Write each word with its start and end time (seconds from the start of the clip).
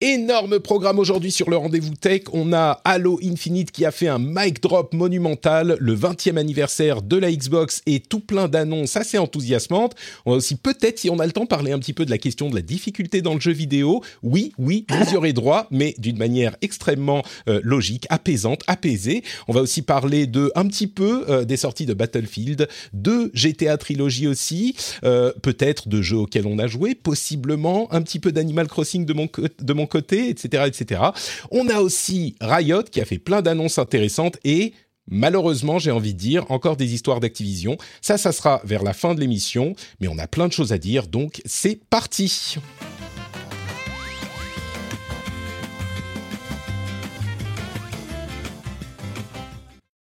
Énorme 0.00 0.60
programme 0.60 1.00
aujourd'hui 1.00 1.32
sur 1.32 1.50
le 1.50 1.56
rendez-vous 1.56 1.96
tech. 1.96 2.22
On 2.32 2.52
a 2.52 2.80
Halo 2.84 3.18
Infinite 3.20 3.72
qui 3.72 3.84
a 3.84 3.90
fait 3.90 4.06
un 4.06 4.20
mic 4.20 4.62
drop 4.62 4.94
monumental, 4.94 5.76
le 5.80 5.96
20e 5.96 6.36
anniversaire 6.36 7.02
de 7.02 7.16
la 7.16 7.32
Xbox 7.32 7.82
et 7.84 7.98
tout 7.98 8.20
plein 8.20 8.46
d'annonces 8.46 8.96
assez 8.96 9.18
enthousiasmantes. 9.18 9.96
On 10.24 10.30
va 10.30 10.36
aussi 10.36 10.54
peut-être, 10.54 11.00
si 11.00 11.10
on 11.10 11.18
a 11.18 11.26
le 11.26 11.32
temps, 11.32 11.46
parler 11.46 11.72
un 11.72 11.80
petit 11.80 11.94
peu 11.94 12.04
de 12.04 12.10
la 12.10 12.18
question 12.18 12.48
de 12.48 12.54
la 12.54 12.62
difficulté 12.62 13.22
dans 13.22 13.34
le 13.34 13.40
jeu 13.40 13.50
vidéo. 13.50 14.00
Oui, 14.22 14.52
oui, 14.56 14.86
vous 14.88 15.14
y 15.14 15.16
aurez 15.16 15.32
droit, 15.32 15.66
mais 15.72 15.96
d'une 15.98 16.16
manière 16.16 16.54
extrêmement 16.62 17.24
euh, 17.48 17.58
logique, 17.64 18.06
apaisante, 18.08 18.62
apaisée. 18.68 19.24
On 19.48 19.52
va 19.52 19.62
aussi 19.62 19.82
parler 19.82 20.28
de 20.28 20.52
un 20.54 20.68
petit 20.68 20.86
peu 20.86 21.24
euh, 21.28 21.44
des 21.44 21.56
sorties 21.56 21.86
de 21.86 21.94
Battlefield, 21.94 22.68
de 22.92 23.32
GTA 23.34 23.76
Trilogy 23.78 24.28
aussi, 24.28 24.76
euh, 25.02 25.32
peut-être 25.42 25.88
de 25.88 26.02
jeux 26.02 26.18
auxquels 26.18 26.46
on 26.46 26.60
a 26.60 26.68
joué, 26.68 26.94
possiblement 26.94 27.92
un 27.92 28.00
petit 28.02 28.20
peu 28.20 28.30
d'Animal 28.30 28.68
Crossing 28.68 29.04
de 29.04 29.12
mon, 29.12 29.28
de 29.60 29.72
mon 29.72 29.87
côté, 29.88 30.28
etc.. 30.28 31.02
On 31.50 31.68
a 31.68 31.80
aussi 31.80 32.36
Riot 32.40 32.84
qui 32.84 33.00
a 33.00 33.04
fait 33.04 33.18
plein 33.18 33.42
d'annonces 33.42 33.78
intéressantes 33.78 34.38
et 34.44 34.72
Malheureusement, 35.10 35.78
j'ai 35.78 35.90
envie 35.90 36.12
de 36.12 36.18
dire, 36.18 36.44
encore 36.50 36.76
des 36.76 36.92
histoires 36.92 37.18
d'Activision. 37.18 37.78
Ça, 38.02 38.18
ça 38.18 38.30
sera 38.30 38.60
vers 38.64 38.82
la 38.82 38.92
fin 38.92 39.14
de 39.14 39.20
l'émission, 39.20 39.74
mais 40.00 40.08
on 40.08 40.18
a 40.18 40.26
plein 40.26 40.48
de 40.48 40.52
choses 40.52 40.70
à 40.70 40.76
dire, 40.76 41.06
donc 41.06 41.40
c'est 41.46 41.80
parti. 41.88 42.56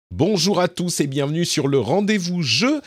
Bonjour 0.09 0.59
à 0.59 0.67
tous 0.67 0.99
et 0.99 1.05
bienvenue 1.05 1.45
sur 1.45 1.67
le 1.67 1.77
rendez-vous 1.77 2.41
jeu 2.41 2.81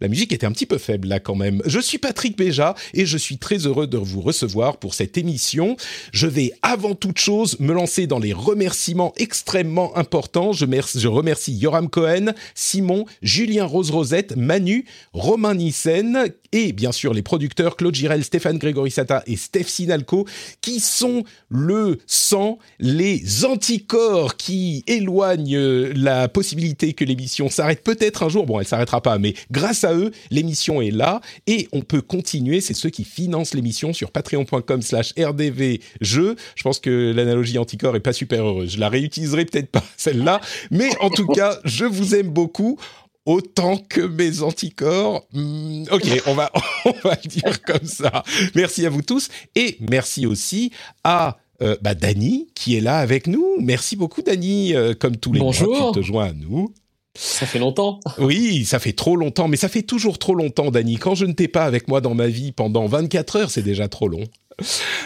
la 0.00 0.08
musique 0.08 0.32
était 0.32 0.46
un 0.46 0.52
petit 0.52 0.66
peu 0.66 0.76
faible 0.76 1.08
là 1.08 1.20
quand 1.20 1.34
même. 1.34 1.62
Je 1.64 1.80
suis 1.80 1.96
Patrick 1.96 2.36
Béja 2.36 2.74
et 2.92 3.06
je 3.06 3.16
suis 3.16 3.38
très 3.38 3.66
heureux 3.66 3.86
de 3.86 3.96
vous 3.96 4.20
recevoir 4.20 4.76
pour 4.76 4.92
cette 4.92 5.16
émission. 5.16 5.76
Je 6.12 6.26
vais 6.26 6.52
avant 6.60 6.94
toute 6.94 7.18
chose 7.18 7.58
me 7.60 7.72
lancer 7.72 8.06
dans 8.06 8.18
les 8.18 8.34
remerciements 8.34 9.14
extrêmement 9.16 9.96
importants. 9.96 10.52
Je, 10.52 10.66
remercie 11.08 11.54
Yoram 11.54 11.88
Cohen, 11.88 12.34
Simon, 12.54 13.06
Julien 13.22 13.64
Rose-Rosette, 13.64 14.36
Manu, 14.36 14.84
Romain 15.14 15.54
Nissen 15.54 16.26
et 16.52 16.72
bien 16.72 16.92
sûr 16.92 17.14
les 17.14 17.22
producteurs 17.22 17.76
Claude 17.76 17.94
Girel, 17.94 18.22
Stéphane 18.22 18.58
Grégorissata 18.58 19.22
et 19.26 19.36
Steph 19.36 19.64
Sinalco 19.64 20.26
qui 20.60 20.80
sont 20.80 21.24
le 21.48 21.98
sang, 22.06 22.58
les 22.78 23.46
anticorps 23.46 24.36
qui 24.36 24.84
éloignent 24.86 25.58
la 25.94 26.28
possibilité 26.28 26.92
que 26.92 27.04
l'émission 27.04 27.48
s'arrête 27.48 27.82
peut-être 27.82 28.22
un 28.22 28.28
jour. 28.28 28.44
Bon, 28.44 28.60
elle 28.60 28.66
s'arrêtera 28.66 29.00
pas, 29.00 29.18
mais 29.18 29.34
grâce 29.50 29.84
à 29.84 29.85
eux, 29.94 30.10
l'émission 30.30 30.80
est 30.80 30.90
là 30.90 31.20
et 31.46 31.68
on 31.72 31.80
peut 31.82 32.00
continuer. 32.00 32.60
C'est 32.60 32.74
ceux 32.74 32.90
qui 32.90 33.04
financent 33.04 33.54
l'émission 33.54 33.92
sur 33.92 34.10
patreon.com 34.10 34.82
slash 34.82 35.12
rdvjeux. 35.18 36.36
Je 36.54 36.62
pense 36.62 36.78
que 36.78 37.12
l'analogie 37.14 37.58
anticorps 37.58 37.96
est 37.96 38.00
pas 38.00 38.12
super 38.12 38.44
heureuse. 38.44 38.72
Je 38.72 38.80
la 38.80 38.88
réutiliserai 38.88 39.44
peut-être 39.44 39.70
pas 39.70 39.84
celle-là, 39.96 40.40
mais 40.70 40.90
en 41.00 41.10
tout 41.10 41.26
cas, 41.26 41.58
je 41.64 41.84
vous 41.84 42.14
aime 42.14 42.28
beaucoup 42.28 42.78
autant 43.26 43.76
que 43.76 44.00
mes 44.00 44.42
anticorps. 44.42 45.26
Hmm, 45.32 45.84
ok, 45.90 46.22
on 46.26 46.34
va, 46.34 46.50
on 46.84 46.94
va 47.02 47.18
le 47.22 47.28
dire 47.28 47.62
comme 47.62 47.86
ça. 47.86 48.22
Merci 48.54 48.86
à 48.86 48.90
vous 48.90 49.02
tous 49.02 49.28
et 49.54 49.76
merci 49.80 50.26
aussi 50.26 50.70
à 51.04 51.36
euh, 51.62 51.76
bah, 51.82 51.94
Dany 51.94 52.48
qui 52.54 52.76
est 52.76 52.80
là 52.80 52.98
avec 52.98 53.26
nous. 53.26 53.56
Merci 53.60 53.96
beaucoup 53.96 54.22
Dany, 54.22 54.74
euh, 54.74 54.94
comme 54.94 55.16
tous 55.16 55.32
les 55.32 55.40
Bonjour. 55.40 55.76
mois, 55.76 55.92
tu 55.92 56.00
te 56.00 56.04
joins 56.04 56.26
à 56.26 56.32
nous. 56.32 56.72
Ça 57.16 57.46
fait 57.46 57.58
longtemps. 57.58 58.00
Oui, 58.18 58.64
ça 58.64 58.78
fait 58.78 58.92
trop 58.92 59.16
longtemps, 59.16 59.48
mais 59.48 59.56
ça 59.56 59.68
fait 59.68 59.82
toujours 59.82 60.18
trop 60.18 60.34
longtemps, 60.34 60.70
Dany. 60.70 60.96
Quand 60.96 61.14
je 61.14 61.24
ne 61.24 61.32
t'ai 61.32 61.48
pas 61.48 61.64
avec 61.64 61.88
moi 61.88 62.00
dans 62.00 62.14
ma 62.14 62.28
vie 62.28 62.52
pendant 62.52 62.86
24 62.86 63.36
heures, 63.36 63.50
c'est 63.50 63.62
déjà 63.62 63.88
trop 63.88 64.08
long. 64.08 64.24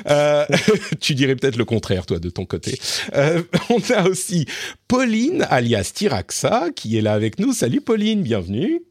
Euh, 0.08 0.44
tu 1.00 1.14
dirais 1.14 1.36
peut-être 1.36 1.56
le 1.56 1.64
contraire, 1.64 2.06
toi, 2.06 2.18
de 2.18 2.30
ton 2.30 2.44
côté. 2.44 2.78
Euh, 3.14 3.42
on 3.70 3.80
a 3.94 4.08
aussi 4.08 4.46
Pauline, 4.88 5.46
alias 5.50 5.92
Tiraxa, 5.94 6.70
qui 6.74 6.96
est 6.96 7.02
là 7.02 7.12
avec 7.12 7.38
nous. 7.38 7.52
Salut 7.52 7.80
Pauline, 7.80 8.22
bienvenue. 8.22 8.82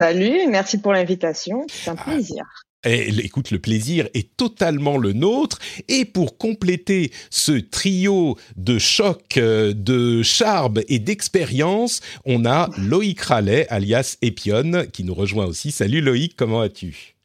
Salut, 0.00 0.46
merci 0.48 0.78
pour 0.78 0.92
l'invitation. 0.92 1.64
C'est 1.68 1.90
un 1.90 1.96
plaisir. 1.96 2.44
Et, 2.84 3.08
écoute, 3.24 3.50
le 3.50 3.58
plaisir 3.58 4.08
est 4.14 4.36
totalement 4.36 4.96
le 4.98 5.12
nôtre. 5.12 5.58
Et 5.88 6.04
pour 6.04 6.38
compléter 6.38 7.10
ce 7.30 7.52
trio 7.52 8.36
de 8.56 8.78
choc, 8.78 9.36
euh, 9.36 9.72
de 9.74 10.22
charme 10.22 10.80
et 10.88 10.98
d'expérience, 10.98 12.00
on 12.24 12.44
a 12.44 12.70
Loïc 12.78 13.20
Rallet, 13.20 13.66
alias 13.70 14.18
Epion, 14.22 14.86
qui 14.92 15.04
nous 15.04 15.14
rejoint 15.14 15.46
aussi. 15.46 15.72
Salut 15.72 16.00
Loïc, 16.00 16.36
comment 16.36 16.60
vas-tu? 16.60 17.16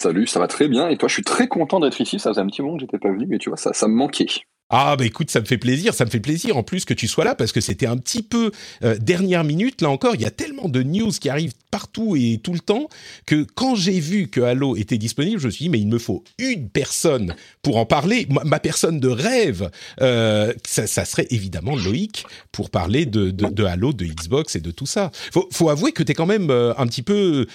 Salut, 0.00 0.26
ça 0.26 0.38
va 0.38 0.46
très 0.46 0.68
bien. 0.68 0.88
Et 0.88 0.96
toi, 0.96 1.08
je 1.08 1.14
suis 1.14 1.24
très 1.24 1.48
content 1.48 1.80
d'être 1.80 2.00
ici. 2.00 2.18
Ça 2.18 2.30
faisait 2.30 2.40
un 2.40 2.46
petit 2.46 2.62
moment 2.62 2.76
que 2.76 2.82
j'étais 2.82 2.98
pas 2.98 3.10
venu, 3.10 3.26
mais 3.26 3.38
tu 3.38 3.50
vois, 3.50 3.56
ça, 3.56 3.72
ça 3.72 3.88
me 3.88 3.94
manquait. 3.94 4.26
Ah 4.70 4.96
bah 4.96 5.06
écoute, 5.06 5.30
ça 5.30 5.40
me 5.40 5.46
fait 5.46 5.56
plaisir, 5.56 5.94
ça 5.94 6.04
me 6.04 6.10
fait 6.10 6.20
plaisir 6.20 6.58
en 6.58 6.62
plus 6.62 6.84
que 6.84 6.92
tu 6.92 7.08
sois 7.08 7.24
là 7.24 7.34
parce 7.34 7.52
que 7.52 7.60
c'était 7.62 7.86
un 7.86 7.96
petit 7.96 8.22
peu 8.22 8.50
euh, 8.84 8.98
dernière 8.98 9.42
minute. 9.42 9.80
Là 9.80 9.88
encore, 9.88 10.14
il 10.14 10.20
y 10.20 10.26
a 10.26 10.30
tellement 10.30 10.68
de 10.68 10.82
news 10.82 11.10
qui 11.10 11.30
arrivent 11.30 11.54
partout 11.70 12.16
et 12.16 12.38
tout 12.42 12.52
le 12.52 12.58
temps 12.58 12.88
que 13.24 13.46
quand 13.54 13.74
j'ai 13.76 13.98
vu 13.98 14.28
que 14.28 14.42
Halo 14.42 14.76
était 14.76 14.98
disponible, 14.98 15.40
je 15.40 15.46
me 15.46 15.50
suis 15.50 15.64
dit 15.64 15.68
mais 15.70 15.80
il 15.80 15.88
me 15.88 15.98
faut 15.98 16.22
une 16.36 16.68
personne 16.68 17.34
pour 17.62 17.78
en 17.78 17.86
parler. 17.86 18.26
Ma, 18.44 18.60
personne 18.60 19.00
de 19.00 19.08
rêve, 19.08 19.70
euh, 20.02 20.52
ça, 20.66 20.86
ça, 20.86 21.06
serait 21.06 21.28
évidemment 21.30 21.74
Loïc 21.74 22.26
pour 22.52 22.68
parler 22.68 23.06
de, 23.06 23.30
de, 23.30 23.46
de, 23.46 23.64
Halo, 23.64 23.94
de 23.94 24.04
Xbox 24.04 24.54
et 24.54 24.60
de 24.60 24.70
tout 24.70 24.86
ça. 24.86 25.10
Faut, 25.32 25.48
faut 25.50 25.70
avouer 25.70 25.92
que 25.92 26.02
tu 26.02 26.12
es 26.12 26.14
quand 26.14 26.26
même 26.26 26.50
euh, 26.50 26.74
un 26.76 26.86
petit 26.86 27.02
peu 27.02 27.46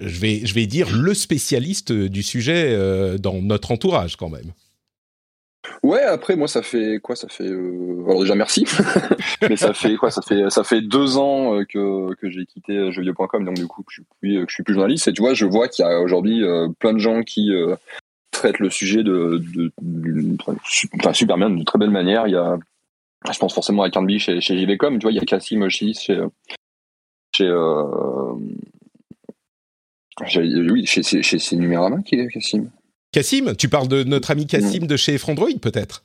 je 0.00 0.18
vais, 0.18 0.46
je 0.46 0.54
vais 0.54 0.66
dire 0.66 0.96
le 0.96 1.14
spécialiste 1.14 1.92
du 1.92 2.22
sujet 2.22 2.68
euh, 2.68 3.18
dans 3.18 3.42
notre 3.42 3.70
entourage 3.70 4.16
quand 4.16 4.30
même. 4.30 4.52
Ouais, 5.82 6.02
après 6.02 6.36
moi 6.36 6.48
ça 6.48 6.62
fait 6.62 6.98
quoi 7.02 7.16
Ça 7.16 7.28
fait 7.28 7.48
euh... 7.48 8.04
alors 8.06 8.20
déjà 8.20 8.34
merci, 8.34 8.64
mais 9.48 9.56
ça 9.56 9.74
fait 9.74 9.96
quoi 9.96 10.10
Ça 10.10 10.22
fait 10.22 10.50
ça 10.50 10.64
fait 10.64 10.80
deux 10.80 11.16
ans 11.18 11.54
euh, 11.54 11.64
que, 11.64 12.14
que 12.14 12.30
j'ai 12.30 12.46
quitté 12.46 12.92
jeuxvideo.com 12.92 13.44
donc 13.44 13.56
du 13.56 13.66
coup 13.66 13.84
je 13.88 13.94
suis 13.94 14.04
plus 14.20 14.44
je 14.48 14.54
suis 14.54 14.62
plus 14.62 14.74
journaliste 14.74 15.08
et 15.08 15.12
tu 15.12 15.22
vois 15.22 15.34
je 15.34 15.46
vois 15.46 15.68
qu'il 15.68 15.84
y 15.84 15.88
a 15.88 16.00
aujourd'hui 16.00 16.42
euh, 16.42 16.68
plein 16.78 16.92
de 16.92 16.98
gens 16.98 17.22
qui 17.22 17.52
euh, 17.52 17.76
traitent 18.30 18.58
le 18.58 18.70
sujet 18.70 19.02
de, 19.02 19.42
de, 19.54 19.72
de, 19.80 20.36
enfin, 20.40 21.12
super 21.12 21.36
bien 21.36 21.50
de 21.50 21.64
très 21.64 21.78
belle 21.78 21.90
manière. 21.90 22.26
Il 22.26 22.32
y 22.32 22.36
a 22.36 22.58
je 23.30 23.38
pense 23.38 23.54
forcément 23.54 23.82
à 23.82 23.90
Carnby 23.90 24.18
chez 24.18 24.40
chez 24.40 24.58
JVcom, 24.58 24.98
tu 24.98 25.04
vois 25.04 25.12
il 25.12 25.16
y 25.16 25.20
a 25.20 25.24
Cassim 25.24 25.62
aussi 25.62 25.94
chez 25.94 26.20
chez 27.32 27.50
oui 30.70 30.86
chez 30.86 31.02
chez, 31.02 31.22
chez 31.22 31.56
Numérama 31.56 32.02
qui 32.02 32.16
est 32.16 32.28
Cassim. 32.28 32.70
Cassim, 33.14 33.54
tu 33.56 33.68
parles 33.68 33.86
de 33.86 34.02
notre 34.02 34.32
ami 34.32 34.44
Cassim 34.44 34.86
de 34.88 34.96
chez 34.96 35.18
Frandroid 35.18 35.56
peut-être? 35.62 36.02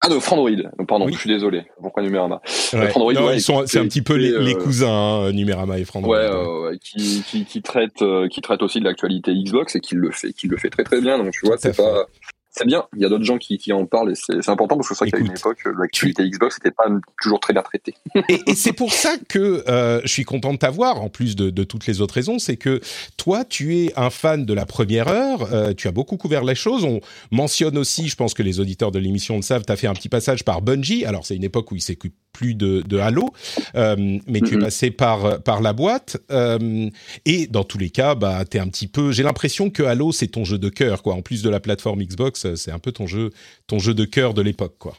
Ah 0.00 0.08
de 0.08 0.18
Frandroid, 0.18 0.50
pardon, 0.86 1.06
oui. 1.06 1.12
je 1.12 1.18
suis 1.18 1.28
désolé. 1.28 1.64
Pourquoi 1.80 2.02
Numérama 2.02 2.40
ouais. 2.72 2.88
Frandroid, 2.88 3.12
non, 3.14 3.26
ouais, 3.26 3.36
ils 3.36 3.40
sont, 3.40 3.64
c'est 3.66 3.78
un 3.78 3.84
petit 3.84 4.02
peu 4.02 4.14
les, 4.14 4.32
euh, 4.32 4.40
les 4.40 4.54
cousins, 4.54 4.88
hein, 4.88 5.32
Numérama 5.32 5.78
et 5.78 5.84
Frandroid. 5.84 6.16
Ouais, 6.16 6.24
euh, 6.24 6.76
qui, 6.80 7.22
qui, 7.24 7.44
qui 7.44 7.62
traite, 7.62 8.02
euh, 8.02 8.28
qui 8.28 8.40
traite 8.40 8.62
aussi 8.62 8.80
de 8.80 8.84
l'actualité 8.84 9.32
Xbox 9.32 9.76
et 9.76 9.80
qui 9.80 9.94
le 9.94 10.10
fait, 10.10 10.32
qui 10.32 10.46
le 10.46 10.56
fait 10.56 10.70
très 10.70 10.84
très 10.84 11.00
bien. 11.00 11.18
Donc 11.18 11.32
tu 11.32 11.46
vois, 11.46 11.56
c'est 11.56 11.76
pas, 11.76 12.06
c'est 12.52 12.66
bien. 12.66 12.84
Il 12.94 13.02
y 13.02 13.06
a 13.06 13.08
d'autres 13.08 13.24
gens 13.24 13.38
qui, 13.38 13.56
qui 13.56 13.72
en 13.72 13.86
parlent 13.86 14.12
et 14.12 14.14
c'est 14.14 14.48
important 14.48 14.76
parce 14.76 14.88
que 14.88 14.94
c'est 14.94 15.04
vrai 15.04 15.10
qu'à 15.10 15.18
une 15.18 15.32
époque, 15.32 15.64
l'actualité 15.78 16.28
Xbox 16.28 16.58
n'était 16.58 16.74
pas 16.74 16.84
toujours 17.20 17.40
très 17.40 17.54
bien 17.54 17.62
traitée. 17.62 17.94
et, 18.28 18.40
et 18.46 18.54
c'est 18.54 18.74
pour 18.74 18.92
ça 18.92 19.14
que 19.28 19.64
euh, 19.68 20.02
je 20.04 20.08
suis 20.08 20.24
content 20.24 20.52
de 20.52 20.58
t'avoir, 20.58 21.00
en 21.00 21.08
plus 21.08 21.34
de, 21.34 21.48
de, 21.48 21.64
toutes 21.64 21.86
les 21.86 22.02
autres 22.02 22.14
raisons, 22.14 22.38
c'est 22.38 22.58
que 22.58 22.80
toi, 23.16 23.44
tu 23.44 23.78
es 23.78 23.92
un 23.96 24.10
fan 24.10 24.44
de 24.44 24.52
la 24.52 24.66
première 24.66 25.08
heure. 25.08 25.52
Euh, 25.52 25.72
tu 25.72 25.88
as 25.88 25.92
beaucoup 25.92 26.18
couvert 26.18 26.44
les 26.44 26.54
choses. 26.54 26.84
On 26.84 27.00
mentionne 27.30 27.78
aussi, 27.78 28.08
je 28.08 28.16
pense 28.16 28.34
que 28.34 28.42
les 28.42 28.60
auditeurs 28.60 28.90
de 28.90 28.98
l'émission 28.98 29.36
le 29.36 29.42
savent, 29.42 29.64
tu 29.64 29.72
as 29.72 29.76
fait 29.76 29.86
un 29.86 29.94
petit 29.94 30.10
passage 30.10 30.44
par 30.44 30.60
Bungie. 30.60 31.06
Alors 31.06 31.24
c'est 31.24 31.36
une 31.36 31.44
époque 31.44 31.72
où 31.72 31.76
il 31.76 31.80
s'occupe 31.80 32.14
plus 32.32 32.54
de, 32.54 32.82
de 32.82 32.98
Halo, 32.98 33.30
euh, 33.74 33.96
mais 34.26 34.40
tu 34.40 34.44
mm 34.44 34.58
-hmm. 34.58 34.60
es 34.60 34.64
passé 34.64 34.90
par 34.90 35.42
par 35.42 35.60
la 35.60 35.72
boîte. 35.72 36.16
Euh, 36.30 36.88
et 37.24 37.46
dans 37.46 37.64
tous 37.64 37.78
les 37.78 37.90
cas, 37.90 38.14
bah, 38.14 38.44
t'es 38.44 38.58
un 38.58 38.68
petit 38.68 38.88
peu. 38.88 39.12
J'ai 39.12 39.22
l'impression 39.22 39.70
que 39.70 39.82
Halo 39.82 40.12
c'est 40.12 40.28
ton 40.28 40.44
jeu 40.44 40.58
de 40.58 40.68
cœur, 40.68 41.02
quoi. 41.02 41.14
En 41.14 41.22
plus 41.22 41.42
de 41.42 41.50
la 41.50 41.60
plateforme 41.60 42.02
Xbox 42.02 42.54
c'est 42.54 42.72
un 42.72 42.78
peu 42.78 42.92
ton 42.92 43.06
jeu, 43.06 43.30
ton 43.66 43.78
jeu 43.78 43.94
de 43.94 44.04
cœur 44.04 44.34
de 44.34 44.42
l'époque, 44.42 44.76
quoi. 44.78 44.94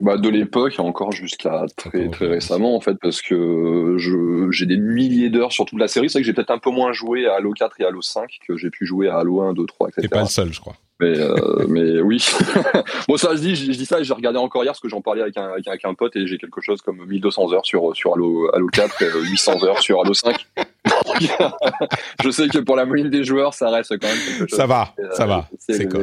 bah, 0.00 0.18
de 0.18 0.28
l'époque 0.28 0.74
encore 0.78 1.12
jusqu'à 1.12 1.66
très 1.76 2.10
très 2.10 2.26
récemment 2.26 2.76
en 2.76 2.80
fait 2.80 2.96
parce 3.00 3.22
que 3.22 3.96
j'ai 4.50 4.66
des 4.66 4.76
milliers 4.76 5.30
d'heures 5.30 5.52
sur 5.52 5.64
toute 5.64 5.78
la 5.78 5.88
série. 5.88 6.10
C'est 6.10 6.18
vrai 6.18 6.22
que 6.22 6.26
j'ai 6.26 6.34
peut-être 6.34 6.50
un 6.50 6.58
peu 6.58 6.70
moins 6.70 6.92
joué 6.92 7.26
à 7.26 7.36
Halo 7.36 7.52
4 7.52 7.80
et 7.80 7.84
Halo 7.84 8.02
5 8.02 8.38
que 8.46 8.56
j'ai 8.56 8.70
pu 8.70 8.86
jouer 8.86 9.08
à 9.08 9.18
Halo 9.18 9.40
1, 9.40 9.54
2, 9.54 9.66
3, 9.66 9.88
etc. 9.88 10.02
T'es 10.02 10.08
pas 10.08 10.22
le 10.22 10.26
seul, 10.26 10.52
je 10.52 10.60
crois. 10.60 10.76
Mais, 11.00 11.18
euh, 11.18 11.66
mais 11.68 12.00
oui. 12.00 12.24
bon, 13.08 13.16
ça 13.16 13.36
se 13.36 13.40
dit, 13.40 13.56
je, 13.56 13.70
dis 13.70 13.86
ça 13.86 14.00
et 14.00 14.04
j'ai 14.04 14.14
regardé 14.14 14.38
encore 14.38 14.62
hier 14.64 14.72
parce 14.72 14.80
que 14.80 14.88
j'en 14.88 15.00
parlais 15.00 15.22
avec 15.22 15.36
un, 15.36 15.52
avec, 15.66 15.84
un 15.84 15.94
pote 15.94 16.14
et 16.16 16.26
j'ai 16.26 16.38
quelque 16.38 16.60
chose 16.60 16.80
comme 16.82 17.04
1200 17.06 17.52
heures 17.52 17.66
sur, 17.66 17.94
sur 17.96 18.14
Halo, 18.14 18.50
Halo 18.54 18.66
4 18.68 19.02
et 19.02 19.06
800 19.30 19.64
heures 19.64 19.80
sur 19.80 20.00
Halo 20.00 20.14
5. 20.14 20.46
je 22.22 22.30
sais 22.30 22.48
que 22.48 22.58
pour 22.58 22.76
la 22.76 22.84
moyenne 22.84 23.10
des 23.10 23.24
joueurs, 23.24 23.54
ça 23.54 23.70
reste 23.70 23.98
quand 23.98 24.06
même 24.06 24.18
quelque 24.18 24.50
chose. 24.50 24.58
Ça 24.58 24.66
va, 24.66 24.94
ça 25.14 25.26
va. 25.26 25.48
C'est 25.58 25.88
quoi 25.88 26.00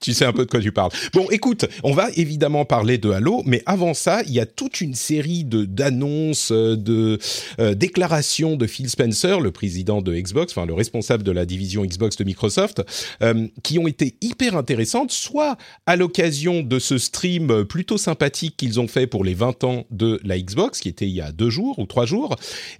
Tu 0.00 0.12
sais 0.12 0.24
un 0.24 0.32
peu 0.32 0.44
de 0.44 0.50
quoi 0.50 0.60
tu 0.60 0.72
parles. 0.72 0.90
Bon, 1.14 1.26
écoute, 1.30 1.66
on 1.84 1.92
va 1.92 2.08
évidemment 2.16 2.64
parler 2.64 2.98
de 2.98 3.10
Halo, 3.10 3.42
mais 3.46 3.62
avant 3.66 3.94
ça, 3.94 4.22
il 4.26 4.32
y 4.32 4.40
a 4.40 4.46
toute 4.46 4.80
une 4.80 4.94
série 4.94 5.44
de 5.44 5.64
d'annonces, 5.64 6.52
de 6.52 7.18
euh, 7.58 7.74
déclarations 7.74 8.56
de 8.56 8.66
Phil 8.66 8.88
Spencer, 8.88 9.40
le 9.40 9.50
président 9.50 10.02
de 10.02 10.14
Xbox, 10.14 10.52
enfin 10.52 10.66
le 10.66 10.74
responsable 10.74 11.22
de 11.22 11.32
la 11.32 11.46
division 11.46 11.84
Xbox 11.84 12.16
de 12.16 12.24
Microsoft, 12.24 12.82
euh, 13.22 13.46
qui 13.62 13.78
ont 13.78 13.86
été 13.86 14.14
hyper 14.26 14.56
intéressantes, 14.56 15.12
soit 15.12 15.56
à 15.86 15.96
l'occasion 15.96 16.62
de 16.62 16.78
ce 16.78 16.98
stream 16.98 17.64
plutôt 17.64 17.98
sympathique 17.98 18.56
qu'ils 18.56 18.80
ont 18.80 18.88
fait 18.88 19.06
pour 19.06 19.24
les 19.24 19.34
20 19.34 19.64
ans 19.64 19.86
de 19.90 20.20
la 20.24 20.38
Xbox, 20.38 20.80
qui 20.80 20.88
était 20.88 21.06
il 21.06 21.14
y 21.14 21.20
a 21.20 21.32
deux 21.32 21.50
jours 21.50 21.78
ou 21.78 21.86
trois 21.86 22.06
jours, 22.06 22.36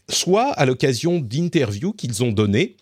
soit 0.09 0.51
à 0.51 0.67
l'occasion 0.67 1.19
d'interviews 1.21 1.93
qu'ils 1.93 2.23
ont 2.23 2.33
données 2.33 2.77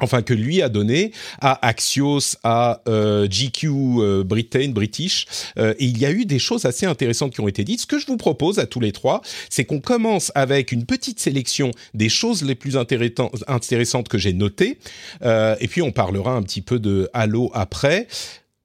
enfin 0.00 0.22
que 0.22 0.34
lui 0.34 0.62
a 0.62 0.68
donné 0.68 1.12
à 1.40 1.66
Axios, 1.66 2.36
à 2.44 2.82
euh, 2.88 3.26
GQ 3.28 3.68
euh, 3.68 4.24
Britain, 4.24 4.70
British, 4.70 5.26
euh, 5.58 5.74
et 5.78 5.84
il 5.84 5.98
y 5.98 6.06
a 6.06 6.10
eu 6.10 6.24
des 6.24 6.38
choses 6.38 6.64
assez 6.64 6.86
intéressantes 6.86 7.32
qui 7.32 7.40
ont 7.40 7.48
été 7.48 7.64
dites. 7.64 7.80
Ce 7.80 7.86
que 7.86 7.98
je 7.98 8.06
vous 8.06 8.16
propose 8.16 8.58
à 8.58 8.66
tous 8.66 8.80
les 8.80 8.92
trois, 8.92 9.22
c'est 9.50 9.64
qu'on 9.64 9.80
commence 9.80 10.32
avec 10.34 10.72
une 10.72 10.84
petite 10.84 11.20
sélection 11.20 11.70
des 11.94 12.08
choses 12.08 12.42
les 12.42 12.54
plus 12.54 12.76
intéressantes 12.76 14.08
que 14.08 14.18
j'ai 14.18 14.32
notées, 14.32 14.78
et 15.24 15.68
puis 15.68 15.82
on 15.82 15.92
parlera 15.92 16.32
un 16.32 16.42
petit 16.42 16.62
peu 16.62 16.78
de 16.78 17.08
Halo 17.12 17.50
après. 17.54 18.06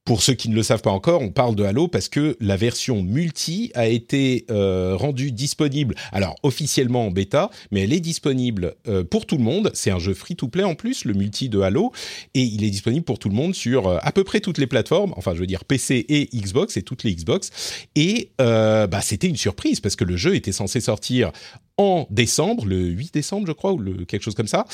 Pour 0.05 0.21
ceux 0.21 0.33
qui 0.33 0.49
ne 0.49 0.55
le 0.55 0.63
savent 0.63 0.81
pas 0.81 0.91
encore, 0.91 1.21
on 1.21 1.29
parle 1.29 1.55
de 1.55 1.63
Halo 1.63 1.87
parce 1.87 2.09
que 2.09 2.35
la 2.41 2.57
version 2.57 3.03
multi 3.03 3.71
a 3.73 3.87
été 3.87 4.45
euh, 4.51 4.97
rendue 4.97 5.31
disponible, 5.31 5.95
alors 6.11 6.35
officiellement 6.43 7.07
en 7.07 7.11
bêta, 7.11 7.49
mais 7.71 7.83
elle 7.83 7.93
est 7.93 8.01
disponible 8.01 8.75
euh, 8.89 9.05
pour 9.05 9.25
tout 9.25 9.37
le 9.37 9.43
monde. 9.43 9.71
C'est 9.73 9.91
un 9.91 9.99
jeu 9.99 10.13
free-to-play 10.13 10.65
en 10.65 10.75
plus, 10.75 11.05
le 11.05 11.13
multi 11.13 11.47
de 11.47 11.61
Halo, 11.61 11.93
et 12.33 12.41
il 12.41 12.65
est 12.65 12.69
disponible 12.69 13.05
pour 13.05 13.17
tout 13.17 13.29
le 13.29 13.35
monde 13.35 13.55
sur 13.55 13.87
euh, 13.87 13.97
à 14.01 14.11
peu 14.11 14.25
près 14.25 14.41
toutes 14.41 14.57
les 14.57 14.67
plateformes, 14.67 15.13
enfin 15.15 15.33
je 15.35 15.39
veux 15.39 15.47
dire 15.47 15.63
PC 15.63 16.05
et 16.09 16.29
Xbox 16.35 16.75
et 16.75 16.81
toutes 16.81 17.05
les 17.05 17.15
Xbox. 17.15 17.51
Et 17.95 18.31
bah, 18.37 18.99
c'était 19.01 19.27
une 19.27 19.37
surprise 19.37 19.79
parce 19.79 19.95
que 19.95 20.03
le 20.03 20.17
jeu 20.17 20.35
était 20.35 20.51
censé 20.51 20.81
sortir 20.81 21.31
en 21.77 22.07
décembre, 22.09 22.65
le 22.65 22.77
8 22.77 23.13
décembre 23.13 23.47
je 23.47 23.53
crois, 23.53 23.71
ou 23.71 24.05
quelque 24.05 24.21
chose 24.21 24.35
comme 24.35 24.47
ça, 24.47 24.65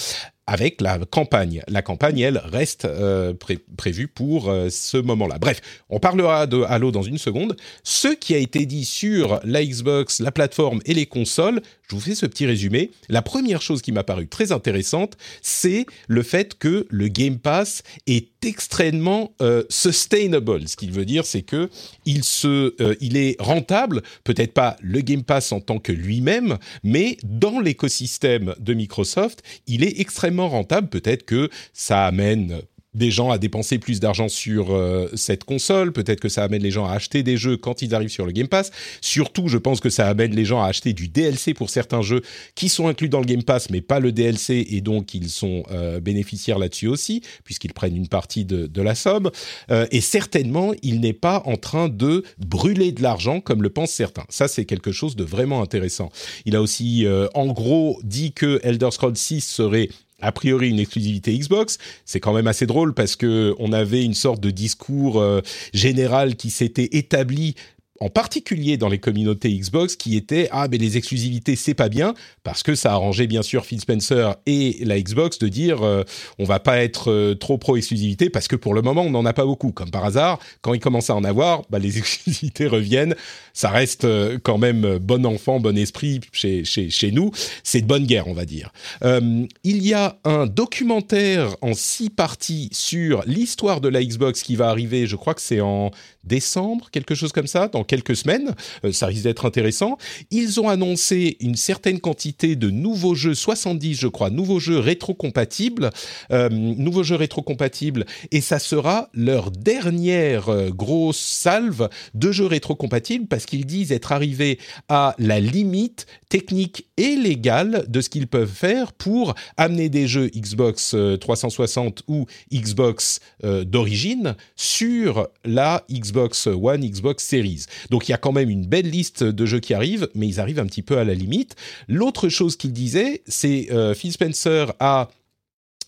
avec 0.49 0.81
la 0.81 0.97
campagne. 0.97 1.61
La 1.67 1.83
campagne, 1.83 2.19
elle, 2.19 2.39
reste 2.39 2.85
euh, 2.85 3.35
prévue 3.77 4.07
pour 4.07 4.49
euh, 4.49 4.69
ce 4.71 4.97
moment-là. 4.97 5.37
Bref, 5.37 5.61
on 5.89 5.99
parlera 5.99 6.47
de 6.47 6.63
Halo 6.63 6.91
dans 6.91 7.03
une 7.03 7.19
seconde. 7.19 7.55
Ce 7.83 8.07
qui 8.07 8.33
a 8.33 8.39
été 8.39 8.65
dit 8.65 8.83
sur 8.83 9.39
la 9.43 9.63
Xbox, 9.63 10.19
la 10.19 10.31
plateforme 10.31 10.81
et 10.85 10.95
les 10.95 11.05
consoles, 11.05 11.61
je 11.87 11.95
vous 11.95 12.01
fais 12.01 12.15
ce 12.15 12.25
petit 12.25 12.47
résumé. 12.47 12.89
La 13.09 13.21
première 13.21 13.61
chose 13.61 13.83
qui 13.83 13.91
m'a 13.91 14.03
paru 14.03 14.27
très 14.27 14.51
intéressante, 14.51 15.17
c'est 15.43 15.85
le 16.07 16.23
fait 16.23 16.57
que 16.57 16.87
le 16.89 17.07
Game 17.09 17.37
Pass 17.37 17.83
est 18.07 18.29
extrêmement 18.43 19.33
euh, 19.43 19.63
sustainable. 19.69 20.67
Ce 20.67 20.75
qu'il 20.75 20.91
veut 20.91 21.05
dire, 21.05 21.25
c'est 21.25 21.43
que 21.43 21.69
il 22.05 22.23
se, 22.23 22.73
il 23.01 23.17
est 23.17 23.35
rentable. 23.39 24.01
Peut-être 24.23 24.53
pas 24.53 24.77
le 24.81 25.01
Game 25.01 25.23
Pass 25.23 25.51
en 25.51 25.59
tant 25.59 25.77
que 25.77 25.91
lui-même, 25.91 26.57
mais 26.83 27.17
dans 27.23 27.59
l'écosystème 27.59 28.55
de 28.59 28.73
Microsoft, 28.73 29.43
il 29.67 29.83
est 29.83 29.99
extrêmement 29.99 30.38
rentable. 30.47 30.89
Peut-être 30.89 31.25
que 31.25 31.49
ça 31.73 32.05
amène 32.05 32.61
des 32.93 33.11
gens 33.11 33.29
à 33.29 33.37
dépenser 33.37 33.77
plus 33.77 33.99
d'argent 33.99 34.29
sur 34.29 34.73
euh, 34.73 35.09
cette 35.13 35.43
console, 35.43 35.93
peut-être 35.93 36.19
que 36.19 36.29
ça 36.29 36.43
amène 36.43 36.63
les 36.63 36.71
gens 36.71 36.85
à 36.85 36.93
acheter 36.93 37.21
des 37.21 37.37
jeux 37.37 37.57
quand 37.57 37.81
ils 37.81 37.93
arrivent 37.93 38.09
sur 38.09 38.25
le 38.25 38.31
Game 38.31 38.47
Pass. 38.47 38.71
Surtout, 39.01 39.47
je 39.47 39.57
pense 39.57 39.79
que 39.79 39.89
ça 39.89 40.07
amène 40.07 40.33
les 40.33 40.45
gens 40.45 40.61
à 40.61 40.67
acheter 40.67 40.93
du 40.93 41.07
DLC 41.07 41.53
pour 41.53 41.69
certains 41.69 42.01
jeux 42.01 42.21
qui 42.55 42.67
sont 42.67 42.87
inclus 42.87 43.09
dans 43.09 43.19
le 43.19 43.25
Game 43.25 43.43
Pass, 43.43 43.69
mais 43.69 43.81
pas 43.81 43.99
le 43.99 44.11
DLC, 44.11 44.65
et 44.71 44.81
donc 44.81 45.13
ils 45.13 45.29
sont 45.29 45.63
euh, 45.71 45.99
bénéficiaires 45.99 46.57
là-dessus 46.57 46.87
aussi, 46.87 47.21
puisqu'ils 47.43 47.73
prennent 47.73 47.95
une 47.95 48.07
partie 48.07 48.45
de, 48.45 48.81
la 48.81 48.95
somme. 48.95 49.29
Euh, 49.71 49.85
et 49.91 49.99
certainement, 49.99 50.71
il 50.83 51.01
n'est 51.01 51.13
pas 51.13 51.43
en 51.45 51.57
train 51.57 51.89
de 51.89 52.23
brûler 52.37 52.93
de 52.93 53.03
l'argent 53.03 53.41
comme 53.41 53.61
le 53.61 53.69
pensent 53.69 53.91
certains. 53.91 54.23
Ça, 54.29 54.47
c'est 54.47 54.63
quelque 54.63 54.93
chose 54.93 55.17
de 55.17 55.25
vraiment 55.25 55.61
intéressant. 55.61 56.11
Il 56.45 56.55
a 56.55 56.61
aussi, 56.61 57.05
en 57.33 57.47
gros, 57.47 57.99
dit 58.03 58.31
que 58.31 58.61
Elder 58.63 58.89
Scrolls 58.91 59.17
6 59.17 59.41
serait 59.41 59.89
a 60.21 60.31
priori 60.31 60.69
une 60.69 60.79
exclusivité 60.79 61.37
Xbox. 61.37 61.77
C'est 62.05 62.19
quand 62.19 62.33
même 62.33 62.47
assez 62.47 62.65
drôle 62.65 62.93
parce 62.93 63.15
que 63.15 63.55
on 63.59 63.71
avait 63.71 64.03
une 64.03 64.13
sorte 64.13 64.39
de 64.41 64.51
discours 64.51 65.19
euh, 65.19 65.41
général 65.73 66.35
qui 66.35 66.49
s'était 66.49 66.89
établi 66.91 67.55
en 67.99 68.09
particulier 68.09 68.77
dans 68.77 68.89
les 68.89 68.99
communautés 68.99 69.51
Xbox, 69.51 69.95
qui 69.95 70.15
étaient 70.15 70.47
ah 70.51 70.67
mais 70.69 70.77
les 70.77 70.97
exclusivités 70.97 71.55
c'est 71.55 71.73
pas 71.73 71.89
bien 71.89 72.13
parce 72.43 72.63
que 72.63 72.75
ça 72.75 72.93
arrangeait 72.93 73.27
bien 73.27 73.41
sûr 73.41 73.65
Phil 73.65 73.79
Spencer 73.79 74.35
et 74.45 74.77
la 74.81 74.99
Xbox 74.99 75.39
de 75.39 75.47
dire 75.47 75.83
euh, 75.83 76.03
on 76.37 76.45
va 76.45 76.59
pas 76.59 76.79
être 76.79 77.11
euh, 77.11 77.35
trop 77.35 77.57
pro 77.57 77.75
exclusivité 77.75 78.29
parce 78.29 78.47
que 78.47 78.55
pour 78.55 78.73
le 78.73 78.81
moment 78.81 79.01
on 79.01 79.09
n'en 79.09 79.25
a 79.25 79.33
pas 79.33 79.45
beaucoup. 79.45 79.71
Comme 79.71 79.91
par 79.91 80.05
hasard, 80.05 80.39
quand 80.61 80.73
ils 80.73 80.79
commencent 80.79 81.09
à 81.09 81.15
en 81.15 81.23
avoir, 81.23 81.63
bah, 81.69 81.79
les 81.79 81.97
exclusivités 81.97 82.67
reviennent. 82.67 83.15
Ça 83.53 83.69
reste 83.69 84.05
euh, 84.05 84.37
quand 84.41 84.57
même 84.57 84.97
bon 84.99 85.25
enfant, 85.25 85.59
bon 85.59 85.77
esprit 85.77 86.21
chez 86.31 86.63
chez, 86.63 86.89
chez 86.89 87.11
nous. 87.11 87.31
C'est 87.63 87.81
de 87.81 87.87
bonne 87.87 88.05
guerre 88.05 88.27
on 88.27 88.33
va 88.33 88.45
dire. 88.45 88.71
il 89.03 89.87
y 89.87 89.93
a 89.93 90.17
un 90.23 90.45
documentaire 90.45 91.55
en 91.61 91.73
six 91.73 92.09
parties 92.09 92.69
sur 92.71 93.23
l'histoire 93.25 93.81
de 93.81 93.89
la 93.89 94.03
Xbox 94.03 94.43
qui 94.43 94.55
va 94.55 94.69
arriver. 94.69 95.07
Je 95.07 95.15
crois 95.15 95.33
que 95.33 95.41
c'est 95.41 95.61
en 95.61 95.91
décembre, 96.23 96.89
quelque 96.91 97.15
chose 97.15 97.31
comme 97.31 97.47
ça, 97.47 97.67
dans 97.67 97.83
quelques 97.83 98.15
semaines. 98.15 98.53
Euh, 98.83 98.91
ça 98.91 99.07
risque 99.07 99.23
d'être 99.23 99.45
intéressant. 99.45 99.97
Ils 100.31 100.59
ont 100.59 100.69
annoncé 100.69 101.37
une 101.39 101.55
certaine 101.55 101.99
quantité 101.99 102.55
de 102.55 102.69
nouveaux 102.69 103.15
jeux, 103.15 103.35
70 103.35 103.95
je 103.95 104.07
crois, 104.07 104.29
nouveaux 104.29 104.59
jeux 104.59 104.79
rétrocompatibles, 104.79 105.91
euh, 106.31 106.49
nouveaux 106.49 107.03
jeux 107.03 107.15
rétrocompatibles, 107.15 108.05
et 108.31 108.41
ça 108.41 108.59
sera 108.59 109.09
leur 109.13 109.51
dernière 109.51 110.49
euh, 110.49 110.69
grosse 110.69 111.19
salve 111.19 111.89
de 112.13 112.31
jeux 112.31 112.45
rétrocompatibles 112.45 113.27
parce 113.27 113.45
qu'ils 113.45 113.65
disent 113.65 113.91
être 113.91 114.11
arrivés 114.11 114.59
à 114.89 115.15
la 115.17 115.39
limite 115.39 116.05
technique 116.29 116.87
et 116.97 117.15
légale 117.15 117.85
de 117.87 118.01
ce 118.01 118.09
qu'ils 118.09 118.27
peuvent 118.27 118.51
faire 118.51 118.93
pour 118.93 119.35
amener 119.57 119.89
des 119.89 120.07
jeux 120.07 120.27
Xbox 120.27 120.95
360 121.19 122.03
ou 122.07 122.25
Xbox 122.53 123.19
d'origine 123.41 124.35
sur 124.55 125.27
la 125.43 125.83
Xbox 125.89 126.08
One, 126.47 126.81
Xbox 126.81 127.23
Series. 127.23 127.65
Donc 127.89 128.07
il 128.07 128.11
y 128.11 128.15
a 128.15 128.17
quand 128.17 128.31
même 128.31 128.49
une 128.49 128.65
belle 128.65 128.89
liste 128.89 129.23
de 129.23 129.45
jeux 129.45 129.59
qui 129.59 129.73
arrivent, 129.73 130.09
mais 130.15 130.27
ils 130.27 130.39
arrivent 130.39 130.59
un 130.59 130.65
petit 130.65 130.81
peu 130.81 130.97
à 130.97 131.03
la 131.03 131.13
limite. 131.13 131.55
L'autre 131.87 132.29
chose 132.29 132.55
qu'il 132.55 132.73
disait, 132.73 133.21
c'est 133.27 133.71
euh, 133.71 133.93
Phil 133.93 134.11
Spencer 134.11 134.73
a 134.79 135.09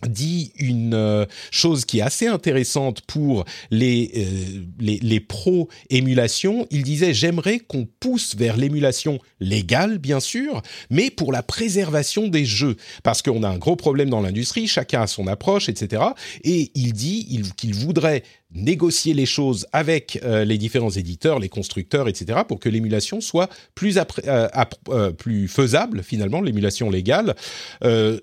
dit 0.08 0.52
une 0.58 0.94
euh, 0.94 1.26
chose 1.52 1.86
qui 1.86 2.00
est 2.00 2.02
assez 2.02 2.28
intéressante 2.28 3.02
pour 3.02 3.46
les, 3.70 4.12
euh, 4.16 4.64
les, 4.80 4.98
les 4.98 5.20
pros 5.20 5.70
émulation. 5.90 6.68
Il 6.72 6.84
disait 6.84 7.14
j'aimerais 7.14 7.60
qu'on 7.60 7.88
pousse 8.00 8.36
vers 8.36 8.58
l'émulation 8.58 9.20
légale, 9.40 9.98
bien 9.98 10.20
sûr, 10.20 10.62
mais 10.90 11.10
pour 11.10 11.32
la 11.32 11.44
préservation 11.44 12.28
des 12.28 12.46
jeux. 12.46 12.76
Parce 13.04 13.22
qu'on 13.22 13.44
a 13.44 13.50
un 13.50 13.58
gros 13.58 13.76
problème 13.76 14.10
dans 14.10 14.22
l'industrie, 14.22 14.68
chacun 14.68 15.04
a 15.04 15.08
son 15.08 15.28
approche, 15.28 15.70
etc. 15.70 16.04
Et 16.44 16.72
il 16.76 16.94
dit 16.94 17.44
qu'il 17.58 17.76
voudrait 17.76 18.24
négocier 18.54 19.14
les 19.14 19.26
choses 19.26 19.66
avec 19.72 20.20
euh, 20.24 20.44
les 20.46 20.58
différents 20.58 20.90
éditeurs, 20.90 21.40
les 21.40 21.50
constructeurs, 21.50 22.08
etc., 22.08 22.40
pour 22.48 22.60
que 22.60 22.70
l'émulation 22.70 23.22
soit 23.22 23.50
plus, 23.76 23.98
euh, 23.98 24.48
euh, 24.90 25.12
plus 25.12 25.48
faisable, 25.48 26.04
finalement, 26.04 26.42
l'émulation 26.42 26.90
légale. 26.90 27.36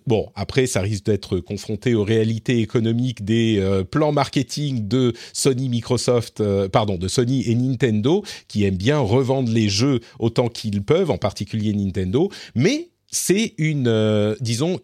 bon, 0.06 0.30
après, 0.34 0.66
ça 0.66 0.80
risque 0.80 1.04
d'être 1.04 1.38
confronté 1.38 1.94
aux 1.94 2.04
réalités 2.04 2.60
économiques 2.60 3.24
des 3.24 3.62
plans 3.90 4.12
marketing 4.12 4.88
de 4.88 5.12
Sony, 5.32 5.68
Microsoft, 5.68 6.42
pardon, 6.68 6.96
de 6.96 7.08
Sony 7.08 7.48
et 7.48 7.54
Nintendo, 7.54 8.24
qui 8.48 8.64
aiment 8.64 8.76
bien 8.76 8.98
revendre 8.98 9.50
les 9.50 9.68
jeux 9.68 10.00
autant 10.18 10.48
qu'ils 10.48 10.82
peuvent, 10.82 11.10
en 11.10 11.18
particulier 11.18 11.72
Nintendo, 11.72 12.30
mais 12.54 12.88
c'est 13.10 13.54
une, 13.56 13.88
euh, 13.88 14.34
disons, 14.40 14.78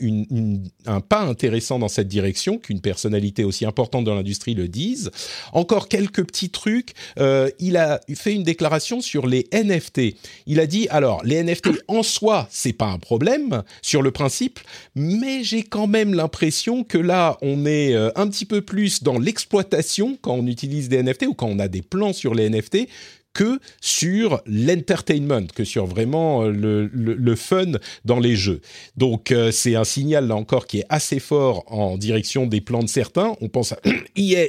un 0.87 1.01
pas 1.01 1.21
intéressant 1.21 1.79
dans 1.79 1.89
cette 1.89 2.09
direction 2.09 2.59
qu'une 2.59 2.81
personnalité 2.81 3.45
aussi 3.45 3.67
importante 3.67 4.05
dans 4.05 4.15
l'industrie 4.15 4.55
le 4.55 4.67
dise. 4.67 5.11
Encore 5.53 5.89
quelques 5.89 6.25
petits 6.27 6.51
trucs. 6.51 6.93
Euh, 7.19 7.51
il 7.59 7.77
a 7.77 8.01
fait 8.15 8.33
une 8.33 8.43
déclaration 8.43 9.01
sur 9.01 9.27
les 9.27 9.47
NFT. 9.53 10.17
Il 10.47 10.61
a 10.61 10.67
dit 10.67 10.89
alors 10.89 11.23
les 11.25 11.43
NFT 11.43 11.69
en 11.89 12.03
soi 12.03 12.49
c'est 12.51 12.73
pas 12.73 12.87
un 12.87 12.99
problème 12.99 13.63
sur 13.83 14.01
le 14.03 14.11
principe, 14.11 14.59
mais 14.95 15.45
j'ai 15.45 15.63
quand 15.63 15.87
même 15.87 16.15
l'impression 16.15 16.85
que 16.85 16.99
là 16.99 17.37
on 17.43 17.67
est 17.67 17.95
euh, 17.95 18.11
un 18.17 18.29
petit 18.29 18.47
peu 18.47 18.63
plus 18.63 19.03
dans 19.03 19.19
l'exploitation 19.19 20.19
quand 20.21 20.35
on 20.35 20.47
utilise 20.47 20.89
des 20.89 21.03
NFT 21.03 21.27
ou 21.27 21.35
quand 21.35 21.49
on 21.49 21.59
a 21.59 21.69
des 21.69 21.83
plans 21.83 22.13
sur 22.13 22.35
les 22.35 22.49
NFT 22.49 22.89
que 23.35 23.59
sur 23.81 24.41
l'entertainment, 24.47 25.47
que 25.55 25.65
sur 25.65 25.87
vraiment 25.87 26.45
le, 26.45 26.87
le, 26.87 27.37
fun 27.37 27.73
dans 28.05 28.21
les 28.21 28.37
jeux. 28.37 28.61
Donc 28.97 29.33
euh, 29.33 29.51
c'est 29.51 29.75
un 29.75 29.85
signal 29.85 30.29
là 30.29 30.37
encore 30.37 30.67
qui 30.67 30.79
est 30.79 30.87
assez 30.89 31.19
fort 31.19 31.65
en 31.67 31.99
direction 31.99 32.47
des 32.47 32.61
plans 32.61 32.83
de 32.83 32.89
certains. 32.89 33.35
On 33.41 33.49
pense 33.49 33.73
à 33.73 33.79
EA 34.17 34.47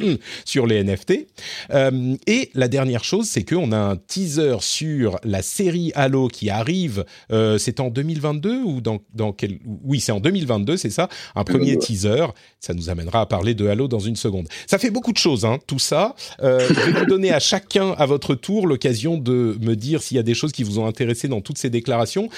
sur 0.44 0.66
les 0.66 0.84
NFT. 0.84 1.26
Euh, 1.70 2.16
et 2.26 2.50
la 2.54 2.68
dernière 2.68 3.04
chose, 3.04 3.26
c'est 3.28 3.44
qu'on 3.44 3.72
a 3.72 3.78
un 3.78 3.96
teaser 3.96 4.56
sur 4.60 5.18
la 5.24 5.42
série 5.42 5.92
Halo 5.94 6.28
qui 6.28 6.50
arrive. 6.50 7.04
Euh, 7.32 7.58
c'est 7.58 7.80
en 7.80 7.88
2022 7.88 8.62
ou 8.62 8.80
dans, 8.80 8.98
dans 9.14 9.32
quel 9.32 9.58
Oui, 9.84 10.00
c'est 10.00 10.12
en 10.12 10.20
2022, 10.20 10.76
c'est 10.76 10.90
ça. 10.90 11.08
Un 11.34 11.44
premier 11.44 11.78
teaser. 11.78 12.26
Ça 12.60 12.74
nous 12.74 12.90
amènera 12.90 13.22
à 13.22 13.26
parler 13.26 13.54
de 13.54 13.66
Halo 13.66 13.88
dans 13.88 13.98
une 13.98 14.16
seconde. 14.16 14.48
Ça 14.66 14.78
fait 14.78 14.90
beaucoup 14.90 15.12
de 15.12 15.18
choses, 15.18 15.44
hein, 15.44 15.58
tout 15.66 15.78
ça. 15.78 16.14
Euh, 16.42 16.66
je 16.68 16.74
vais 16.74 17.00
vous 17.00 17.06
donner 17.06 17.32
à 17.32 17.40
chacun 17.40 17.92
à 17.92 18.06
votre 18.10 18.34
tour 18.34 18.66
l'occasion 18.66 19.16
de 19.16 19.56
me 19.60 19.74
dire 19.74 20.02
s'il 20.02 20.16
y 20.16 20.20
a 20.20 20.24
des 20.24 20.34
choses 20.34 20.52
qui 20.52 20.64
vous 20.64 20.78
ont 20.78 20.86
intéressé 20.86 21.28
dans 21.28 21.40
toutes 21.40 21.58
ces 21.58 21.70
déclarations 21.70 22.28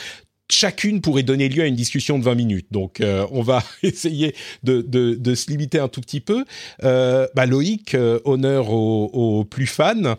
chacune 0.53 1.01
pourrait 1.01 1.23
donner 1.23 1.49
lieu 1.49 1.63
à 1.63 1.67
une 1.67 1.75
discussion 1.75 2.19
de 2.19 2.25
20 2.25 2.35
minutes. 2.35 2.67
Donc, 2.71 3.01
euh, 3.01 3.27
on 3.31 3.43
va 3.43 3.63
essayer 3.83 4.35
de, 4.63 4.83
de, 4.83 5.35
se 5.35 5.51
limiter 5.51 5.79
un 5.79 5.89
tout 5.89 6.01
petit 6.01 6.21
peu. 6.21 6.45
Euh, 6.85 7.27
bah 7.35 7.47
Loïc, 7.47 7.95
euh, 7.95 8.21
honneur 8.25 8.71
aux, 8.71 9.45
plus 9.45 9.67
fans. 9.67 10.17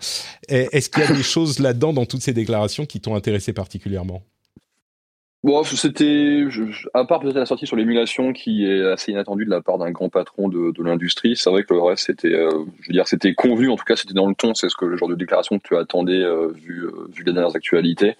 Est-ce 0.50 0.90
qu'il 0.90 1.04
y 1.04 1.06
a 1.06 1.14
des 1.14 1.24
choses 1.36 1.60
là-dedans, 1.60 1.94
dans 1.94 2.06
toutes 2.06 2.24
ces 2.24 2.34
déclarations, 2.34 2.86
qui 2.86 3.00
t'ont 3.00 3.16
intéressé 3.16 3.54
particulièrement? 3.54 4.24
Bon, 5.44 5.62
c'était, 5.66 6.46
à 6.94 7.04
part 7.04 7.20
peut-être 7.20 7.36
la 7.36 7.46
sortie 7.46 7.68
sur 7.68 7.76
l'émulation 7.76 8.32
qui 8.32 8.66
est 8.66 8.82
assez 8.86 9.12
inattendue 9.12 9.44
de 9.44 9.50
la 9.50 9.62
part 9.62 9.78
d'un 9.78 9.92
grand 9.92 10.08
patron 10.08 10.48
de, 10.48 10.82
l'industrie, 10.82 11.36
c'est 11.36 11.50
vrai 11.50 11.64
que 11.64 11.74
le 11.74 11.82
reste 11.82 12.06
c'était, 12.06 12.32
je 12.32 12.88
veux 12.88 12.94
dire, 12.94 13.08
c'était 13.10 13.34
convenu, 13.34 13.70
en 13.70 13.76
tout 13.76 13.84
cas 13.84 13.98
c'était 13.98 14.14
dans 14.14 14.28
le 14.28 14.36
ton, 14.36 14.54
c'est 14.54 14.70
ce 14.70 14.78
que 14.78 14.86
le 14.86 14.96
genre 14.96 15.10
de 15.10 15.16
déclaration 15.16 15.60
que 15.60 15.68
tu 15.68 15.76
attendais 15.76 16.24
vu, 16.54 16.88
vu 17.12 17.24
les 17.26 17.34
dernières 17.34 17.58
actualités. 17.58 18.16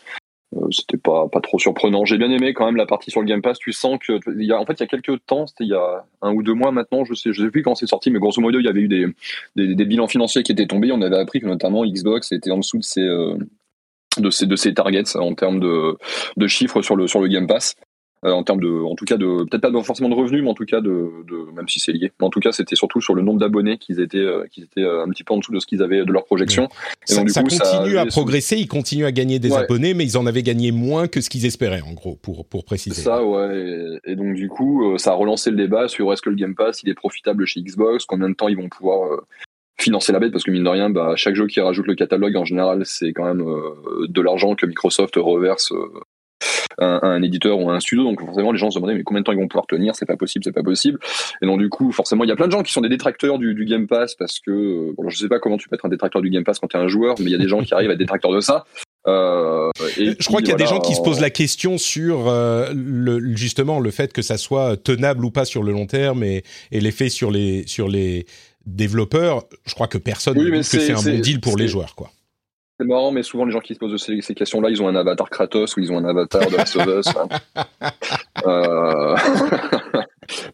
Euh, 0.56 0.68
c'était 0.72 0.98
pas 0.98 1.28
pas 1.30 1.42
trop 1.42 1.60
surprenant. 1.60 2.06
J'ai 2.06 2.18
bien 2.18 2.32
aimé 2.32 2.54
quand 2.54 2.66
même 2.66 2.76
la 2.76 2.86
partie 2.86 3.12
sur 3.12 3.22
le 3.22 3.28
Game 3.28 3.42
Pass. 3.42 3.60
Tu 3.60 3.72
sens 3.72 3.98
que 4.00 4.20
il 4.36 4.46
y 4.46 4.52
a 4.52 4.60
en 4.60 4.66
fait 4.66 4.74
il 4.74 4.80
y 4.82 4.84
a 4.84 4.88
quelques 4.88 5.26
temps, 5.26 5.48
c'était 5.48 5.64
il 5.64 5.70
y 5.70 5.74
a 5.74 6.06
un 6.22 6.34
ou 6.34 6.44
deux 6.44 6.54
mois 6.54 6.72
maintenant, 6.72 7.06
je 7.06 7.14
sais 7.14 7.34
je 7.34 7.44
sais 7.44 7.52
plus 7.52 7.64
quand 7.64 7.76
c'est 7.76 7.88
sorti, 7.88 8.12
mais 8.12 8.20
grosso 8.20 8.42
modo 8.42 8.60
il 8.60 8.66
y 8.66 8.70
avait 8.70 8.82
eu 8.82 8.88
des, 8.88 9.08
des, 9.56 9.86
bilans 9.86 10.08
financiers 10.08 10.44
qui 10.44 10.52
étaient 10.52 10.68
tombés. 10.68 10.92
On 10.92 11.02
avait 11.02 11.18
appris 11.18 11.40
que 11.40 11.46
notamment 11.46 11.86
Xbox 11.86 12.32
était 12.32 12.52
en 12.52 12.58
dessous 12.58 12.78
de 12.78 12.84
ses 12.84 13.02
euh, 13.02 13.36
de 14.20 14.30
ses 14.30 14.46
de 14.46 14.56
ses 14.56 14.74
targets 14.74 15.16
en 15.16 15.34
termes 15.36 15.60
de 15.60 15.98
de 16.38 16.48
chiffres 16.48 16.82
sur 16.82 16.96
le 16.96 17.08
sur 17.08 17.22
le 17.22 17.28
Game 17.28 17.48
Pass. 17.48 17.76
Euh, 18.26 18.32
en 18.32 18.44
termes 18.44 18.62
de, 18.62 18.70
en 18.70 18.96
tout 18.96 19.04
cas 19.04 19.18
de, 19.18 19.44
peut-être 19.44 19.70
pas 19.70 19.84
forcément 19.84 20.08
de 20.08 20.16
revenus, 20.16 20.44
mais 20.44 20.50
en 20.50 20.54
tout 20.54 20.66
cas 20.66 20.80
de, 20.80 21.12
de 21.28 21.52
même 21.54 21.68
si 21.68 21.80
c'est 21.80 21.92
lié. 21.92 22.12
Mais 22.20 22.26
en 22.26 22.30
tout 22.30 22.40
cas, 22.40 22.54
c'était 22.54 22.76
surtout 22.76 23.02
sur 23.02 23.16
le 23.16 23.22
nombre 23.22 23.40
d'abonnés 23.40 23.78
qu'ils 23.78 24.00
étaient, 24.00 24.18
euh, 24.18 24.46
qu'ils 24.50 24.64
étaient 24.64 24.82
euh, 24.82 25.04
un 25.04 25.10
petit 25.10 25.26
peu 25.26 25.34
en 25.34 25.40
dessous 25.40 25.52
de 25.52 25.60
ce 25.60 25.68
qu'ils 25.68 25.84
avaient 25.84 26.06
de 26.06 26.12
leur 26.12 26.24
projection. 26.24 26.70
Et 27.08 27.12
ça, 27.12 27.18
donc, 27.18 27.26
du 27.26 27.34
ça 27.34 27.42
continue 27.44 27.98
à 27.98 28.06
progresser, 28.06 28.56
ils 28.56 28.68
continuent 28.68 29.06
à 29.06 29.12
gagner 29.12 29.40
des 29.40 29.52
abonnés, 29.52 29.94
mais 29.94 30.06
ils 30.06 30.18
en 30.18 30.26
avaient 30.26 30.44
gagné 30.44 30.72
moins 30.72 31.10
que 31.10 31.20
ce 31.20 31.30
qu'ils 31.30 31.46
espéraient, 31.46 31.82
en 31.82 31.92
gros, 31.92 32.16
pour 32.16 32.48
pour 32.48 32.64
préciser. 32.64 33.02
Ça, 33.02 33.26
ouais. 33.26 34.00
Et, 34.06 34.16
donc 34.16 34.36
du 34.36 34.48
coup, 34.48 34.98
ça 34.98 35.12
a 35.12 35.16
relancé 35.16 35.52
le 35.52 35.58
débat 35.58 35.90
sur 35.90 36.12
est-ce 36.14 36.22
que 36.22 36.30
le 36.30 36.38
Game 36.38 36.56
Pass 36.56 36.82
il 36.84 36.90
est 36.90 36.96
profitable 36.96 37.46
chez 37.46 37.62
Xbox, 37.62 38.06
combien 38.06 38.30
de 38.30 38.36
temps 38.36 38.48
ils 38.48 38.58
vont 38.58 38.70
pouvoir 38.70 39.20
financer 39.80 40.12
la 40.14 40.20
bête 40.20 40.32
parce 40.32 40.44
que 40.44 40.52
mine 40.52 40.64
de 40.64 40.70
rien 40.70 40.90
bah, 40.90 41.14
chaque 41.16 41.36
jeu 41.36 41.48
qui 41.48 41.60
rajoute 41.60 41.88
le 41.88 41.96
catalogue 41.96 42.36
en 42.36 42.46
général 42.46 42.84
c'est 42.86 43.12
quand 43.12 43.26
même 43.26 43.44
de 44.08 44.22
l'argent 44.22 44.56
que 44.56 44.66
Microsoft 44.66 45.16
reverse 45.16 45.74
un, 46.78 47.22
éditeur 47.22 47.60
ou 47.60 47.70
un 47.70 47.80
studio. 47.80 48.04
Donc 48.04 48.20
forcément, 48.20 48.52
les 48.52 48.58
gens 48.58 48.72
se 48.72 48.76
demandaient 48.76 48.96
mais 48.96 49.04
combien 49.04 49.22
de 49.22 49.26
temps 49.26 49.32
ils 49.32 49.40
vont 49.40 49.48
pouvoir 49.48 49.68
tenir? 49.68 49.96
C'est 49.96 50.06
pas 50.06 50.18
possible, 50.18 50.44
c'est 50.44 50.52
pas 50.52 50.64
possible. 50.64 51.00
Et 51.42 51.46
donc 51.46 51.60
du 51.60 51.70
coup, 51.70 51.92
forcément, 51.92 52.24
il 52.24 52.30
y 52.30 52.32
a 52.32 52.36
plein 52.36 52.48
de 52.48 52.52
gens 52.52 52.64
qui 52.64 52.72
sont 52.72 52.82
des 52.82 52.90
détracteurs 52.90 53.40
du, 53.40 53.54
Game 53.66 53.88
Pass 53.88 54.16
parce 54.16 54.40
que 54.40 54.94
bon, 54.98 55.10
je 55.10 55.18
sais 55.18 55.30
pas 55.30 55.40
comment 55.40 55.58
tu 55.58 55.70
peux 55.70 55.76
être 55.76 55.86
un 55.86 55.90
détracteur 55.90 56.22
du 56.22 56.30
Game 56.30 56.44
Pass 56.44 56.60
quand 56.60 56.68
tu 56.68 56.76
es 56.76 56.80
un 56.80 56.90
joueur, 56.90 57.16
mais 57.20 57.26
il 57.26 57.32
y 57.32 57.36
a 57.36 57.38
des 57.38 57.48
gens 57.48 57.62
qui 57.62 57.74
arrivent 57.74 57.90
à 57.90 57.94
être 57.94 58.00
détracteurs 58.00 58.34
de 58.34 58.42
ça. 58.42 58.66
Euh, 59.08 59.70
et 59.98 60.16
je 60.18 60.28
crois 60.28 60.42
qu'il 60.42 60.50
y 60.50 60.54
a 60.54 60.58
des 60.58 60.66
gens 60.66 60.80
qui 60.80 60.96
se 60.96 61.02
posent 61.02 61.20
la 61.20 61.30
question 61.30 61.78
sur 61.78 62.30
euh, 62.30 62.72
le, 62.74 63.36
justement 63.36 63.80
le 63.80 63.92
fait 63.92 64.14
que 64.14 64.22
ça 64.22 64.38
soit 64.38 64.78
tenable 64.78 65.26
ou 65.26 65.32
pas 65.32 65.44
sur 65.46 65.64
le 65.64 65.74
long 65.74 65.88
terme 65.88 66.24
et, 66.24 66.44
et 66.72 66.80
l'effet 66.80 67.10
sur 67.10 67.30
les 67.30 67.68
sur 67.68 67.90
les 67.90 68.26
développeurs. 68.66 69.44
Je 69.66 69.74
crois 69.74 69.88
que 69.88 69.98
personne 69.98 70.38
ne 70.38 70.44
dit 70.44 70.52
que 70.52 70.64
c'est 70.64 70.92
un 70.92 71.02
bon 71.02 71.20
deal 71.20 71.40
pour 71.40 71.58
les 71.58 71.68
joueurs, 71.68 71.96
quoi. 71.96 72.12
C'est 72.80 72.88
marrant, 72.88 73.12
mais 73.12 73.22
souvent 73.22 73.46
les 73.46 73.52
gens 73.52 73.60
qui 73.60 73.76
se 73.76 73.80
posent 73.80 74.04
ces, 74.04 74.34
questions-là, 74.34 74.72
ils 74.72 74.82
ont 74.82 74.88
un 74.88 74.96
avatar 74.96 75.30
Kratos 75.30 75.78
ou 75.78 75.80
ils 75.80 75.92
ont 75.92 75.98
un 76.00 76.06
avatar 76.06 76.50
de 76.50 76.58
Last 76.58 76.76
of 76.76 76.88
Us. 76.88 77.14
euh... 78.46 79.16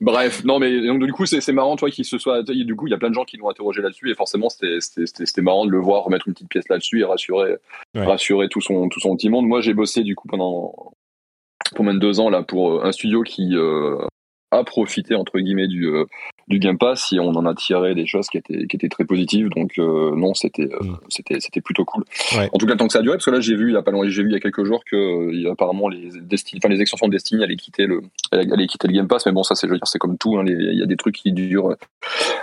Bref, 0.02 0.44
non, 0.44 0.60
mais 0.60 0.86
donc 0.86 1.02
du 1.06 1.14
coup, 1.14 1.26
c'est 1.26 1.54
marrant, 1.54 1.78
toi, 1.78 1.90
qu'il 1.90 2.04
se 2.04 2.18
soit. 2.18 2.44
Du 2.44 2.76
coup, 2.76 2.88
il 2.88 2.92
y 2.92 2.94
a 2.94 2.98
plein 2.98 3.10
de 3.10 3.14
gens 3.14 3.24
qui 3.24 3.38
l'ont 3.38 3.50
interrogé 3.50 3.82
là-dessus, 3.82 4.12
et 4.12 4.16
forcément, 4.16 4.50
c'était 4.50 5.42
marrant 5.42 5.66
de 5.66 5.72
le 5.72 5.80
voir 5.80 6.04
remettre 6.04 6.28
une 6.28 6.34
petite 6.34 6.50
pièce 6.50 6.68
là-dessus 6.70 7.00
et 7.00 7.06
rassurer, 7.06 7.56
rassurer 7.96 8.50
tout 8.50 8.62
son, 8.62 8.90
tout 8.90 9.00
son 9.00 9.16
petit 9.16 9.30
monde. 9.30 9.48
Moi, 9.48 9.62
j'ai 9.62 9.74
bossé 9.74 10.04
du 10.04 10.16
coup 10.16 10.28
pendant 10.28 10.74
même 11.80 12.00
deux 12.00 12.20
ans 12.20 12.30
là 12.30 12.44
pour 12.44 12.72
euh, 12.72 12.84
un 12.84 12.92
studio 12.92 13.24
qui 13.24 13.56
euh, 13.56 13.98
a 14.52 14.64
profité 14.64 15.16
entre 15.16 15.40
guillemets 15.40 15.68
du 15.68 15.94
du 16.50 16.58
Game 16.60 16.78
Pass 16.78 17.06
si 17.08 17.20
on 17.20 17.30
en 17.30 17.46
a 17.46 17.54
tiré 17.54 17.94
des 17.94 18.08
choses 18.08 18.28
qui 18.28 18.38
étaient 18.38 18.66
qui 18.66 18.76
étaient 18.76 18.90
très 18.90 19.06
positives. 19.06 19.50
Donc 19.50 19.78
euh, 19.78 20.16
non 20.16 20.34
c'était 20.34 20.64
euh, 20.64 20.84
mm. 20.84 20.98
c'était 21.08 21.40
c'était 21.40 21.62
plutôt 21.62 21.86
cool. 21.86 22.04
En 22.36 22.58
tout 22.58 22.66
cas 22.66 22.76
tant 22.76 22.88
que 22.88 22.94
ça 22.94 23.00
a 23.00 23.02
duré 23.04 23.18
parce 23.18 23.26
que 23.26 23.32
là 23.32 23.40
j'ai 23.40 23.56
vu 23.56 23.70
il 23.70 23.74
y 23.74 23.78
a 23.78 23.84
pas 23.84 23.92
longtemps 23.92 24.10
j'ai 24.10 24.24
vu 24.24 24.30
il 24.30 24.34
y 24.34 24.36
a 24.36 24.40
quelques 24.40 24.64
jours 24.64 24.84
que 24.84 25.50
apparemment 25.52 25.88
les 25.88 26.10
Destiny 26.22 26.60
enfin 26.62 26.74
les 26.74 26.82
extensions 26.82 27.08
de 27.08 27.12
Destiny 27.12 27.44
allaient 27.44 27.56
quitter 27.56 27.86
le 27.86 28.02
allaient 28.32 28.68
quitter 28.68 28.88
le 28.88 28.94
Game 28.94 29.08
Pass. 29.08 29.26
Mais 29.28 29.32
bon 29.32 29.44
ça 29.44 29.54
c'est 29.54 29.68
je 29.68 29.72
veux 29.72 29.78
dire 29.78 29.88
c'est 29.88 30.00
comme 30.00 30.18
tout 30.18 30.38
hein, 30.38 30.44
il 30.48 30.78
y 30.78 30.84
a 30.84 30.88
des 30.88 30.98
trucs 30.98 31.16
qui 31.16 31.32
durent 31.32 31.76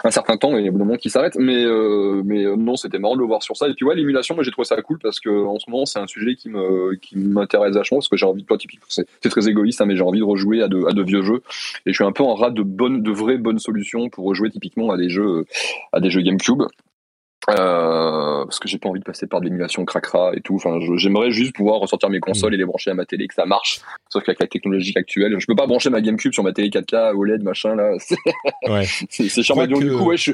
un 0.04 0.10
certain 0.10 0.36
temps 0.36 0.56
et 0.56 0.60
il 0.60 0.64
y 0.64 0.68
a 0.68 0.72
un 0.72 0.76
moment 0.76 0.96
qui 0.96 1.10
s'arrêtent. 1.10 1.36
Mais 1.36 1.64
mais 2.24 2.44
non 2.56 2.76
c'était 2.76 2.98
marrant 2.98 3.16
de 3.16 3.20
le 3.20 3.26
voir 3.26 3.42
sur 3.42 3.56
ça. 3.56 3.68
Et 3.68 3.74
puis 3.74 3.84
ouais 3.84 3.96
l'émulation 3.96 4.36
moi 4.36 4.44
j'ai 4.44 4.52
trouvé 4.52 4.66
ça 4.66 4.80
cool 4.82 4.98
parce 5.00 5.18
que 5.18 5.30
en 5.30 5.58
ce 5.58 5.68
moment 5.68 5.84
c'est 5.84 5.98
un 5.98 6.06
sujet 6.06 6.36
qui 6.36 6.48
me 6.48 6.94
qui 6.94 7.18
m'intéresse 7.18 7.74
vachement 7.74 7.98
parce 7.98 8.08
que 8.08 8.16
j'ai 8.16 8.26
envie 8.26 8.42
de 8.42 8.46
toi 8.46 8.56
typiquement 8.56 8.86
c'est 8.88 9.06
très 9.28 9.48
égoïste 9.48 9.80
hein, 9.80 9.86
mais 9.86 9.96
j'ai 9.96 10.02
envie 10.02 10.20
de 10.20 10.24
rejouer 10.24 10.62
à 10.62 10.68
de 10.68 10.84
à 10.86 10.92
de 10.92 11.02
vieux 11.02 11.22
jeux. 11.22 11.42
Et 11.86 11.90
je 11.90 11.94
suis 11.94 12.04
un 12.04 12.12
peu 12.12 12.22
en 12.22 12.34
rate 12.34 12.54
de 12.54 12.62
bonnes, 12.62 13.02
de 13.02 13.10
vraies 13.10 13.38
bonnes 13.38 13.58
solutions 13.58 13.95
pour 14.10 14.26
rejouer 14.26 14.50
typiquement 14.50 14.90
à 14.90 14.96
des 14.96 15.08
jeux, 15.08 15.46
à 15.92 16.00
des 16.00 16.10
jeux 16.10 16.22
GameCube. 16.22 16.62
Euh, 17.48 18.44
parce 18.44 18.58
que 18.58 18.66
j'ai 18.66 18.78
pas 18.78 18.88
envie 18.88 18.98
de 18.98 19.04
passer 19.04 19.28
par 19.28 19.40
de 19.40 19.44
l'émulation 19.44 19.84
cracra 19.84 20.32
et 20.34 20.40
tout. 20.40 20.56
Enfin, 20.56 20.78
j'aimerais 20.96 21.30
juste 21.30 21.54
pouvoir 21.54 21.78
ressortir 21.78 22.10
mes 22.10 22.18
consoles 22.18 22.54
et 22.54 22.56
les 22.56 22.64
brancher 22.64 22.90
à 22.90 22.94
ma 22.94 23.04
télé, 23.04 23.28
que 23.28 23.34
ça 23.34 23.46
marche. 23.46 23.80
Sauf 24.08 24.24
qu'avec 24.24 24.40
la 24.40 24.48
technologie 24.48 24.92
actuelle, 24.96 25.36
je 25.38 25.46
peux 25.46 25.54
pas 25.54 25.66
brancher 25.66 25.90
ma 25.90 26.00
GameCube 26.00 26.32
sur 26.32 26.42
ma 26.42 26.52
télé 26.52 26.70
4K 26.70 27.14
OLED 27.14 27.44
machin 27.44 27.76
là. 27.76 27.92
C'est 29.10 29.28
chiant. 29.28 29.54
Que... 29.54 29.78
Du 29.78 29.96
coup, 29.96 30.06
ouais, 30.06 30.16
je, 30.16 30.32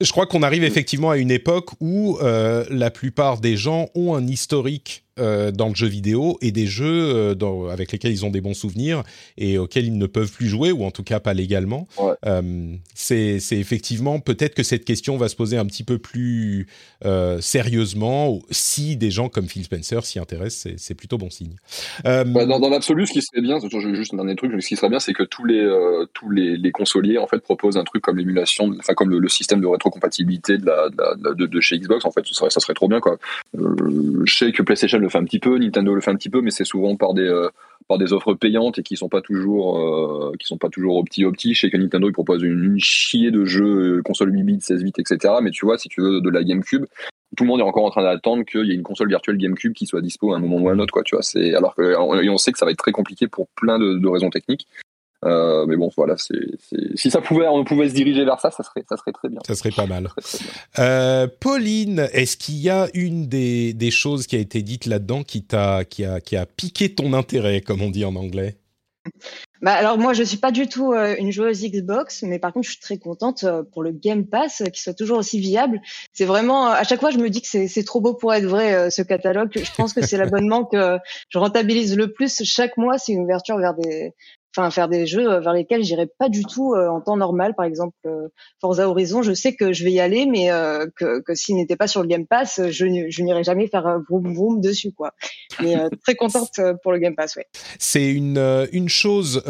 je 0.00 0.12
crois 0.12 0.26
qu'on 0.26 0.42
arrive 0.42 0.64
effectivement 0.64 1.10
à 1.10 1.16
une 1.16 1.30
époque 1.30 1.70
où 1.80 2.18
euh, 2.20 2.64
la 2.68 2.90
plupart 2.90 3.40
des 3.40 3.56
gens 3.56 3.88
ont 3.94 4.14
un 4.14 4.26
historique 4.26 5.05
euh, 5.18 5.50
dans 5.50 5.70
le 5.70 5.74
jeu 5.74 5.86
vidéo 5.86 6.36
et 6.42 6.52
des 6.52 6.66
jeux 6.66 6.84
euh, 6.84 7.34
dans, 7.34 7.68
avec 7.68 7.90
lesquels 7.90 8.12
ils 8.12 8.26
ont 8.26 8.30
des 8.30 8.42
bons 8.42 8.52
souvenirs 8.52 9.02
et 9.38 9.56
auxquels 9.56 9.86
ils 9.86 9.96
ne 9.96 10.06
peuvent 10.06 10.30
plus 10.30 10.46
jouer 10.46 10.72
ou 10.72 10.84
en 10.84 10.90
tout 10.90 11.04
cas 11.04 11.20
pas 11.20 11.32
légalement. 11.32 11.88
Euh, 12.26 12.74
c'est 12.94 13.38
effectivement 13.52 14.20
peut-être 14.20 14.54
que 14.54 14.62
cette 14.62 14.84
question 14.84 15.16
va 15.16 15.30
se 15.30 15.36
poser 15.36 15.56
un 15.56 15.64
petit 15.64 15.84
peu 15.84 15.96
plus 15.96 16.66
sérieusement 17.40 18.40
si 18.50 18.96
des 18.96 19.10
gens 19.10 19.30
comme 19.30 19.48
Phil 19.48 19.64
Spencer 19.64 20.04
s'y 20.04 20.18
intéressent. 20.18 20.74
C'est 20.76 20.94
plutôt 20.94 21.16
bon 21.16 21.30
signe. 21.30 21.56
Bah, 22.04 22.24
dans, 22.24 22.60
dans 22.60 22.68
l'absolu, 22.68 23.06
ce 23.06 23.12
qui 23.12 23.22
serait 23.22 23.40
bien, 23.40 23.58
juste 23.94 24.12
un 24.12 24.18
dernier 24.18 24.36
truc, 24.36 24.52
ce 24.60 24.68
qui 24.68 24.76
serait 24.76 24.90
bien, 24.90 25.00
c'est 25.00 25.14
que 25.14 25.22
tous 25.22 25.46
les 25.46 25.66
tous 26.12 26.30
les, 26.30 26.58
les, 26.58 26.72
consoliers 26.72 27.16
en 27.16 27.26
fait 27.26 27.38
proposent 27.38 27.78
un 27.78 27.84
truc 27.84 28.02
comme 28.02 28.18
l'émulation, 28.18 28.70
enfin 28.78 28.92
comme 28.92 29.10
le, 29.10 29.28
système 29.28 29.62
de 29.62 29.66
rétrocompatibilité 29.66 30.58
de, 30.58 30.66
la, 30.66 30.88
de, 30.90 31.46
de, 31.46 31.60
chez 31.60 31.78
Xbox. 31.78 32.04
En 32.04 32.10
fait, 32.10 32.26
ça 32.26 32.34
serait, 32.34 32.50
ça 32.50 32.60
serait 32.60 32.74
trop 32.74 32.88
bien 32.88 33.00
quoi. 33.00 33.16
je 33.54 34.36
sais 34.36 34.52
que 34.52 34.62
PlayStation 34.62 35.05
le 35.06 35.10
fait 35.10 35.18
un 35.18 35.24
petit 35.24 35.38
peu, 35.38 35.58
Nintendo 35.58 35.94
le 35.94 36.00
fait 36.00 36.10
un 36.10 36.16
petit 36.16 36.30
peu, 36.30 36.40
mais 36.40 36.50
c'est 36.50 36.64
souvent 36.64 36.96
par 36.96 37.14
des 37.14 37.22
euh, 37.22 37.48
par 37.88 37.98
des 37.98 38.12
offres 38.12 38.34
payantes 38.34 38.78
et 38.78 38.82
qui 38.82 38.96
sont 38.96 39.08
pas 39.08 39.22
toujours 39.22 39.78
euh, 39.78 40.32
qui 40.38 40.46
sont 40.46 40.58
pas 40.58 40.68
toujours 40.68 40.96
opti 40.96 41.24
opti. 41.24 41.54
Je 41.54 41.60
sais 41.60 41.70
que 41.70 41.76
Nintendo 41.76 42.10
propose 42.12 42.42
une, 42.42 42.78
chier 42.78 43.30
de 43.30 43.44
jeux 43.44 43.98
euh, 43.98 44.02
console 44.02 44.34
8 44.34 44.42
bits, 44.42 44.60
16 44.60 44.82
bits, 44.82 44.92
etc. 44.98 45.34
Mais 45.42 45.50
tu 45.50 45.64
vois, 45.64 45.78
si 45.78 45.88
tu 45.88 46.00
veux 46.00 46.20
de 46.20 46.30
la 46.30 46.42
GameCube, 46.42 46.84
tout 47.36 47.44
le 47.44 47.48
monde 47.48 47.60
est 47.60 47.64
encore 47.64 47.84
en 47.84 47.90
train 47.90 48.02
d'attendre 48.02 48.44
qu'il 48.44 48.66
y 48.66 48.72
ait 48.72 48.74
une 48.74 48.82
console 48.82 49.08
virtuelle 49.08 49.38
GameCube 49.38 49.72
qui 49.72 49.86
soit 49.86 50.00
dispo 50.00 50.32
à 50.32 50.36
un 50.36 50.40
moment 50.40 50.58
ou 50.58 50.68
à 50.68 50.72
un 50.72 50.78
autre, 50.78 50.92
quoi. 50.92 51.02
Tu 51.02 51.14
vois, 51.14 51.22
c'est 51.22 51.54
alors 51.54 51.74
que 51.74 51.96
on 51.96 52.38
sait 52.38 52.52
que 52.52 52.58
ça 52.58 52.64
va 52.64 52.72
être 52.72 52.78
très 52.78 52.92
compliqué 52.92 53.28
pour 53.28 53.48
plein 53.56 53.78
de 53.78 54.08
raisons 54.08 54.30
techniques. 54.30 54.66
Euh, 55.24 55.66
mais 55.66 55.76
bon, 55.76 55.90
voilà, 55.96 56.14
c'est, 56.18 56.34
si 56.94 57.10
ça 57.10 57.20
pouvait, 57.20 57.46
on 57.48 57.64
pouvait 57.64 57.88
se 57.88 57.94
diriger 57.94 58.24
vers 58.24 58.40
ça, 58.40 58.50
ça 58.50 58.62
serait, 58.62 58.84
ça 58.88 58.96
serait 58.96 59.12
très 59.12 59.28
bien. 59.28 59.40
Ça 59.46 59.54
serait 59.54 59.70
pas 59.70 59.86
mal. 59.86 60.08
Euh, 60.78 61.26
Pauline, 61.40 62.08
est-ce 62.12 62.36
qu'il 62.36 62.56
y 62.56 62.68
a 62.68 62.88
une 62.94 63.26
des, 63.26 63.72
des, 63.72 63.90
choses 63.90 64.26
qui 64.26 64.36
a 64.36 64.38
été 64.38 64.62
dite 64.62 64.86
là-dedans 64.86 65.22
qui 65.22 65.42
t'a, 65.42 65.84
qui 65.84 66.04
a, 66.04 66.20
qui 66.20 66.36
a 66.36 66.44
piqué 66.44 66.94
ton 66.94 67.12
intérêt, 67.12 67.60
comme 67.60 67.80
on 67.82 67.90
dit 67.90 68.04
en 68.04 68.14
anglais? 68.14 68.56
Bah 69.62 69.72
alors 69.72 69.98
moi 69.98 70.14
je 70.14 70.24
suis 70.24 70.36
pas 70.36 70.50
du 70.50 70.66
tout 70.68 70.92
euh, 70.92 71.14
une 71.16 71.30
joueuse 71.30 71.62
Xbox, 71.62 72.24
mais 72.24 72.40
par 72.40 72.52
contre 72.52 72.66
je 72.66 72.72
suis 72.72 72.80
très 72.80 72.98
contente 72.98 73.44
euh, 73.44 73.62
pour 73.62 73.84
le 73.84 73.92
Game 73.92 74.26
Pass 74.26 74.64
qui 74.72 74.82
soit 74.82 74.94
toujours 74.94 75.18
aussi 75.18 75.38
viable. 75.38 75.80
C'est 76.12 76.24
vraiment 76.24 76.66
à 76.66 76.82
chaque 76.82 76.98
fois 76.98 77.10
je 77.10 77.18
me 77.18 77.30
dis 77.30 77.40
que 77.40 77.46
c'est 77.46 77.84
trop 77.84 78.00
beau 78.00 78.14
pour 78.14 78.34
être 78.34 78.46
vrai 78.46 78.90
ce 78.90 79.02
catalogue. 79.02 79.50
Je 79.54 79.74
pense 79.76 79.92
que 79.92 80.04
c'est 80.04 80.18
l'abonnement 80.18 80.64
que 80.64 80.98
je 81.28 81.38
rentabilise 81.38 81.96
le 81.96 82.12
plus 82.12 82.42
chaque 82.44 82.76
mois. 82.76 82.98
C'est 82.98 83.12
une 83.12 83.22
ouverture 83.22 83.58
vers 83.58 83.74
des 83.74 84.12
enfin 84.56 84.70
faire 84.70 84.88
des 84.88 85.06
jeux 85.06 85.38
vers 85.40 85.52
lesquels 85.52 85.84
j'irai 85.84 86.06
pas 86.06 86.28
du 86.28 86.44
tout 86.44 86.74
en 86.74 87.00
temps 87.00 87.16
normal. 87.16 87.54
Par 87.54 87.66
exemple, 87.66 87.96
Forza 88.60 88.88
Horizon, 88.88 89.22
je 89.22 89.32
sais 89.32 89.54
que 89.54 89.72
je 89.72 89.84
vais 89.84 89.92
y 89.92 90.00
aller, 90.00 90.26
mais 90.26 90.48
que, 90.96 91.20
que 91.20 91.34
s'il 91.34 91.56
n'était 91.56 91.76
pas 91.76 91.86
sur 91.86 92.02
le 92.02 92.08
Game 92.08 92.26
Pass, 92.26 92.60
je, 92.70 93.06
je 93.08 93.22
n'irai 93.22 93.44
jamais 93.44 93.66
faire 93.66 94.00
vroom 94.08 94.34
vroom 94.34 94.60
dessus, 94.60 94.92
quoi. 94.92 95.12
Mais 95.62 95.76
très 96.04 96.14
contente 96.14 96.60
pour 96.82 96.92
le 96.92 96.98
Game 96.98 97.14
Pass, 97.14 97.36
ouais. 97.36 97.46
C'est 97.78 98.10
une 98.10 98.66
une 98.72 98.88
chose 98.88 99.42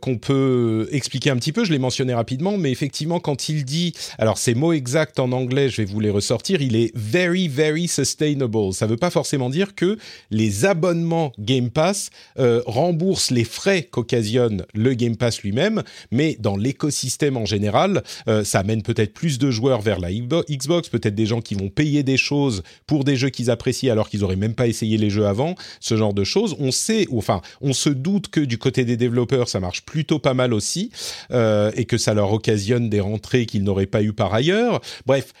qu'on 0.00 0.18
peut 0.18 0.88
expliquer 0.92 1.30
un 1.30 1.36
petit 1.36 1.52
peu. 1.52 1.64
Je 1.64 1.72
l'ai 1.72 1.78
mentionné 1.78 2.14
rapidement, 2.14 2.56
mais 2.56 2.70
effectivement, 2.70 3.20
quand 3.20 3.48
il 3.48 3.64
dit, 3.64 3.92
alors 4.18 4.38
ces 4.38 4.54
mots 4.54 4.72
exacts 4.72 5.18
en 5.18 5.32
anglais, 5.32 5.68
je 5.68 5.82
vais 5.82 5.84
vous 5.84 6.00
les 6.00 6.10
ressortir. 6.10 6.62
Il 6.62 6.76
est 6.76 6.92
very 6.94 7.48
very 7.48 7.88
sustainable. 7.88 8.72
Ça 8.72 8.86
veut 8.86 8.96
pas 8.96 9.10
forcément 9.10 9.50
dire 9.50 9.74
que 9.74 9.98
les 10.30 10.64
abonnements 10.64 11.32
Game 11.38 11.70
Pass 11.70 12.10
euh, 12.38 12.62
remboursent 12.66 13.30
les 13.30 13.44
frais 13.44 13.82
qu'occasionne 13.82 14.45
le 14.74 14.94
Game 14.94 15.16
Pass 15.16 15.42
lui-même, 15.42 15.82
mais 16.10 16.36
dans 16.40 16.56
l'écosystème 16.56 17.36
en 17.36 17.44
général, 17.44 18.02
euh, 18.28 18.44
ça 18.44 18.60
amène 18.60 18.82
peut-être 18.82 19.12
plus 19.12 19.38
de 19.38 19.50
joueurs 19.50 19.80
vers 19.80 20.00
la 20.00 20.10
Xbox, 20.12 20.88
peut-être 20.88 21.14
des 21.14 21.26
gens 21.26 21.40
qui 21.40 21.54
vont 21.54 21.68
payer 21.68 22.02
des 22.02 22.16
choses 22.16 22.62
pour 22.86 23.04
des 23.04 23.16
jeux 23.16 23.30
qu'ils 23.30 23.50
apprécient 23.50 23.92
alors 23.92 24.08
qu'ils 24.08 24.24
auraient 24.24 24.36
même 24.36 24.54
pas 24.54 24.66
essayé 24.66 24.96
les 24.98 25.10
jeux 25.10 25.26
avant, 25.26 25.54
ce 25.80 25.96
genre 25.96 26.14
de 26.14 26.24
choses. 26.24 26.56
On 26.58 26.70
sait, 26.70 27.06
enfin, 27.12 27.40
on 27.60 27.72
se 27.72 27.90
doute 27.90 28.28
que 28.28 28.40
du 28.40 28.58
côté 28.58 28.84
des 28.84 28.96
développeurs, 28.96 29.48
ça 29.48 29.60
marche 29.60 29.82
plutôt 29.82 30.18
pas 30.18 30.34
mal 30.34 30.52
aussi, 30.52 30.90
euh, 31.30 31.70
et 31.74 31.84
que 31.84 31.98
ça 31.98 32.14
leur 32.14 32.32
occasionne 32.32 32.88
des 32.88 33.00
rentrées 33.00 33.46
qu'ils 33.46 33.64
n'auraient 33.64 33.86
pas 33.86 34.02
eu 34.02 34.12
par 34.12 34.34
ailleurs. 34.34 34.80
Bref, 35.06 35.32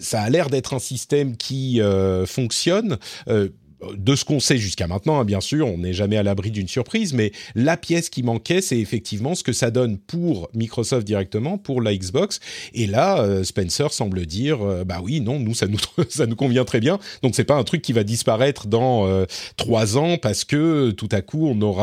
ça 0.00 0.22
a 0.22 0.30
l'air 0.30 0.50
d'être 0.50 0.74
un 0.74 0.78
système 0.78 1.36
qui 1.36 1.80
euh, 1.80 2.26
fonctionne. 2.26 2.98
Euh, 3.28 3.48
de 3.96 4.14
ce 4.14 4.24
qu'on 4.24 4.40
sait 4.40 4.58
jusqu'à 4.58 4.86
maintenant, 4.86 5.20
hein, 5.20 5.24
bien 5.24 5.40
sûr, 5.40 5.66
on 5.66 5.78
n'est 5.78 5.92
jamais 5.92 6.16
à 6.16 6.22
l'abri 6.22 6.50
d'une 6.50 6.68
surprise, 6.68 7.12
mais 7.12 7.32
la 7.54 7.76
pièce 7.76 8.08
qui 8.10 8.22
manquait, 8.22 8.60
c'est 8.60 8.78
effectivement 8.78 9.34
ce 9.34 9.42
que 9.42 9.52
ça 9.52 9.70
donne 9.70 9.98
pour 9.98 10.48
Microsoft 10.54 11.06
directement, 11.06 11.58
pour 11.58 11.82
la 11.82 11.94
Xbox. 11.94 12.40
Et 12.74 12.86
là, 12.86 13.20
euh, 13.20 13.44
Spencer 13.44 13.92
semble 13.92 14.26
dire, 14.26 14.62
euh, 14.62 14.84
bah 14.84 15.00
oui, 15.02 15.20
non, 15.20 15.38
nous 15.38 15.54
ça 15.54 15.66
nous 15.66 15.78
ça 16.08 16.26
nous 16.26 16.36
convient 16.36 16.64
très 16.64 16.80
bien. 16.80 16.98
Donc 17.22 17.34
c'est 17.34 17.44
pas 17.44 17.56
un 17.56 17.64
truc 17.64 17.82
qui 17.82 17.92
va 17.92 18.04
disparaître 18.04 18.66
dans 18.66 19.06
euh, 19.06 19.24
trois 19.56 19.96
ans 19.96 20.16
parce 20.18 20.44
que 20.44 20.90
tout 20.90 21.08
à 21.10 21.20
coup 21.20 21.46
on 21.48 21.60
aura 21.60 21.82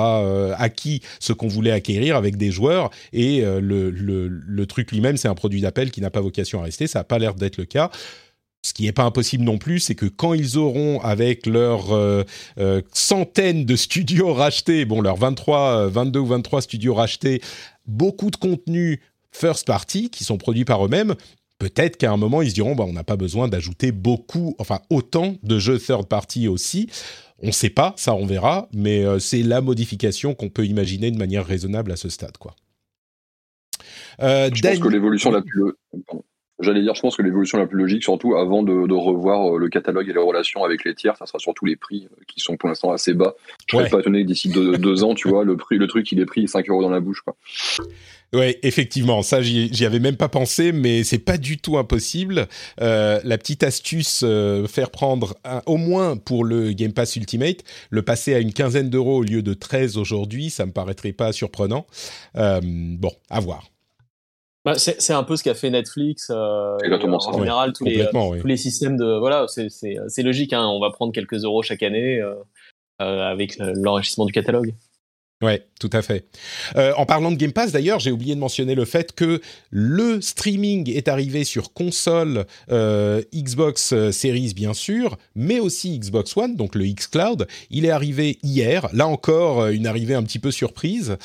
acquis 0.58 1.02
ce 1.20 1.34
qu'on 1.34 1.48
voulait 1.48 1.72
acquérir 1.72 2.16
avec 2.16 2.38
des 2.38 2.52
joueurs 2.52 2.90
et 3.14 3.42
le, 3.42 3.90
le, 3.90 4.28
le 4.28 4.66
truc 4.66 4.92
lui-même, 4.92 5.18
c'est 5.18 5.28
un 5.28 5.36
produit 5.36 5.62
d'appel 5.62 5.92
qui 5.92 6.02
n'a 6.02 6.10
pas 6.10 6.22
vocation 6.22 6.60
à 6.60 6.64
rester. 6.64 6.88
Ça 6.88 7.00
n'a 7.00 7.04
pas 7.04 7.20
l'air 7.20 7.36
d'être 7.36 7.58
le 7.58 7.66
cas. 7.66 7.92
Ce 8.62 8.74
qui 8.74 8.84
n'est 8.84 8.92
pas 8.92 9.04
impossible 9.04 9.44
non 9.46 9.58
plus, 9.58 9.80
c'est 9.80 9.96
que 9.96 10.06
quand 10.06 10.34
ils 10.34 10.58
auront, 10.58 11.00
avec 11.00 11.46
leurs 11.46 11.94
euh, 11.94 12.24
euh, 12.58 12.82
centaines 12.92 13.66
de 13.66 13.76
studios 13.78 14.34
rachetés, 14.34 14.84
bon, 14.84 15.02
leurs 15.02 15.16
23, 15.16 15.88
22 15.88 16.20
ou 16.20 16.26
23 16.26 16.62
studios 16.62 16.94
rachetés, 16.94 17.42
beaucoup 17.86 18.30
de 18.30 18.36
contenus 18.36 19.00
first 19.32 19.66
party 19.66 20.10
qui 20.10 20.26
sont 20.26 20.38
produits 20.38 20.66
par 20.66 20.86
eux-mêmes, 20.86 21.16
peut-être 21.58 21.96
qu'à 21.96 22.12
un 22.12 22.18
moment, 22.18 22.42
ils 22.42 22.50
se 22.50 22.56
diront, 22.56 22.76
bah, 22.76 22.84
on 22.86 22.92
n'a 22.92 23.06
pas 23.06 23.16
besoin 23.16 23.48
d'ajouter 23.48 23.94
beaucoup, 23.94 24.56
enfin, 24.60 24.80
autant 24.90 25.36
de 25.42 25.58
jeux 25.58 25.80
third 25.80 26.08
party 26.08 26.50
aussi. 26.50 26.90
On 27.42 27.48
ne 27.48 27.52
sait 27.54 27.70
pas, 27.70 27.94
ça 27.96 28.14
on 28.14 28.26
verra, 28.26 28.68
mais 28.74 29.06
euh, 29.06 29.20
c'est 29.20 29.42
la 29.42 29.62
modification 29.62 30.36
qu'on 30.36 30.50
peut 30.50 30.66
imaginer 30.66 31.12
de 31.12 31.18
manière 31.18 31.46
raisonnable 31.46 31.94
à 31.94 31.96
ce 31.96 32.10
stade, 32.10 32.38
quoi. 32.38 32.56
Je 34.20 34.62
pense 34.62 34.80
que 34.80 34.90
l'évolution 34.90 35.32
la 35.32 35.42
plus... 35.42 35.64
J'allais 36.62 36.82
dire, 36.82 36.94
je 36.94 37.02
pense 37.02 37.16
que 37.16 37.22
l'évolution 37.22 37.58
la 37.58 37.68
plus 37.68 37.78
logique, 37.78 38.04
surtout 38.04 38.36
avant 38.36 38.64
de, 38.64 38.94
revoir 38.94 39.56
euh, 39.56 39.58
le 39.58 39.70
catalogue 39.70 40.10
et 40.10 40.14
les 40.14 40.20
relations 40.20 40.64
avec 40.64 40.84
les 40.84 40.94
tiers, 40.94 41.16
ça 41.16 41.26
sera 41.26 41.40
surtout 41.40 41.66
les 41.66 41.78
prix 41.78 42.10
euh, 42.12 42.24
qui 42.28 42.42
sont 42.42 42.58
pour 42.58 42.68
l'instant 42.68 42.92
assez 42.92 43.14
bas. 43.14 43.36
Je 43.68 43.78
ne 43.78 43.82
serais 43.82 43.90
pas 43.90 44.00
étonné 44.00 44.24
que 44.24 44.28
d'ici 44.28 44.50
deux, 44.50 45.04
ans, 45.04 45.16
tu 45.16 45.30
vois, 45.30 45.46
le, 45.46 45.56
prix, 45.56 45.78
le 45.78 45.88
truc, 45.88 46.12
il 46.12 46.20
est 46.20 46.26
pris 46.26 46.48
5 46.48 46.70
euros 46.70 46.82
dans 46.82 46.90
la 46.90 47.00
bouche. 47.00 47.22
Quoi. 47.22 47.36
Ouais, 48.34 48.60
effectivement, 48.62 49.22
ça 49.22 49.42
j'y 49.42 49.86
avais 49.86 50.00
même 50.00 50.18
pas 50.18 50.28
pensé, 50.28 50.72
mais 50.72 51.04
c'est 51.04 51.18
pas 51.18 51.38
du 51.38 51.58
tout 51.58 51.78
impossible. 51.78 52.48
Euh, 52.82 53.20
la 53.24 53.38
petite 53.38 53.64
astuce, 53.64 54.26
faire 54.68 54.92
prendre 54.92 55.36
au 55.66 55.78
moins 55.78 56.18
pour 56.18 56.44
le 56.44 56.74
Game 56.74 56.94
Pass 56.94 57.16
Ultimate, 57.16 57.64
le 57.90 58.02
passer 58.02 58.36
à 58.36 58.40
une 58.40 58.54
quinzaine 58.54 58.90
d'euros 58.90 59.20
au 59.20 59.24
lieu 59.24 59.42
de 59.42 59.54
13 59.54 59.98
aujourd'hui, 59.98 60.50
ça 60.50 60.66
me 60.66 60.72
paraîtrait 60.72 61.14
pas 61.14 61.32
surprenant. 61.32 61.88
bon, 62.36 63.12
à 63.30 63.40
voir. 63.40 63.64
Bah, 64.66 64.76
c'est 64.76 65.14
un 65.14 65.24
peu 65.24 65.38
ce 65.38 65.44
qu'a 65.44 65.54
fait 65.54 65.70
Netflix. 65.70 66.30
Euh, 66.30 66.78
en 66.78 67.40
général, 67.40 67.72
tous, 67.72 67.86
les, 67.86 68.06
tous 68.12 68.48
les 68.48 68.58
systèmes 68.58 68.98
de. 68.98 69.18
Voilà, 69.18 69.46
c'est 69.48 70.24
logique. 70.24 70.54
Hein, 70.54 70.68
on 70.68 70.80
va 70.80 70.92
prendre 70.92 71.14
quelques 71.14 71.44
euros 71.46 71.62
chaque 71.64 71.82
année 71.82 72.20
euh, 72.20 72.36
euh, 73.02 73.32
avec 73.32 73.58
l'enrichissement 73.58 74.26
du 74.26 74.34
catalogue. 74.34 74.74
Ouais, 75.42 75.66
tout 75.80 75.90
à 75.94 76.02
fait. 76.02 76.26
Euh, 76.76 76.92
en 76.98 77.06
parlant 77.06 77.32
de 77.32 77.38
Game 77.38 77.54
Pass, 77.54 77.72
d'ailleurs, 77.72 78.02
j'ai 78.02 78.12
oublié 78.12 78.36
de 78.36 78.42
mentionner 78.42 78.76
le 78.76 78.84
fait 78.84 79.14
que 79.14 79.40
le 79.70 80.20
streaming 80.20 80.92
est 80.92 81.08
arrivé 81.08 81.46
sur 81.46 81.72
console 81.72 82.46
euh, 82.70 83.22
Xbox 83.34 83.94
euh, 83.94 84.12
Series, 84.12 84.54
bien 84.54 84.74
sûr, 84.74 85.18
mais 85.36 85.62
aussi 85.62 85.98
Xbox 85.98 86.36
One, 86.36 86.58
donc 86.58 86.76
le 86.76 86.86
X 86.88 87.08
Cloud. 87.08 87.48
Il 87.70 87.86
est 87.86 87.90
arrivé 87.90 88.38
hier. 88.44 88.90
Là 88.92 89.08
encore, 89.08 89.68
une 89.68 89.88
arrivée 89.88 90.14
un 90.14 90.24
petit 90.24 90.40
peu 90.40 90.52
surprise. 90.52 91.16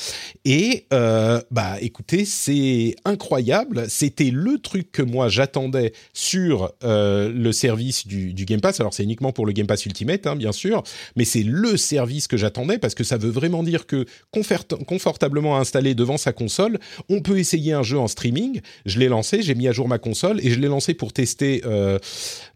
Et 0.44 0.86
bah, 0.90 1.76
écoutez, 1.80 2.24
c'est 2.24 2.94
incroyable. 3.04 3.86
C'était 3.88 4.30
le 4.30 4.58
truc 4.58 4.92
que 4.92 5.02
moi 5.02 5.28
j'attendais 5.28 5.92
sur 6.12 6.72
le 6.82 7.50
service 7.50 8.06
du, 8.06 8.32
du, 8.32 8.44
Game 8.44 8.60
Pass. 8.60 8.78
Alors 8.78 8.94
c'est 8.94 9.02
uniquement 9.02 9.32
pour 9.32 9.46
le 9.46 9.52
Game 9.52 9.66
Pass 9.66 9.86
Ultimate, 9.86 10.26
hein, 10.28 10.36
bien 10.36 10.52
sûr, 10.52 10.84
mais 11.16 11.24
c'est 11.24 11.42
le 11.42 11.76
service 11.76 12.28
que 12.28 12.36
j'attendais 12.36 12.78
parce 12.78 12.94
que 12.94 13.02
ça 13.02 13.16
veut 13.16 13.30
vraiment 13.30 13.62
dire 13.62 13.86
que 13.86 14.03
confortablement 14.30 15.58
installé 15.58 15.94
devant 15.94 16.16
sa 16.16 16.32
console, 16.32 16.78
on 17.08 17.20
peut 17.20 17.38
essayer 17.38 17.72
un 17.72 17.82
jeu 17.82 17.98
en 17.98 18.08
streaming. 18.08 18.60
Je 18.86 18.98
l'ai 18.98 19.08
lancé, 19.08 19.42
j'ai 19.42 19.54
mis 19.54 19.68
à 19.68 19.72
jour 19.72 19.88
ma 19.88 19.98
console 19.98 20.40
et 20.42 20.50
je 20.50 20.60
l'ai 20.60 20.68
lancé 20.68 20.94
pour 20.94 21.12
tester 21.12 21.62
euh, 21.64 21.98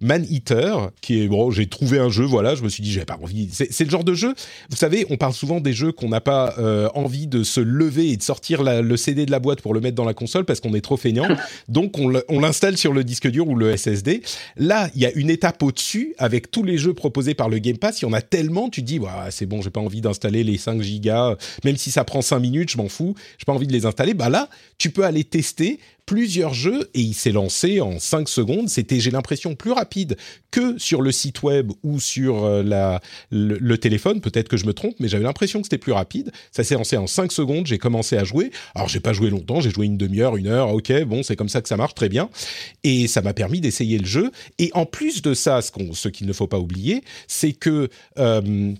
Man 0.01 0.27
Eater, 0.29 0.91
qui 1.01 1.23
est 1.23 1.29
bon. 1.29 1.51
J'ai 1.51 1.67
trouvé 1.67 1.99
un 1.99 2.09
jeu, 2.09 2.25
voilà. 2.25 2.55
Je 2.55 2.63
me 2.63 2.69
suis 2.69 2.83
dit, 2.83 2.93
j'avais 2.93 3.07
pas 3.07 3.19
envie. 3.23 3.49
C'est 3.53 3.85
le 3.85 3.91
genre 3.91 4.05
de 4.05 4.15
jeu. 4.15 4.35
Vous 4.71 4.77
savez, 4.77 5.07
on 5.11 5.17
parle 5.17 5.33
souvent 5.33 5.61
des 5.61 5.73
jeux 5.73 5.93
qu'on 5.93 6.09
n'a 6.09 6.21
pas 6.21 6.55
euh, 6.59 6.89
envie 6.95 7.27
de 7.27 7.43
se 7.43 7.61
lever 7.61 8.11
et 8.11 8.17
de 8.17 8.23
sortir 8.23 8.63
le 8.63 8.97
CD 8.97 9.27
de 9.27 9.31
la 9.31 9.39
boîte 9.39 9.61
pour 9.61 9.75
le 9.75 9.81
mettre 9.81 9.97
dans 9.97 10.05
la 10.05 10.15
console 10.15 10.45
parce 10.45 10.61
qu'on 10.61 10.75
est 10.75 10.81
trop 10.81 10.97
feignant. 10.97 11.29
Donc 11.69 11.97
on 11.99 12.41
l'installe 12.41 12.77
sur 12.77 12.93
le 12.93 13.05
disque 13.05 13.29
dur 13.29 13.49
ou 13.49 13.55
le 13.55 13.77
SSD. 13.77 14.23
Là, 14.57 14.91
il 14.95 15.03
y 15.03 15.07
a 15.07 15.13
une 15.13 15.31
étape 15.31 15.63
au-dessus 15.63 16.15
avec 16.19 16.51
tous 16.51 16.63
les 16.63 16.79
jeux 16.79 16.95
proposés 16.95 17.35
par 17.35 17.49
le 17.49 17.59
Game 17.59 17.79
Pass. 17.79 18.01
Il 18.01 18.05
y 18.05 18.09
en 18.09 18.13
a 18.13 18.21
tellement, 18.21 18.69
tu 18.69 18.83
te 18.83 18.87
dis, 18.87 19.01
c'est 19.31 19.47
bon, 19.47 19.63
j'ai 19.63 19.71
pas 19.71 19.81
envie 19.81 20.01
d'installer 20.01 20.45
les 20.45 20.59
5 20.59 20.81
gigas 20.83 21.37
même 21.65 21.77
si 21.77 21.91
ça 21.91 22.05
prend 22.05 22.23
5 22.23 22.39
minutes, 22.39 22.71
je 22.71 22.79
m'en 22.79 22.89
fous, 22.89 23.15
j'ai 23.39 23.45
pas 23.45 23.53
envie 23.53 23.67
de 23.67 23.73
les 23.73 23.87
installer. 23.87 24.15
Bah 24.15 24.29
là, 24.29 24.49
tu 24.79 24.91
peux 24.91 25.05
aller 25.05 25.25
tester 25.25 25.81
plusieurs 26.09 26.55
jeux 26.55 26.89
et 26.95 27.01
il 27.01 27.13
s'est 27.13 27.33
lancé 27.33 27.83
en 27.83 27.99
5 27.99 28.31
secondes. 28.31 28.71
C'était, 28.71 28.99
j'ai 28.99 29.11
l'impression, 29.11 29.55
plus 29.55 29.73
rapide 29.73 30.17
que 30.51 30.79
sur 30.79 31.03
le 31.03 31.13
site 31.13 31.43
web 31.43 31.71
ou 31.83 32.01
sur 32.01 32.45
euh, 32.45 32.63
la, 32.63 33.03
le, 33.31 33.77
téléphone. 33.77 34.23
Peut-être 34.23 34.49
que 34.49 34.57
je 34.57 34.65
me 34.65 34.73
trompe, 34.73 34.95
mais 35.01 35.09
j'avais 35.09 35.25
l'impression 35.25 35.61
que 35.61 35.67
c'était 35.67 35.77
plus 35.77 35.93
rapide. 35.93 36.33
Ça 36.51 36.65
s'est 36.65 36.77
lancé 36.77 36.97
en 36.97 37.07
5 37.07 37.31
secondes. 37.31 37.67
J'ai 37.67 37.77
commencé 37.77 38.17
à 38.17 38.25
jouer. 38.25 38.51
Alors, 38.75 38.89
j'ai 38.89 39.01
pas 39.01 39.13
joué 39.13 39.29
longtemps. 39.29 39.61
J'ai 39.61 39.71
joué 39.71 39.85
une 39.85 39.99
demi-heure, 39.99 40.39
une 40.39 40.47
heure. 40.47 40.73
Ok, 40.73 40.91
bon, 41.05 41.23
c'est 41.23 41.37
comme 41.37 41.51
ça 41.51 41.61
que 41.61 41.69
ça 41.69 41.77
marche 41.77 41.95
très 41.95 42.09
bien. 42.09 42.31
Et 42.85 43.07
ça 43.07 43.21
m'a 43.21 43.35
permis 43.35 43.61
d'essayer 43.61 43.99
le 43.99 44.07
jeu. 44.07 44.31
Et 44.59 44.71
en 44.73 44.87
plus 44.87 45.21
de 45.21 45.35
ça, 45.35 45.61
ce, 45.61 46.09
qu'il 46.09 46.27
ne 46.27 46.33
faut 46.33 46.47
pas 46.47 46.59
oublier, 46.59 47.05
c'est 47.27 47.53
que 47.53 47.91
euh, 48.19 48.73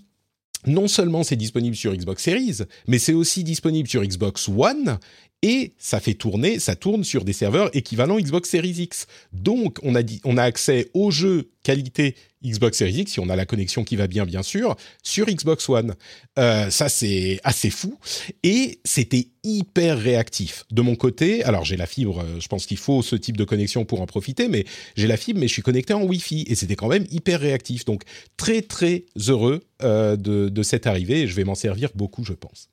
non 0.65 0.87
seulement 0.87 1.23
c'est 1.23 1.35
disponible 1.35 1.75
sur 1.75 1.95
Xbox 1.95 2.23
Series, 2.23 2.59
mais 2.87 2.99
c'est 2.99 3.13
aussi 3.13 3.43
disponible 3.43 3.87
sur 3.87 4.03
Xbox 4.03 4.49
One 4.49 4.99
et 5.41 5.73
ça 5.77 5.99
fait 5.99 6.15
tourner, 6.15 6.59
ça 6.59 6.75
tourne 6.75 7.03
sur 7.03 7.23
des 7.23 7.33
serveurs 7.33 7.75
équivalents 7.75 8.19
Xbox 8.19 8.49
Series 8.49 8.81
X. 8.81 9.07
Donc 9.31 9.77
on 9.83 9.95
a, 9.95 10.03
dit, 10.03 10.19
on 10.25 10.37
a 10.37 10.43
accès 10.43 10.89
aux 10.93 11.11
jeux 11.11 11.51
qualité 11.63 12.15
Xbox 12.43 12.77
Series 12.77 13.01
X, 13.01 13.13
si 13.13 13.19
on 13.19 13.29
a 13.29 13.35
la 13.35 13.45
connexion 13.45 13.83
qui 13.83 13.95
va 13.95 14.07
bien 14.07 14.25
bien 14.25 14.43
sûr, 14.43 14.75
sur 15.03 15.27
Xbox 15.27 15.69
One. 15.69 15.95
Euh, 16.37 16.69
ça 16.69 16.89
c'est 16.89 17.39
assez 17.43 17.69
fou 17.69 17.97
et 18.43 18.79
c'était 18.83 19.27
hyper 19.43 19.97
réactif. 19.97 20.65
De 20.71 20.81
mon 20.81 20.95
côté, 20.95 21.43
alors 21.43 21.63
j'ai 21.63 21.77
la 21.77 21.85
fibre, 21.85 22.19
euh, 22.19 22.39
je 22.39 22.47
pense 22.47 22.65
qu'il 22.65 22.77
faut 22.77 23.01
ce 23.01 23.15
type 23.15 23.37
de 23.37 23.45
connexion 23.45 23.85
pour 23.85 24.01
en 24.01 24.05
profiter, 24.05 24.49
mais 24.49 24.65
j'ai 24.95 25.07
la 25.07 25.17
fibre, 25.17 25.39
mais 25.39 25.47
je 25.47 25.53
suis 25.53 25.61
connecté 25.61 25.93
en 25.93 26.03
Wi-Fi 26.03 26.45
et 26.47 26.55
c'était 26.55 26.75
quand 26.75 26.89
même 26.89 27.05
hyper 27.11 27.39
réactif. 27.39 27.85
Donc 27.85 28.03
très 28.35 28.61
très 28.61 29.05
heureux 29.15 29.61
euh, 29.83 30.17
de, 30.17 30.49
de 30.49 30.63
cette 30.63 30.87
arrivée 30.87 31.21
et 31.21 31.27
je 31.27 31.35
vais 31.35 31.45
m'en 31.45 31.55
servir 31.55 31.91
beaucoup, 31.95 32.25
je 32.25 32.33
pense. 32.33 32.69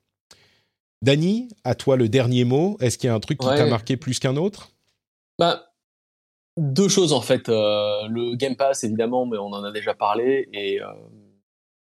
Dany, 1.02 1.48
à 1.64 1.74
toi 1.74 1.96
le 1.96 2.09
dernier 2.09 2.44
mot. 2.44 2.76
Est-ce 2.80 2.98
qu'il 2.98 3.09
y 3.09 3.11
a 3.11 3.14
un 3.14 3.20
truc 3.20 3.38
qui 3.38 3.46
t'a 3.46 3.66
marqué 3.66 3.96
plus 3.96 4.18
qu'un 4.18 4.37
autre? 4.37 4.70
Bah, 5.38 5.66
Deux 6.56 6.88
choses 6.88 7.12
en 7.12 7.20
fait. 7.20 7.48
Euh, 7.48 8.09
le 8.09 8.35
Game 8.35 8.56
Pass 8.56 8.82
évidemment, 8.85 9.26
mais 9.26 9.37
on 9.38 9.52
en 9.52 9.62
a 9.62 9.72
déjà 9.72 9.94
parlé. 9.94 10.48
Et 10.52 10.80
euh, 10.80 10.87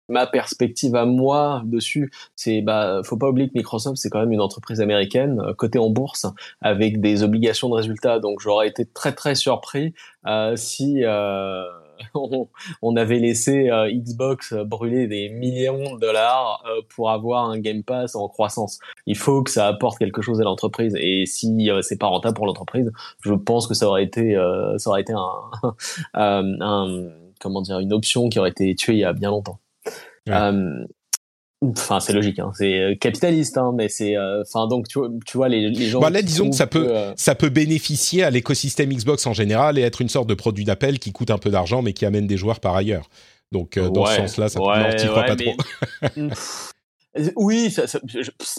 ma 0.08 0.28
perspective 0.28 0.96
à 0.96 1.06
moi 1.06 1.62
dessus, 1.66 2.12
c'est 2.36 2.62
bah 2.62 3.02
faut 3.04 3.18
pas 3.18 3.30
oublier 3.30 3.50
que 3.50 3.54
Microsoft 3.56 3.98
c'est 3.98 4.10
quand 4.10 4.20
même 4.20 4.32
une 4.32 4.42
entreprise 4.42 4.80
américaine 4.80 5.42
euh, 5.42 5.54
cotée 5.54 5.80
en 5.80 5.90
bourse 5.90 6.26
avec 6.62 7.02
des 7.02 7.24
obligations 7.24 7.68
de 7.70 7.76
résultats. 7.76 8.20
Donc 8.20 8.40
j'aurais 8.40 8.70
été 8.70 8.86
très 8.86 9.14
très 9.14 9.36
surpris 9.36 9.94
si 10.56 11.04
on, 12.14 12.48
on 12.82 12.96
avait 12.96 13.20
laissé 13.20 13.70
euh, 13.70 13.92
Xbox 13.92 14.54
brûler 14.54 15.08
des 15.08 15.30
millions 15.30 15.96
de 15.96 16.00
dollars 16.00 16.64
euh, 16.68 16.82
pour 16.90 17.12
avoir 17.12 17.50
un 17.50 17.60
Game 17.60 17.84
Pass 17.84 18.16
en 18.16 18.28
croissance. 18.28 18.80
Il 19.06 19.18
faut 19.18 19.44
que 19.44 19.52
ça 19.52 19.68
apporte 19.68 19.98
quelque 19.98 20.22
chose 20.22 20.40
à 20.42 20.44
l'entreprise. 20.44 20.96
Et 21.00 21.26
si 21.26 21.70
c'est 21.82 22.00
pas 22.00 22.08
rentable 22.08 22.36
pour 22.36 22.46
l'entreprise, 22.46 22.92
je 23.22 23.34
pense 23.34 23.68
que 23.68 23.74
ça 23.74 23.88
aurait 23.88 24.04
été, 24.04 24.36
ça 24.78 24.90
aurait 24.90 25.02
été 25.02 25.14
un, 25.14 25.76
un, 26.14 27.10
comment 27.40 27.62
dire, 27.62 27.80
une 27.80 27.94
option 27.94 28.30
qui 28.30 28.40
aurait 28.40 28.50
été 28.50 28.74
tuée 28.76 28.94
il 28.94 29.00
y 29.00 29.06
a 29.06 29.14
bien 29.14 29.30
longtemps. 29.30 29.60
Enfin, 31.64 32.00
c'est 32.00 32.14
logique, 32.14 32.40
hein. 32.40 32.52
c'est 32.56 32.80
euh, 32.80 32.96
capitaliste, 32.96 33.56
hein, 33.56 33.72
mais 33.76 33.88
c'est, 33.88 34.18
euh, 34.18 34.42
enfin, 34.42 34.68
donc 34.68 34.88
tu 34.88 34.98
vois, 34.98 35.10
tu 35.28 35.38
vois 35.38 35.48
les, 35.48 35.70
les 35.70 35.90
gens. 35.90 36.00
Bah 36.00 36.10
là, 36.10 36.24
disons 36.24 36.50
que 36.50 36.56
ça 36.56 36.66
peut, 36.66 36.88
euh, 36.90 37.14
ça 37.16 37.36
peut 37.36 37.50
bénéficier 37.50 38.24
à 38.24 38.32
l'écosystème 38.32 38.90
Xbox 38.90 39.28
en 39.28 39.34
général 39.34 39.78
et 39.78 39.82
être 39.82 40.02
une 40.02 40.10
sorte 40.10 40.28
de 40.28 40.34
produit 40.34 40.66
d'appel 40.66 40.98
qui 40.98 41.12
coûte 41.12 41.30
un 41.30 41.38
peu 41.38 41.52
d'argent, 41.52 41.84
mais 41.84 41.94
qui 41.94 42.08
amène 42.08 42.26
des 42.26 42.36
joueurs 42.38 42.62
par 42.62 42.76
ailleurs. 42.76 43.10
Donc, 43.52 43.78
dans 43.78 44.06
ce 44.06 44.16
sens-là, 44.16 44.50
ça 44.50 44.60
ouais, 44.60 44.96
t'y 44.96 45.06
crois 45.06 45.24
pas 45.24 45.36
trop. 45.36 45.52
oui, 47.36 47.70
ça, 47.70 47.86
ça, 47.86 48.00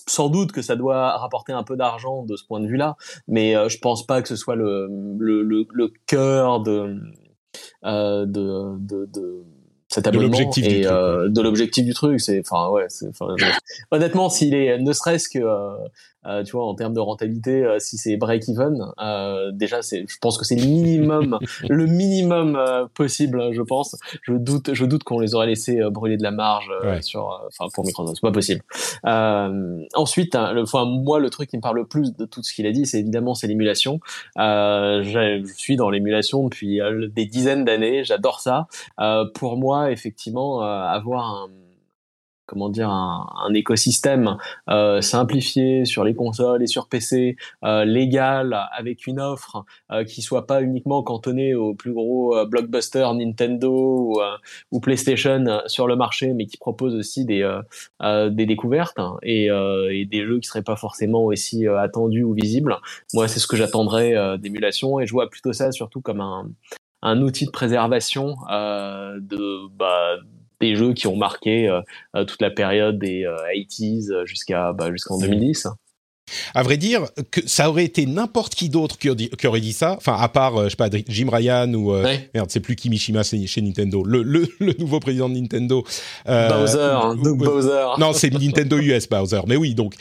sans 0.06 0.28
doute 0.28 0.52
que 0.52 0.62
ça 0.62 0.76
doit 0.76 1.16
rapporter 1.16 1.52
un 1.52 1.64
peu 1.64 1.76
d'argent 1.76 2.22
de 2.22 2.36
ce 2.36 2.44
point 2.44 2.60
de 2.60 2.68
vue-là, 2.68 2.96
mais 3.26 3.54
je 3.68 3.78
pense 3.78 4.06
pas 4.06 4.22
que 4.22 4.28
ce 4.28 4.36
soit 4.36 4.54
le 4.54 4.88
le, 5.18 5.42
le, 5.42 5.66
le 5.72 5.92
cœur 6.06 6.60
de, 6.60 7.00
de, 7.82 8.26
de, 8.26 9.08
de 9.12 9.44
cet 9.92 10.07
abonnement 10.07 10.28
de 10.28 10.33
l'objectif 10.33 10.66
et 10.66 10.81
du 10.81 10.87
euh, 10.87 11.28
de 11.28 11.40
l'objectif 11.40 11.85
du 11.85 11.94
truc 11.94 12.20
c'est 12.20 12.40
enfin 12.40 12.70
ouais 12.70 12.87
c'est 12.88 13.11
honnêtement 13.90 14.31
s'il 14.31 14.55
est 14.55 14.78
ne 14.78 14.92
serait-ce 14.92 15.28
que 15.28 15.38
euh, 16.26 16.32
euh, 16.32 16.42
tu 16.44 16.52
vois, 16.52 16.66
en 16.66 16.74
termes 16.74 16.94
de 16.94 17.00
rentabilité, 17.00 17.64
euh, 17.64 17.78
si 17.78 17.98
c'est 17.98 18.16
break-even, 18.16 18.78
euh, 19.00 19.50
déjà, 19.52 19.82
c'est, 19.82 20.04
je 20.08 20.18
pense 20.20 20.38
que 20.38 20.44
c'est 20.44 20.56
le 20.56 20.66
minimum, 20.66 21.38
le 21.68 21.87
minimum 21.87 22.58
possible, 22.94 23.52
je 23.52 23.62
pense. 23.62 23.96
Je 24.22 24.35
doute, 24.35 24.74
je 24.74 24.85
doute 24.85 25.04
qu'on 25.04 25.18
les 25.18 25.35
aurait 25.35 25.46
laissé 25.46 25.80
brûler 25.90 26.16
de 26.16 26.22
la 26.22 26.30
marge 26.30 26.70
sur, 27.00 27.40
enfin, 27.46 27.66
pour 27.74 27.85
Microsoft, 27.85 28.16
c'est 28.16 28.26
pas 28.26 28.32
possible. 28.32 28.62
ensuite, 29.94 30.35
hein, 30.35 30.52
le, 30.52 30.62
enfin, 30.62 30.85
moi, 30.85 31.18
le 31.18 31.30
truc 31.30 31.50
qui 31.50 31.56
me 31.56 31.62
parle 31.62 31.76
le 31.76 31.87
plus 31.87 32.16
de 32.16 32.24
tout 32.24 32.42
ce 32.42 32.54
qu'il 32.54 32.66
a 32.66 32.72
dit, 32.72 32.87
c'est 32.87 33.00
évidemment 33.00 33.35
c'est 33.35 33.46
l'émulation. 33.46 34.00
je 34.37 35.42
suis 35.56 35.76
dans 35.76 35.90
l'émulation 35.90 36.44
depuis 36.44 36.80
des 37.14 37.26
dizaines 37.26 37.64
d'années, 37.64 38.04
j'adore 38.04 38.40
ça. 38.40 38.66
pour 39.35 39.56
moi, 39.56 39.90
effectivement, 39.90 40.61
avoir 40.61 41.42
un 41.42 41.62
comment 42.46 42.68
dire 42.68 42.90
un, 42.90 43.52
écosystème 43.55 44.37
euh, 44.70 45.00
simplifié 45.00 45.85
sur 45.85 46.05
les 46.05 46.14
consoles 46.14 46.62
et 46.62 46.66
sur 46.66 46.88
PC, 46.88 47.37
euh, 47.64 47.85
légal 47.85 48.59
avec 48.76 49.07
une 49.07 49.20
offre 49.20 49.64
euh, 49.90 50.05
qui 50.05 50.22
soit 50.22 50.46
pas 50.46 50.62
uniquement 50.62 51.02
cantonnée 51.02 51.55
aux 51.55 51.74
plus 51.74 51.92
gros 51.92 52.37
euh, 52.37 52.46
blockbusters 52.46 53.14
Nintendo 53.14 54.20
ou, 54.70 54.81
PlayStation 54.81 55.61
sur 55.66 55.87
le 55.87 55.96
marché, 55.96 56.33
mais 56.33 56.46
qui 56.46 56.57
propose 56.57 56.94
aussi 56.96 57.24
des 57.24 57.44
découvertes 58.31 58.98
et, 59.22 59.48
des 59.48 60.26
jeux 60.26 60.40
qui 60.40 60.48
seraient 60.48 60.62
pas 60.62 60.76
forcément 60.76 61.24
aussi 61.24 61.68
attendus 61.68 62.24
ou 62.24 62.33
visibles. 62.33 62.76
Moi, 63.14 63.28
c'est 63.28 63.38
ce 63.38 63.46
que 63.46 63.57
j'attendrais 63.57 64.38
d'émulation 64.38 64.98
et 64.98 65.07
je 65.07 65.12
vois 65.12 65.31
plutôt 65.31 65.52
ça 65.52 65.70
surtout 65.70 66.00
comme 66.00 66.20
un 66.20 66.48
un 67.02 67.20
outil 67.20 67.46
de 67.46 67.50
préservation 67.50 68.37
de 68.50 69.68
bah, 69.76 70.16
des 70.62 70.77
jeux 70.77 70.94
qui 70.94 71.07
ont 71.09 71.16
marqué 71.16 71.68
euh, 71.68 71.83
euh, 72.16 72.25
toute 72.25 72.40
la 72.40 72.51
période 72.51 72.98
des 72.98 73.27
80s 73.55 74.11
euh, 74.11 74.25
jusqu'à 74.25 74.72
bah, 74.72 74.90
jusqu'en 74.90 75.18
2010. 75.18 75.66
À 76.54 76.62
vrai 76.62 76.76
dire, 76.76 77.06
que 77.30 77.40
ça 77.46 77.68
aurait 77.68 77.85
été 77.85 78.06
n'importe 78.06 78.54
qui 78.54 78.68
d'autre 78.68 78.96
qui, 78.98 79.08
aurait 79.46 79.61
dit 79.61 79.72
ça, 79.72 79.96
enfin 79.96 80.16
à 80.18 80.28
part, 80.28 80.56
euh, 80.56 80.64
je 80.64 80.70
sais 80.70 80.76
pas, 80.76 80.88
Jim 81.08 81.28
Ryan 81.30 81.72
ou 81.74 81.92
euh, 81.92 82.16
merde, 82.35 82.50
c'est 82.50 82.61
plus 82.61 82.76
Kimishima 82.76 83.22
chez 83.22 83.61
Nintendo, 83.61 84.04
le, 84.04 84.22
le, 84.22 84.48
le, 84.61 84.74
nouveau 84.78 85.00
président 85.00 85.28
de 85.28 85.35
Nintendo. 85.35 85.85
Euh, 86.28 86.48
Bowser, 86.48 86.78
hein, 86.80 87.16
Bowser. 87.16 87.87
Non, 87.98 88.12
c'est 88.12 88.30
Nintendo 88.30 88.78
US 88.78 89.08
Bowser. 89.08 89.40
Mais 89.46 89.56
oui, 89.56 89.74
donc 89.74 89.94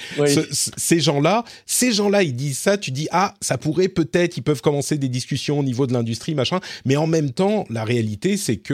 ces 0.77 0.99
gens-là, 0.99 1.43
ces 1.65 1.91
gens-là, 1.91 2.23
ils 2.23 2.35
disent 2.35 2.59
ça. 2.59 2.77
Tu 2.77 2.91
dis 2.91 3.07
ah, 3.11 3.33
ça 3.41 3.57
pourrait 3.57 3.89
peut-être, 3.89 4.37
ils 4.37 4.43
peuvent 4.43 4.61
commencer 4.61 4.97
des 4.97 5.09
discussions 5.09 5.59
au 5.59 5.63
niveau 5.63 5.87
de 5.87 5.93
l'industrie, 5.93 6.35
machin. 6.35 6.59
Mais 6.85 6.97
en 6.97 7.07
même 7.07 7.31
temps, 7.31 7.65
la 7.69 7.83
réalité, 7.83 8.37
c'est 8.37 8.57
que 8.57 8.73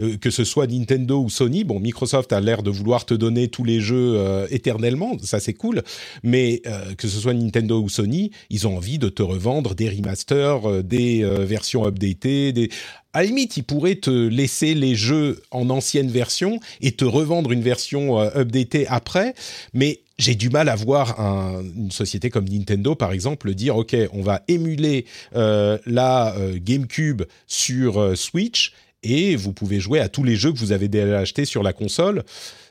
euh, 0.00 0.16
que 0.20 0.30
ce 0.30 0.44
soit 0.44 0.66
Nintendo 0.66 1.20
ou 1.20 1.30
Sony, 1.30 1.64
bon, 1.64 1.80
Microsoft 1.80 2.32
a 2.32 2.40
l'air 2.40 2.62
de 2.62 2.70
vouloir 2.70 3.04
te 3.06 3.14
donner 3.14 3.48
tous 3.48 3.64
les 3.64 3.80
jeux 3.80 4.44
éternellement, 4.50 5.16
ça 5.22 5.40
c'est 5.40 5.54
cool, 5.54 5.82
mais 6.22 6.62
euh, 6.66 6.94
que 6.94 7.08
ce 7.08 7.18
soit 7.18 7.34
Nintendo 7.34 7.80
ou 7.80 7.88
Sony, 7.88 8.30
ils 8.50 8.66
ont 8.66 8.76
envie 8.76 8.98
de 8.98 9.08
te 9.08 9.22
revendre 9.22 9.74
des 9.74 9.88
remasters, 9.88 10.68
euh, 10.68 10.82
des 10.82 11.22
euh, 11.22 11.44
versions 11.44 11.86
updatées, 11.86 12.52
des 12.52 12.70
à 13.12 13.20
la 13.20 13.26
limite, 13.26 13.56
ils 13.56 13.62
pourraient 13.62 13.94
te 13.94 14.10
laisser 14.10 14.74
les 14.74 14.96
jeux 14.96 15.40
en 15.52 15.70
ancienne 15.70 16.10
version 16.10 16.58
et 16.80 16.92
te 16.92 17.04
revendre 17.04 17.52
une 17.52 17.62
version 17.62 18.20
updatée 18.20 18.88
après, 18.88 19.34
mais 19.72 20.00
j'ai 20.18 20.34
du 20.34 20.50
mal 20.50 20.68
à 20.68 20.74
voir 20.74 21.20
une 21.20 21.92
société 21.92 22.28
comme 22.28 22.48
Nintendo, 22.48 22.96
par 22.96 23.12
exemple, 23.12 23.54
dire 23.54 23.76
OK, 23.76 23.94
on 24.12 24.22
va 24.22 24.42
émuler 24.48 25.06
la 25.32 26.34
GameCube 26.56 27.22
sur 27.46 28.18
Switch 28.18 28.72
et 29.04 29.36
vous 29.36 29.52
pouvez 29.52 29.78
jouer 29.78 30.00
à 30.00 30.08
tous 30.08 30.24
les 30.24 30.34
jeux 30.34 30.52
que 30.52 30.58
vous 30.58 30.72
avez 30.72 30.88
déjà 30.88 31.20
achetés 31.20 31.44
sur 31.44 31.62
la 31.62 31.72
console 31.72 32.24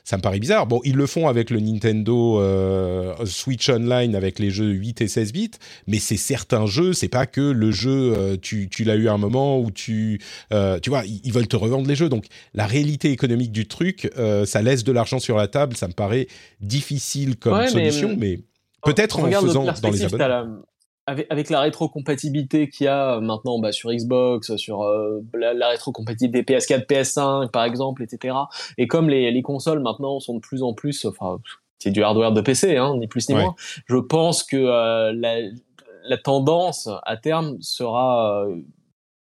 ça 0.04 0.18
me 0.18 0.22
paraît 0.22 0.38
bizarre. 0.38 0.66
Bon, 0.66 0.80
ils 0.84 0.96
le 0.96 1.06
font 1.06 1.28
avec 1.28 1.48
le 1.48 1.60
Nintendo 1.60 2.38
euh, 2.38 3.14
Switch 3.24 3.70
Online 3.70 4.14
avec 4.14 4.38
les 4.38 4.50
jeux 4.50 4.70
8 4.70 5.00
et 5.00 5.08
16 5.08 5.32
bits, 5.32 5.50
mais 5.86 5.98
c'est 5.98 6.18
certains 6.18 6.66
jeux, 6.66 6.92
c'est 6.92 7.08
pas 7.08 7.26
que 7.26 7.40
le 7.40 7.70
jeu 7.70 8.12
euh, 8.14 8.36
tu, 8.40 8.68
tu 8.68 8.84
l'as 8.84 8.96
eu 8.96 9.08
un 9.08 9.16
moment 9.16 9.58
où 9.58 9.70
tu 9.70 10.20
euh, 10.52 10.78
tu 10.78 10.90
vois, 10.90 11.04
ils 11.06 11.32
veulent 11.32 11.48
te 11.48 11.56
revendre 11.56 11.88
les 11.88 11.96
jeux. 11.96 12.10
Donc 12.10 12.26
la 12.52 12.66
réalité 12.66 13.10
économique 13.10 13.50
du 13.50 13.66
truc, 13.66 14.10
ça 14.44 14.60
laisse 14.60 14.84
de 14.84 14.92
l'argent 14.92 15.18
sur 15.18 15.36
la 15.36 15.48
table, 15.48 15.76
ça 15.76 15.88
me 15.88 15.94
paraît 15.94 16.28
difficile 16.60 17.36
comme 17.36 17.66
solution, 17.66 18.14
mais, 18.18 18.40
peut-être 18.82 19.20
en 19.20 19.30
faisant 19.30 19.64
dans 19.64 19.90
les 19.90 20.04
abonnements 20.04 20.62
avec, 21.06 21.26
avec, 21.30 21.50
la 21.50 21.60
rétrocompatibilité 21.60 22.68
qu'il 22.68 22.86
y 22.86 22.88
a 22.88 23.20
maintenant 23.20 23.58
bah, 23.58 23.72
sur 23.72 23.92
Xbox, 23.92 24.56
sur 24.56 24.82
euh, 24.82 25.20
la, 25.34 25.54
la 25.54 25.68
rétrocompatibilité 25.68 26.54
PS4, 26.54 26.86
PS5 26.86 27.50
par 27.50 27.64
exemple, 27.64 28.02
etc. 28.02 28.36
Et 28.78 28.86
comme 28.86 29.08
les, 29.08 29.30
les 29.30 29.42
consoles 29.42 29.80
maintenant 29.80 30.20
sont 30.20 30.34
de 30.34 30.40
plus 30.40 30.62
en 30.62 30.72
plus, 30.72 31.04
enfin 31.04 31.38
c'est 31.78 31.90
du 31.90 32.02
hardware 32.02 32.32
de 32.32 32.40
PC, 32.40 32.76
hein, 32.76 32.96
ni 32.96 33.06
plus 33.06 33.28
ni 33.28 33.34
moins. 33.34 33.54
Je 33.86 33.96
pense 33.96 34.42
que 34.42 34.56
euh, 34.56 35.12
la, 35.12 35.36
la, 36.08 36.16
tendance 36.16 36.88
à 37.02 37.16
terme 37.18 37.58
sera 37.60 38.46
euh, 38.46 38.56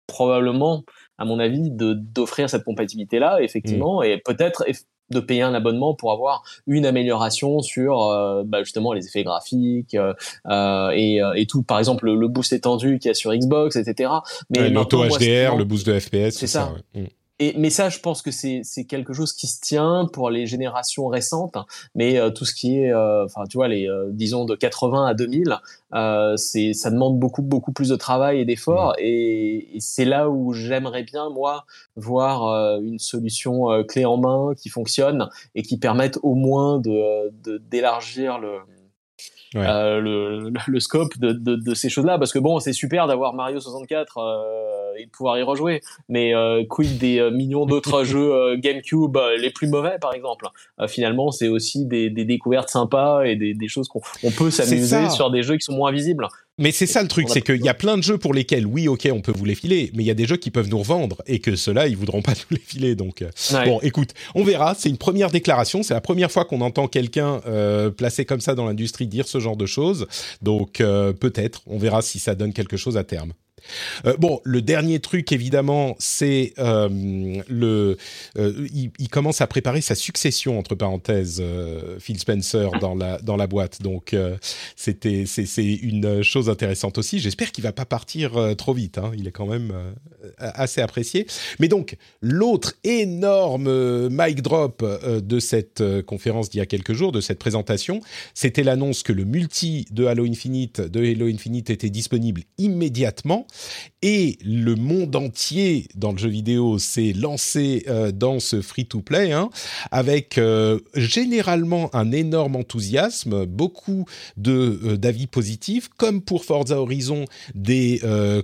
probablement, 0.09 0.85
à 1.19 1.25
mon 1.25 1.39
avis, 1.39 1.71
de 1.71 1.93
d'offrir 1.93 2.51
cette 2.51 2.65
compatibilité 2.65 3.21
là, 3.21 3.41
effectivement, 3.41 4.01
mmh. 4.01 4.05
et 4.05 4.19
peut-être 4.19 4.65
de 5.11 5.21
payer 5.21 5.43
un 5.43 5.55
abonnement 5.55 5.95
pour 5.95 6.13
avoir 6.13 6.43
une 6.67 6.87
amélioration 6.87 7.61
sur 7.61 8.03
euh, 8.03 8.43
bah, 8.45 8.63
justement 8.63 8.93
les 8.93 9.07
effets 9.07 9.25
graphiques 9.25 9.95
euh, 9.95 10.13
euh 10.47 10.91
et, 10.91 11.23
euh, 11.23 11.33
et, 11.35 11.47
tout. 11.47 11.63
Par 11.63 11.79
exemple 11.79 12.11
le, 12.11 12.29
boost 12.29 12.53
étendu 12.53 12.99
qu'il 12.99 13.09
y 13.09 13.13
a 13.13 13.15
sur 13.15 13.35
Xbox 13.35 13.77
etc 13.77 14.11
mais 14.51 14.69
l'auto 14.69 15.05
HDR 15.05 15.57
le 15.57 15.65
boost 15.65 15.87
de 15.87 15.99
FPS 15.99 16.31
c'est 16.31 16.47
ça, 16.47 16.73
ça. 16.95 17.01
mm. 17.01 17.07
Et, 17.41 17.55
mais 17.57 17.71
ça, 17.71 17.89
je 17.89 18.01
pense 18.01 18.21
que 18.21 18.31
c'est 18.33 18.85
quelque 18.89 19.13
chose 19.13 19.33
qui 19.33 19.47
se 19.47 19.61
tient 19.61 20.09
pour 20.13 20.31
les 20.31 20.47
générations 20.47 21.07
récentes. 21.07 21.57
Mais 21.95 22.19
euh, 22.19 22.31
tout 22.31 22.45
ce 22.45 22.55
qui 22.55 22.79
est, 22.79 22.93
euh, 22.93 23.25
enfin, 23.25 23.45
tu 23.49 23.57
vois, 23.59 23.69
les 23.69 23.89
euh, 23.89 24.09
disons 24.11 24.45
de 24.45 24.57
80 24.57 25.07
à 25.07 25.15
2000, 25.15 25.59
c'est 26.37 26.73
ça 26.73 26.91
demande 26.91 27.19
beaucoup 27.19 27.43
beaucoup 27.43 27.73
plus 27.73 27.89
de 27.89 27.97
travail 27.97 28.41
et 28.41 28.45
d'efforts. 28.45 28.91
Mmh. 28.99 29.03
Et, 29.03 29.77
et 29.77 29.81
c'est 29.81 30.05
là 30.05 30.29
où 30.29 30.53
j'aimerais 30.53 31.05
bien 31.05 31.31
moi 31.31 31.65
voir 31.97 32.79
une 32.81 32.99
solution 32.99 33.85
clé 33.85 34.05
en 34.05 34.17
main 34.17 34.55
qui 34.57 34.69
fonctionne 34.69 35.29
et 35.55 35.63
qui 35.63 35.79
permette 35.79 36.19
au 36.23 36.35
moins 36.35 36.79
de 36.79 37.33
d'élargir 37.59 38.39
le 38.39 38.59
euh, 39.57 40.01
le, 40.01 40.51
le, 40.67 40.81
scope 40.81 41.17
de, 41.19 41.33
de, 41.33 41.57
de 41.57 41.75
ces 41.75 41.89
choses-là 41.89 42.19
parce 42.19 42.33
que 42.33 42.39
bon 42.39 42.59
c'est 42.59 42.75
super 42.75 43.07
d'avoir 43.07 43.33
Mario 43.33 43.61
64 43.61 44.19
euh, 44.19 44.78
et 44.99 45.07
de 45.07 45.11
pouvoir 45.11 45.39
y 45.39 45.43
rejouer 45.43 45.81
mais 46.09 46.35
euh, 46.35 46.65
quid 46.69 46.99
des 46.99 47.19
euh, 47.19 47.31
millions 47.31 47.67
d'autres 47.67 48.05
jeux 48.05 48.33
euh, 48.33 48.57
GameCube 48.59 49.17
les 49.39 49.51
plus 49.51 49.69
mauvais 49.69 49.99
par 50.01 50.15
exemple? 50.15 50.47
Finalement 50.89 51.31
c'est 51.31 51.49
aussi 51.49 51.87
des, 51.87 52.11
des, 52.11 52.25
découvertes 52.25 52.69
sympas 52.69 53.25
et 53.25 53.37
des, 53.37 53.55
des 53.55 53.69
choses 53.69 53.89
qu'on 53.89 54.01
on 54.23 54.31
peut 54.31 54.51
s'amuser 54.51 55.09
sur 55.11 55.31
des 55.31 55.43
jeux 55.43 55.57
qui 55.57 55.65
sont 55.65 55.75
moins 55.75 55.93
visibles 55.93 56.29
mais 56.59 56.73
c'est 56.73 56.87
ça 56.87 57.03
le 57.03 57.09
truc, 57.09 57.29
c'est 57.29 57.41
qu'il 57.41 57.65
y 57.65 57.69
a 57.69 57.75
plein 57.75 57.97
de 57.97 58.03
jeux 58.03 58.19
pour 58.19 58.35
lesquels, 58.35 58.67
oui, 58.67 58.89
ok, 58.89 59.09
on 59.13 59.21
peut 59.21 59.33
vous 59.33 59.45
les 59.45 59.55
filer, 59.55 59.93
mais 59.95 60.03
il 60.03 60.07
y 60.07 60.11
a 60.11 60.15
des 60.15 60.27
jeux 60.27 60.37
qui 60.37 60.51
peuvent 60.51 60.69
nous 60.69 60.79
revendre 60.79 61.23
et 61.27 61.39
que 61.39 61.55
ceux-là, 61.55 61.87
ils 61.87 61.97
voudront 61.97 62.21
pas 62.21 62.33
nous 62.51 62.57
les 62.57 62.63
filer. 62.63 62.97
Donc, 62.97 63.25
bon, 63.65 63.81
écoute, 63.81 64.11
on 64.35 64.43
verra. 64.43 64.75
C'est 64.77 64.89
une 64.89 64.99
première 64.99 65.31
déclaration. 65.31 65.85
C'est 65.85 65.95
la 65.95 66.01
première 66.01 66.33
fois 66.33 66.45
qu'on 66.45 66.61
entend 66.61 66.89
quelqu'un 66.89 67.41
euh, 67.47 67.91
placé 67.91 68.25
comme 68.25 68.41
ça 68.41 68.57
dans 68.57 68.67
l'industrie 68.67 69.07
dire 69.07 69.29
ce 69.29 69.39
genre 69.39 69.57
de 69.57 69.67
choses. 69.67 70.09
Donc, 70.43 70.81
euh, 70.81 71.13
peut-être, 71.13 71.63
on 71.67 71.79
verra 71.79 72.03
si 72.03 72.19
ça 72.19 72.35
donne 72.35 72.53
quelque 72.53 72.77
chose 72.77 72.97
à 72.97 73.05
terme. 73.05 73.33
Euh, 74.07 74.17
bon, 74.17 74.41
le 74.45 74.63
dernier 74.63 75.01
truc, 75.01 75.33
évidemment, 75.33 75.97
c'est 75.99 76.53
euh, 76.59 76.89
le. 77.49 77.97
Euh, 78.39 78.69
il, 78.73 79.09
commence 79.09 79.41
à 79.41 79.47
préparer 79.47 79.81
sa 79.81 79.95
succession 79.95 80.59
entre 80.59 80.75
parenthèses, 80.75 81.43
Phil 81.99 82.19
Spencer 82.19 82.71
dans 82.81 82.95
la 82.95 83.19
dans 83.19 83.37
la 83.37 83.47
boîte. 83.47 83.83
Donc, 83.83 84.15
c'était 84.77 85.25
c'est 85.27 85.65
une 85.65 86.23
chose 86.23 86.49
intéressante 86.49 86.99
aussi. 86.99 87.19
J'espère 87.19 87.53
qu'il 87.53 87.65
va 87.65 87.73
pas 87.73 87.87
partir 87.87 88.55
trop 88.57 88.75
vite. 88.75 88.99
Hein. 88.99 89.13
Il 89.17 89.27
est 89.27 89.33
quand 89.33 89.47
même 89.47 89.73
assez 90.39 90.81
apprécié. 90.81 91.27
Mais 91.59 91.69
donc, 91.69 91.97
l'autre 92.21 92.75
énorme 92.85 94.09
mic 94.11 94.43
drop 94.43 94.85
de 94.85 95.41
cette 95.41 95.83
conférence 96.03 96.51
d'il 96.51 96.59
y 96.59 96.61
a 96.61 96.67
quelques 96.67 96.93
jours, 96.93 97.13
de 97.13 97.21
cette 97.21 97.39
présentation, 97.39 98.01
c'était 98.35 98.63
l'annonce 98.63 99.03
que 99.03 99.13
le 99.13 99.25
multi 99.25 99.87
de 99.91 100.05
Halo 100.05 100.27
Infinite 100.27 100.81
de 100.81 101.05
Halo 101.05 101.27
Infinite 101.27 101.71
était 101.71 101.91
disponible 101.91 102.43
immédiatement 102.59 103.47
et 104.03 104.39
le 104.45 104.77
monde 104.77 105.17
entier 105.17 105.89
dans 105.97 106.13
le 106.13 106.19
jeu 106.19 106.29
vidéo 106.29 106.79
s'est 106.79 107.13
lancé 107.17 107.85
euh, 107.89 108.13
dans 108.13 108.39
ce 108.39 108.63
free-to-play, 108.63 109.33
hein, 109.33 109.51
avec 109.91 110.39
euh, 110.39 110.79
généralement 110.95 111.95
un 111.95 112.13
énorme 112.13 112.57
enthousiasme, 112.57 113.45
beaucoup 113.47 114.05
euh, 114.47 114.97
d'avis 114.97 115.27
positifs, 115.27 115.89
comme 115.97 116.23
pour 116.23 116.45
Forza 116.45 116.81
Horizon, 116.81 117.25
des 117.55 118.01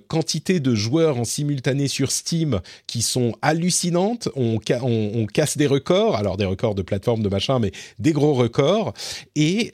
quantités 0.09 0.61
de 0.61 0.75
joueurs 0.75 1.19
en 1.19 1.25
simultané 1.25 1.89
sur 1.89 2.11
Steam 2.11 2.61
qui 2.87 3.03
sont 3.03 3.35
hallucinantes. 3.43 4.29
On, 4.35 4.59
casse 5.33 5.57
des 5.57 5.67
records, 5.67 6.17
alors 6.17 6.37
des 6.37 6.45
records 6.45 6.75
de 6.75 6.83
plateforme, 6.83 7.23
de 7.23 7.29
machin, 7.29 7.59
mais 7.59 7.73
des 7.99 8.13
gros 8.13 8.35
records. 8.35 8.93
Et 9.37 9.73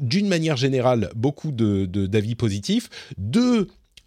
d'une 0.00 0.28
manière 0.28 0.56
générale, 0.56 1.10
beaucoup 1.14 1.52
de 1.52 1.86
d'avis 1.86 2.34
positifs. 2.34 2.88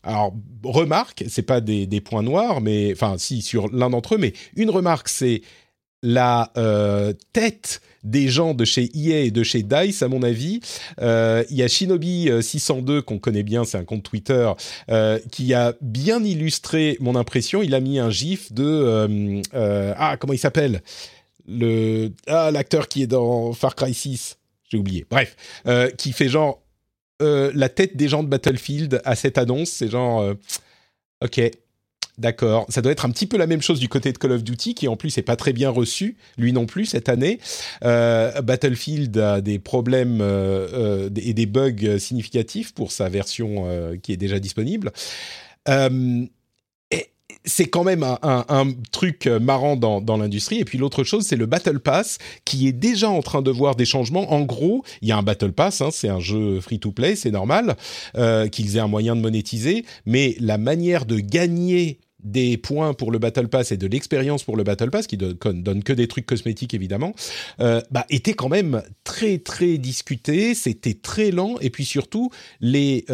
Alors, 0.04 0.34
remarque, 0.64 1.26
c'est 1.28 1.44
pas 1.44 1.62
des, 1.62 2.02
points 2.02 2.24
noirs, 2.24 2.62
mais 2.62 2.92
enfin, 2.94 3.16
si 3.18 3.42
sur 3.42 3.68
l'un 3.70 3.90
d'entre 3.90 4.16
eux, 4.16 4.18
mais 4.18 4.34
une 4.56 4.70
remarque, 4.70 5.10
c'est 5.10 5.42
la 6.02 6.52
euh, 6.58 7.14
tête 7.34 7.82
des 8.04 8.30
gens 8.30 8.54
de 8.54 8.64
chez 8.64 8.90
EA 8.96 9.26
et 9.26 9.32
de 9.32 9.44
chez 9.44 9.62
Dice, 9.62 10.02
à 10.02 10.08
mon 10.08 10.24
avis. 10.24 10.62
Euh, 11.02 11.44
il 11.50 11.58
y 11.58 11.64
a 11.64 11.68
Shinobi602 11.68 12.90
euh, 12.90 13.02
qu'on 13.02 13.20
connaît 13.20 13.44
bien, 13.44 13.66
c'est 13.66 13.78
un 13.78 13.84
compte 13.84 14.04
Twitter, 14.04 14.50
qui 15.32 15.54
a 15.54 15.74
bien 15.82 16.24
illustré 16.24 16.96
mon 17.02 17.16
impression. 17.16 17.62
Il 17.62 17.76
a 17.76 17.82
mis 17.82 18.00
un 18.00 18.10
gif 18.10 18.54
de 18.54 19.42
ah 19.54 20.16
comment 20.18 20.34
il 20.34 20.40
s'appelle? 20.40 20.82
Le 21.46 22.12
ah 22.28 22.52
l'acteur 22.52 22.88
qui 22.88 23.02
est 23.02 23.08
dans 23.08 23.52
Far 23.52 23.76
Cry 23.76 23.94
6. 23.94 24.38
J'ai 24.72 24.78
oublié. 24.78 25.06
Bref, 25.10 25.36
qui 25.98 26.14
fait 26.14 26.30
genre 26.30 26.62
euh, 27.22 27.52
la 27.54 27.70
tête 27.70 27.98
des 27.98 28.08
gens 28.08 28.24
de 28.24 28.28
Battlefield 28.28 29.02
à 29.06 29.16
cette 29.16 29.38
annonce. 29.38 29.70
C'est 29.70 29.90
genre, 29.90 30.22
euh, 30.22 30.34
ok, 31.24 31.42
d'accord. 32.18 32.66
Ça 32.70 32.82
doit 32.82 32.92
être 32.92 33.06
un 33.06 33.10
petit 33.12 33.28
peu 33.28 33.38
la 33.38 33.48
même 33.48 33.62
chose 33.62 33.80
du 33.80 33.90
côté 33.90 34.12
de 34.12 34.18
Call 34.18 34.32
of 34.32 34.44
Duty, 34.44 34.76
qui 34.76 34.88
en 34.88 34.96
plus 34.96 35.16
n'est 35.18 35.24
pas 35.24 35.36
très 35.36 35.54
bien 35.54 35.70
reçu, 35.70 36.18
lui 36.38 36.54
non 36.54 36.66
plus 36.66 36.86
cette 36.86 37.10
année. 37.10 37.40
Euh, 37.84 38.42
Battlefield 38.42 39.18
a 39.18 39.42
des 39.42 39.60
problèmes 39.60 40.22
et 41.16 41.34
des 41.34 41.46
bugs 41.46 41.98
significatifs 42.00 42.74
pour 42.74 42.92
sa 42.92 43.10
version 43.10 43.98
qui 44.02 44.14
est 44.14 44.18
déjà 44.18 44.40
disponible 44.40 44.92
c'est 47.50 47.66
quand 47.66 47.84
même 47.84 48.04
un, 48.04 48.68
truc 48.92 49.28
euh, 49.28 49.40
marrant 49.40 49.76
dans, 49.76 50.18
l'industrie. 50.18 50.60
Et 50.60 50.66
puis 50.66 50.78
l'autre 50.78 51.04
chose, 51.04 51.26
c'est 51.26 51.36
le 51.36 51.46
Battle 51.46 51.80
Pass 51.80 52.18
qui 52.46 52.68
est 52.68 52.74
déjà 52.74 53.10
en 53.10 53.22
train 53.22 53.42
de 53.42 53.52
voir 53.52 53.76
des 53.76 53.86
changements. 53.86 54.32
En 54.32 54.42
gros, 54.42 54.84
il 55.02 55.10
y 55.10 55.12
a 55.12 55.18
un 55.18 55.24
Battle 55.24 55.52
Pass, 55.52 55.82
hein, 55.82 55.90
c'est 55.92 56.10
un 56.10 56.20
jeu 56.20 56.62
free-to-play, 56.62 57.16
c'est 57.16 57.32
normal 57.32 57.76
euh, 58.16 58.48
qu'ils 58.48 58.78
aient 58.78 58.82
un 58.82 58.88
moyen 58.88 59.16
de 59.16 59.22
monétiser, 59.22 59.86
mais 60.06 60.36
la 60.40 60.58
manière 60.58 61.06
de 61.06 61.20
gagner 61.20 62.00
des 62.24 62.58
points 62.58 62.94
pour 62.94 63.12
le 63.12 63.18
Battle 63.18 63.48
Pass 63.48 63.72
et 63.72 63.78
de 63.78 63.88
l'expérience 63.88 64.44
pour 64.44 64.58
le 64.58 64.64
Battle 64.64 64.90
Pass, 64.90 65.08
qui 65.08 65.16
donne, 65.16 65.38
donne, 65.64 65.84
que 65.84 65.94
des 65.94 66.08
trucs 66.08 66.26
cosmétiques 66.26 66.74
évidemment, 66.74 67.14
euh, 67.62 67.82
bah, 67.92 68.06
était 68.10 68.34
quand 68.34 68.50
même 68.50 68.84
très 69.06 69.38
très 69.38 69.78
discuté, 69.78 70.54
c'était 70.54 70.96
très 70.96 71.32
lent, 71.32 71.56
et 71.62 71.70
puis 71.70 71.86
surtout, 71.86 72.30
les 72.60 73.06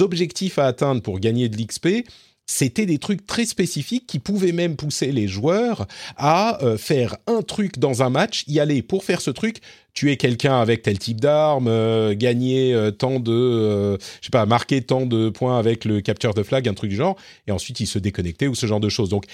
objectifs 0.00 0.58
à 0.58 0.66
atteindre 0.66 1.00
pour 1.00 1.18
gagner 1.18 1.48
de 1.48 1.56
l'XP 1.56 2.04
c'était 2.46 2.86
des 2.86 2.98
trucs 2.98 3.26
très 3.26 3.46
spécifiques 3.46 4.06
qui 4.06 4.18
pouvaient 4.18 4.52
même 4.52 4.76
pousser 4.76 5.12
les 5.12 5.28
joueurs 5.28 5.86
à 6.16 6.62
euh, 6.62 6.76
faire 6.76 7.16
un 7.26 7.42
truc 7.42 7.78
dans 7.78 8.02
un 8.02 8.10
match, 8.10 8.44
y 8.48 8.60
aller 8.60 8.82
pour 8.82 9.04
faire 9.04 9.20
ce 9.20 9.30
truc, 9.30 9.58
tuer 9.94 10.16
quelqu'un 10.16 10.60
avec 10.60 10.82
tel 10.82 10.98
type 10.98 11.20
d'arme, 11.20 11.68
euh, 11.68 12.14
gagner 12.14 12.74
euh, 12.74 12.90
tant 12.90 13.20
de, 13.20 13.96
je 13.98 14.26
sais 14.26 14.30
pas, 14.30 14.46
marquer 14.46 14.82
tant 14.82 15.06
de 15.06 15.30
points 15.30 15.58
avec 15.58 15.84
le 15.84 16.00
capture 16.00 16.34
de 16.34 16.42
flag, 16.42 16.68
un 16.68 16.74
truc 16.74 16.90
du 16.90 16.96
genre, 16.96 17.16
et 17.46 17.52
ensuite 17.52 17.80
il 17.80 17.86
se 17.86 17.98
déconnectait 17.98 18.48
ou 18.48 18.54
ce 18.54 18.66
genre 18.66 18.80
de 18.80 18.88
choses. 18.88 19.08
Donc 19.08 19.24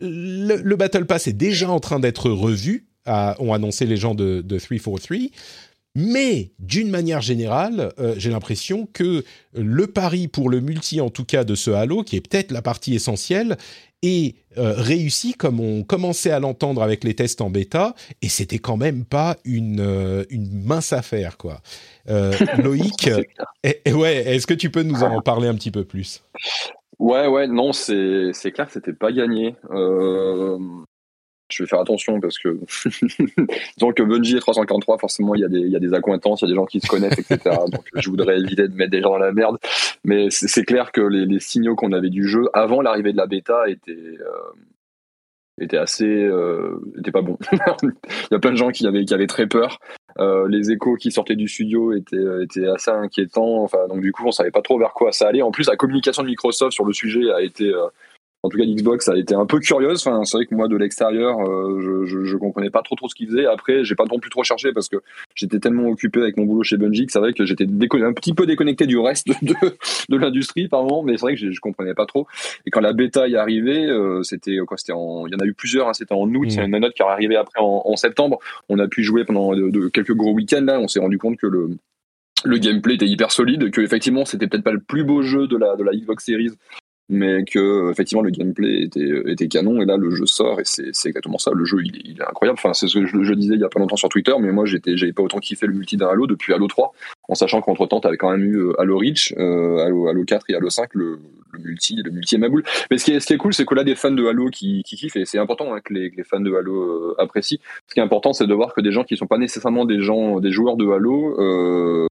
le, 0.00 0.74
Battle 0.76 1.06
Pass 1.06 1.26
est 1.26 1.32
déjà 1.32 1.70
en 1.70 1.80
train 1.80 2.00
d'être 2.00 2.30
revu, 2.30 2.86
ont 3.06 3.52
annoncé 3.52 3.84
les 3.84 3.96
gens 3.96 4.14
de, 4.14 4.40
de 4.40 4.58
343. 4.58 5.18
Mais 5.96 6.50
d'une 6.58 6.90
manière 6.90 7.20
générale, 7.20 7.92
euh, 8.00 8.14
j'ai 8.16 8.30
l'impression 8.30 8.88
que 8.92 9.22
le 9.54 9.86
pari 9.86 10.26
pour 10.26 10.50
le 10.50 10.60
multi, 10.60 11.00
en 11.00 11.08
tout 11.08 11.24
cas 11.24 11.44
de 11.44 11.54
ce 11.54 11.70
Halo, 11.70 12.02
qui 12.02 12.16
est 12.16 12.20
peut-être 12.20 12.50
la 12.50 12.62
partie 12.62 12.94
essentielle, 12.94 13.56
est 14.02 14.34
euh, 14.58 14.74
réussi 14.76 15.34
comme 15.34 15.60
on 15.60 15.84
commençait 15.84 16.32
à 16.32 16.40
l'entendre 16.40 16.82
avec 16.82 17.04
les 17.04 17.14
tests 17.14 17.40
en 17.40 17.48
bêta, 17.48 17.94
et 18.22 18.28
c'était 18.28 18.58
quand 18.58 18.76
même 18.76 19.04
pas 19.04 19.36
une, 19.44 19.80
euh, 19.80 20.24
une 20.30 20.64
mince 20.64 20.92
affaire, 20.92 21.36
quoi. 21.36 21.60
Loïc, 22.58 23.08
est, 23.62 23.92
ouais, 23.92 24.16
est-ce 24.26 24.46
que 24.46 24.52
tu 24.52 24.70
peux 24.70 24.82
nous 24.82 25.02
en 25.02 25.22
parler 25.22 25.48
un 25.48 25.54
petit 25.54 25.70
peu 25.70 25.84
plus? 25.84 26.22
Ouais, 26.98 27.26
ouais, 27.28 27.46
non, 27.46 27.72
c'est 27.72 28.52
clair 28.52 28.66
que 28.66 28.72
c'était 28.72 28.92
pas 28.92 29.10
gagné 29.10 29.54
je 31.54 31.62
vais 31.62 31.68
faire 31.68 31.80
attention 31.80 32.20
parce 32.20 32.38
que 32.38 32.48
disons 33.76 33.92
que 33.92 34.02
Bungie 34.02 34.36
et 34.36 34.40
343 34.40 34.98
forcément 34.98 35.34
il 35.34 35.40
y 35.40 35.44
a 35.44 35.48
des 35.48 35.60
il 35.60 35.70
y 35.70 35.76
a 35.76 35.80
des 35.80 35.94
accointances 35.94 36.42
il 36.42 36.46
y 36.46 36.48
a 36.48 36.50
des 36.50 36.56
gens 36.56 36.66
qui 36.66 36.80
se 36.80 36.88
connaissent 36.88 37.18
etc 37.18 37.38
donc 37.70 37.84
je 37.94 38.10
voudrais 38.10 38.38
éviter 38.38 38.68
de 38.68 38.74
mettre 38.74 38.90
des 38.90 39.00
gens 39.00 39.10
dans 39.10 39.18
la 39.18 39.32
merde 39.32 39.58
mais 40.04 40.28
c'est 40.30 40.64
clair 40.64 40.92
que 40.92 41.00
les, 41.00 41.26
les 41.26 41.40
signaux 41.40 41.76
qu'on 41.76 41.92
avait 41.92 42.10
du 42.10 42.26
jeu 42.26 42.48
avant 42.52 42.80
l'arrivée 42.80 43.12
de 43.12 43.16
la 43.16 43.26
bêta 43.26 43.68
étaient 43.68 43.92
euh, 43.92 44.52
étaient 45.60 45.78
assez 45.78 46.04
euh, 46.04 46.80
étaient 46.98 47.12
pas 47.12 47.22
bons 47.22 47.38
il 47.52 47.88
y 48.32 48.34
a 48.34 48.38
plein 48.38 48.52
de 48.52 48.56
gens 48.56 48.70
qui 48.70 48.86
avaient 48.86 49.04
qui 49.04 49.14
avaient 49.14 49.26
très 49.26 49.46
peur 49.46 49.78
euh, 50.18 50.46
les 50.48 50.70
échos 50.70 50.94
qui 50.94 51.10
sortaient 51.10 51.34
du 51.34 51.48
studio 51.48 51.92
étaient, 51.92 52.16
étaient 52.40 52.68
assez 52.68 52.92
inquiétants. 52.92 53.64
Enfin, 53.64 53.88
donc 53.88 54.00
du 54.00 54.12
coup, 54.12 54.22
on 54.26 54.30
savait 54.30 54.52
pas 54.52 54.62
trop 54.62 54.78
vers 54.78 54.92
quoi 54.92 55.10
ça 55.10 55.26
allait. 55.26 55.42
En 55.42 55.50
plus, 55.50 55.66
la 55.66 55.74
communication 55.74 56.22
de 56.22 56.28
Microsoft 56.28 56.70
sur 56.70 56.84
le 56.84 56.92
sujet 56.92 57.32
a 57.32 57.42
été 57.42 57.74
en 58.44 58.50
tout 58.50 58.58
cas 58.58 58.64
l'Xbox 58.64 59.08
a 59.08 59.16
été 59.16 59.34
un 59.34 59.46
peu 59.46 59.58
curieuse. 59.58 60.06
Enfin, 60.06 60.22
c'est 60.24 60.36
vrai 60.36 60.44
que 60.44 60.54
moi 60.54 60.68
de 60.68 60.76
l'extérieur, 60.76 61.40
euh, 61.40 62.04
je, 62.04 62.24
je, 62.24 62.36
comprenais 62.36 62.68
pas 62.68 62.82
trop 62.82 62.94
trop 62.94 63.08
ce 63.08 63.14
qu'ils 63.14 63.28
faisaient. 63.28 63.46
Après, 63.46 63.84
j'ai 63.84 63.94
pas 63.94 64.04
non 64.04 64.18
plus 64.18 64.28
trop 64.28 64.44
cherché 64.44 64.70
parce 64.74 64.90
que 64.90 64.98
j'étais 65.34 65.58
tellement 65.58 65.88
occupé 65.88 66.20
avec 66.20 66.36
mon 66.36 66.44
boulot 66.44 66.62
chez 66.62 66.76
Bungie 66.76 67.06
que 67.06 67.12
c'est 67.12 67.18
vrai 67.18 67.32
que 67.32 67.46
j'étais 67.46 67.64
un 67.64 68.12
petit 68.12 68.34
peu 68.34 68.44
déconnecté 68.44 68.86
du 68.86 68.98
reste 68.98 69.28
de, 69.42 69.54
de 70.10 70.16
l'industrie 70.18 70.68
par 70.68 70.82
moment. 70.82 71.02
Mais 71.02 71.16
c'est 71.16 71.22
vrai 71.22 71.34
que 71.34 71.40
je, 71.40 71.52
je 71.52 71.60
comprenais 71.60 71.94
pas 71.94 72.04
trop. 72.04 72.26
Et 72.66 72.70
quand 72.70 72.82
la 72.82 72.92
bêta 72.92 73.26
est 73.26 73.34
arrivée, 73.34 73.86
euh, 73.86 74.22
c'était 74.22 74.58
quoi 74.66 74.76
C'était 74.76 74.92
en, 74.92 75.26
il 75.26 75.32
y 75.32 75.36
en 75.36 75.40
a 75.40 75.46
eu 75.46 75.54
plusieurs. 75.54 75.88
Hein, 75.88 75.94
c'était 75.94 76.14
en 76.14 76.28
août. 76.28 76.46
Il 76.50 76.56
y 76.56 76.60
a 76.60 76.64
une 76.64 76.78
note 76.78 76.92
qui 76.92 77.00
est 77.00 77.06
arrivée 77.06 77.36
après 77.36 77.60
en, 77.60 77.96
septembre. 77.96 78.40
On 78.68 78.78
a 78.78 78.88
pu 78.88 79.02
jouer 79.02 79.24
pendant 79.24 79.54
de, 79.54 79.88
quelques 79.88 80.14
gros 80.14 80.32
week-ends 80.32 80.64
là. 80.66 80.78
On 80.80 80.88
s'est 80.88 81.00
rendu 81.00 81.16
compte 81.16 81.38
que 81.38 81.46
le 81.46 81.70
le 82.44 82.58
gameplay 82.58 82.96
était 82.96 83.06
hyper 83.06 83.32
solide, 83.32 83.70
que 83.70 83.80
effectivement 83.80 84.26
c'était 84.26 84.46
peut-être 84.46 84.64
pas 84.64 84.72
le 84.72 84.80
plus 84.80 85.02
beau 85.02 85.22
jeu 85.22 85.46
de 85.46 85.56
la 85.56 85.76
de 85.76 85.82
la 85.82 85.92
Xbox 85.92 86.26
Series 86.26 86.52
mais 87.08 87.44
que 87.44 87.90
effectivement 87.90 88.22
le 88.22 88.30
gameplay 88.30 88.82
était, 88.82 89.22
était 89.26 89.48
canon 89.48 89.82
et 89.82 89.84
là 89.84 89.96
le 89.96 90.10
jeu 90.10 90.24
sort 90.26 90.60
et 90.60 90.64
c'est 90.64 90.88
exactement 90.88 91.38
ça. 91.38 91.50
Le 91.54 91.64
jeu 91.64 91.78
il, 91.84 92.18
est 92.18 92.22
incroyable. 92.22 92.58
Enfin 92.58 92.72
c'est 92.72 92.88
ce 92.88 92.98
que 92.98 93.06
je, 93.06 93.34
disais 93.34 93.54
il 93.54 93.60
y 93.60 93.64
a 93.64 93.68
pas 93.68 93.80
longtemps 93.80 93.96
sur 93.96 94.08
Twitter 94.08 94.32
mais 94.40 94.52
moi 94.52 94.64
j'étais 94.64 94.96
j'avais 94.96 95.12
pas 95.12 95.22
autant 95.22 95.38
kiffé 95.38 95.66
le 95.66 95.74
multi 95.74 95.96
d'un 95.96 96.08
Halo 96.08 96.26
depuis 96.26 96.54
Halo 96.54 96.66
3 96.66 96.92
en 97.28 97.34
sachant 97.34 97.60
qu'entre 97.60 97.86
temps 97.86 98.00
t'avais 98.00 98.16
quand 98.16 98.30
même 98.30 98.42
eu 98.42 98.56
euh, 98.56 98.80
Halo 98.80 98.98
Reach 98.98 99.34
euh, 99.36 99.84
Halo, 99.84 100.08
Halo 100.08 100.24
4 100.24 100.46
et 100.48 100.54
Halo 100.54 100.70
5 100.70 100.94
le, 100.94 101.18
multi 101.58 101.96
le 101.96 102.10
multi 102.10 102.36
est 102.36 102.38
ma 102.38 102.48
boule. 102.48 102.64
Mais 102.90 102.98
ce 102.98 103.04
qui 103.04 103.12
est, 103.12 103.20
ce 103.20 103.26
qui 103.26 103.34
est 103.34 103.38
cool 103.38 103.52
c'est 103.52 103.66
que 103.66 103.74
là 103.74 103.84
des 103.84 103.94
fans 103.94 104.10
de 104.10 104.24
Halo 104.26 104.48
qui, 104.48 104.82
kiffent 104.82 105.16
et 105.16 105.26
c'est 105.26 105.38
important 105.38 105.74
hein, 105.74 105.80
que, 105.84 105.92
les, 105.92 106.10
fans 106.24 106.40
de 106.40 106.54
Halo 106.54 106.74
euh, 106.74 107.14
apprécient. 107.18 107.58
Ce 107.88 107.94
qui 107.94 108.00
est 108.00 108.02
important 108.02 108.32
c'est 108.32 108.46
de 108.46 108.54
voir 108.54 108.72
que 108.72 108.80
des 108.80 108.92
gens 108.92 109.04
qui 109.04 109.16
sont 109.16 109.26
pas 109.26 109.38
nécessairement 109.38 109.84
des 109.84 110.00
gens 110.00 110.40
des 110.40 110.52
joueurs 110.52 110.76
de 110.76 110.88
Halo 110.88 111.38
euh, 111.38 112.06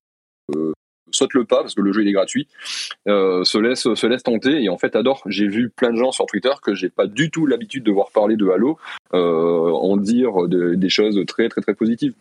saute 1.15 1.33
le 1.33 1.45
pas 1.45 1.61
parce 1.61 1.75
que 1.75 1.81
le 1.81 1.91
jeu 1.93 2.01
il 2.01 2.07
est 2.07 2.13
gratuit, 2.13 2.47
euh, 3.07 3.43
se 3.43 3.57
laisse 3.57 3.93
se 3.93 4.07
laisse 4.07 4.23
tenter 4.23 4.63
et 4.63 4.69
en 4.69 4.77
fait 4.77 4.95
adore. 4.95 5.23
J'ai 5.27 5.47
vu 5.47 5.69
plein 5.69 5.91
de 5.91 5.97
gens 5.97 6.11
sur 6.11 6.25
Twitter 6.25 6.51
que 6.61 6.75
j'ai 6.75 6.89
pas 6.89 7.07
du 7.07 7.31
tout 7.31 7.45
l'habitude 7.45 7.83
de 7.83 7.91
voir 7.91 8.11
parler 8.11 8.35
de 8.35 8.47
Halo 8.49 8.77
euh, 9.13 9.71
en 9.71 9.97
dire 9.97 10.47
des 10.47 10.89
choses 10.89 11.23
très 11.27 11.49
très 11.49 11.61
très 11.61 11.73
positives. 11.73 12.13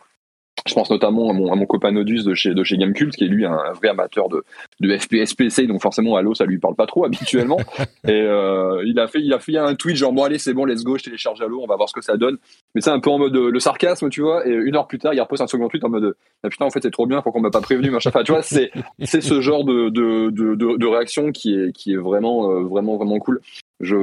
Je 0.67 0.75
pense 0.75 0.91
notamment 0.91 1.31
à 1.31 1.33
mon, 1.33 1.53
à 1.53 1.57
mon 1.57 1.67
copain 1.67 1.91
Nodus 1.91 2.25
de 2.25 2.35
chez, 2.35 2.55
de 2.55 2.63
chez 2.63 2.77
Gamecult, 2.77 3.15
qui 3.15 3.25
est 3.25 3.29
lui 3.29 3.45
un, 3.45 3.73
vrai 3.73 3.89
amateur 3.89 4.29
de, 4.29 4.45
de 4.81 4.97
FPS 4.97 5.35
PC, 5.35 5.67
donc 5.67 5.83
forcément 5.83 6.17
Halo 6.17 6.35
ça 6.35 6.45
lui 6.45 6.59
parle 6.59 6.75
pas 6.75 6.87
trop 6.87 7.05
habituellement. 7.07 7.59
et 8.07 8.13
euh, 8.13 8.83
il 8.87 8.99
a 9.01 9.09
fait 9.09 9.21
il 9.21 9.33
a 9.33 9.39
fait 9.39 9.57
un 9.57 9.75
tweet 9.75 9.97
genre 9.97 10.13
bon 10.13 10.25
allez 10.25 10.39
c'est 10.39 10.55
bon 10.55 10.65
let's 10.65 10.85
go 10.85 10.97
je 10.97 11.05
télécharge 11.05 11.41
Halo, 11.41 11.61
on 11.63 11.67
va 11.67 11.77
voir 11.77 11.89
ce 11.89 11.95
que 11.95 12.01
ça 12.01 12.17
donne. 12.17 12.39
Mais 12.75 12.81
c'est 12.81 12.91
un 12.91 13.01
peu 13.01 13.11
en 13.11 13.19
mode 13.19 13.35
le 13.35 13.61
sarcasme 13.61 14.09
tu 14.09 14.23
vois. 14.23 14.47
Et 14.47 14.53
une 14.53 14.77
heure 14.77 14.87
plus 14.87 14.99
tard 14.99 15.15
il 15.15 15.21
repose 15.21 15.41
un 15.41 15.47
second 15.47 15.69
tweet 15.69 15.85
en 15.85 15.89
mode 15.89 16.15
ah, 16.45 16.49
putain 16.49 16.65
en 16.65 16.71
fait 16.71 16.81
c'est 16.83 16.91
trop 16.91 17.07
bien 17.07 17.23
pour 17.23 17.33
qu'on 17.33 17.41
m'a 17.41 17.51
pas 17.51 17.61
prévenu 17.61 17.91
machin. 17.91 18.11
Enfin 18.11 18.23
tu 18.23 18.33
vois 18.33 18.43
c'est 18.43 18.71
c'est 19.03 19.21
ce 19.21 19.41
genre 19.41 19.65
de 19.65 19.89
de, 19.89 20.31
de, 20.31 20.55
de, 20.55 20.87
réaction 20.87 21.33
qui 21.33 21.55
est 21.55 21.73
qui 21.73 21.93
est 21.93 21.97
vraiment 21.97 22.51
euh, 22.51 22.63
vraiment 22.63 22.97
vraiment 22.97 23.19
cool. 23.19 23.41
Je 23.81 23.97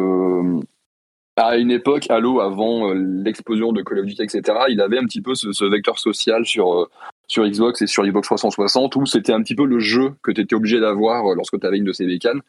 à 1.40 1.58
une 1.58 1.72
époque, 1.72 2.10
Halo, 2.10 2.42
avant 2.42 2.90
euh, 2.90 2.94
l'explosion 2.94 3.72
de 3.72 3.82
Call 3.82 4.00
of 4.00 4.06
Duty, 4.06 4.24
etc., 4.24 4.42
il 4.70 4.82
avait 4.82 4.98
un 4.98 5.06
petit 5.06 5.22
peu 5.22 5.36
ce, 5.36 5.66
vecteur 5.70 5.98
social 5.98 6.46
sur, 6.46 6.74
euh, 6.74 6.90
sur 7.28 7.48
Xbox 7.48 7.82
et 7.82 7.88
sur 7.88 8.06
Xbox 8.06 8.28
360 8.28 8.96
où 8.98 9.06
c'était 9.06 9.32
un 9.32 9.42
petit 9.42 9.56
peu 9.56 9.66
le 9.66 9.80
jeu 9.80 10.14
que 10.22 10.32
tu 10.32 10.42
étais 10.42 10.56
obligé 10.56 10.80
d'avoir 10.80 11.26
euh, 11.26 11.36
lorsque 11.36 11.60
tu 11.60 11.66
avais 11.66 11.78
une 11.78 11.86
de 11.86 11.94
ces 11.94 12.06
bécanes. 12.06 12.42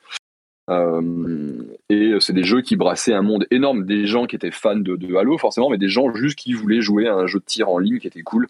et 1.89 2.15
c'est 2.21 2.33
des 2.33 2.45
jeux 2.45 2.61
qui 2.61 2.77
brassaient 2.77 3.15
un 3.15 3.23
monde 3.23 3.47
énorme, 3.51 3.85
des 3.85 4.07
gens 4.07 4.27
qui 4.27 4.37
étaient 4.37 4.51
fans 4.51 4.77
de, 4.77 5.17
Halo 5.17 5.39
forcément, 5.39 5.71
mais 5.71 5.79
des 5.79 5.89
gens 5.89 6.13
juste 6.15 6.39
qui 6.39 6.53
voulaient 6.53 6.81
jouer 6.81 7.09
à 7.09 7.15
un 7.15 7.27
jeu 7.27 7.39
de 7.39 7.45
tir 7.45 7.69
en 7.69 7.79
ligne 7.79 7.99
qui 7.99 8.07
était 8.07 8.23
cool. 8.23 8.47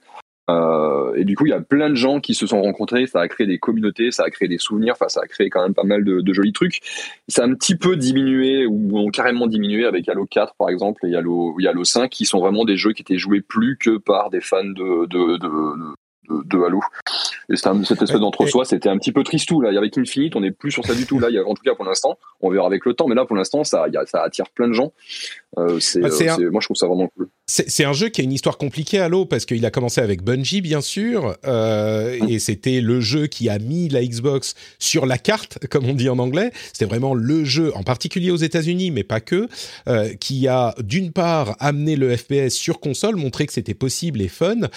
Euh, 0.51 1.15
et 1.15 1.25
du 1.25 1.37
coup, 1.37 1.47
il 1.47 1.51
y 1.51 1.55
a 1.55 1.61
plein 1.61 1.91
de 1.91 1.95
gens 1.95 2.21
qui 2.21 2.35
se 2.35 2.47
sont 2.47 2.61
rencontrés, 2.61 3.07
ça 3.07 3.21
a 3.21 3.29
créé 3.29 3.47
des 3.47 3.59
communautés, 3.59 4.11
ça 4.11 4.25
a 4.25 4.31
créé 4.31 4.49
des 4.49 4.59
souvenirs, 4.59 4.95
enfin, 4.95 5.09
ça 5.09 5.21
a 5.23 5.27
créé 5.27 5.51
quand 5.51 5.63
même 5.63 5.75
pas 5.75 5.85
mal 5.85 6.05
de, 6.05 6.33
jolis 6.33 6.53
trucs. 6.53 6.81
Ça 7.29 7.43
a 7.43 7.47
un 7.47 7.55
petit 7.55 7.77
peu 7.77 7.97
diminué, 7.97 8.67
ou 8.67 8.99
ont 8.99 9.11
carrément 9.11 9.47
diminué 9.47 9.85
avec 9.87 10.09
Halo 10.09 10.27
4, 10.27 10.55
par 10.57 10.69
exemple, 10.69 11.07
et 11.07 11.15
Halo, 11.15 11.57
Halo 11.67 11.85
5, 11.85 12.09
qui 12.09 12.25
sont 12.25 12.41
vraiment 12.41 12.65
des 12.65 12.77
jeux 12.77 12.93
qui 12.93 13.03
étaient 13.03 13.19
joués 13.19 13.41
plus 13.41 13.77
que 13.77 13.99
par 13.99 14.31
des 14.31 14.41
fans 14.41 14.65
de, 14.65 15.07
de, 15.07 15.39
de, 15.39 16.65
Halo. 16.65 16.81
Et 17.49 17.57
cette 17.57 18.03
espèce 18.03 18.21
d'entre-soi, 18.21 18.65
c'était 18.65 18.89
un 18.89 18.97
petit 18.97 19.13
peu 19.13 19.25
tristou. 19.25 19.61
Là. 19.61 19.77
Avec 19.77 19.99
Infinite, 19.99 20.37
on 20.37 20.41
n'est 20.41 20.53
plus 20.53 20.71
sur 20.71 20.85
ça 20.85 20.95
du 20.95 21.07
tout. 21.07 21.19
Là, 21.19 21.29
il 21.31 21.35
y 21.35 21.39
a, 21.39 21.45
en 21.45 21.55
tout 21.55 21.63
cas 21.63 21.75
pour 21.75 21.85
l'instant, 21.85 22.19
on 22.41 22.51
verra 22.51 22.67
avec 22.67 22.85
le 22.87 22.95
temps, 22.95 23.09
mais 23.09 23.17
là 23.17 23.25
pour 23.25 23.37
l'instant, 23.37 23.65
ça, 23.65 23.87
ça 24.07 24.23
attire 24.23 24.49
plein 24.51 24.69
de 24.69 24.73
gens. 24.73 24.93
Euh, 25.59 25.81
c'est, 25.81 26.01
bah, 26.01 26.09
euh, 26.09 26.51
Moi, 26.51 26.61
je 26.61 26.67
trouve 26.67 26.77
ça 26.77 26.87
vraiment 26.87 27.09
cool. 27.17 27.29
C'est 27.47 27.85
un 27.85 27.93
jeu 27.93 28.11
qui 28.11 28.21
a 28.21 28.25
une 28.25 28.33
histoire 28.33 28.57
compliquée, 28.57 29.01
Halo, 29.01 29.25
parce 29.25 29.45
qu'il 29.45 29.67
a 29.67 29.73
commencé 29.73 30.01
avec 30.01 30.23
Bungie, 30.23 30.61
bien 30.61 30.81
sûr, 30.81 31.37
euh, 31.45 32.17
et 32.29 32.39
c'était 32.39 32.81
le 32.81 33.01
jeu 33.01 33.27
qui 33.27 33.49
a 33.49 33.59
mis 33.59 33.89
la 33.89 34.05
Xbox 34.05 34.55
sur 34.79 35.05
la 35.05 35.19
carte, 35.19 35.59
comme 35.71 35.87
on 35.87 35.95
dit 35.95 36.09
en 36.09 36.21
anglais. 36.21 36.53
C'était 36.73 36.85
vraiment 36.85 37.13
le 37.13 37.45
jeu, 37.45 37.73
en 37.75 37.83
particulier 37.83 38.31
aux 38.31 38.37
États-Unis, 38.37 38.93
mais 38.93 39.03
pas 39.03 39.19
que, 39.19 39.49
qui 40.21 40.47
a 40.47 40.77
d'une 40.79 41.11
part 41.11 41.57
amené 41.59 41.97
le 41.97 42.17
FPS 42.17 42.51
sur 42.51 42.79
console, 42.79 43.17
montré 43.17 43.47
que 43.47 43.53
c'était 43.53 43.75
possible 43.75 44.21
et 44.21 44.29
fun, 44.29 44.69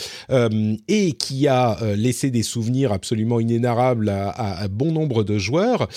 et 0.88 1.12
qui 1.12 1.48
a 1.48 1.78
laissé 1.96 2.32
des 2.32 2.44
souvenirs 2.44 2.92
absolument 2.92 3.40
inénarrables 3.40 4.10
à, 4.10 4.30
à, 4.30 4.64
à 4.64 4.68
bon 4.68 4.92
nombre 4.92 5.24
de 5.24 5.38
joueurs. 5.38 5.88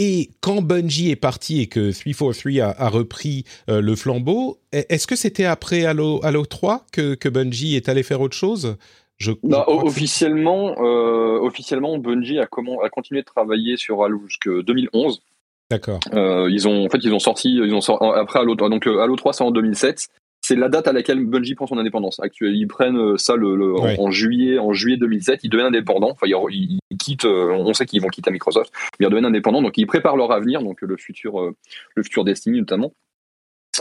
Et 0.00 0.30
quand 0.40 0.62
Bungie 0.62 1.10
est 1.10 1.16
parti 1.16 1.60
et 1.60 1.66
que 1.66 1.90
343 1.90 2.62
a, 2.62 2.84
a 2.84 2.88
repris 2.88 3.42
euh, 3.68 3.80
le 3.80 3.96
flambeau, 3.96 4.60
est-ce 4.70 5.08
que 5.08 5.16
c'était 5.16 5.44
après 5.44 5.86
Halo, 5.86 6.20
Halo 6.22 6.46
3 6.46 6.86
que, 6.92 7.16
que 7.16 7.28
Bungie 7.28 7.74
est 7.74 7.88
allé 7.88 8.04
faire 8.04 8.20
autre 8.20 8.36
chose? 8.36 8.76
Je, 9.16 9.32
bah, 9.42 9.64
officiellement, 9.66 10.76
euh, 10.78 11.40
officiellement, 11.40 11.98
Bungie 11.98 12.38
a, 12.38 12.46
comment, 12.46 12.80
a 12.80 12.88
continué 12.90 13.22
de 13.22 13.26
travailler 13.26 13.76
sur 13.76 14.04
Halo 14.04 14.20
jusqu'en 14.28 14.60
2011. 14.60 15.20
D'accord. 15.68 15.98
Euh, 16.14 16.48
ils 16.48 16.68
ont, 16.68 16.86
en 16.86 16.88
fait, 16.88 17.00
ils 17.02 17.12
ont 17.12 17.18
sorti, 17.18 17.54
ils 17.54 17.74
ont 17.74 17.80
sorti 17.80 18.06
après 18.14 18.38
Halo, 18.38 18.54
donc 18.54 18.86
Halo 18.86 19.16
3 19.16 19.32
c'est 19.32 19.42
en 19.42 19.50
2007 19.50 20.06
c'est 20.48 20.56
la 20.56 20.70
date 20.70 20.88
à 20.88 20.94
laquelle 20.94 21.22
Bungie 21.22 21.54
prend 21.54 21.66
son 21.66 21.76
indépendance. 21.76 22.20
Actuellement, 22.20 22.56
ils 22.56 22.66
prennent 22.66 22.96
euh, 22.96 23.18
ça 23.18 23.36
le, 23.36 23.74
en, 24.00 24.10
juillet, 24.10 24.58
en 24.58 24.72
juillet 24.72 24.96
2007. 24.96 25.40
Ils 25.44 25.50
deviennent 25.50 25.66
indépendants. 25.66 26.12
Enfin, 26.12 26.26
ils, 26.26 26.78
quittent. 26.98 27.26
Euh, 27.26 27.52
on 27.52 27.74
sait 27.74 27.84
qu'ils 27.84 28.00
vont 28.00 28.08
quitter 28.08 28.30
Microsoft, 28.30 28.72
mais 28.98 29.04
ils 29.04 29.10
deviennent 29.10 29.26
indépendants. 29.26 29.60
Donc, 29.60 29.76
ils 29.76 29.86
préparent 29.86 30.16
leur 30.16 30.32
avenir, 30.32 30.62
donc 30.62 30.80
le 30.80 30.96
futur, 30.96 31.38
euh, 31.38 31.54
le 31.96 32.02
futur 32.02 32.24
Destiny 32.24 32.60
notamment. 32.60 32.94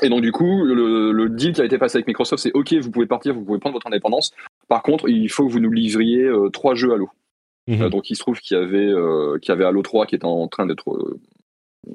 Et 0.02 0.10
donc, 0.10 0.22
du 0.22 0.34
coup, 0.34 0.66
le, 0.66 1.30
deal 1.30 1.54
qui 1.54 1.62
a 1.62 1.66
été 1.66 1.78
passé 1.78 2.00
avec 2.00 2.08
Microsoft, 2.08 2.44
c'est 2.44 2.52
OK, 2.52 2.74
vous 2.74 2.92
pouvez 2.92 3.08
partir, 3.08 3.34
vous 3.34 3.46
pouvez 3.46 3.60
prendre 3.60 3.74
votre 3.74 3.88
indépendance. 3.88 4.34
Par 4.68 4.84
contre, 4.84 5.08
il 5.08 5.30
faut 5.30 5.48
que 5.48 5.52
vous 5.54 5.62
nous 5.62 5.72
livriez 5.72 6.30
trois 6.52 6.76
jeux 6.76 6.92
Halo. 6.92 7.10
Mmh. 7.68 7.88
donc, 7.90 8.10
il 8.10 8.16
se 8.16 8.20
trouve 8.20 8.40
qu'il 8.40 8.58
y 8.58 8.60
avait, 8.60 8.94
qu'il 9.42 9.50
y 9.50 9.52
avait 9.54 9.66
Halo 9.66 9.82
3 9.82 10.06
qui 10.06 10.16
était 10.16 10.26
en 10.26 10.48
train 10.50 10.66
d'être 10.66 11.18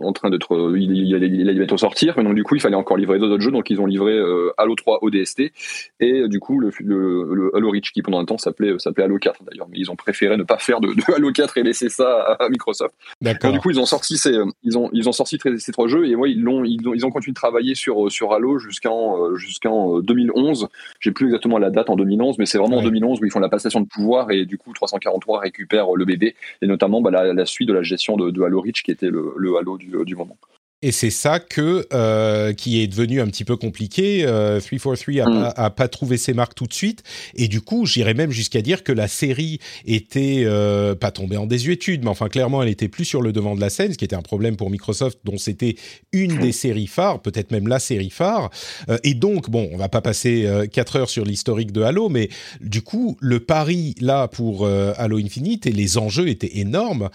en 0.00 0.12
train 0.12 0.30
d'être 0.30 0.72
il, 0.76 0.92
il, 0.96 1.14
allait, 1.14 1.26
il, 1.26 1.48
allait 1.48 1.58
bientôt 1.58 1.76
sortir 1.76 2.14
mais 2.16 2.24
donc 2.24 2.34
du 2.34 2.44
coup 2.44 2.54
il 2.54 2.60
fallait 2.60 2.76
encore 2.76 2.96
livrer 2.96 3.18
d'autres 3.18 3.40
jeux. 3.40 3.50
Donc 3.50 3.70
ils 3.70 3.80
ont 3.80 3.86
livré 3.86 4.12
euh, 4.12 4.52
Halo 4.56 4.74
3 4.74 5.00
ODST 5.02 5.52
et 6.00 6.28
du 6.28 6.40
coup 6.40 6.58
le, 6.58 6.70
le, 6.80 7.50
Halo 7.54 7.70
Reach 7.70 7.92
qui 7.92 8.02
pendant 8.02 8.20
un 8.20 8.24
temps 8.24 8.38
s'appelait 8.38 8.78
s'appelait 8.78 9.04
Halo 9.04 9.18
4 9.18 9.44
d'ailleurs. 9.44 9.68
Mais 9.70 9.78
ils 9.78 9.90
ont 9.90 9.96
préféré 9.96 10.36
ne 10.36 10.44
pas 10.44 10.58
faire 10.58 10.80
de, 10.80 10.88
Halo 11.14 11.32
4 11.32 11.58
et 11.58 11.62
laisser 11.62 11.88
ça 11.88 12.36
à, 12.38 12.48
Microsoft. 12.48 12.94
Donc, 13.20 13.52
du 13.52 13.58
coup 13.60 13.70
ils 13.70 13.80
ont 13.80 13.86
sorti 13.86 14.16
ces 14.16 14.36
ils 14.62 14.78
ont 14.78 14.88
ils 14.92 15.08
ont 15.08 15.12
sorti 15.12 15.38
ces 15.58 15.72
trois 15.72 15.88
jeux 15.88 16.06
et 16.06 16.14
ouais, 16.14 16.30
ils 16.30 16.42
l'ont 16.42 16.64
ils 16.64 16.86
ont, 16.86 16.94
ils 16.94 17.04
ont 17.06 17.10
continué 17.10 17.32
de 17.32 17.36
travailler 17.38 17.74
sur 17.74 18.10
sur 18.10 18.32
Halo 18.32 18.58
jusqu'en 18.58 19.22
euh, 19.22 19.36
jusqu'en 19.36 20.00
2011 20.00 20.64
euh, 20.64 20.66
j'ai 21.00 21.10
plus 21.10 21.26
exactement 21.26 21.58
la 21.58 21.70
date 21.70 21.90
en 21.90 21.96
2011 21.96 22.38
mais 22.38 22.46
c'est 22.46 22.58
vraiment 22.58 22.78
en 22.78 22.82
2011 22.82 23.20
où 23.20 23.24
ils 23.24 23.30
font 23.30 23.40
la 23.40 23.48
passation 23.48 23.80
de 23.80 23.86
pouvoir 23.86 24.30
et 24.30 24.44
du 24.44 24.58
coup 24.58 24.72
343 24.72 25.40
récupère 25.40 25.92
le 25.94 26.04
bébé 26.04 26.34
et 26.60 26.66
notamment 26.66 27.00
bah, 27.00 27.10
la, 27.10 27.46
suite 27.46 27.68
de 27.68 27.74
la 27.74 27.82
gestion 27.82 28.16
de, 28.16 28.30
de 28.30 28.42
Halo 28.42 28.60
Reach 28.60 28.82
qui 28.82 28.90
était 28.90 29.10
le, 29.10 29.34
le 29.36 29.56
Halo 29.56 29.71
du, 29.78 30.14
moment. 30.16 30.38
Et 30.82 30.90
c'est 30.90 31.10
ça 31.10 31.38
que 31.38 31.86
euh, 31.92 32.52
qui 32.52 32.82
est 32.82 32.88
devenu 32.88 33.20
un 33.20 33.26
petit 33.28 33.44
peu 33.44 33.56
compliqué. 33.56 34.24
Euh, 34.26 34.58
343 34.60 35.22
a, 35.22 35.28
mm. 35.28 35.54
pas, 35.54 35.70
pas 35.70 35.88
trouvé 35.88 36.16
ses 36.16 36.34
marques 36.34 36.56
tout 36.56 36.66
de 36.66 36.74
suite, 36.74 37.04
et 37.36 37.46
du 37.46 37.60
coup, 37.60 37.86
j'irais 37.86 38.14
même 38.14 38.32
jusqu'à 38.32 38.62
dire 38.62 38.82
que 38.82 38.92
la 38.92 39.06
série 39.06 39.60
était 39.86 40.42
euh, 40.44 40.96
pas 40.96 41.12
tombée 41.12 41.36
en 41.36 41.46
désuétude, 41.46 42.02
mais 42.02 42.10
enfin 42.10 42.28
clairement, 42.28 42.62
elle 42.62 42.68
était 42.68 42.88
plus 42.88 43.04
sur 43.04 43.22
le 43.22 43.32
devant 43.32 43.54
de 43.54 43.60
la 43.60 43.70
scène, 43.70 43.92
ce 43.92 43.98
qui 43.98 44.04
était 44.04 44.16
un 44.16 44.22
problème 44.22 44.56
pour 44.56 44.70
Microsoft, 44.70 45.20
dont 45.24 45.38
c'était 45.38 45.76
une 46.10 46.38
des 46.38 46.52
séries 46.52 46.88
phares, 46.88 47.22
peut-être 47.22 47.52
même 47.52 47.68
la 47.68 47.78
série 47.78 48.10
phare. 48.10 48.50
Euh, 48.88 48.98
et 49.04 49.14
donc, 49.14 49.50
bon, 49.50 49.70
on 49.72 49.76
va 49.76 49.88
pas 49.88 50.00
passer 50.00 50.48
quatre 50.72 50.96
heures 50.96 51.10
sur 51.10 51.24
l'historique 51.24 51.70
de 51.70 51.82
Halo, 51.82 52.08
mais 52.08 52.28
du 52.60 52.82
coup, 52.82 53.16
le 53.20 53.38
pari 53.38 53.94
là 54.00 54.26
pour 54.26 54.66
Halo 54.66 55.18
Infinite 55.18 55.66
et 55.66 55.72
les 55.72 55.96
enjeux 55.98 56.28
étaient 56.28 56.58
énormes. 56.58 57.08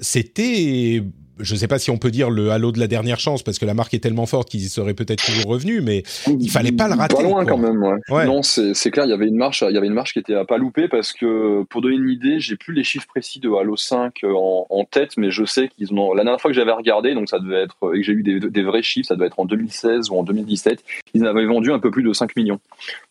c'était 0.00 1.02
je 1.40 1.54
ne 1.54 1.58
sais 1.58 1.68
pas 1.68 1.78
si 1.78 1.90
on 1.90 1.98
peut 1.98 2.10
dire 2.10 2.30
le 2.30 2.50
Halo 2.50 2.72
de 2.72 2.78
la 2.78 2.86
dernière 2.86 3.20
chance 3.20 3.42
parce 3.42 3.58
que 3.58 3.64
la 3.64 3.74
marque 3.74 3.94
est 3.94 3.98
tellement 3.98 4.26
forte 4.26 4.48
qu'ils 4.48 4.64
y 4.64 4.68
seraient 4.68 4.94
peut-être 4.94 5.24
toujours 5.24 5.46
revenus, 5.46 5.82
mais 5.82 6.02
il 6.26 6.50
fallait 6.50 6.72
pas 6.72 6.88
le 6.88 6.94
rater. 6.94 7.16
Pas 7.16 7.22
loin 7.22 7.44
quand 7.44 7.58
même. 7.58 7.82
Ouais. 8.08 8.26
Non, 8.26 8.42
c'est 8.42 8.90
clair. 8.90 9.06
Il 9.06 9.10
y 9.10 9.14
avait 9.14 9.26
une 9.26 9.36
marche, 9.36 9.64
il 9.66 9.74
y 9.74 9.78
avait 9.78 9.86
une 9.86 9.94
marche 9.94 10.12
qui 10.12 10.18
était 10.18 10.34
à 10.34 10.44
pas 10.44 10.58
louper 10.58 10.88
parce 10.88 11.12
que 11.12 11.62
pour 11.64 11.80
donner 11.80 11.96
une 11.96 12.08
idée, 12.08 12.40
j'ai 12.40 12.56
plus 12.56 12.74
les 12.74 12.84
chiffres 12.84 13.06
précis 13.06 13.40
de 13.40 13.50
Halo 13.50 13.76
5 13.76 14.24
euh, 14.24 14.32
en, 14.34 14.84
tête, 14.90 15.16
mais 15.16 15.30
je 15.30 15.44
sais 15.44 15.68
qu'ils 15.68 15.92
ont. 15.92 16.14
La 16.14 16.24
dernière 16.24 16.40
fois 16.40 16.50
que 16.50 16.56
j'avais 16.56 16.72
regardé, 16.72 17.14
donc 17.14 17.28
ça 17.28 17.38
devait 17.38 17.62
être 17.62 17.76
et 17.94 17.98
que 17.98 18.02
j'ai 18.02 18.12
eu 18.12 18.22
des, 18.22 18.62
vrais 18.62 18.82
chiffres, 18.82 19.08
ça 19.08 19.14
devait 19.14 19.26
être 19.26 19.40
en 19.40 19.44
2016 19.44 20.10
ou 20.10 20.18
en 20.18 20.22
2017. 20.22 20.84
Ils 21.14 21.26
avaient 21.26 21.46
vendu 21.46 21.72
un 21.72 21.78
peu 21.78 21.90
plus 21.90 22.02
de 22.02 22.12
5 22.12 22.36
millions. 22.36 22.60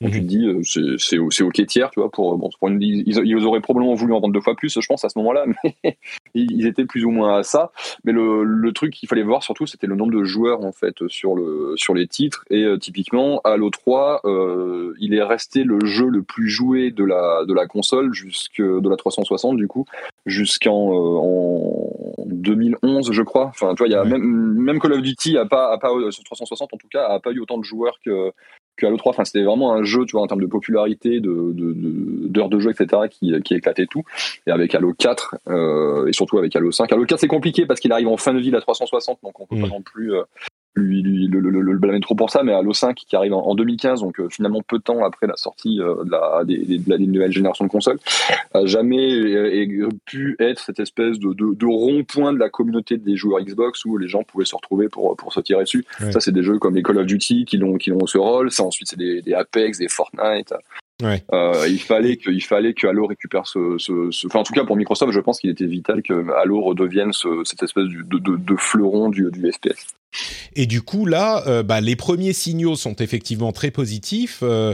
Donc 0.01 0.11
tu 0.11 0.21
mhm. 0.21 0.23
te 0.23 0.29
dis, 0.29 0.45
euh, 0.45 0.97
c'est 0.97 1.43
ok 1.43 1.65
tiers, 1.65 1.89
tu 1.91 1.99
vois. 1.99 2.11
Pour, 2.11 2.37
bon, 2.37 2.49
pour 2.59 2.69
une, 2.69 2.81
ils, 2.81 3.03
ils, 3.07 3.45
auraient 3.45 3.61
probablement 3.61 3.93
voulu 3.93 4.13
en 4.13 4.19
vendre 4.19 4.33
deux 4.33 4.41
fois 4.41 4.55
plus, 4.55 4.79
je 4.79 4.87
pense 4.87 5.03
à 5.05 5.09
ce 5.09 5.17
moment-là, 5.19 5.45
mais 5.83 5.97
ils 6.33 6.65
étaient 6.65 6.85
plus 6.85 7.05
ou 7.05 7.11
moins 7.11 7.39
à 7.39 7.43
ça. 7.43 7.71
Mais 8.03 8.11
le, 8.11 8.16
truc 8.77 8.93
qu'il 8.93 9.09
fallait 9.09 9.23
voir 9.23 9.43
surtout, 9.43 9.65
c'était 9.65 9.87
le 9.87 9.95
nombre 9.95 10.13
de 10.13 10.23
joueurs 10.23 10.63
en 10.63 10.71
fait 10.71 11.07
sur 11.07 11.35
le 11.35 11.73
sur 11.75 11.93
les 11.93 12.07
titres. 12.07 12.45
Et 12.49 12.63
euh, 12.63 12.77
typiquement, 12.77 13.41
Halo 13.43 13.69
3, 13.69 14.21
euh, 14.25 14.93
il 14.99 15.13
est 15.13 15.23
resté 15.23 15.63
le 15.63 15.85
jeu 15.85 16.07
le 16.07 16.21
plus 16.21 16.49
joué 16.49 16.91
de 16.91 17.03
la 17.03 17.45
de 17.45 17.53
la 17.53 17.65
console 17.65 18.13
jusque 18.13 18.61
de 18.61 18.89
la 18.89 18.95
360 18.95 19.57
du 19.57 19.67
coup 19.67 19.85
jusqu'en 20.25 20.91
euh, 20.91 21.17
en 21.17 22.25
2011 22.25 23.11
je 23.11 23.21
crois. 23.23 23.47
Enfin, 23.47 23.73
tu 23.73 23.79
vois, 23.79 23.87
il 23.87 23.91
y 23.91 23.95
a 23.95 24.03
même 24.03 24.23
même 24.23 24.79
Call 24.79 24.93
of 24.93 25.01
Duty 25.01 25.37
a 25.37 25.45
pas 25.45 25.71
a 25.73 25.77
pas 25.77 25.89
sur 26.11 26.23
360 26.23 26.73
en 26.73 26.77
tout 26.77 26.87
cas 26.89 27.07
a 27.07 27.19
pas 27.19 27.31
eu 27.31 27.39
autant 27.39 27.57
de 27.57 27.63
joueurs 27.63 27.99
que 28.05 28.31
que 28.77 28.85
Halo 28.85 28.97
3. 28.97 29.11
Enfin, 29.11 29.25
c'était 29.25 29.43
vraiment 29.43 29.73
un 29.73 29.83
jeu, 29.83 30.05
tu 30.05 30.13
vois, 30.13 30.21
en 30.21 30.27
termes 30.27 30.41
de 30.41 30.47
popularité, 30.47 31.19
de 31.19 31.53
d'heures 32.27 32.49
de, 32.49 32.59
jeu, 32.59 32.71
etc., 32.71 33.03
qui, 33.09 33.33
qui 33.41 33.55
éclatait 33.55 33.87
tout. 33.87 34.03
Et 34.45 34.51
avec 34.51 34.73
Halo 34.75 34.93
4 34.93 35.35
euh, 35.47 36.07
et 36.07 36.13
surtout 36.13 36.37
avec 36.37 36.55
Halo 36.55 36.71
5. 36.71 36.91
Halo 36.91 37.05
4, 37.05 37.19
c'est 37.19 37.27
compliqué 37.27 37.65
parce 37.65 37.79
qu'il 37.79 37.91
arrive 37.91 38.07
en 38.07 38.17
fin 38.17 38.33
de 38.33 38.39
vie 38.39 38.49
de 38.49 38.55
la 38.55 38.61
360, 38.61 39.19
donc 39.23 39.39
on 39.39 39.45
peut 39.45 39.59
pas 39.59 39.67
mm. 39.67 39.69
non 39.69 39.81
plus 39.81 40.13
euh, 40.13 40.23
lui, 40.77 41.27
le, 41.27 41.39
le, 41.39 41.61
le, 41.61 41.77
blâmer 41.77 41.99
trop 41.99 42.15
pour 42.15 42.29
ça, 42.29 42.43
mais 42.43 42.53
Halo 42.53 42.73
5 42.73 42.95
qui 42.95 43.15
arrive 43.15 43.33
en, 43.33 43.55
2015, 43.55 44.01
donc 44.01 44.19
euh, 44.19 44.29
finalement 44.29 44.61
peu 44.61 44.77
de 44.77 44.83
temps 44.83 45.03
après 45.03 45.27
la 45.27 45.35
sortie 45.35 45.79
euh, 45.81 46.03
de, 46.03 46.11
la, 46.11 46.43
des, 46.45 46.77
de 46.77 46.89
la 46.89 46.97
nouvelle 46.97 47.31
génération 47.31 47.65
de 47.65 47.69
consoles, 47.69 47.99
a 48.53 48.65
jamais 48.65 49.67
pu 50.05 50.35
être 50.39 50.59
cette 50.59 50.79
espèce 50.79 51.19
de, 51.19 51.33
de, 51.33 51.53
de 51.53 51.65
rond-point 51.65 52.33
de 52.33 52.39
la 52.39 52.49
communauté 52.49 52.97
des 52.97 53.15
joueurs 53.15 53.43
Xbox 53.43 53.85
où 53.85 53.97
les 53.97 54.07
gens 54.07 54.23
pouvaient 54.23 54.45
se 54.45 54.55
retrouver 54.55 54.89
pour, 54.89 55.15
pour 55.15 55.33
se 55.33 55.39
tirer 55.39 55.63
dessus. 55.63 55.85
Ça, 56.11 56.19
c'est 56.19 56.31
des 56.31 56.43
jeux 56.43 56.59
comme 56.59 56.75
les 56.75 56.83
Call 56.83 56.99
of 56.99 57.05
Duty 57.05 57.45
qui 57.45 57.61
ont, 57.63 57.77
qui 57.77 57.91
ont 57.91 58.05
ce 58.05 58.17
rôle. 58.17 58.51
Ça, 58.51 58.63
ensuite, 58.63 58.87
c'est 58.89 58.99
des, 58.99 59.21
des 59.21 59.33
Apex, 59.33 59.79
des 59.79 59.89
Fortnite. 59.89 60.53
Ouais. 61.03 61.23
Euh, 61.31 61.67
il 61.67 61.79
fallait 61.79 62.17
que, 62.17 62.31
il 62.31 62.43
fallait 62.43 62.73
que 62.73 62.87
Halo 62.87 63.05
récupère 63.05 63.45
ce, 63.45 63.77
ce, 63.77 64.09
ce, 64.09 64.25
enfin 64.25 64.39
en 64.39 64.43
tout 64.43 64.53
cas 64.53 64.63
pour 64.63 64.75
Microsoft, 64.75 65.11
je 65.11 65.19
pense 65.19 65.39
qu'il 65.39 65.51
était 65.51 65.67
vital 65.67 66.01
que 66.01 66.31
Halo 66.41 66.61
redevienne 66.61 67.13
ce, 67.13 67.43
cette 67.43 67.61
espèce 67.61 67.85
de, 67.85 68.17
de, 68.17 68.35
de 68.35 68.55
fleuron 68.55 69.09
du, 69.09 69.29
du 69.31 69.51
FPS. 69.51 69.85
Et 70.55 70.65
du 70.65 70.81
coup, 70.81 71.05
là, 71.05 71.43
euh, 71.47 71.63
bah, 71.63 71.81
les 71.81 71.95
premiers 71.95 72.33
signaux 72.33 72.75
sont 72.75 72.95
effectivement 72.95 73.51
très 73.51 73.71
positifs. 73.71 74.39
Euh, 74.41 74.73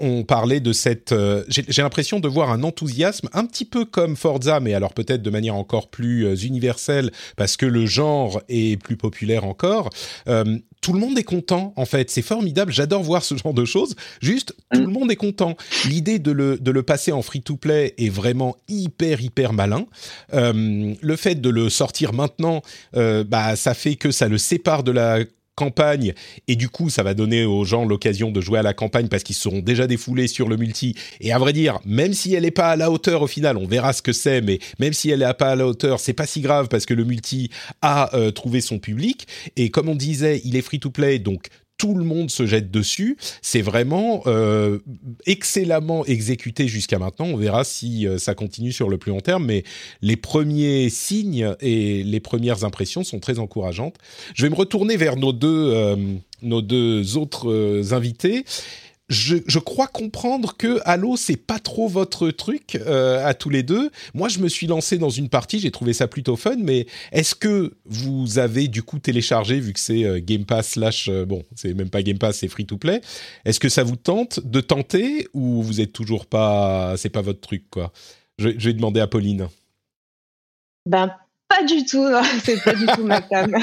on 0.00 0.22
parlait 0.22 0.60
de 0.60 0.72
cette... 0.72 1.12
Euh, 1.12 1.44
j'ai 1.48 1.82
l'impression 1.82 2.20
de 2.20 2.28
voir 2.28 2.50
un 2.50 2.62
enthousiasme 2.62 3.28
un 3.32 3.44
petit 3.44 3.64
peu 3.64 3.84
comme 3.84 4.16
Forza, 4.16 4.60
mais 4.60 4.74
alors 4.74 4.94
peut-être 4.94 5.22
de 5.22 5.30
manière 5.30 5.56
encore 5.56 5.90
plus 5.90 6.44
universelle, 6.44 7.10
parce 7.36 7.56
que 7.56 7.66
le 7.66 7.86
genre 7.86 8.40
est 8.48 8.80
plus 8.80 8.96
populaire 8.96 9.44
encore 9.44 9.90
tout 10.84 10.92
le 10.92 11.00
monde 11.00 11.18
est 11.18 11.24
content 11.24 11.72
en 11.76 11.86
fait. 11.86 12.10
C'est 12.10 12.20
formidable. 12.20 12.70
J'adore 12.70 13.02
voir 13.02 13.24
ce 13.24 13.34
genre 13.36 13.54
de 13.54 13.64
choses. 13.64 13.96
Juste, 14.20 14.54
tout 14.70 14.80
le 14.80 14.88
monde 14.88 15.10
est 15.10 15.16
content. 15.16 15.56
L'idée 15.88 16.18
de 16.18 16.30
le, 16.30 16.58
de 16.58 16.70
le 16.70 16.82
passer 16.82 17.10
en 17.10 17.22
free-to-play 17.22 17.94
est 17.96 18.10
vraiment 18.10 18.56
hyper 18.68 19.22
hyper 19.22 19.54
malin. 19.54 19.86
Euh, 20.34 20.92
le 21.00 21.16
fait 21.16 21.36
de 21.36 21.48
le 21.48 21.70
sortir 21.70 22.12
maintenant, 22.12 22.60
euh, 22.96 23.24
bah 23.24 23.56
ça 23.56 23.72
fait 23.72 23.96
que 23.96 24.10
ça 24.10 24.28
le 24.28 24.36
sépare 24.36 24.82
de 24.82 24.92
la 24.92 25.20
campagne. 25.54 26.14
Et 26.48 26.56
du 26.56 26.68
coup 26.68 26.90
ça 26.90 27.02
va 27.02 27.14
donner 27.14 27.44
aux 27.44 27.64
gens 27.64 27.84
l'occasion 27.84 28.30
de 28.30 28.40
jouer 28.40 28.58
à 28.58 28.62
la 28.62 28.74
campagne 28.74 29.08
parce 29.08 29.22
qu'ils 29.22 29.36
seront 29.36 29.60
déjà 29.60 29.86
défoulés 29.86 30.28
sur 30.28 30.48
le 30.48 30.56
multi. 30.56 30.94
Et 31.20 31.32
à 31.32 31.38
vrai 31.38 31.52
dire 31.52 31.78
même 31.84 32.12
si 32.12 32.34
elle 32.34 32.42
n'est 32.42 32.50
pas 32.50 32.70
à 32.70 32.76
la 32.76 32.90
hauteur 32.90 33.22
au 33.22 33.26
final 33.26 33.56
on 33.56 33.66
verra 33.66 33.92
ce 33.92 34.02
que 34.02 34.12
c'est 34.12 34.40
mais 34.40 34.58
même 34.78 34.92
si 34.92 35.10
elle 35.10 35.20
n'est 35.20 35.34
pas 35.34 35.50
à 35.50 35.56
la 35.56 35.66
hauteur 35.66 36.00
c'est 36.00 36.12
pas 36.12 36.26
si 36.26 36.40
grave 36.40 36.68
parce 36.68 36.86
que 36.86 36.94
le 36.94 37.04
multi 37.04 37.50
a 37.82 38.14
euh, 38.16 38.30
trouvé 38.30 38.60
son 38.60 38.78
public. 38.78 39.26
Et 39.56 39.70
comme 39.70 39.88
on 39.88 39.94
disait 39.94 40.40
il 40.44 40.56
est 40.56 40.62
free 40.62 40.80
to 40.80 40.90
play 40.90 41.18
donc 41.18 41.48
tout 41.84 41.94
le 41.94 42.04
monde 42.04 42.30
se 42.30 42.46
jette 42.46 42.70
dessus. 42.70 43.18
C'est 43.42 43.60
vraiment 43.60 44.22
euh, 44.26 44.78
excellemment 45.26 46.06
exécuté 46.06 46.66
jusqu'à 46.66 46.98
maintenant. 46.98 47.26
On 47.26 47.36
verra 47.36 47.62
si 47.62 48.06
euh, 48.06 48.16
ça 48.16 48.34
continue 48.34 48.72
sur 48.72 48.88
le 48.88 48.96
plus 48.96 49.10
long 49.10 49.20
terme, 49.20 49.44
mais 49.44 49.64
les 50.00 50.16
premiers 50.16 50.88
signes 50.88 51.54
et 51.60 52.02
les 52.02 52.20
premières 52.20 52.64
impressions 52.64 53.04
sont 53.04 53.20
très 53.20 53.38
encourageantes. 53.38 53.96
Je 54.34 54.44
vais 54.44 54.48
me 54.50 54.54
retourner 54.54 54.96
vers 54.96 55.16
nos 55.16 55.34
deux, 55.34 55.72
euh, 55.74 55.96
nos 56.40 56.62
deux 56.62 57.18
autres 57.18 57.82
invités 57.92 58.46
je, 59.08 59.58
crois 59.58 59.86
comprendre 59.86 60.56
que 60.56 60.80
Halo 60.84 61.16
c'est 61.16 61.36
pas 61.36 61.58
trop 61.58 61.88
votre 61.88 62.30
truc 62.30 62.76
euh, 62.76 63.24
à 63.24 63.34
tous 63.34 63.50
les 63.50 63.62
deux. 63.62 63.90
Moi, 64.14 64.28
je 64.28 64.38
me 64.38 64.48
suis 64.48 64.66
lancé 64.66 64.96
dans 64.96 65.10
une 65.10 65.28
partie, 65.28 65.58
j'ai 65.58 65.70
trouvé 65.70 65.92
ça 65.92 66.08
plutôt 66.08 66.36
fun. 66.36 66.56
Mais 66.58 66.86
est-ce 67.12 67.34
que 67.34 67.74
vous 67.84 68.38
avez 68.38 68.68
du 68.68 68.82
coup 68.82 68.98
téléchargé 68.98 69.60
vu 69.60 69.72
que 69.72 69.80
c'est 69.80 70.04
euh, 70.04 70.20
Game 70.22 70.44
Pass 70.44 70.70
slash 70.70 71.08
euh, 71.08 71.26
bon, 71.26 71.42
c'est 71.54 71.74
même 71.74 71.90
pas 71.90 72.02
Game 72.02 72.18
Pass, 72.18 72.38
c'est 72.38 72.48
free 72.48 72.66
to 72.66 72.78
play. 72.78 73.00
Est-ce 73.44 73.60
que 73.60 73.68
ça 73.68 73.82
vous 73.82 73.96
tente 73.96 74.40
de 74.44 74.60
tenter 74.60 75.28
ou 75.34 75.62
vous 75.62 75.80
êtes 75.80 75.92
toujours 75.92 76.26
pas, 76.26 76.96
c'est 76.96 77.10
pas 77.10 77.22
votre 77.22 77.40
truc 77.40 77.64
quoi? 77.70 77.92
Je, 78.38 78.50
je 78.56 78.68
vais 78.68 78.74
demander 78.74 79.00
à 79.00 79.06
Pauline. 79.06 79.48
Ben 80.86 81.14
pas 81.48 81.62
du 81.64 81.84
tout, 81.84 82.06
c'est 82.44 82.62
pas 82.62 82.74
du 82.74 82.86
tout 82.86 83.04
ma 83.04 83.20
cam. 83.20 83.54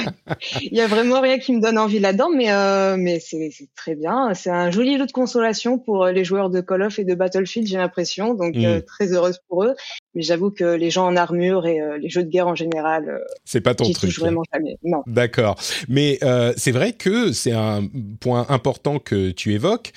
Il 0.60 0.76
y 0.76 0.80
a 0.80 0.86
vraiment 0.86 1.20
rien 1.20 1.38
qui 1.38 1.52
me 1.52 1.60
donne 1.60 1.78
envie 1.78 1.98
là-dedans, 1.98 2.30
mais 2.34 2.50
euh, 2.50 2.96
mais 2.98 3.20
c'est 3.20 3.50
très 3.76 3.94
bien. 3.94 4.34
C'est 4.34 4.50
un 4.50 4.70
joli 4.70 4.96
lot 4.96 5.06
de 5.06 5.12
consolation 5.12 5.78
pour 5.78 6.04
euh, 6.04 6.12
les 6.12 6.24
joueurs 6.24 6.50
de 6.50 6.60
Call 6.60 6.82
of 6.82 6.98
et 6.98 7.04
de 7.04 7.14
Battlefield, 7.14 7.66
j'ai 7.66 7.76
l'impression. 7.76 8.34
Donc 8.34 8.56
euh, 8.56 8.78
mm. 8.78 8.82
très 8.82 9.12
heureuse 9.12 9.40
pour 9.48 9.64
eux. 9.64 9.74
Mais 10.14 10.22
j'avoue 10.22 10.50
que 10.50 10.64
les 10.64 10.90
gens 10.90 11.06
en 11.06 11.16
armure 11.16 11.66
et 11.66 11.80
les 11.98 12.10
jeux 12.10 12.22
de 12.22 12.28
guerre 12.28 12.46
en 12.46 12.54
général, 12.54 13.20
c'est 13.44 13.62
pas 13.62 13.74
ton 13.74 13.90
truc. 13.92 14.18
vraiment 14.18 14.42
jamais. 14.52 14.76
Non. 14.82 15.02
D'accord. 15.06 15.58
Mais 15.88 16.18
c'est 16.56 16.72
vrai 16.72 16.92
que 16.92 17.32
c'est 17.32 17.52
un 17.52 17.88
point 18.20 18.46
important 18.50 18.98
que 18.98 19.30
tu 19.30 19.54
évoques. 19.54 19.92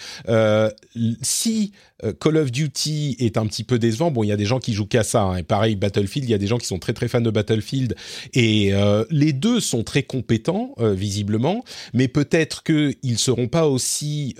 si 1.21 1.73
Call 2.19 2.37
of 2.37 2.51
Duty 2.51 3.15
est 3.19 3.37
un 3.37 3.45
petit 3.47 3.63
peu 3.63 3.79
décevant. 3.79 4.11
Bon, 4.11 4.23
il 4.23 4.27
y 4.27 4.31
a 4.31 4.37
des 4.37 4.45
gens 4.45 4.59
qui 4.59 4.73
jouent 4.73 4.85
qu'à 4.85 5.03
ça. 5.03 5.21
Hein. 5.21 5.37
Et 5.37 5.43
pareil, 5.43 5.75
Battlefield, 5.75 6.27
il 6.27 6.31
y 6.31 6.35
a 6.35 6.37
des 6.37 6.47
gens 6.47 6.57
qui 6.57 6.67
sont 6.67 6.79
très 6.79 6.93
très 6.93 7.07
fans 7.07 7.21
de 7.21 7.29
Battlefield. 7.29 7.95
Et 8.33 8.73
euh, 8.73 9.05
les 9.09 9.33
deux 9.33 9.59
sont 9.59 9.83
très 9.83 10.03
compétents, 10.03 10.73
euh, 10.79 10.93
visiblement. 10.93 11.63
Mais 11.93 12.07
peut-être 12.07 12.63
qu'ils 12.63 13.17
seront 13.17 13.47
pas 13.47 13.67
aussi, 13.67 14.35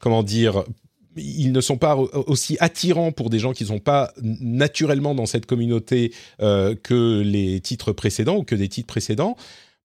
comment 0.00 0.22
dire, 0.22 0.64
ils 1.16 1.52
ne 1.52 1.60
sont 1.60 1.78
pas 1.78 1.96
aussi 1.96 2.56
attirants 2.60 3.12
pour 3.12 3.30
des 3.30 3.38
gens 3.38 3.52
qui 3.52 3.64
ne 3.64 3.68
sont 3.68 3.78
pas 3.78 4.12
naturellement 4.18 5.14
dans 5.14 5.26
cette 5.26 5.46
communauté 5.46 6.12
que 6.38 7.22
les 7.24 7.60
titres 7.60 7.92
précédents 7.92 8.36
ou 8.36 8.42
que 8.42 8.54
des 8.54 8.68
titres 8.68 8.88
précédents. 8.88 9.36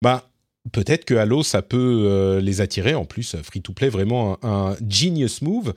Bah, 0.02 0.30
peut-être 0.72 1.04
que 1.04 1.14
Halo, 1.16 1.44
ça 1.44 1.62
peut 1.62 2.04
euh, 2.06 2.40
les 2.40 2.62
attirer. 2.62 2.96
En 2.96 3.06
plus, 3.06 3.36
free-to-play, 3.36 3.90
vraiment 3.90 4.38
un, 4.44 4.76
genius 4.88 5.42
move. 5.42 5.74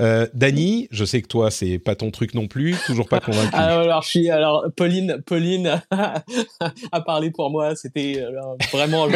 Euh, 0.00 0.26
Dany, 0.32 0.88
je 0.90 1.04
sais 1.04 1.20
que 1.20 1.26
toi, 1.26 1.50
c'est 1.50 1.78
pas 1.78 1.94
ton 1.94 2.10
truc 2.10 2.34
non 2.34 2.46
plus, 2.46 2.76
toujours 2.86 3.08
pas 3.08 3.20
convaincu. 3.20 3.50
alors, 3.52 4.02
je 4.02 4.08
suis, 4.08 4.30
alors, 4.30 4.66
Pauline, 4.76 5.22
Pauline 5.26 5.82
a 5.90 7.00
parlé 7.02 7.30
pour 7.30 7.50
moi. 7.50 7.76
C'était 7.76 8.18
euh, 8.18 8.30
vraiment 8.72 9.08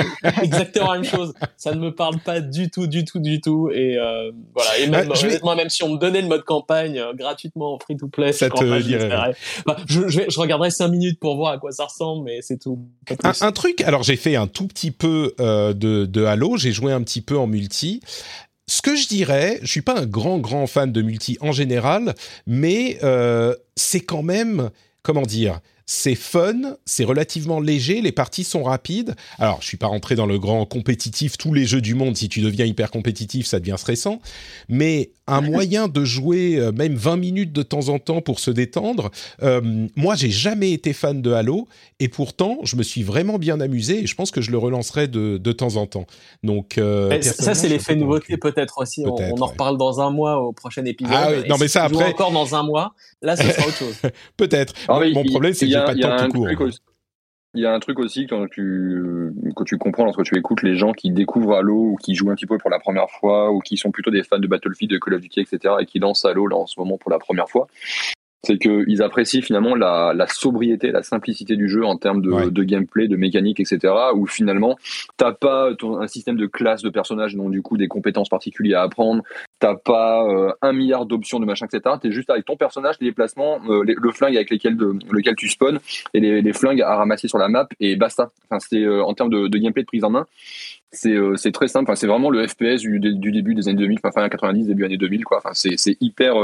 exactement 0.42 0.92
la 0.92 1.00
même 1.00 1.10
chose. 1.10 1.32
Ça 1.56 1.74
ne 1.74 1.80
me 1.80 1.94
parle 1.94 2.18
pas 2.18 2.40
du 2.40 2.70
tout, 2.70 2.86
du 2.86 3.04
tout, 3.04 3.18
du 3.18 3.40
tout. 3.40 3.70
Et 3.72 3.96
euh, 3.96 4.30
voilà. 4.54 4.78
Et 4.78 4.88
même, 4.88 5.10
honnêtement, 5.10 5.56
même 5.56 5.70
si 5.70 5.82
on 5.82 5.94
me 5.94 5.98
donnait 5.98 6.22
le 6.22 6.28
mode 6.28 6.44
campagne 6.44 7.02
gratuitement 7.14 7.78
free-to-play, 7.78 8.32
ça 8.32 8.50
te 8.50 8.82
dirait. 8.82 9.34
je, 9.86 10.08
je, 10.08 10.20
je, 10.28 10.40
regarderai 10.40 10.70
cinq 10.70 10.88
minutes 10.88 11.18
pour 11.18 11.36
voir 11.36 11.52
à 11.52 11.58
quoi 11.58 11.72
ça 11.72 11.86
ressemble, 11.86 12.24
mais 12.24 12.42
c'est 12.42 12.58
tout. 12.58 12.78
Un, 13.22 13.32
un, 13.40 13.52
truc. 13.52 13.80
Alors, 13.80 14.02
j'ai 14.02 14.16
fait 14.16 14.36
un 14.36 14.46
tout 14.46 14.66
petit 14.66 14.90
peu 14.90 15.13
euh, 15.40 15.72
de, 15.72 16.24
Halo, 16.24 16.56
j'ai 16.56 16.72
joué 16.72 16.92
un 16.92 17.02
petit 17.02 17.20
peu 17.20 17.38
en 17.38 17.46
multi. 17.46 18.00
Ce 18.66 18.80
que 18.80 18.96
je 18.96 19.08
dirais, 19.08 19.58
je 19.62 19.66
suis 19.66 19.82
pas 19.82 19.98
un 19.98 20.06
grand 20.06 20.38
grand 20.38 20.66
fan 20.66 20.90
de 20.90 21.02
multi 21.02 21.36
en 21.40 21.52
général, 21.52 22.14
mais 22.46 22.98
euh, 23.02 23.54
c'est 23.76 24.00
quand 24.00 24.22
même 24.22 24.70
comment 25.02 25.22
dire 25.22 25.60
c'est 25.86 26.14
fun, 26.14 26.76
c'est 26.86 27.04
relativement 27.04 27.60
léger, 27.60 28.00
les 28.00 28.12
parties 28.12 28.44
sont 28.44 28.62
rapides. 28.62 29.14
Alors, 29.38 29.60
je 29.60 29.66
suis 29.66 29.76
pas 29.76 29.86
rentré 29.86 30.14
dans 30.14 30.26
le 30.26 30.38
grand 30.38 30.64
compétitif, 30.64 31.36
tous 31.36 31.52
les 31.52 31.66
jeux 31.66 31.82
du 31.82 31.94
monde, 31.94 32.16
si 32.16 32.28
tu 32.28 32.40
deviens 32.40 32.64
hyper 32.64 32.90
compétitif, 32.90 33.46
ça 33.46 33.60
devient 33.60 33.76
stressant. 33.76 34.20
Mais 34.68 35.10
un 35.26 35.40
moyen 35.40 35.88
de 35.88 36.04
jouer 36.04 36.56
euh, 36.56 36.72
même 36.72 36.94
20 36.94 37.16
minutes 37.16 37.52
de 37.52 37.62
temps 37.62 37.88
en 37.88 37.98
temps 37.98 38.20
pour 38.20 38.40
se 38.40 38.50
détendre. 38.50 39.10
Euh, 39.42 39.60
moi, 39.96 40.14
j'ai 40.14 40.30
jamais 40.30 40.72
été 40.72 40.92
fan 40.92 41.22
de 41.22 41.32
Halo 41.32 41.68
et 42.00 42.08
pourtant, 42.08 42.58
je 42.62 42.76
me 42.76 42.82
suis 42.82 43.02
vraiment 43.02 43.38
bien 43.38 43.60
amusé 43.60 44.02
et 44.02 44.06
je 44.06 44.14
pense 44.14 44.30
que 44.30 44.40
je 44.40 44.50
le 44.50 44.58
relancerai 44.58 45.08
de, 45.08 45.38
de 45.38 45.52
temps 45.52 45.76
en 45.76 45.86
temps. 45.86 46.06
Donc, 46.42 46.78
euh, 46.78 47.20
ça, 47.22 47.54
c'est 47.54 47.68
l'effet 47.68 47.96
nouveauté 47.96 48.36
peut-être 48.36 48.78
aussi. 48.78 49.04
on, 49.06 49.40
en 49.40 49.46
reparle 49.46 49.78
dans 49.78 50.00
un 50.00 50.10
mois 50.10 50.40
au 50.40 50.52
prochain 50.52 50.84
épisode. 50.84 51.14
Ah 51.16 51.28
oui, 51.30 51.48
non, 51.48 51.56
mais 51.58 51.68
ça 51.68 51.84
après. 51.84 52.10
Encore 52.10 52.32
dans 52.32 52.54
un 52.54 52.62
mois, 52.62 52.94
là, 53.22 53.36
ce 53.36 53.44
sera 53.44 53.66
autre 53.66 53.78
chose. 53.78 53.96
peut-être. 54.36 54.74
Ah 54.88 55.00
Mon 55.12 55.24
problème, 55.24 55.54
c'est 55.54 55.66
que 55.66 55.72
j'ai 55.72 55.84
pas 55.84 55.94
de 55.94 56.00
temps 56.00 56.28
tout 56.28 56.32
court. 56.32 56.68
Il 57.54 57.62
y 57.62 57.66
a 57.66 57.72
un 57.72 57.78
truc 57.78 58.00
aussi 58.00 58.26
quand 58.26 58.48
tu, 58.48 59.32
tu 59.64 59.78
comprends 59.78 60.04
lorsque 60.04 60.24
tu 60.24 60.36
écoutes 60.36 60.62
les 60.62 60.76
gens 60.76 60.92
qui 60.92 61.12
découvrent 61.12 61.54
Halo 61.54 61.92
ou 61.92 61.96
qui 61.96 62.16
jouent 62.16 62.30
un 62.30 62.34
petit 62.34 62.46
peu 62.46 62.58
pour 62.58 62.68
la 62.68 62.80
première 62.80 63.08
fois 63.08 63.52
ou 63.52 63.60
qui 63.60 63.76
sont 63.76 63.92
plutôt 63.92 64.10
des 64.10 64.24
fans 64.24 64.40
de 64.40 64.48
Battlefield, 64.48 64.92
de 64.92 64.98
Call 64.98 65.14
of 65.14 65.20
Duty, 65.20 65.40
etc. 65.40 65.74
et 65.80 65.86
qui 65.86 66.00
lancent 66.00 66.24
Halo 66.24 66.48
là 66.48 66.56
en 66.56 66.66
ce 66.66 66.78
moment 66.80 66.98
pour 66.98 67.12
la 67.12 67.20
première 67.20 67.48
fois 67.48 67.68
c'est 68.44 68.58
qu'ils 68.58 69.02
apprécient 69.02 69.42
finalement 69.42 69.74
la, 69.74 70.12
la, 70.14 70.26
sobriété, 70.26 70.90
la 70.90 71.02
simplicité 71.02 71.56
du 71.56 71.68
jeu 71.68 71.84
en 71.84 71.96
termes 71.96 72.22
de, 72.22 72.50
de 72.50 72.62
gameplay, 72.62 73.08
de 73.08 73.16
mécanique, 73.16 73.60
etc. 73.60 73.92
Où 74.14 74.26
finalement, 74.26 74.76
t'as 75.16 75.32
pas 75.32 75.70
un 75.82 76.06
système 76.06 76.36
de 76.36 76.46
classe 76.46 76.82
de 76.82 76.90
personnages, 76.90 77.34
donc 77.34 77.50
du 77.50 77.62
coup 77.62 77.76
des 77.76 77.88
compétences 77.88 78.28
particulières 78.28 78.80
à 78.80 78.82
apprendre, 78.82 79.22
t'as 79.58 79.74
pas 79.74 80.24
euh, 80.24 80.52
un 80.62 80.72
milliard 80.72 81.06
d'options 81.06 81.40
de 81.40 81.46
machin, 81.46 81.66
etc. 81.66 81.96
T'es 82.00 82.10
juste 82.10 82.30
avec 82.30 82.44
ton 82.44 82.56
personnage, 82.56 82.96
les 83.00 83.08
déplacements, 83.08 83.60
euh, 83.68 83.84
le 83.86 84.10
flingue 84.10 84.36
avec 84.36 84.50
lequel, 84.50 84.76
de, 84.76 84.94
lequel 85.10 85.36
tu 85.36 85.48
spawns 85.48 85.78
et 86.12 86.20
les, 86.20 86.42
les, 86.42 86.52
flingues 86.52 86.82
à 86.82 86.96
ramasser 86.96 87.28
sur 87.28 87.38
la 87.38 87.48
map 87.48 87.68
et 87.80 87.96
basta. 87.96 88.28
Enfin, 88.48 88.58
c'est 88.60 88.82
euh, 88.82 89.02
en 89.04 89.14
termes 89.14 89.30
de, 89.30 89.48
de, 89.48 89.58
gameplay 89.58 89.82
de 89.82 89.86
prise 89.86 90.04
en 90.04 90.10
main, 90.10 90.26
c'est 90.90 91.16
c'est 91.36 91.52
très 91.52 91.68
simple. 91.68 91.84
Enfin, 91.90 91.96
c'est 91.96 92.06
vraiment 92.06 92.30
le 92.30 92.46
FPS 92.46 92.80
du, 92.80 93.00
du, 93.00 93.32
début 93.32 93.54
des 93.54 93.68
années 93.68 93.78
2000, 93.78 93.98
enfin 94.02 94.12
fin 94.12 94.28
90, 94.28 94.66
début 94.66 94.84
années 94.84 94.96
2000, 94.96 95.24
quoi. 95.24 95.38
Enfin, 95.38 95.50
c'est 95.52 95.96
hyper 96.00 96.36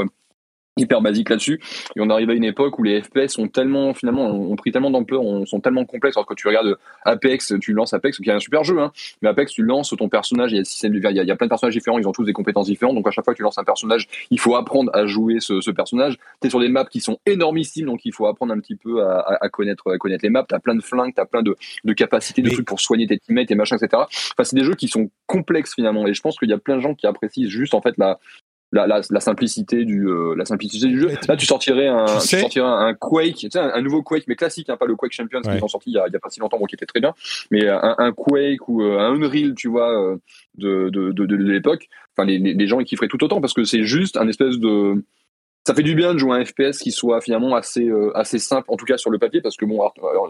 hyper 0.77 1.01
basique 1.01 1.29
là-dessus. 1.29 1.59
Et 1.95 2.01
on 2.01 2.09
arrive 2.09 2.29
à 2.29 2.33
une 2.33 2.43
époque 2.43 2.79
où 2.79 2.83
les 2.83 3.01
FPS 3.01 3.29
sont 3.29 3.47
tellement, 3.47 3.93
finalement, 3.93 4.25
ont 4.25 4.55
pris 4.55 4.71
tellement 4.71 4.91
d'ampleur, 4.91 5.21
sont 5.45 5.59
tellement 5.59 5.85
complexes. 5.85 6.17
Alors 6.17 6.25
que 6.25 6.33
tu 6.33 6.47
regardes 6.47 6.77
Apex, 7.03 7.53
tu 7.59 7.73
lances 7.73 7.93
Apex, 7.93 8.17
qui 8.17 8.29
est 8.29 8.33
un 8.33 8.39
super 8.39 8.63
jeu, 8.63 8.79
hein. 8.79 8.91
Mais 9.21 9.29
Apex, 9.29 9.51
tu 9.51 9.63
lances 9.63 9.93
ton 9.97 10.09
personnage, 10.09 10.51
il 10.51 10.57
y 10.57 10.59
a, 10.59 11.11
il 11.11 11.27
y 11.27 11.31
a, 11.31 11.35
plein 11.35 11.47
de 11.47 11.49
personnages 11.49 11.73
différents, 11.73 11.99
ils 11.99 12.07
ont 12.07 12.11
tous 12.11 12.23
des 12.23 12.33
compétences 12.33 12.67
différentes. 12.67 12.95
Donc 12.95 13.07
à 13.07 13.11
chaque 13.11 13.25
fois 13.25 13.33
que 13.33 13.37
tu 13.37 13.43
lances 13.43 13.57
un 13.57 13.63
personnage, 13.63 14.07
il 14.29 14.39
faut 14.39 14.55
apprendre 14.55 14.91
à 14.93 15.05
jouer 15.05 15.39
ce, 15.39 15.61
ce 15.61 15.71
personnage. 15.71 16.17
T'es 16.39 16.49
sur 16.49 16.59
des 16.59 16.69
maps 16.69 16.85
qui 16.85 17.01
sont 17.01 17.17
énormissimes, 17.25 17.87
donc 17.87 18.05
il 18.05 18.13
faut 18.13 18.27
apprendre 18.27 18.53
un 18.53 18.59
petit 18.59 18.75
peu 18.75 19.03
à, 19.03 19.37
à, 19.41 19.49
connaître, 19.49 19.91
à 19.91 19.97
connaître 19.97 20.23
les 20.23 20.29
maps. 20.29 20.45
T'as 20.47 20.59
plein 20.59 20.75
de 20.75 20.81
flingues, 20.81 21.13
t'as 21.15 21.25
plein 21.25 21.41
de, 21.41 21.55
de 21.83 21.93
capacités, 21.93 22.41
de 22.41 22.49
trucs 22.49 22.67
pour 22.67 22.79
soigner 22.79 23.07
tes 23.07 23.17
teammates 23.17 23.51
et 23.51 23.55
machin, 23.55 23.75
etc. 23.75 24.03
Enfin, 24.03 24.43
c'est 24.43 24.55
des 24.55 24.63
jeux 24.63 24.75
qui 24.75 24.87
sont 24.87 25.09
complexes 25.27 25.75
finalement. 25.75 26.07
Et 26.07 26.13
je 26.13 26.21
pense 26.21 26.37
qu'il 26.37 26.49
y 26.49 26.53
a 26.53 26.57
plein 26.57 26.77
de 26.77 26.81
gens 26.81 26.95
qui 26.95 27.07
apprécient 27.07 27.49
juste 27.49 27.73
en 27.73 27.81
fait 27.81 27.95
la, 27.97 28.19
la, 28.71 28.87
la, 28.87 29.01
la, 29.09 29.19
simplicité 29.19 29.83
du 29.83 30.07
euh, 30.07 30.33
la 30.35 30.45
simplicité 30.45 30.87
du 30.87 30.99
jeu. 30.99 31.09
Là, 31.27 31.35
tu 31.35 31.45
sortirais 31.45 31.87
un, 31.87 32.05
tu, 32.05 32.39
sortirais 32.39 32.65
un, 32.65 32.93
Quake, 32.93 33.35
tu 33.35 33.49
sais, 33.51 33.59
un, 33.59 33.81
nouveau 33.81 34.01
Quake, 34.01 34.25
mais 34.27 34.35
classique, 34.35 34.69
hein, 34.69 34.77
pas 34.77 34.85
le 34.85 34.95
Quake 34.95 35.11
Champions 35.11 35.41
qui 35.41 35.49
est 35.49 35.67
sorti 35.67 35.91
il 35.91 35.93
y, 35.93 35.97
a, 35.97 36.07
il 36.07 36.13
y 36.13 36.15
a 36.15 36.19
pas 36.19 36.29
si 36.29 36.39
longtemps, 36.39 36.57
bon, 36.57 36.65
qui 36.65 36.75
était 36.75 36.85
très 36.85 37.01
bien, 37.01 37.13
mais 37.51 37.67
un, 37.67 37.95
un 37.97 38.11
Quake 38.13 38.67
ou 38.69 38.83
euh, 38.83 38.99
un 38.99 39.13
Unreal, 39.13 39.55
tu 39.55 39.67
vois, 39.67 39.91
euh, 39.91 40.17
de 40.57 40.89
de, 40.89 41.11
de, 41.11 41.25
de, 41.25 41.35
l'époque. 41.35 41.89
Enfin, 42.15 42.25
les, 42.25 42.37
les, 42.37 42.67
gens 42.67 42.79
ils 42.79 42.85
kifferaient 42.85 43.07
tout 43.07 43.23
autant 43.23 43.41
parce 43.41 43.53
que 43.53 43.63
c'est 43.63 43.83
juste 43.83 44.17
un 44.17 44.27
espèce 44.27 44.57
de 44.57 45.03
ça 45.65 45.75
fait 45.75 45.83
du 45.83 45.93
bien 45.93 46.13
de 46.13 46.17
jouer 46.17 46.39
un 46.39 46.43
FPS 46.43 46.79
qui 46.79 46.91
soit 46.91 47.21
finalement 47.21 47.55
assez 47.55 47.87
euh, 47.87 48.11
assez 48.17 48.39
simple 48.39 48.65
en 48.67 48.77
tout 48.77 48.85
cas 48.85 48.97
sur 48.97 49.11
le 49.11 49.19
papier 49.19 49.41
parce 49.41 49.55
que 49.57 49.65
bon 49.65 49.79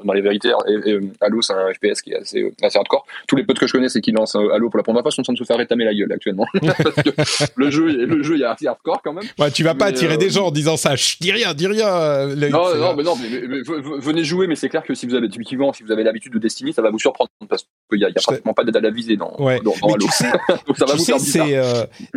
dans 0.03 0.13
les 0.13 0.21
vérités 0.21 0.51
et, 0.67 0.99
Halo 1.21 1.41
c'est 1.41 1.53
un 1.53 1.71
FPS 1.73 2.01
qui 2.01 2.11
est 2.11 2.17
assez 2.17 2.41
euh, 2.41 2.51
assez 2.61 2.77
hardcore. 2.77 3.05
Tous 3.27 3.37
les 3.37 3.43
potes 3.43 3.57
que 3.57 3.65
je 3.65 3.71
connais 3.71 3.87
c'est 3.87 4.01
qui 4.01 4.11
lancent 4.11 4.35
euh, 4.35 4.53
Halo 4.53 4.69
pour 4.69 4.77
la 4.77 4.83
première 4.83 5.03
fois 5.03 5.11
sont 5.11 5.21
en 5.21 5.23
train 5.23 5.33
de 5.33 5.37
se 5.37 5.45
faire 5.45 5.57
rétamer 5.57 5.85
la 5.85 5.93
gueule 5.93 6.11
actuellement. 6.11 6.45
Parce 6.83 7.01
que 7.01 7.11
le 7.55 7.71
jeu 7.71 8.05
le 8.05 8.23
jeu 8.23 8.35
il 8.35 8.41
est 8.41 8.45
assez 8.45 8.67
hardcore 8.67 9.01
quand 9.01 9.13
même. 9.13 9.23
Ouais 9.39 9.51
tu 9.51 9.63
vas 9.63 9.73
pas 9.73 9.85
attirer 9.85 10.17
des 10.17 10.29
gens 10.29 10.47
en 10.47 10.51
disant 10.51 10.75
ça. 10.75 10.95
Dis 11.21 11.31
rien 11.31 11.53
dis 11.53 11.67
rien 11.67 12.27
non 12.27 12.75
non 12.75 12.95
mais 12.95 13.03
non 13.03 13.15
mais, 13.15 13.61
venez 13.99 14.23
jouer 14.25 14.47
mais 14.47 14.55
c'est 14.55 14.69
clair 14.69 14.83
que 14.83 14.93
si 14.93 15.05
vous 15.05 15.15
avez 15.15 15.29
typiquement 15.29 15.71
si 15.71 15.83
vous 15.83 15.91
avez 15.91 16.03
l'habitude 16.03 16.33
de 16.33 16.39
Destiny 16.39 16.73
ça 16.73 16.81
va 16.81 16.89
vous 16.89 16.99
surprendre 16.99 17.29
parce 17.47 17.65
qu'il 17.97 18.01
y 18.01 18.05
a, 18.05 18.09
y 18.09 18.17
a 18.17 18.21
pratiquement 18.21 18.53
pas 18.53 18.63
d'aide 18.63 18.77
à 18.77 18.81
la 18.81 18.91
visée 18.91 19.17
dans, 19.17 19.35
ouais. 19.39 19.59
dans, 19.63 19.73
Halo 19.83 19.97
donc 20.67 20.77
ça 20.77 20.85
va 20.85 20.95
vous 20.95 21.03
faire 21.03 21.19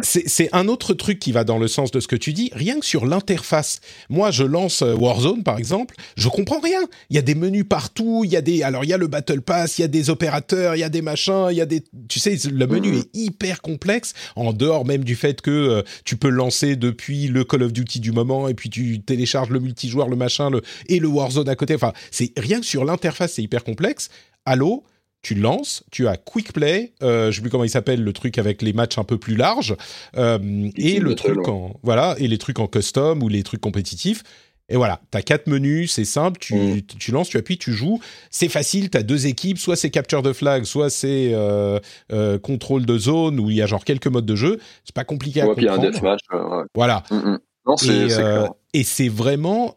c'est 0.03 0.25
c'est 0.27 0.49
un 0.53 0.69
autre 0.69 0.95
truc 0.95 1.19
qui 1.19 1.33
va 1.33 1.45
dans 1.45 1.59
le 1.59 1.69
sens 1.69 1.91
de 1.91 2.01
ce 2.01 2.09
que 2.09 2.17
tu 2.17 2.33
dis 2.33 2.51
rien 2.53 2.81
que 2.81 2.87
sur 2.87 3.07
l'interface. 3.07 3.81
Moi, 4.09 4.31
je 4.31 4.45
lance 4.45 4.83
euh, 4.83 4.95
Warzone 4.95 5.43
par 5.43 5.59
exemple, 5.59 5.95
je 6.17 6.29
comprends 6.29 6.61
rien. 6.61 6.81
Il 7.11 7.17
y 7.17 7.19
a 7.19 7.23
des 7.23 7.35
menus 7.35 7.65
partout, 7.69 8.23
il 8.25 8.31
y 8.31 8.37
a 8.37 8.41
des 8.41 8.63
alors 8.63 8.85
il 8.85 8.91
y 8.91 8.93
a 8.93 8.99
le 8.99 9.07
Battle 9.07 9.41
Pass, 9.41 9.79
il 9.79 9.83
y 9.83 9.85
a 9.85 9.89
des 9.89 10.11
opérateurs, 10.11 10.77
il 10.77 10.81
y 10.81 10.85
a 10.85 10.89
des 10.89 11.03
machins, 11.03 11.49
il 11.51 11.57
y 11.57 11.61
a 11.61 11.67
des 11.67 11.83
tu 12.09 12.19
sais 12.19 12.37
le 12.51 12.67
menu 12.67 12.93
mhm. 12.93 12.99
est 12.99 13.09
hyper 13.15 13.63
complexe 13.63 14.15
en 14.37 14.53
dehors 14.53 14.85
même 14.85 15.05
du 15.05 15.17
fait 15.17 15.41
que 15.41 15.51
euh, 15.51 15.83
tu 16.05 16.17
peux 16.17 16.29
lancer 16.29 16.77
depuis 16.77 17.29
le 17.29 17.45
Call 17.45 17.63
of 17.63 17.73
Duty 17.73 18.01
du 18.01 18.13
moment 18.13 18.49
et 18.49 18.55
puis 18.55 18.71
tu 18.71 19.01
télécharges 19.01 19.51
le 19.51 19.61
multijoueur, 19.61 20.09
le 20.09 20.17
machin 20.17 20.51
le 20.51 20.63
et 20.89 20.99
le 20.99 21.09
Warzone 21.09 21.49
à 21.49 21.57
côté. 21.57 21.75
Enfin, 21.75 21.93
c'est 22.11 22.33
rien 22.37 22.61
que 22.61 22.67
sur 22.67 22.85
l'interface, 22.85 23.35
c'est 23.35 23.43
hyper 23.43 23.65
complexe. 23.65 24.11
Halo, 24.47 24.85
tu 25.25 25.35
lances, 25.35 25.83
tu 25.91 26.07
as 26.07 26.17
Quick 26.17 26.53
Play, 26.53 26.93
euh, 27.03 27.31
je 27.31 27.37
sais 27.37 27.41
plus 27.41 27.51
comment 27.51 27.65
il 27.65 27.71
s'appelle, 27.71 28.05
le 28.05 28.13
truc 28.13 28.39
avec 28.39 28.63
les 28.63 28.73
matchs 28.73 28.99
un 28.99 29.05
peu 29.05 29.19
plus 29.19 29.35
larges, 29.35 29.75
euh, 30.17 30.71
et 30.77 31.01
le 31.01 31.15
truc 31.15 31.49
en 31.49 31.81
voilà, 31.83 32.15
et 32.19 32.29
les 32.29 32.39
trucs 32.39 32.61
en 32.61 32.69
custom 32.69 33.23
ou 33.23 33.29
les 33.29 33.43
trucs 33.43 33.61
compétitifs. 33.61 34.23
Et 34.69 34.77
voilà, 34.77 35.01
tu 35.11 35.19
as 35.19 35.23
quatre 35.23 35.47
menus, 35.47 35.93
c'est 35.93 36.07
simple, 36.07 36.39
tu, 36.39 36.55
mm. 36.55 36.83
tu, 36.99 37.11
lances, 37.11 37.29
tu 37.29 37.37
appuies, 37.37 37.59
tu 37.59 37.73
joues. 37.73 38.01
C'est 38.31 38.49
facile, 38.49 38.89
tu 38.89 38.97
as 38.97 39.03
deux 39.03 39.27
équipes, 39.27 39.59
soit 39.59 39.77
c'est 39.77 39.91
capture 39.91 40.23
de 40.23 40.33
flag, 40.33 40.65
soit 40.65 40.89
c'est 40.89 41.33
euh, 41.35 41.79
contrôle 42.39 42.87
de 42.87 42.97
zone, 42.97 43.41
où 43.41 43.51
il 43.51 43.57
y 43.57 43.63
a 43.63 43.67
genre 43.67 43.85
quelques 43.85 44.07
modes 44.07 44.25
de 44.25 44.37
jeu. 44.37 44.59
C'est 44.85 44.95
pas 44.95 45.05
compliqué 45.05 45.43
à 45.43 45.47
comprendre. 45.47 45.79
Puis 45.79 45.87
un 45.87 45.91
deathmatch, 45.91 46.21
ouais. 46.33 46.65
Voilà. 46.75 47.03
Mm, 47.11 47.17
mm. 47.17 47.39
Non, 47.67 47.75
et 48.75 48.83
c'est 48.83 49.09
vraiment 49.09 49.77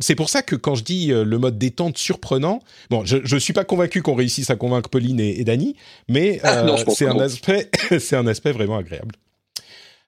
c'est 0.00 0.14
pour 0.14 0.28
ça 0.28 0.42
que 0.42 0.56
quand 0.56 0.74
je 0.74 0.84
dis 0.84 1.12
euh, 1.12 1.24
le 1.24 1.38
mode 1.38 1.58
détente 1.58 1.98
surprenant, 1.98 2.60
bon, 2.90 3.04
je 3.04 3.34
ne 3.34 3.40
suis 3.40 3.52
pas 3.52 3.64
convaincu 3.64 4.02
qu'on 4.02 4.14
réussisse 4.14 4.50
à 4.50 4.56
convaincre 4.56 4.88
Pauline 4.88 5.20
et, 5.20 5.44
Dany, 5.44 5.76
mais 6.08 6.40
ah, 6.42 6.64
euh, 6.64 6.76
c'est 6.88 7.06
un 7.06 7.18
aspect, 7.18 7.70
un 8.12 8.26
aspect 8.26 8.52
vraiment 8.52 8.76
agréable. 8.76 9.14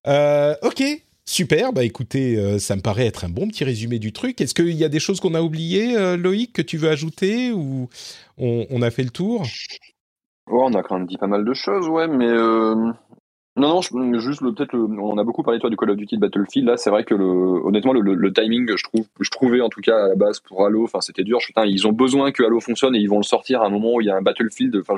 Euh, 0.06 0.54
ok, 0.62 0.82
super. 1.24 1.72
Bah 1.72 1.84
écoutez, 1.84 2.58
ça 2.58 2.76
me 2.76 2.80
paraît 2.80 3.06
être 3.06 3.24
un 3.24 3.28
bon 3.28 3.48
petit 3.48 3.64
résumé 3.64 3.98
du 3.98 4.12
truc. 4.12 4.40
Est-ce 4.40 4.54
qu'il 4.54 4.76
y 4.76 4.84
a 4.84 4.88
des 4.88 5.00
choses 5.00 5.20
qu'on 5.20 5.34
a 5.34 5.42
oubliées, 5.42 6.16
Loïc, 6.16 6.52
que 6.52 6.62
tu 6.62 6.78
veux 6.78 6.88
ajouter 6.88 7.52
ou 7.52 7.88
on, 8.38 8.82
a 8.82 8.90
fait 8.90 9.02
le 9.02 9.10
tour? 9.10 9.44
On 10.46 10.72
a 10.72 10.82
quand 10.82 10.96
même 10.96 11.06
dit 11.06 11.18
pas 11.18 11.26
mal 11.26 11.44
de 11.44 11.52
choses, 11.52 11.88
ouais, 11.88 12.08
mais 12.08 12.32
non, 13.58 13.80
non, 13.92 14.18
juste 14.18 14.40
peut-être 14.40 14.74
on 14.74 15.18
a 15.18 15.24
beaucoup 15.24 15.42
parlé 15.42 15.58
toi 15.58 15.70
du 15.70 15.76
Call 15.76 15.90
of 15.90 15.96
Duty 15.96 16.16
de 16.16 16.20
Battlefield. 16.20 16.68
Là, 16.68 16.76
c'est 16.76 16.90
vrai 16.90 17.04
que 17.04 17.14
le, 17.14 17.24
honnêtement, 17.24 17.92
le, 17.92 18.32
timing, 18.32 18.76
je 18.76 18.82
trouve, 18.84 19.06
je 19.20 19.30
trouvais 19.30 19.60
en 19.60 19.68
tout 19.68 19.80
cas 19.80 19.96
à 19.96 20.08
la 20.08 20.14
base 20.14 20.40
pour 20.40 20.64
Halo, 20.64 20.84
enfin 20.84 21.00
c'était 21.00 21.24
dur. 21.24 21.38
Ils 21.64 21.86
ont 21.86 21.92
besoin 21.92 22.32
que 22.32 22.42
Halo 22.42 22.60
fonctionne 22.60 22.94
et 22.94 22.98
ils 22.98 23.08
vont 23.08 23.18
le 23.18 23.24
sortir 23.24 23.62
à 23.62 23.66
un 23.66 23.70
moment 23.70 23.94
où 23.94 24.00
il 24.00 24.06
y 24.06 24.10
a 24.10 24.16
un 24.16 24.22
Battlefield. 24.22 24.76
Enfin, 24.80 24.94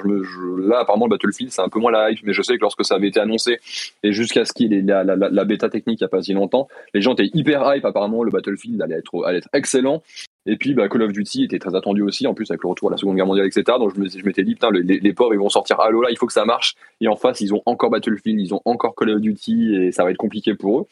là, 0.59 0.81
apparemment, 0.81 1.07
le 1.07 1.11
Battlefield, 1.11 1.53
c'est 1.53 1.63
un 1.63 1.69
peu 1.69 1.81
moins 1.81 1.93
la 1.93 2.11
hype, 2.11 2.21
mais 2.25 2.33
je 2.33 2.43
sais 2.43 2.57
que 2.57 2.63
lorsque 2.63 2.85
ça 2.85 2.97
avait 2.97 3.09
été 3.09 3.21
annoncé 3.21 3.59
et 4.03 4.13
jusqu'à 4.13 4.45
ce 4.45 4.53
qu'il 4.53 4.73
ait 4.75 4.83
la, 4.83 5.05
la, 5.05 5.17
la, 5.17 5.45
bêta 5.45 5.69
technique 5.69 6.01
il 6.01 6.05
y 6.05 6.07
a 6.07 6.09
pas 6.09 6.23
si 6.23 6.33
longtemps, 6.33 6.69
les 6.95 7.01
gens 7.01 7.13
étaient 7.15 7.31
hyper 7.35 7.75
hype. 7.75 7.85
Apparemment, 7.85 8.23
le 8.23 8.31
Battlefield 8.31 8.81
allait 8.83 8.97
être, 8.97 9.25
allait 9.25 9.39
être 9.39 9.49
excellent. 9.53 10.03
Et 10.47 10.57
puis 10.57 10.75
bah, 10.75 10.89
Call 10.89 11.03
of 11.03 11.13
Duty 11.13 11.45
était 11.45 11.59
très 11.59 11.75
attendu 11.75 12.03
aussi, 12.03 12.27
en 12.27 12.35
plus 12.35 12.51
avec 12.51 12.63
le 12.63 12.71
retour 12.71 12.89
à 12.89 12.93
la 12.93 12.97
Seconde 12.97 13.17
Guerre 13.17 13.27
mondiale, 13.27 13.47
etc. 13.47 13.65
Donc 13.79 13.93
je, 13.95 14.19
je 14.19 14.25
m'étais 14.25 14.43
dit, 14.43 14.55
putain, 14.55 14.71
les, 14.71 14.99
les, 14.99 15.13
pauvres, 15.13 15.35
ils 15.35 15.39
vont 15.39 15.49
sortir 15.49 15.79
Halo 15.81 16.03
là, 16.03 16.11
il 16.11 16.17
faut 16.17 16.27
que 16.27 16.33
ça 16.33 16.45
marche. 16.45 16.75
Et 17.01 17.09
en 17.09 17.17
face, 17.17 17.41
ils 17.41 17.53
ont 17.53 17.63
encore 17.67 17.91
Battlefield, 17.91 18.41
ils 18.41 18.55
ont 18.55 18.63
encore 18.65 18.95
Call 18.95 19.11
of 19.11 19.21
Duty, 19.21 19.77
et 19.77 19.93
ça 19.93 20.05
va 20.05 20.11
être 20.11 20.17
compliqué 20.17 20.55
pour 20.55 20.81
eux. 20.81 20.87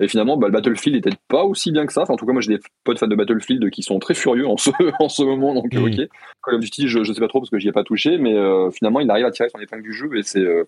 Et 0.00 0.08
finalement, 0.08 0.36
bah, 0.36 0.48
le 0.48 0.52
Battlefield 0.52 0.96
n'était 0.96 1.16
pas 1.28 1.44
aussi 1.44 1.70
bien 1.70 1.86
que 1.86 1.92
ça. 1.92 2.02
Enfin, 2.02 2.14
en 2.14 2.16
tout 2.16 2.26
cas, 2.26 2.32
moi, 2.32 2.42
j'ai 2.42 2.56
des 2.56 2.62
potes 2.82 2.98
fans 2.98 3.06
de 3.06 3.14
Battlefield 3.14 3.70
qui 3.70 3.82
sont 3.82 3.98
très 3.98 4.14
furieux 4.14 4.48
en 4.48 4.56
ce, 4.56 4.70
en 4.98 5.08
ce 5.08 5.22
moment. 5.22 5.54
Donc, 5.54 5.66
ok. 5.74 6.08
Call 6.44 6.54
of 6.54 6.60
Duty, 6.60 6.88
je, 6.88 7.04
je 7.04 7.12
sais 7.12 7.20
pas 7.20 7.28
trop 7.28 7.40
parce 7.40 7.50
que 7.50 7.58
j'y 7.58 7.68
ai 7.68 7.72
pas 7.72 7.84
touché, 7.84 8.18
mais 8.18 8.34
euh, 8.34 8.70
finalement, 8.70 9.00
il 9.00 9.10
arrive 9.10 9.26
à 9.26 9.30
tirer 9.30 9.48
son 9.48 9.60
épingle 9.60 9.84
du 9.84 9.92
jeu 9.92 10.10
et 10.16 10.22
c'est, 10.22 10.40
euh, 10.40 10.64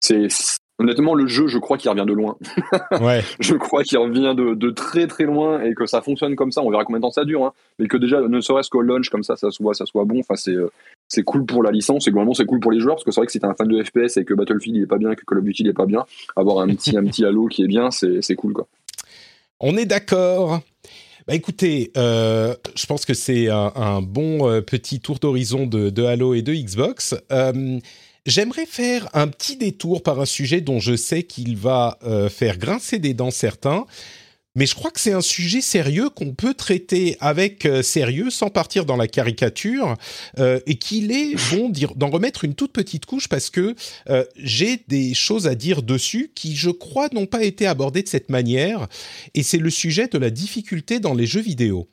c'est, 0.00 0.28
Honnêtement, 0.78 1.14
le 1.14 1.26
jeu, 1.26 1.46
je 1.46 1.58
crois 1.58 1.78
qu'il 1.78 1.90
revient 1.90 2.04
de 2.06 2.12
loin. 2.12 2.36
ouais. 3.00 3.24
Je 3.40 3.54
crois 3.54 3.82
qu'il 3.82 3.96
revient 3.96 4.34
de, 4.36 4.54
de, 4.54 4.70
très 4.70 5.06
très 5.06 5.24
loin 5.24 5.62
et 5.62 5.74
que 5.74 5.86
ça 5.86 6.02
fonctionne 6.02 6.36
comme 6.36 6.52
ça. 6.52 6.62
On 6.62 6.70
verra 6.70 6.84
combien 6.84 6.98
de 6.98 7.02
temps 7.02 7.10
ça 7.10 7.24
dure, 7.24 7.44
hein. 7.44 7.52
mais 7.78 7.88
que 7.88 7.96
déjà, 7.96 8.20
ne 8.20 8.40
serait-ce 8.40 8.68
qu'au 8.68 8.82
launch 8.82 9.08
comme 9.08 9.22
ça, 9.22 9.36
ça 9.36 9.50
soit 9.50 9.72
ça 9.72 9.86
soit 9.86 10.04
bon. 10.04 10.20
Enfin, 10.20 10.36
c'est 10.36 10.54
euh, 10.54 10.70
c'est 11.08 11.22
cool 11.22 11.46
pour 11.46 11.62
la 11.62 11.70
licence 11.70 12.06
et 12.08 12.10
globalement 12.10 12.34
c'est 12.34 12.46
cool 12.46 12.60
pour 12.60 12.72
les 12.72 12.80
joueurs 12.80 12.96
parce 12.96 13.04
que 13.04 13.10
c'est 13.10 13.20
vrai 13.20 13.26
que 13.26 13.32
si 13.32 13.40
t'es 13.40 13.46
un 13.46 13.54
fan 13.54 13.68
de 13.68 13.82
FPS 13.82 14.16
et 14.16 14.24
que 14.24 14.34
Battlefield 14.34 14.76
il 14.76 14.82
est 14.82 14.86
pas 14.86 14.98
bien, 14.98 15.14
que 15.14 15.24
Call 15.24 15.38
of 15.38 15.44
Duty 15.44 15.62
il 15.62 15.68
est 15.68 15.72
pas 15.72 15.86
bien, 15.86 16.04
avoir 16.34 16.60
un 16.60 16.68
petit 16.68 16.96
un 16.96 17.04
petit 17.04 17.24
Halo 17.24 17.46
qui 17.46 17.62
est 17.62 17.68
bien, 17.68 17.90
c'est 17.90 18.22
c'est 18.22 18.34
cool 18.34 18.52
quoi. 18.52 18.66
On 19.60 19.76
est 19.76 19.86
d'accord. 19.86 20.60
Bah 21.26 21.34
écoutez, 21.34 21.90
euh, 21.96 22.54
je 22.76 22.86
pense 22.86 23.04
que 23.04 23.14
c'est 23.14 23.48
un, 23.48 23.72
un 23.74 24.00
bon 24.00 24.48
euh, 24.48 24.60
petit 24.60 25.00
tour 25.00 25.18
d'horizon 25.18 25.66
de, 25.66 25.90
de, 25.90 26.04
Halo 26.04 26.34
et 26.34 26.42
de 26.42 26.54
Xbox. 26.54 27.16
Euh, 27.32 27.80
J'aimerais 28.26 28.66
faire 28.66 29.08
un 29.14 29.28
petit 29.28 29.56
détour 29.56 30.02
par 30.02 30.20
un 30.20 30.26
sujet 30.26 30.60
dont 30.60 30.80
je 30.80 30.96
sais 30.96 31.22
qu'il 31.22 31.56
va 31.56 31.96
euh, 32.02 32.28
faire 32.28 32.58
grincer 32.58 32.98
des 32.98 33.14
dents 33.14 33.30
certains, 33.30 33.86
mais 34.56 34.66
je 34.66 34.74
crois 34.74 34.90
que 34.90 34.98
c'est 34.98 35.12
un 35.12 35.20
sujet 35.20 35.60
sérieux 35.60 36.10
qu'on 36.10 36.34
peut 36.34 36.54
traiter 36.54 37.16
avec 37.20 37.66
euh, 37.66 37.82
sérieux 37.82 38.30
sans 38.30 38.48
partir 38.48 38.84
dans 38.84 38.96
la 38.96 39.06
caricature 39.06 39.94
euh, 40.40 40.58
et 40.66 40.74
qu'il 40.76 41.12
est 41.12 41.36
bon 41.54 41.70
d'en 41.94 42.10
remettre 42.10 42.44
une 42.44 42.54
toute 42.54 42.72
petite 42.72 43.06
couche 43.06 43.28
parce 43.28 43.48
que 43.48 43.76
j'ai 44.36 44.82
des 44.88 45.14
choses 45.14 45.46
à 45.46 45.54
dire 45.54 45.82
dessus 45.82 46.32
qui, 46.34 46.56
je 46.56 46.70
crois, 46.70 47.08
n'ont 47.12 47.26
pas 47.26 47.44
été 47.44 47.64
abordées 47.64 48.02
de 48.02 48.08
cette 48.08 48.28
manière 48.28 48.88
et 49.34 49.44
c'est 49.44 49.58
le 49.58 49.70
sujet 49.70 50.08
de 50.08 50.18
la 50.18 50.30
difficulté 50.30 50.98
dans 50.98 51.14
les 51.14 51.26
jeux 51.26 51.40
vidéo. 51.40 51.88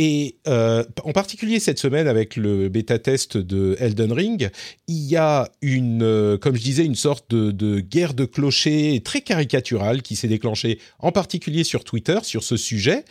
Et 0.00 0.36
euh, 0.46 0.84
en 1.02 1.12
particulier 1.12 1.58
cette 1.58 1.80
semaine 1.80 2.06
avec 2.06 2.36
le 2.36 2.68
bêta 2.68 3.00
test 3.00 3.36
de 3.36 3.76
Elden 3.80 4.12
Ring, 4.12 4.48
il 4.86 5.04
y 5.08 5.16
a 5.16 5.50
une, 5.60 6.04
euh, 6.04 6.38
comme 6.38 6.54
je 6.54 6.62
disais, 6.62 6.84
une 6.84 6.94
sorte 6.94 7.28
de, 7.34 7.50
de 7.50 7.80
guerre 7.80 8.14
de 8.14 8.24
clochers 8.24 9.02
très 9.04 9.22
caricaturale 9.22 10.02
qui 10.02 10.14
s'est 10.14 10.28
déclenchée 10.28 10.78
en 11.00 11.10
particulier 11.10 11.64
sur 11.64 11.82
Twitter 11.82 12.18
sur 12.22 12.44
ce 12.44 12.56
sujet. 12.56 13.04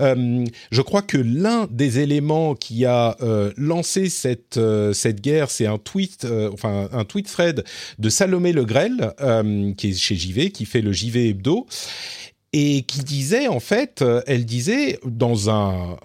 Euh, 0.00 0.44
je 0.72 0.82
crois 0.82 1.02
que 1.02 1.16
l'un 1.16 1.68
des 1.70 2.00
éléments 2.00 2.56
qui 2.56 2.86
a 2.86 3.16
euh, 3.20 3.52
lancé 3.56 4.08
cette 4.08 4.56
euh, 4.56 4.92
cette 4.92 5.20
guerre, 5.20 5.48
c'est 5.48 5.66
un 5.66 5.78
tweet, 5.78 6.26
enfin 6.52 6.88
un 6.92 7.04
tweet 7.04 7.26
thread 7.30 7.64
de 8.00 8.08
Salomé 8.08 8.52
Legrel 8.52 9.14
qui 9.76 9.90
est 9.90 9.94
chez 9.94 10.16
JV, 10.16 10.50
qui 10.50 10.64
fait 10.64 10.80
le 10.80 10.92
JV 10.92 11.28
hebdo 11.28 11.68
et 12.52 12.82
qui 12.82 13.00
disait 13.00 13.48
en 13.48 13.60
fait, 13.60 14.02
euh, 14.02 14.22
elle 14.26 14.44
disait 14.44 14.98
dans 15.04 15.50
un, 15.50 15.96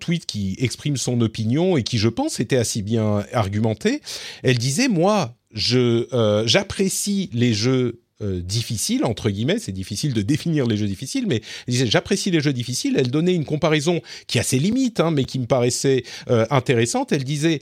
tweet 0.00 0.26
qui 0.26 0.56
exprime 0.58 0.96
son 0.96 1.20
opinion 1.20 1.76
et 1.76 1.82
qui 1.82 1.98
je 1.98 2.08
pense 2.08 2.40
était 2.40 2.56
assez 2.56 2.82
bien 2.82 3.24
argumenté, 3.32 4.00
elle 4.42 4.58
disait 4.58 4.88
moi 4.88 5.34
je 5.52 6.06
euh, 6.14 6.44
j'apprécie 6.46 7.30
les 7.32 7.52
jeux 7.52 8.00
euh, 8.22 8.40
difficiles 8.40 9.04
entre 9.04 9.30
guillemets, 9.30 9.58
c'est 9.58 9.72
difficile 9.72 10.12
de 10.12 10.22
définir 10.32 10.66
les 10.66 10.76
jeux 10.76 10.86
difficiles, 10.86 11.26
mais 11.28 11.42
elle 11.66 11.72
disait 11.72 11.86
j'apprécie 11.86 12.30
les 12.30 12.40
jeux 12.40 12.52
difficiles. 12.52 12.96
Elle 12.98 13.10
donnait 13.10 13.34
une 13.34 13.44
comparaison 13.44 14.00
qui 14.26 14.38
a 14.38 14.42
ses 14.42 14.58
limites, 14.58 14.98
hein, 14.98 15.10
mais 15.10 15.24
qui 15.24 15.38
me 15.38 15.46
paraissait 15.46 16.04
intéressante. 16.26 17.12
Elle 17.12 17.24
disait 17.24 17.60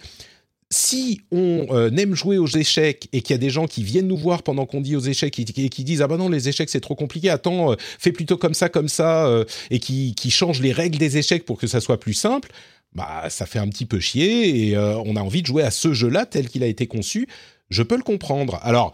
si 0.73 1.21
on 1.33 1.67
euh, 1.71 1.91
aime 1.91 2.15
jouer 2.15 2.39
aux 2.39 2.47
échecs 2.47 3.09
et 3.13 3.23
qu'il 3.23 3.35
y 3.35 3.39
a 3.39 3.39
des 3.39 3.51
gens 3.51 3.67
qui 3.67 3.83
viennent 3.83 4.07
nous 4.07 4.17
voir 4.17 4.45
pendant 4.45 4.67
qu'on 4.67 4.81
dit 4.81 4.95
aux 4.95 5.01
échecs 5.01 5.39
et 5.39 5.45
qui, 5.45 5.85
disent 5.85 6.01
ah 6.01 6.07
ben 6.07 6.17
non 6.17 6.29
les 6.29 6.49
échecs 6.49 6.71
c'est 6.71 6.81
trop 6.81 6.95
compliqué 6.95 7.29
attends 7.29 7.73
euh, 7.73 7.77
fais 7.99 8.13
plutôt 8.13 8.37
comme 8.37 8.55
ça 8.55 8.69
comme 8.69 8.89
ça 8.89 9.27
euh, 9.27 9.45
et 9.71 9.81
qui, 9.81 10.15
qui 10.15 10.31
changent 10.31 10.61
les 10.61 10.73
règles 10.73 10.99
des 10.99 11.19
échecs 11.19 11.45
pour 11.45 11.59
que 11.59 11.67
ça 11.67 11.81
soit 11.81 11.99
plus 11.99 12.15
simple 12.15 12.51
bah 12.95 13.25
ça 13.31 13.47
fait 13.47 13.59
un 13.59 13.69
petit 13.69 13.85
peu 13.85 13.99
chier 13.99 14.69
et 14.69 14.77
on 14.79 15.15
a 15.17 15.21
envie 15.21 15.43
de 15.43 15.47
jouer 15.47 15.63
à 15.63 15.71
ce 15.71 15.93
jeu-là 15.93 16.27
tel 16.27 16.49
qu'il 16.49 16.63
a 16.63 16.67
été 16.67 16.87
conçu 16.87 17.29
je 17.69 17.83
peux 17.83 17.97
le 17.97 18.03
comprendre 18.03 18.59
alors 18.63 18.93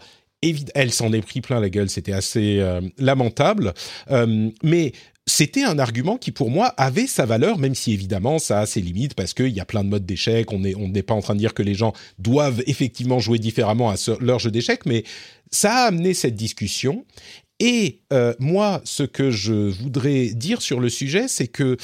elle 0.75 0.93
s'en 0.93 1.11
est 1.13 1.21
pris 1.23 1.41
plein 1.41 1.59
la 1.59 1.67
gueule, 1.67 1.89
c'était 1.89 2.13
assez 2.13 2.63
lamentable. 2.99 3.73
mais 4.61 4.93
c'était 5.27 5.63
un 5.63 5.77
argument 5.77 6.17
qui 6.17 6.31
pour 6.31 6.49
moi 6.49 6.67
avait 6.77 7.05
sa 7.05 7.25
valeur, 7.25 7.57
même 7.57 7.75
si 7.75 7.91
évidemment 7.91 8.39
ça 8.39 8.61
a 8.61 8.65
ses 8.65 8.81
limites 8.81 9.13
parce 9.13 9.33
qu'il 9.33 9.49
y 9.49 9.59
a 9.59 9.65
plein 9.65 9.83
de 9.83 9.89
modes 9.89 10.05
d'échecs. 10.05 10.51
On 10.53 10.59
n'est 10.59 10.73
on 10.73 10.89
pas 10.89 11.13
en 11.13 11.21
train 11.21 11.35
de 11.35 11.39
dire 11.39 11.53
que 11.53 11.63
les 11.63 11.75
gens 11.75 11.93
doivent 12.17 12.63
effectivement 12.65 13.19
jouer 13.19 13.37
différemment 13.37 13.91
à 13.91 13.95
leur 14.21 14.39
jeu 14.39 14.51
d'échecs, 14.51 14.85
mais 14.85 15.03
ça 15.51 15.73
a 15.73 15.87
amené 15.87 16.13
cette 16.13 16.35
discussion. 16.35 17.05
Et 17.59 18.01
euh, 18.13 18.33
moi, 18.39 18.81
ce 18.85 19.03
que 19.03 19.29
je 19.29 19.53
voudrais 19.53 20.27
dire 20.27 20.61
sur 20.61 20.79
le 20.79 20.89
sujet, 20.89 21.27
c'est 21.27 21.47
que 21.47 21.77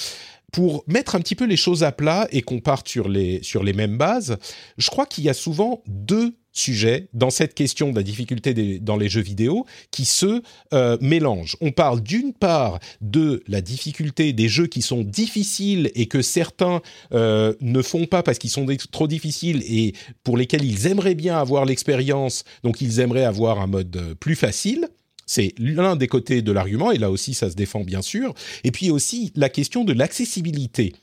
pour 0.53 0.83
mettre 0.87 1.15
un 1.15 1.19
petit 1.19 1.35
peu 1.35 1.45
les 1.45 1.57
choses 1.57 1.83
à 1.83 1.91
plat 1.91 2.27
et 2.31 2.43
qu'on 2.43 2.59
parte 2.59 2.87
sur 2.87 3.09
les, 3.09 3.41
sur 3.43 3.63
les 3.63 3.73
mêmes 3.73 3.97
bases, 3.97 4.37
je 4.77 4.89
crois 4.89 5.05
qu'il 5.05 5.23
y 5.23 5.29
a 5.29 5.33
souvent 5.33 5.81
deux 5.87 6.37
sujets 6.53 7.07
dans 7.13 7.31
cette 7.31 7.55
question 7.55 7.89
de 7.91 7.95
la 7.95 8.03
difficulté 8.03 8.79
dans 8.79 8.95
les 8.95 9.09
jeux 9.09 9.21
vidéo 9.21 9.65
qui 9.91 10.05
se 10.05 10.41
euh, 10.73 10.97
mélangent. 11.01 11.57
On 11.61 11.71
parle 11.71 12.01
d'une 12.01 12.33
part 12.33 12.79
de 13.01 13.43
la 13.47 13.61
difficulté 13.61 14.31
des 14.33 14.47
jeux 14.47 14.67
qui 14.67 14.81
sont 14.81 15.01
difficiles 15.01 15.91
et 15.95 16.05
que 16.05 16.21
certains 16.21 16.81
euh, 17.13 17.53
ne 17.59 17.81
font 17.81 18.05
pas 18.05 18.23
parce 18.23 18.37
qu'ils 18.37 18.51
sont 18.51 18.67
trop 18.91 19.07
difficiles 19.07 19.63
et 19.67 19.93
pour 20.23 20.37
lesquels 20.37 20.63
ils 20.63 20.87
aimeraient 20.87 21.15
bien 21.15 21.37
avoir 21.37 21.65
l'expérience, 21.65 22.43
donc 22.63 22.81
ils 22.81 22.99
aimeraient 22.99 23.25
avoir 23.25 23.59
un 23.59 23.67
mode 23.67 23.95
euh, 23.97 24.15
plus 24.15 24.35
facile. 24.35 24.87
C'est 25.25 25.53
l'un 25.57 25.95
des 25.95 26.07
côtés 26.07 26.41
de 26.41 26.51
l'argument, 26.51 26.91
et 26.91 26.97
là 26.97 27.09
aussi 27.09 27.33
ça 27.33 27.49
se 27.49 27.55
défend 27.55 27.83
bien 27.83 28.01
sûr. 28.01 28.33
Et 28.65 28.71
puis 28.71 28.91
aussi 28.91 29.31
la 29.35 29.49
question 29.49 29.85
de 29.85 29.93
l'accessibilité, 29.93 30.93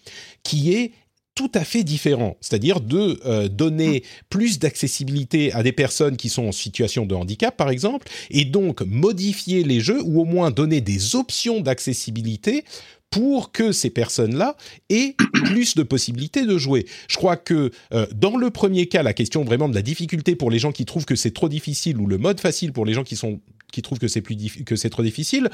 qui 0.43 0.75
est 0.75 0.93
tout 1.35 1.51
à 1.55 1.65
fait 1.65 1.85
différent, 1.85 2.37
c'est-à-dire 2.41 2.81
de 2.81 3.21
euh, 3.25 3.49
donner 3.49 4.03
plus 4.29 4.59
d'accessibilité 4.59 5.53
à 5.53 5.63
des 5.63 5.73
personnes 5.73 6.17
qui 6.17 6.29
sont 6.29 6.49
en 6.49 6.53
situation 6.53 7.07
de 7.07 7.15
handicap, 7.15 7.57
par 7.57 7.71
exemple, 7.71 8.09
et 8.31 8.45
donc 8.45 8.83
modifier 8.83 9.65
les 9.65 9.81
jeux 9.81 10.03
ou 10.03 10.21
au 10.21 10.25
moins 10.25 10.51
donner 10.51 10.81
des 10.81 11.17
options 11.17 11.61
d'accessibilité 11.61 12.65
pour 13.11 13.53
que 13.53 13.73
ces 13.73 13.91
personnes-là 13.91 14.57
aient 14.89 15.17
plus 15.47 15.75
de 15.75 15.83
possibilités 15.83 16.47
de 16.47 16.57
jouer. 16.59 16.87
Je 17.09 17.17
crois 17.17 17.37
que 17.37 17.71
euh, 17.93 18.07
dans 18.15 18.37
le 18.37 18.51
premier 18.51 18.87
cas, 18.87 19.03
la 19.03 19.13
question 19.13 19.45
vraiment 19.45 19.69
de 19.69 19.75
la 19.75 19.83
difficulté 19.83 20.37
pour 20.37 20.51
les 20.51 20.59
gens 20.59 20.73
qui 20.73 20.85
trouvent 20.85 21.07
que 21.07 21.17
c'est 21.17 21.33
trop 21.33 21.49
difficile 21.49 21.99
ou 21.99 22.07
le 22.07 22.19
mode 22.19 22.41
facile 22.41 22.73
pour 22.73 22.87
les 22.87 22.95
gens 22.95 23.05
qui 23.05 23.17
sont 23.17 23.41
qui 23.73 23.83
trouvent 23.83 23.99
que 23.99 24.09
c'est 24.09 24.21
plus 24.21 24.37
que 24.65 24.75
c'est 24.77 24.91
trop 24.91 25.03
difficile, 25.03 25.49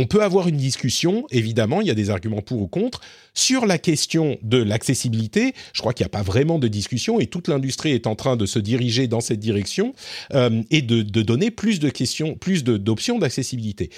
on 0.00 0.06
peut 0.06 0.22
avoir 0.22 0.48
une 0.48 0.56
discussion, 0.56 1.26
évidemment, 1.30 1.82
il 1.82 1.86
y 1.86 1.90
a 1.90 1.94
des 1.94 2.08
arguments 2.08 2.40
pour 2.40 2.62
ou 2.62 2.68
contre. 2.68 3.00
Sur 3.34 3.66
la 3.66 3.76
question 3.76 4.38
de 4.40 4.56
l'accessibilité, 4.56 5.52
je 5.74 5.80
crois 5.80 5.92
qu'il 5.92 6.04
n'y 6.04 6.08
a 6.08 6.16
pas 6.18 6.22
vraiment 6.22 6.58
de 6.58 6.68
discussion 6.68 7.20
et 7.20 7.26
toute 7.26 7.48
l'industrie 7.48 7.92
est 7.92 8.06
en 8.06 8.14
train 8.14 8.36
de 8.36 8.46
se 8.46 8.58
diriger 8.58 9.08
dans 9.08 9.20
cette 9.20 9.40
direction 9.40 9.92
euh, 10.32 10.62
et 10.70 10.80
de, 10.80 11.02
donner 11.02 11.50
plus 11.50 11.80
de 11.80 11.90
questions, 11.90 12.34
plus 12.34 12.64
d'options 12.64 13.18
d'accessibilité. 13.18 13.90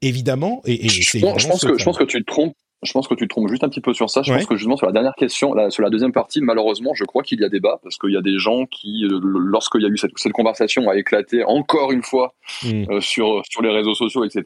Évidemment, 0.00 0.62
et, 0.64 0.88
je, 0.88 1.20
pense, 1.20 1.62
que, 1.62 1.76
je 1.76 1.84
pense 1.84 1.98
que 1.98 2.04
tu 2.04 2.20
te 2.20 2.24
trompes 2.24 2.54
je 2.82 2.92
pense 2.92 3.06
que 3.06 3.14
tu 3.14 3.24
te 3.24 3.28
trompes 3.28 3.50
juste 3.50 3.62
un 3.62 3.68
petit 3.68 3.82
peu 3.82 3.92
sur 3.92 4.08
ça. 4.08 4.22
Je 4.22 4.32
pense 4.32 4.46
que 4.46 4.56
justement 4.56 4.78
sur 4.78 4.86
la 4.86 4.92
dernière 4.92 5.14
question, 5.14 5.52
sur 5.68 5.82
la 5.82 5.90
deuxième 5.90 6.12
partie, 6.12 6.40
malheureusement, 6.40 6.94
je 6.94 7.04
crois 7.04 7.22
qu'il 7.22 7.38
y 7.38 7.44
a 7.44 7.50
débat 7.50 7.78
parce 7.82 7.98
qu'il 7.98 8.10
y 8.10 8.16
a 8.16 8.22
des 8.22 8.38
gens 8.38 8.64
qui, 8.64 9.04
euh, 9.04 9.20
lorsqu'il 9.22 9.82
y 9.82 9.84
a 9.84 9.88
eu 9.88 9.98
cette, 9.98 10.12
cette, 10.16 10.32
conversation, 10.32 10.88
a 10.88 10.96
éclaté 10.96 11.44
encore 11.44 11.92
une 11.92 12.02
fois 12.02 12.32
mmh. 12.64 12.84
euh, 12.90 13.00
sur 13.02 13.42
sur 13.50 13.60
les 13.60 13.68
réseaux 13.68 13.94
sociaux, 13.94 14.24
etc 14.24 14.44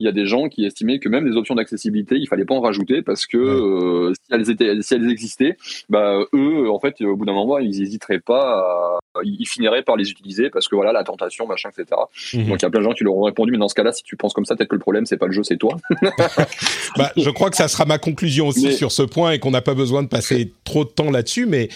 il 0.00 0.06
y 0.06 0.08
a 0.08 0.12
des 0.12 0.26
gens 0.26 0.48
qui 0.48 0.64
estimaient 0.64 0.98
que 0.98 1.08
même 1.08 1.26
les 1.26 1.36
options 1.36 1.54
d'accessibilité, 1.54 2.16
il 2.16 2.26
fallait 2.26 2.44
pas 2.44 2.54
en 2.54 2.60
rajouter 2.60 3.02
parce 3.02 3.26
que 3.26 3.38
euh, 3.38 4.12
si, 4.14 4.34
elles 4.34 4.50
étaient, 4.50 4.82
si 4.82 4.94
elles 4.94 5.08
existaient, 5.08 5.56
bah, 5.88 6.18
eux, 6.34 6.68
en 6.68 6.80
fait, 6.80 7.00
au 7.02 7.16
bout 7.16 7.24
d'un 7.24 7.32
moment, 7.32 7.58
ils 7.58 7.78
n'hésiteraient 7.78 8.18
pas, 8.18 8.98
à, 9.14 9.20
ils 9.22 9.46
finiraient 9.46 9.82
par 9.82 9.96
les 9.96 10.10
utiliser 10.10 10.50
parce 10.50 10.66
que 10.66 10.74
voilà, 10.74 10.92
la 10.92 11.04
tentation, 11.04 11.46
machin, 11.46 11.70
etc. 11.70 12.00
Mhm. 12.32 12.48
Donc 12.48 12.60
il 12.60 12.62
y 12.62 12.66
a 12.66 12.70
plein 12.70 12.80
de 12.80 12.84
gens 12.84 12.92
qui 12.92 13.04
leur 13.04 13.14
ont 13.14 13.22
répondu, 13.22 13.52
mais 13.52 13.58
dans 13.58 13.68
ce 13.68 13.74
cas-là, 13.76 13.92
si 13.92 14.02
tu 14.02 14.16
penses 14.16 14.32
comme 14.32 14.44
ça, 14.44 14.56
peut-être 14.56 14.70
que 14.70 14.76
le 14.76 14.80
problème, 14.80 15.06
c'est 15.06 15.16
pas 15.16 15.26
le 15.26 15.32
jeu, 15.32 15.44
c'est 15.44 15.58
toi. 15.58 15.76
bah, 16.96 17.12
je 17.16 17.30
crois 17.30 17.50
que 17.50 17.56
ça 17.56 17.68
sera 17.68 17.84
ma 17.84 17.98
conclusion 17.98 18.48
aussi 18.48 18.72
sur 18.72 18.90
ce 18.90 19.02
point 19.02 19.32
et 19.32 19.38
qu'on 19.38 19.52
n'a 19.52 19.62
pas 19.62 19.74
besoin 19.74 20.02
de 20.02 20.08
passer 20.08 20.52
trop 20.64 20.84
de 20.84 20.90
temps 20.90 21.10
là-dessus, 21.10 21.46
mais 21.46 21.68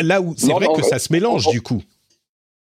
là 0.00 0.20
où 0.20 0.34
c'est 0.36 0.52
vrai 0.52 0.66
que 0.74 0.82
ça 0.82 0.98
se 0.98 1.12
mélange 1.12 1.46
du 1.48 1.62
coup. 1.62 1.82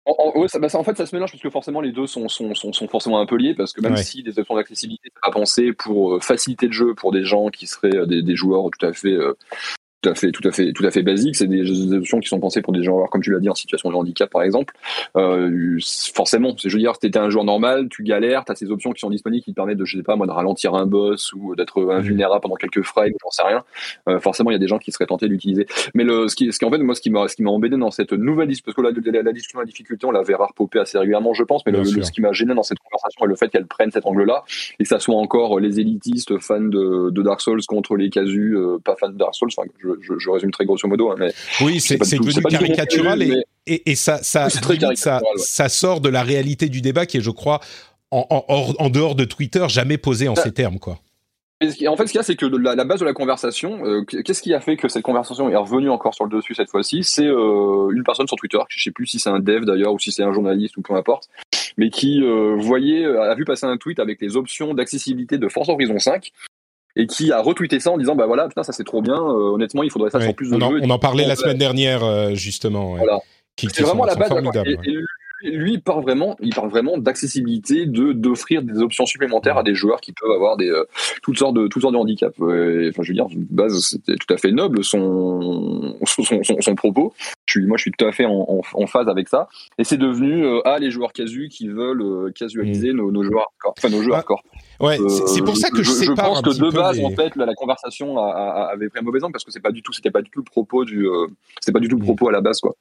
En, 0.08 0.48
ça, 0.48 0.60
bah, 0.60 0.70
ça, 0.70 0.78
en 0.78 0.84
fait, 0.84 0.96
ça 0.96 1.06
se 1.06 1.14
mélange 1.14 1.32
parce 1.32 1.44
que 1.44 1.50
forcément 1.50 1.82
les 1.82 1.92
deux 1.92 2.08
sont, 2.08 2.30
sont, 2.30 2.56
sont, 2.56 2.72
sont 2.72 2.88
forcément 2.88 3.20
un 3.20 3.26
peu 3.26 3.36
liés 3.36 3.54
parce 3.54 3.74
que 3.74 3.82
même 3.82 3.98
si 3.98 4.24
des 4.24 4.40
options 4.40 4.56
d'accessibilité 4.56 5.12
pas 5.22 5.32
pensées 5.32 5.74
pour 5.74 6.16
euh, 6.16 6.20
faciliter 6.22 6.68
le 6.68 6.72
jeu 6.72 6.94
pour 6.96 7.12
des 7.12 7.26
gens 7.26 7.50
qui 7.50 7.68
seraient 7.68 7.96
euh, 7.96 8.06
des, 8.06 8.22
des 8.22 8.36
joueurs 8.36 8.70
tout 8.72 8.86
à 8.86 8.94
fait 8.94 9.12
euh, 9.12 9.38
tout 10.08 10.12
à 10.12 10.16
fait, 10.16 10.32
tout 10.32 10.48
à 10.48 10.52
fait, 10.52 10.74
tout 10.74 10.86
à 10.86 10.92
fait 10.92 11.04
basique. 11.04 11.36
C'est 11.36 11.48
des 11.48 11.94
options 11.94 12.20
qui 12.20 12.30
sont 12.30 12.40
pensées 12.40 12.62
pour 12.62 12.74
des 12.74 12.84
joueurs, 12.84 13.10
comme 13.10 13.22
tu 13.22 13.32
l'as 13.32 13.40
dit, 13.40 13.50
en 13.50 13.56
situation 13.56 13.90
de 13.90 13.96
handicap, 13.96 14.30
par 14.30 14.44
exemple. 14.44 14.74
Euh, 15.18 15.78
forcément, 16.14 16.56
je 16.58 16.70
veux 16.70 16.80
dire, 16.80 16.94
si 16.94 17.02
t'étais 17.02 17.20
un 17.20 17.30
joueur 17.30 17.44
normal, 17.44 17.90
tu 17.90 18.04
galères, 18.04 18.46
t'as 18.46 18.56
ces 18.56 18.72
options 18.72 18.92
qui 18.92 19.00
sont 19.00 19.10
disponibles 19.10 19.44
qui 19.44 19.52
te 19.52 19.56
permettent 19.56 19.78
de, 19.78 19.86
je 19.86 19.98
sais 19.98 20.04
pas, 20.04 20.16
moi, 20.16 20.28
de 20.28 20.32
ralentir 20.32 20.76
un 20.76 20.86
boss 20.86 21.34
ou 21.34 21.56
d'être 21.56 21.92
invulnérable 21.92 22.42
pendant 22.42 22.56
quelques 22.56 22.84
frames, 22.84 23.12
j'en 23.22 23.32
sais 23.32 23.44
rien. 23.44 23.64
Euh, 24.08 24.20
forcément, 24.20 24.52
il 24.52 24.54
y 24.54 24.56
a 24.56 24.60
des 24.60 24.68
gens 24.68 24.80
qui 24.80 24.92
seraient 24.92 25.06
tentés 25.06 25.28
d'utiliser. 25.28 25.68
Mais 25.94 26.04
le, 26.04 26.28
ce 26.28 26.36
qui, 26.36 26.52
ce 26.52 26.60
qui, 26.60 26.66
en 26.66 26.72
fait, 26.72 26.78
moi, 26.78 26.96
ce 26.96 27.02
qui 27.02 27.10
m'a, 27.10 27.28
ce 27.28 27.36
qui 27.36 27.44
m'a 27.44 27.52
embêté 27.52 27.78
dans 27.78 27.92
cette 27.92 28.14
nouvelle 28.14 28.48
discussion, 28.48 28.82
parce 28.82 28.94
que 28.94 29.10
la, 29.12 29.22
la, 29.22 29.34
discussion 29.34 29.60
de 29.60 29.64
la 29.64 29.68
difficulté, 29.68 30.06
on 30.06 30.12
l'avait 30.12 30.36
rare 30.36 30.54
popé 30.54 30.80
assez 30.80 30.98
régulièrement, 30.98 31.34
je 31.34 31.44
pense, 31.44 31.66
mais 31.66 31.72
le, 31.72 31.84
ce 31.84 32.12
qui 32.12 32.22
m'a 32.22 32.32
gêné 32.32 32.54
dans 32.54 32.64
cette 32.64 32.80
conversation 32.80 33.26
est 33.26 33.28
le 33.28 33.36
fait 33.36 33.50
qu'elle 33.50 33.68
prenne 33.68 33.92
cet 33.92 34.06
angle-là 34.06 34.44
et 34.80 34.84
que 34.84 34.90
ça 34.90 35.00
soit 35.00 35.16
encore 35.16 35.60
les 35.60 35.80
élitistes 35.80 36.40
fans 36.40 36.62
de, 36.62 37.10
de 37.10 37.22
Dark 37.22 37.42
Souls 37.42 37.62
contre 37.68 37.96
les 37.96 38.10
casus 38.10 38.56
euh, 38.56 38.80
pas 38.84 38.96
fans 38.96 39.10
de 39.10 39.18
Dark 39.18 39.36
Souls. 39.36 39.50
Enfin, 39.56 39.68
je, 39.80 39.90
je, 40.02 40.14
je 40.18 40.30
résume 40.30 40.52
très 40.52 40.66
grosso 40.66 40.88
modo. 40.88 41.12
Hein, 41.12 41.16
mais 41.18 41.34
oui, 41.62 41.80
c'est 41.80 41.98
devenu 41.98 42.44
caricatural 42.44 43.22
et, 43.22 43.92
et, 43.92 43.96
ça, 43.96 44.24
ça, 44.24 44.50
ça, 44.50 45.22
ça, 45.36 45.70
sort 45.70 46.00
de 46.00 46.10
la 46.10 46.24
réalité 46.24 46.70
du 46.70 46.82
débat 46.82 47.06
qui 47.06 47.18
est, 47.18 47.22
je 47.22 47.32
crois, 47.32 47.60
en, 48.12 48.26
en, 48.30 48.74
en 48.80 48.90
dehors 48.90 49.16
de 49.16 49.26
Twitter, 49.26 49.66
jamais 49.68 49.98
posé 49.98 50.30
en 50.30 50.36
ces 50.36 50.54
termes, 50.54 50.80
quoi. 50.80 51.00
En 51.60 51.66
fait, 51.66 51.72
ce 51.72 52.12
qu'il 52.12 52.18
y 52.18 52.20
a, 52.20 52.24
c'est 52.24 52.36
que 52.36 52.46
la, 52.46 52.86
base 52.86 53.00
de 53.00 53.06
la 53.06 53.14
conversation, 53.14 53.84
euh, 53.84 54.04
qu'est-ce 54.04 54.44
qui 54.44 54.54
a 54.54 54.60
fait 54.60 54.78
que 54.78 54.88
cette 54.88 55.02
conversation 55.02 55.50
est 55.50 55.56
revenue 55.56 55.90
encore 55.90 56.14
sur 56.14 56.26
le 56.26 56.30
dessus 56.30 56.54
cette 56.54 56.70
fois-ci? 56.70 57.04
C'est 57.04 57.26
euh, 57.26 57.90
une 57.90 58.04
personne 58.04 58.28
sur 58.28 58.38
Twitter, 58.38 58.60
je 58.70 58.84
sais 58.84 58.92
plus 58.92 59.08
si 59.08 59.18
c'est 59.18 59.32
un 59.32 59.40
dev 59.40 59.66
d'ailleurs 59.66 59.92
ou 59.92 59.98
si 59.98 60.12
c'est 60.12 60.22
un 60.22 60.32
journaliste 60.32 60.78
ou 60.78 60.84
peu 60.84 60.94
importe, 60.94 61.30
mais 61.76 61.90
qui 61.90 62.22
euh, 62.22 62.56
voyait, 62.60 63.06
a 63.06 63.34
vu 63.34 63.44
passer 63.44 63.66
un 63.66 63.78
tweet 63.78 63.98
avec 63.98 64.22
les 64.22 64.38
options 64.38 64.76
d'accessibilité 64.76 65.40
de 65.40 65.48
Force 65.48 65.68
Horizon 65.70 65.98
5 65.98 66.32
et 66.98 67.08
qui 67.08 67.32
a 67.32 67.42
retweeté 67.42 67.80
ça 67.80 67.92
en 67.92 67.98
disant 67.98 68.16
bah 68.16 68.26
voilà 68.26 68.48
putain 68.48 68.64
ça 68.64 68.74
c'est 68.74 68.84
trop 68.84 69.02
bien 69.02 69.16
euh, 69.16 69.54
honnêtement 69.54 69.84
il 69.84 69.92
faudrait 69.92 70.10
ça 70.10 70.20
sur 70.20 70.36
plus 70.36 70.50
de 70.50 70.56
on 70.56 70.62
en, 70.62 70.74
on 70.74 70.90
en 70.90 71.00
parlait 71.00 71.26
la 71.26 71.36
semaine 71.36 71.58
dernière 71.58 72.04
euh, 72.04 72.34
justement 72.34 72.96
voilà. 72.96 73.20
c'est 73.56 73.82
vraiment 73.82 74.06
la 74.06 74.16
base 74.16 74.34
lui 75.44 75.74
il 75.74 75.82
parle 75.82 76.02
vraiment, 76.02 76.36
il 76.42 76.54
parle 76.54 76.70
vraiment 76.70 76.98
d'accessibilité, 76.98 77.86
de 77.86 78.12
d'offrir 78.12 78.64
des 78.64 78.82
options 78.82 79.06
supplémentaires 79.06 79.58
à 79.58 79.64
des 79.64 79.76
joueurs 79.76 80.02
qui 80.02 80.14
peuvent 80.14 80.32
avoir 80.32 80.58
des 80.58 80.70
euh, 80.70 80.86
toutes 81.22 81.38
sortes 81.38 81.56
de 81.56 81.68
toutes 81.68 81.82
sortes 81.82 81.94
de 81.94 82.00
handicaps. 82.00 82.34
enfin, 82.40 83.04
je 83.04 83.08
veux 83.08 83.14
dire, 83.14 83.28
de 83.30 83.36
base, 83.50 83.80
c'était 83.80 84.16
tout 84.16 84.34
à 84.34 84.38
fait 84.38 84.52
noble 84.52 84.84
son 84.84 85.96
son, 86.06 86.24
son, 86.24 86.62
son 86.62 86.76
propos. 86.76 87.14
Je 87.46 87.60
suis, 87.60 87.68
moi, 87.68 87.78
je 87.78 87.84
suis 87.84 87.92
tout 87.92 88.06
à 88.06 88.12
fait 88.12 88.26
en, 88.26 88.62
en, 88.74 88.88
phase 88.88 89.08
avec 89.08 89.30
ça. 89.30 89.48
Et 89.78 89.84
c'est 89.84 89.98
devenu 89.98 90.46
euh, 90.46 90.62
ah 90.66 90.80
les 90.80 90.92
joueurs 90.92 91.14
casu 91.14 91.50
qui 91.50 91.68
veulent 91.68 92.02
euh, 92.02 92.32
casualiser 92.32 92.92
mm. 92.92 92.98
nos, 92.98 93.12
nos, 93.12 93.24
joueurs 93.24 93.52
enfin 93.66 93.90
nos 93.90 94.02
joueurs 94.02 94.26
ah, 94.28 94.36
Ouais, 94.80 94.98
c'est 95.28 95.42
pour 95.42 95.58
ça 95.58 95.70
que 95.70 95.84
je, 95.84 95.92
je, 95.92 96.04
je 96.06 96.12
pense 96.12 96.42
que 96.42 96.58
de 96.58 96.72
base, 96.72 97.00
en 97.00 97.12
fait, 97.12 97.36
la, 97.36 97.54
conversation 97.56 98.18
avait 98.18 98.90
pris 98.90 99.00
un 99.00 99.04
mauvais 99.04 99.24
angle 99.24 99.34
parce 99.34 99.44
que 99.44 99.52
c'est 99.52 99.60
pas 99.60 99.72
du 99.72 99.82
tout, 99.82 99.94
c'était 99.94 100.12
pas 100.12 100.22
du 100.22 100.30
tout 100.30 100.40
le 100.40 100.46
propos 100.46 100.86
du, 100.86 101.08
c'était 101.60 101.74
pas 101.74 101.80
du 101.80 101.88
tout 101.88 101.98
le 101.98 102.04
mm. 102.04 102.06
propos 102.06 102.30
à 102.30 102.32
la 102.32 102.42
base, 102.42 102.60
quoi. 102.60 102.76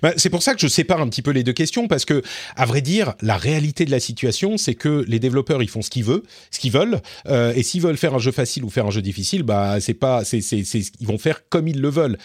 Bah, 0.00 0.12
c'est 0.16 0.30
pour 0.30 0.42
ça 0.42 0.54
que 0.54 0.60
je 0.60 0.68
sépare 0.68 1.00
un 1.00 1.08
petit 1.08 1.22
peu 1.22 1.30
les 1.30 1.42
deux 1.42 1.52
questions 1.52 1.88
parce 1.88 2.04
que, 2.04 2.22
à 2.56 2.66
vrai 2.66 2.80
dire, 2.80 3.14
la 3.20 3.36
réalité 3.36 3.84
de 3.84 3.90
la 3.90 4.00
situation, 4.00 4.56
c'est 4.56 4.74
que 4.74 5.04
les 5.08 5.18
développeurs 5.18 5.62
ils 5.62 5.68
font 5.68 5.82
ce 5.82 5.90
qu'ils 5.90 6.04
veulent, 6.04 6.22
ce 6.50 6.60
qu'ils 6.60 6.72
veulent, 6.72 7.00
euh, 7.26 7.52
et 7.54 7.62
s'ils 7.62 7.82
veulent 7.82 7.96
faire 7.96 8.14
un 8.14 8.18
jeu 8.18 8.32
facile 8.32 8.64
ou 8.64 8.70
faire 8.70 8.86
un 8.86 8.90
jeu 8.90 9.02
difficile, 9.02 9.42
bah 9.42 9.80
c'est 9.80 9.94
pas, 9.94 10.24
c'est, 10.24 10.40
c'est, 10.40 10.62
ils 11.00 11.06
vont 11.06 11.18
faire 11.18 11.48
comme 11.48 11.68
ils 11.68 11.80
le 11.80 11.88
veulent 11.88 12.18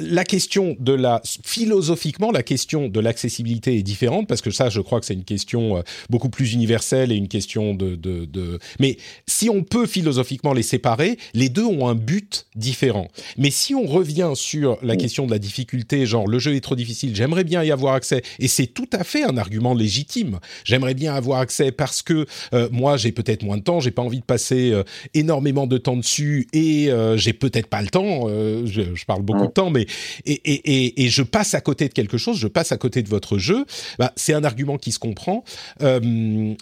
la 0.00 0.24
question 0.24 0.76
de 0.78 0.92
la 0.92 1.20
philosophiquement 1.24 2.30
la 2.30 2.42
question 2.42 2.88
de 2.88 3.00
l'accessibilité 3.00 3.76
est 3.76 3.82
différente 3.82 4.26
parce 4.26 4.40
que 4.40 4.50
ça 4.50 4.68
je 4.68 4.80
crois 4.80 5.00
que 5.00 5.06
c'est 5.06 5.14
une 5.14 5.24
question 5.24 5.78
euh, 5.78 5.82
beaucoup 6.08 6.28
plus 6.28 6.52
universelle 6.52 7.12
et 7.12 7.14
une 7.14 7.28
question 7.28 7.74
de, 7.74 7.94
de, 7.94 8.24
de, 8.24 8.58
mais 8.78 8.96
si 9.26 9.48
on 9.48 9.62
peut 9.62 9.86
philosophiquement 9.86 10.52
les 10.52 10.62
séparer 10.62 11.18
les 11.34 11.48
deux 11.48 11.64
ont 11.64 11.88
un 11.88 11.94
but 11.94 12.46
différent. 12.54 13.08
Mais 13.36 13.50
si 13.50 13.74
on 13.74 13.86
revient 13.86 14.32
sur 14.34 14.78
la 14.82 14.96
question 14.96 15.26
de 15.26 15.30
la 15.30 15.38
difficulté 15.38 16.06
genre 16.06 16.26
le 16.26 16.38
jeu 16.38 16.54
est 16.54 16.60
trop 16.60 16.76
difficile 16.76 17.14
j'aimerais 17.14 17.44
bien 17.44 17.62
y 17.62 17.70
avoir 17.70 17.94
accès 17.94 18.22
et 18.38 18.48
c'est 18.48 18.66
tout 18.66 18.88
à 18.92 19.04
fait 19.04 19.24
un 19.24 19.36
argument 19.36 19.74
légitime. 19.74 20.38
J'aimerais 20.64 20.94
bien 20.94 21.14
avoir 21.14 21.40
accès 21.40 21.72
parce 21.72 22.02
que 22.02 22.26
euh, 22.54 22.68
moi 22.72 22.96
j'ai 22.96 23.12
peut-être 23.12 23.42
moins 23.42 23.56
de 23.56 23.62
temps 23.62 23.80
j'ai 23.80 23.90
pas 23.90 24.02
envie 24.02 24.20
de 24.20 24.24
passer 24.24 24.70
euh, 24.72 24.82
énormément 25.14 25.66
de 25.66 25.78
temps 25.78 25.96
dessus 25.96 26.46
et 26.52 26.90
j'ai 27.16 27.32
peut-être 27.32 27.66
pas 27.66 27.82
le 27.82 27.88
temps 27.88 28.28
je, 28.28 28.94
je, 28.94 29.04
parle 29.04 29.22
beaucoup 29.22 29.46
de 29.46 29.52
temps 29.52 29.70
mais 29.70 29.86
et, 30.26 31.08
je 31.08 31.22
passe 31.22 31.54
à 31.54 31.60
côté 31.60 31.88
de 31.88 31.92
quelque 31.92 32.18
chose, 32.18 32.38
je 32.38 32.48
passe 32.48 32.72
à 32.72 32.76
côté 32.76 33.02
de 33.02 33.08
votre 33.08 33.38
jeu, 33.38 33.64
bah, 33.98 34.12
c'est 34.16 34.32
un 34.32 34.44
argument 34.44 34.78
qui 34.78 34.92
se 34.92 34.98
comprend. 34.98 35.44
Euh, 35.82 36.54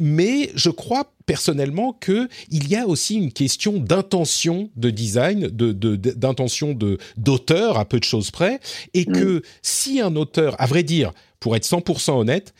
mais 0.00 0.50
je 0.56 0.70
crois 0.70 1.12
personnellement 1.26 1.92
que 1.92 2.28
il 2.50 2.68
y 2.68 2.76
a 2.76 2.88
aussi 2.88 3.14
une 3.14 3.32
question 3.32 3.78
d'intention 3.78 4.70
de 4.74 4.90
design, 4.90 5.46
d'intention 5.46 6.72
de, 6.74 6.98
d'auteur 7.16 7.78
à 7.78 7.84
peu 7.84 8.00
de 8.00 8.04
choses 8.04 8.32
près, 8.32 8.58
et 8.94 9.08
mm. 9.08 9.12
que 9.12 9.42
si 9.62 10.00
un 10.00 10.16
auteur, 10.16 10.60
à 10.60 10.66
vrai 10.66 10.82
dire, 10.82 11.12
pour 11.38 11.54
être 11.54 11.64
100% 11.64 12.18
honnête, 12.18 12.52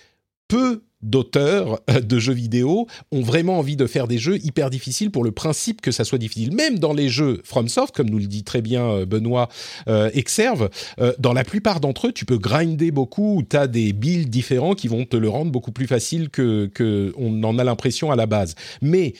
peut 0.47 0.83
d'auteurs 1.03 1.80
euh, 1.90 2.00
de 2.00 2.18
jeux 2.18 2.32
vidéo 2.32 2.86
ont 3.11 3.22
vraiment 3.22 3.59
envie 3.59 3.76
de 3.76 3.86
faire 3.86 4.09
des 4.09 4.18
jeux 4.18 4.38
hyper 4.44 4.70
difficiles 4.70 5.11
pour 5.11 5.24
le 5.24 5.32
principe 5.32 5.80
que 5.80 5.90
ça 5.90 6.05
soit 6.05 6.18
difficile. 6.18 6.55
Même 6.55 6.78
dans 6.78 6.92
les 6.92 7.09
jeux 7.09 7.40
FromSoft, 7.44 7.94
comme 7.94 8.11
nous 8.11 8.18
le 8.18 8.26
dit 8.26 8.44
très 8.44 8.62
bien 8.62 8.84
euh, 8.84 9.07
Benoît 9.07 9.48
euh, 9.88 10.11
Exerve, 10.14 10.70
dans 11.18 11.32
la 11.32 11.44
plupart 11.44 11.80
d'entre 11.80 12.09
eux, 12.09 12.12
tu 12.12 12.24
peux 12.24 12.38
grinder 12.38 12.90
beaucoup 12.90 13.36
ou 13.36 13.42
tu 13.42 13.57
as 13.57 13.66
des 13.66 13.92
builds 13.92 14.28
différents 14.28 14.74
qui 14.74 14.88
vont 14.88 15.05
te 15.05 15.16
le 15.16 15.28
rendre 15.28 15.50
beaucoup 15.50 15.72
plus 15.72 15.86
facile 15.86 16.30
que, 16.30 16.66
que 16.66 17.12
on 17.16 17.42
en 17.42 17.59
a 17.59 17.64
l'impression 17.64 18.11
à 18.11 18.16
la 18.16 18.26
base. 18.26 18.55
Mais 18.80 19.14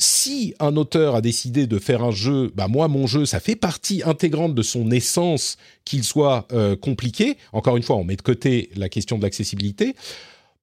si 0.00 0.54
un 0.60 0.76
auteur 0.76 1.14
a 1.14 1.20
décidé 1.20 1.66
de 1.66 1.78
faire 1.78 2.02
un 2.02 2.10
jeu, 2.10 2.50
bah 2.54 2.68
moi 2.68 2.88
mon 2.88 3.06
jeu 3.06 3.26
ça 3.26 3.40
fait 3.40 3.56
partie 3.56 4.02
intégrante 4.04 4.54
de 4.54 4.62
son 4.62 4.90
essence 4.90 5.56
qu'il 5.84 6.04
soit 6.04 6.48
compliqué. 6.80 7.36
Encore 7.52 7.76
une 7.76 7.82
fois, 7.82 7.96
on 7.96 8.04
met 8.04 8.16
de 8.16 8.22
côté 8.22 8.70
la 8.76 8.88
question 8.88 9.18
de 9.18 9.22
l'accessibilité. 9.22 9.94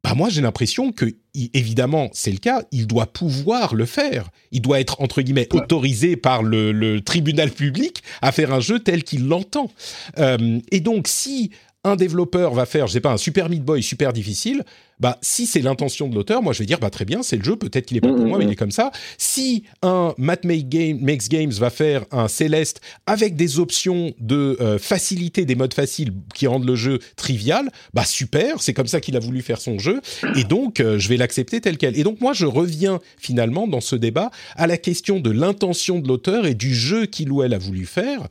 Bah 0.04 0.16
moi 0.16 0.30
j'ai 0.30 0.42
l'impression 0.42 0.92
que 0.92 1.06
évidemment 1.54 2.10
c'est 2.12 2.32
le 2.32 2.40
cas, 2.40 2.64
il 2.72 2.88
doit 2.88 3.06
pouvoir 3.06 3.76
le 3.76 3.86
faire. 3.86 4.30
Il 4.52 4.62
doit 4.62 4.80
être 4.80 5.00
entre 5.02 5.22
guillemets 5.22 5.48
autorisé 5.54 6.16
par 6.16 6.42
le, 6.44 7.00
tribunal 7.02 7.52
public 7.52 8.02
à 8.22 8.32
faire 8.32 8.54
un 8.54 8.60
jeu 8.60 8.80
tel 8.80 9.04
qu'il 9.04 9.28
l'entend. 9.28 9.72
Euh, 10.18 10.60
et 10.72 10.80
donc 10.80 11.08
si 11.08 11.52
un 11.84 11.96
développeur 11.96 12.54
va 12.54 12.66
faire, 12.66 12.88
je 12.88 12.94
sais 12.94 13.02
pas, 13.02 13.12
un 13.12 13.18
Super 13.18 13.50
Meat 13.50 13.64
Boy 13.64 13.82
super 13.82 14.14
difficile, 14.14 14.64
bah 15.02 15.18
si 15.22 15.48
c'est 15.48 15.62
l'intention 15.62 16.08
de 16.08 16.14
l'auteur, 16.14 16.44
moi 16.44 16.54
je 16.54 16.60
vais 16.60 16.68
dire 16.68 16.80
bah 16.80 16.92
très 16.92 17.06
bien, 17.06 17.24
c'est 17.24 17.36
le 17.36 17.44
jeu, 17.44 17.56
peut-être 17.56 17.88
qu'il 17.88 17.98
est 17.98 18.02
pas 18.02 18.14
pour 18.14 18.26
moi, 18.26 18.38
mais 18.38 18.46
il 18.46 18.52
est 18.52 18.56
comme 18.56 18.72
ça. 18.72 18.92
Si 19.18 19.64
un 19.82 20.14
Matt 20.20 20.46
Make 20.46 20.70
Game, 20.70 21.00
Makes 21.02 21.28
Games 21.28 21.52
va 21.52 21.72
faire 21.72 22.06
un 22.12 22.28
Céleste 22.28 22.82
avec 23.08 23.36
des 23.36 23.58
options 23.58 24.14
de 24.20 24.58
euh, 24.62 24.78
facilité, 24.78 25.46
des 25.46 25.56
modes 25.56 25.74
faciles 25.74 26.14
qui 26.36 26.46
rendent 26.46 26.68
le 26.68 26.76
jeu 26.76 27.00
trivial, 27.16 27.72
bah 27.96 28.06
super, 28.06 28.62
c'est 28.62 28.74
comme 28.74 28.86
ça 28.86 29.02
qu'il 29.02 29.18
a 29.18 29.20
voulu 29.20 29.42
faire 29.42 29.60
son 29.60 29.80
jeu, 29.80 30.02
et 30.36 30.44
donc 30.44 30.80
euh, 30.80 31.00
je 31.00 31.10
vais 31.10 31.18
l'accepter 31.18 31.62
tel 31.62 31.78
quel. 31.78 31.98
Et 31.98 32.04
donc 32.04 32.22
moi 32.22 32.34
je 32.34 32.46
reviens 32.46 33.00
finalement 33.18 33.68
dans 33.68 33.82
ce 33.82 33.96
débat 33.96 34.30
à 34.56 34.68
la 34.68 34.78
question 34.78 35.20
de 35.20 35.32
l'intention 35.32 35.98
de 35.98 36.08
l'auteur 36.08 36.46
et 36.46 36.54
du 36.54 36.76
jeu 36.76 37.08
qu'il 37.08 37.32
ou 37.32 37.42
elle 37.42 37.56
a 37.56 37.58
voulu 37.58 37.88
faire. 37.88 38.28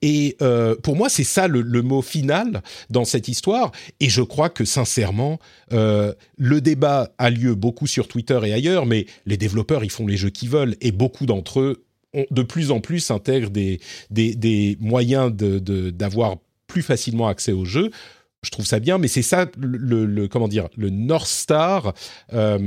Et 0.00 0.38
euh, 0.40 0.74
pour 0.82 0.96
moi 0.96 1.10
c'est 1.10 1.22
ça 1.22 1.48
le, 1.48 1.60
le, 1.60 1.82
mot 1.82 2.00
final 2.00 2.62
dans 2.88 3.04
cette 3.04 3.28
histoire, 3.28 3.72
et 4.00 4.08
je 4.08 4.22
crois 4.22 4.48
que 4.48 4.64
sincèrement 4.64 5.38
le 6.36 6.60
débat 6.60 7.12
a 7.18 7.30
lieu 7.30 7.54
beaucoup 7.54 7.86
sur 7.86 8.08
Twitter 8.08 8.38
et 8.44 8.52
ailleurs, 8.52 8.86
mais 8.86 9.06
les 9.26 9.36
développeurs, 9.36 9.84
ils 9.84 9.90
font 9.90 10.06
les 10.06 10.16
jeux 10.16 10.30
qu'ils 10.30 10.50
veulent 10.50 10.76
et 10.80 10.92
beaucoup 10.92 11.26
d'entre 11.26 11.60
eux, 11.60 11.84
de 12.30 12.42
plus 12.42 12.70
en 12.70 12.80
plus, 12.80 13.10
intègrent 13.10 13.50
des, 13.50 13.80
des, 14.10 14.76
moyens 14.80 15.32
d'avoir 15.32 16.36
plus 16.66 16.82
facilement 16.82 17.28
accès 17.28 17.52
aux 17.52 17.64
jeux 17.64 17.90
je 18.44 18.50
trouve 18.50 18.66
ça 18.66 18.80
bien, 18.80 18.98
mais 18.98 19.08
c'est 19.08 19.22
ça 19.22 19.46
le, 19.58 20.26
comment 20.28 20.48
dire 20.48 20.68
le 20.76 20.90
North 20.90 21.26
Star 21.26 21.94
euh, 22.32 22.58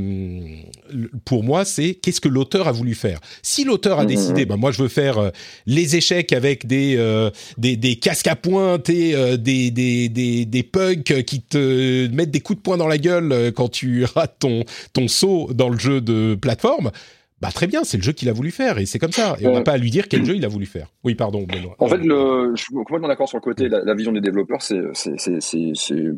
pour 1.26 1.44
moi, 1.44 1.66
c'est 1.66 1.94
qu'est-ce 1.96 2.22
que 2.22 2.28
l'auteur 2.28 2.68
a 2.68 2.72
voulu 2.72 2.96
faire. 2.96 3.20
Si 3.42 3.64
l'auteur 3.64 4.00
a 4.00 4.04
mmh, 4.04 4.08
décidé, 4.08 4.46
bah 4.46 4.58
moi 4.58 4.72
je 4.72 4.82
veux 4.82 4.88
faire 4.88 5.18
euh, 5.18 5.30
les 5.66 5.96
échecs 5.96 6.34
avec 6.34 6.68
des, 6.68 6.96
euh, 6.98 7.30
des, 7.58 7.78
des 7.78 7.98
casques 7.98 8.28
à 8.28 8.36
pointe 8.36 8.90
et 8.90 9.38
des, 9.38 9.72
des, 9.72 10.10
des, 10.10 10.46
des 10.46 10.64
punks 10.64 11.24
qui 11.24 11.42
te 11.42 12.08
mettent 12.08 12.32
des 12.32 12.42
coups 12.42 12.58
de 12.58 12.64
poing 12.64 12.78
dans 12.78 12.88
la 12.88 12.98
gueule 12.98 13.52
quand 13.56 13.70
tu 13.70 14.06
rates 14.16 14.38
ton 14.40 14.64
ton 14.94 15.08
saut 15.08 15.50
dans 15.54 15.70
le 15.70 15.78
jeu 15.78 16.02
de 16.02 16.36
plateforme 16.36 16.92
bah 17.40 17.50
très 17.54 17.68
bien, 17.68 17.84
c'est 17.84 17.98
le 17.98 18.04
jeu 18.04 18.14
qu'il 18.14 18.30
a 18.30 18.34
voulu 18.34 18.50
faire 18.50 18.80
et 18.80 18.88
c'est 18.88 18.98
comme 18.98 19.12
ça. 19.12 19.36
Et 19.40 19.46
on 19.46 19.54
n'a 19.54 19.62
pas 19.62 19.74
à 19.74 19.78
lui 19.78 19.92
dire 19.92 20.08
quel 20.08 20.26
jeu 20.26 20.36
il 20.36 20.44
a 20.44 20.48
voulu 20.48 20.66
faire. 20.66 20.88
Oui, 21.04 21.14
pardon, 21.14 21.44
Benoît. 21.44 21.76
En 21.78 21.88
fait, 21.88 21.98
le, 21.98 22.54
je 22.56 22.64
suis 22.64 22.74
complètement 22.74 23.08
d'accord 23.08 23.30
sur 23.30 23.38
le 23.38 23.44
côté, 23.44 23.70
la, 23.70 23.84
la 23.84 23.94
vision 23.94 24.12
des 24.12 24.22
développeurs, 24.22 24.62
c'est 24.64 24.82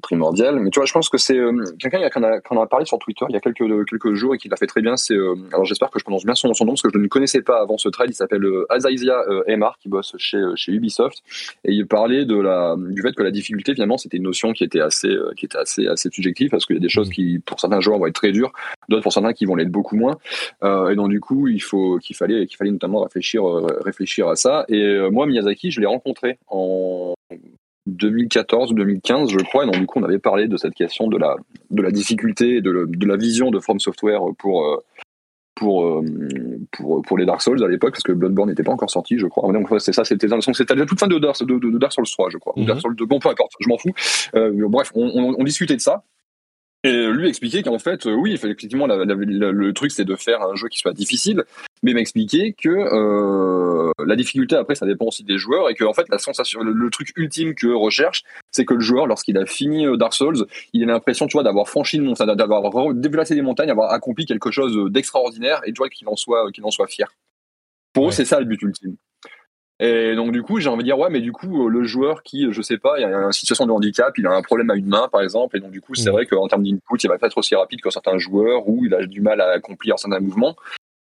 primordial. 0.01 0.59
Mais 0.59 0.69
tu 0.69 0.79
vois, 0.79 0.85
je 0.85 0.93
pense 0.93 1.09
que 1.09 1.17
c'est 1.17 1.37
euh, 1.37 1.63
quelqu'un 1.77 2.09
qui 2.09 2.19
en 2.19 2.23
a, 2.23 2.61
a, 2.61 2.67
parlé 2.67 2.85
sur 2.85 2.97
Twitter 2.99 3.25
il 3.27 3.33
y 3.33 3.37
a 3.37 3.41
quelques, 3.41 3.87
quelques 3.89 4.13
jours 4.13 4.33
et 4.33 4.37
qui 4.37 4.47
l'a 4.47 4.55
fait 4.55 4.67
très 4.67 4.81
bien. 4.81 4.95
C'est 4.95 5.15
euh, 5.15 5.35
alors 5.51 5.65
j'espère 5.65 5.89
que 5.89 5.99
je 5.99 6.05
prononce 6.05 6.25
bien 6.25 6.35
son, 6.35 6.53
son, 6.53 6.65
nom 6.65 6.71
parce 6.71 6.83
que 6.83 6.89
je 6.93 6.97
ne 6.97 7.07
connaissais 7.07 7.41
pas 7.41 7.61
avant 7.61 7.77
ce 7.77 7.89
trade. 7.89 8.09
Il 8.09 8.15
s'appelle 8.15 8.45
euh, 8.45 8.65
Azaizia 8.69 9.21
Emar 9.47 9.77
qui 9.79 9.89
bosse 9.89 10.15
chez, 10.17 10.41
chez 10.55 10.71
Ubisoft 10.71 11.21
et 11.65 11.73
il 11.73 11.85
parlait 11.85 12.25
de 12.25 12.39
la, 12.39 12.75
du 12.77 13.01
fait 13.01 13.13
que 13.13 13.23
la 13.23 13.31
difficulté 13.31 13.73
finalement 13.73 13.97
c'était 13.97 14.17
une 14.17 14.23
notion 14.23 14.53
qui 14.53 14.63
était 14.63 14.79
assez, 14.79 15.13
qui 15.35 15.45
était 15.45 15.57
assez, 15.57 15.87
assez 15.87 16.09
subjective 16.09 16.49
parce 16.49 16.65
qu'il 16.65 16.77
y 16.77 16.79
a 16.79 16.81
des 16.81 16.89
choses 16.89 17.09
qui 17.09 17.39
pour 17.39 17.59
certains 17.59 17.81
joueurs 17.81 17.99
vont 17.99 18.07
être 18.07 18.15
très 18.15 18.31
dures, 18.31 18.53
d'autres 18.87 19.03
pour 19.03 19.13
certains 19.13 19.33
qui 19.33 19.45
vont 19.45 19.55
l'être 19.55 19.71
beaucoup 19.71 19.97
moins. 19.97 20.17
et 20.63 20.95
donc 20.95 21.08
du 21.09 21.19
coup, 21.19 21.47
il 21.47 21.61
faut 21.61 21.97
qu'il 21.99 22.15
fallait 22.15 22.45
qu'il 22.47 22.57
fallait 22.57 22.71
notamment 22.71 23.01
réfléchir 23.01 23.47
euh, 23.47 23.67
réfléchir 23.83 24.27
à 24.27 24.35
ça. 24.35 24.65
Et 24.69 24.81
euh, 24.81 25.09
moi, 25.09 25.25
Miyazaki, 25.25 25.71
je 25.71 25.81
l'ai 25.81 25.87
rencontré 25.87 26.37
en 26.47 27.13
2014 27.87 28.71
ou 28.71 28.75
2015, 28.75 29.29
je 29.31 29.37
crois. 29.39 29.63
Et 29.63 29.65
donc 29.65 29.77
du 29.77 29.85
coup, 29.85 29.99
on 29.99 30.03
avait 30.03 30.19
parlé 30.19 30.47
de 30.47 30.57
cette 30.57 30.73
question 30.73 31.07
de 31.07 31.17
la 31.17 31.35
de 31.71 31.81
la 31.81 31.91
difficulté 31.91 32.61
de, 32.61 32.85
de 32.87 33.05
la 33.07 33.17
vision 33.17 33.51
de 33.51 33.59
From 33.59 33.79
Software 33.79 34.21
pour 34.37 34.65
euh, 34.65 34.77
pour, 35.55 36.01
pour, 36.71 37.01
pour 37.01 37.17
les 37.17 37.25
Dark 37.25 37.41
Souls 37.41 37.61
à 37.61 37.67
l'époque, 37.67 37.91
parce 37.91 38.03
que 38.03 38.13
Bloodborne 38.13 38.47
n'était 38.47 38.63
pas 38.63 38.71
encore 38.71 38.89
sorti, 38.89 39.19
je 39.19 39.27
crois. 39.27 39.51
Donc, 39.51 39.67
c'est 39.79 39.91
ça, 39.91 40.05
c'était 40.05 40.27
la 40.27 40.85
toute 40.85 40.97
fin 40.97 41.07
de 41.07 41.19
Dark, 41.19 41.43
de, 41.43 41.77
Dark 41.77 41.91
Souls 41.91 42.07
3, 42.09 42.29
je 42.29 42.37
crois. 42.37 42.53
Dark 42.55 42.77
mhm. 42.77 42.79
Souls 42.79 42.95
2, 42.95 43.05
bon, 43.05 43.19
peu 43.19 43.27
importe, 43.27 43.51
je 43.59 43.67
m'en 43.67 43.77
fous. 43.77 43.91
bref, 44.69 44.93
on, 44.95 45.35
on, 45.37 45.43
discutait 45.43 45.75
de 45.75 45.81
ça. 45.81 46.01
Et 46.85 47.07
lui 47.07 47.27
expliquait 47.27 47.61
qu'en 47.61 47.77
fait, 47.77 48.05
euh, 48.05 48.13
oui, 48.13 48.31
effectivement, 48.31 48.87
le 48.87 49.71
truc 49.73 49.91
c'est 49.91 50.05
de 50.05 50.15
faire 50.15 50.41
un 50.41 50.55
jeu 50.55 50.69
qui 50.69 50.79
soit 50.79 50.93
difficile, 50.93 51.43
mais 51.83 51.93
m'expliquer 51.93 52.53
que 52.53 52.69
euh, 52.69 53.91
la 54.05 54.15
difficulté 54.15 54.55
après 54.55 54.75
ça 54.75 54.85
dépend 54.85 55.07
aussi 55.07 55.25
des 55.25 55.37
joueurs 55.37 55.69
et 55.69 55.75
que 55.75 55.83
en 55.83 55.93
fait 55.93 56.07
la 56.07 56.19
sensation, 56.19 56.61
le, 56.61 56.89
truc 56.89 57.11
ultime 57.17 57.53
que 57.53 57.67
recherche, 57.67 58.23
c'est 58.51 58.63
que 58.63 58.73
le 58.73 58.79
joueur 58.79 59.07
lorsqu'il 59.07 59.37
a 59.37 59.45
fini 59.45 59.85
euh, 59.87 59.97
Dark 59.97 60.13
Souls, 60.13 60.45
il 60.71 60.83
a 60.83 60.93
l'impression, 60.93 61.27
tu 61.27 61.33
vois, 61.33 61.43
d'avoir 61.43 61.67
franchi 61.67 61.97
une 61.97 62.05
montagne, 62.05 62.33
d'avoir 62.33 62.93
déplacé 62.93 63.35
des 63.35 63.41
montagnes, 63.41 63.67
d'avoir 63.67 63.91
accompli 63.91 64.25
quelque 64.25 64.49
chose 64.49 64.89
d'extraordinaire 64.89 65.61
et 65.65 65.73
tu 65.73 65.79
vois 65.79 65.89
qu'il 65.89 66.07
en 66.07 66.15
soit 66.15 66.49
qu'il 66.53 66.63
en 66.63 66.71
soit 66.71 66.87
fier. 66.87 67.11
Pour 67.91 68.07
eux, 68.07 68.11
c'est 68.11 68.25
ça 68.25 68.39
le 68.39 68.45
but 68.45 68.61
ultime. 68.61 68.95
Et 69.81 70.15
donc 70.15 70.31
du 70.33 70.43
coup, 70.43 70.59
j'ai 70.59 70.69
envie 70.69 70.83
de 70.83 70.87
dire 70.87 70.99
ouais, 70.99 71.09
mais 71.09 71.21
du 71.21 71.31
coup, 71.31 71.65
euh, 71.65 71.69
le 71.69 71.83
joueur 71.83 72.21
qui, 72.23 72.51
je 72.51 72.61
sais 72.61 72.77
pas, 72.77 72.99
il 72.99 73.05
a 73.05 73.07
une 73.07 73.31
situation 73.31 73.65
de 73.65 73.71
handicap, 73.71 74.17
il 74.17 74.27
a 74.27 74.31
un 74.31 74.41
problème 74.41 74.69
à 74.69 74.75
une 74.75 74.87
main 74.87 75.07
par 75.09 75.21
exemple, 75.21 75.55
et 75.55 75.61
donc 75.61 75.71
du 75.71 75.79
coup, 75.79 75.95
c'est 75.95 76.09
mm. 76.09 76.13
vrai 76.13 76.25
qu'en 76.25 76.47
termes 76.47 76.63
d'input, 76.63 76.97
il 77.01 77.07
va 77.07 77.17
pas 77.17 77.27
être 77.27 77.37
aussi 77.37 77.55
rapide 77.55 77.79
que 77.81 77.89
certains 77.89 78.17
joueurs 78.17 78.67
où 78.67 78.85
il 78.85 78.93
a 78.93 79.05
du 79.05 79.21
mal 79.21 79.39
à 79.39 79.51
accomplir 79.51 79.97
certains 79.97 80.19
mouvements. 80.19 80.55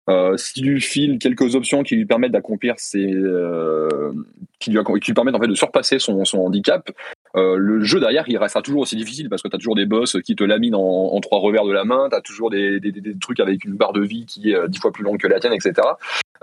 Euh, 0.09 0.37
si 0.37 0.53
tu 0.53 0.61
lui 0.61 0.81
files 0.81 1.19
quelques 1.19 1.55
options 1.55 1.83
qui 1.83 1.95
lui 1.95 2.05
permettent 2.05 2.31
d'accomplir 2.31 2.73
ses, 2.77 3.13
euh, 3.13 4.11
qui, 4.59 4.71
lui, 4.71 4.79
qui 5.01 5.07
lui 5.07 5.13
permettent 5.13 5.35
en 5.35 5.39
fait 5.39 5.47
de 5.47 5.53
surpasser 5.53 5.99
son, 5.99 6.25
son 6.25 6.39
handicap, 6.39 6.89
euh, 7.35 7.57
le 7.57 7.83
jeu 7.83 7.99
derrière 7.99 8.27
il 8.27 8.37
restera 8.37 8.63
toujours 8.63 8.81
aussi 8.81 8.95
difficile 8.95 9.29
parce 9.29 9.43
que 9.43 9.49
tu 9.49 9.55
as 9.55 9.59
toujours 9.59 9.75
des 9.75 9.85
boss 9.85 10.17
qui 10.25 10.35
te 10.35 10.43
laminent 10.43 10.79
en, 10.79 11.13
en 11.13 11.19
trois 11.19 11.37
revers 11.37 11.63
de 11.63 11.71
la 11.71 11.83
main, 11.83 12.07
tu 12.09 12.15
as 12.15 12.21
toujours 12.21 12.49
des, 12.49 12.79
des, 12.79 12.91
des, 12.91 13.19
trucs 13.19 13.39
avec 13.39 13.65
une 13.65 13.75
barre 13.75 13.93
de 13.93 14.01
vie 14.01 14.25
qui 14.25 14.51
est 14.51 14.67
dix 14.67 14.79
fois 14.79 14.91
plus 14.91 15.03
longue 15.03 15.19
que 15.19 15.27
la 15.27 15.39
tienne, 15.39 15.53
etc. 15.53 15.73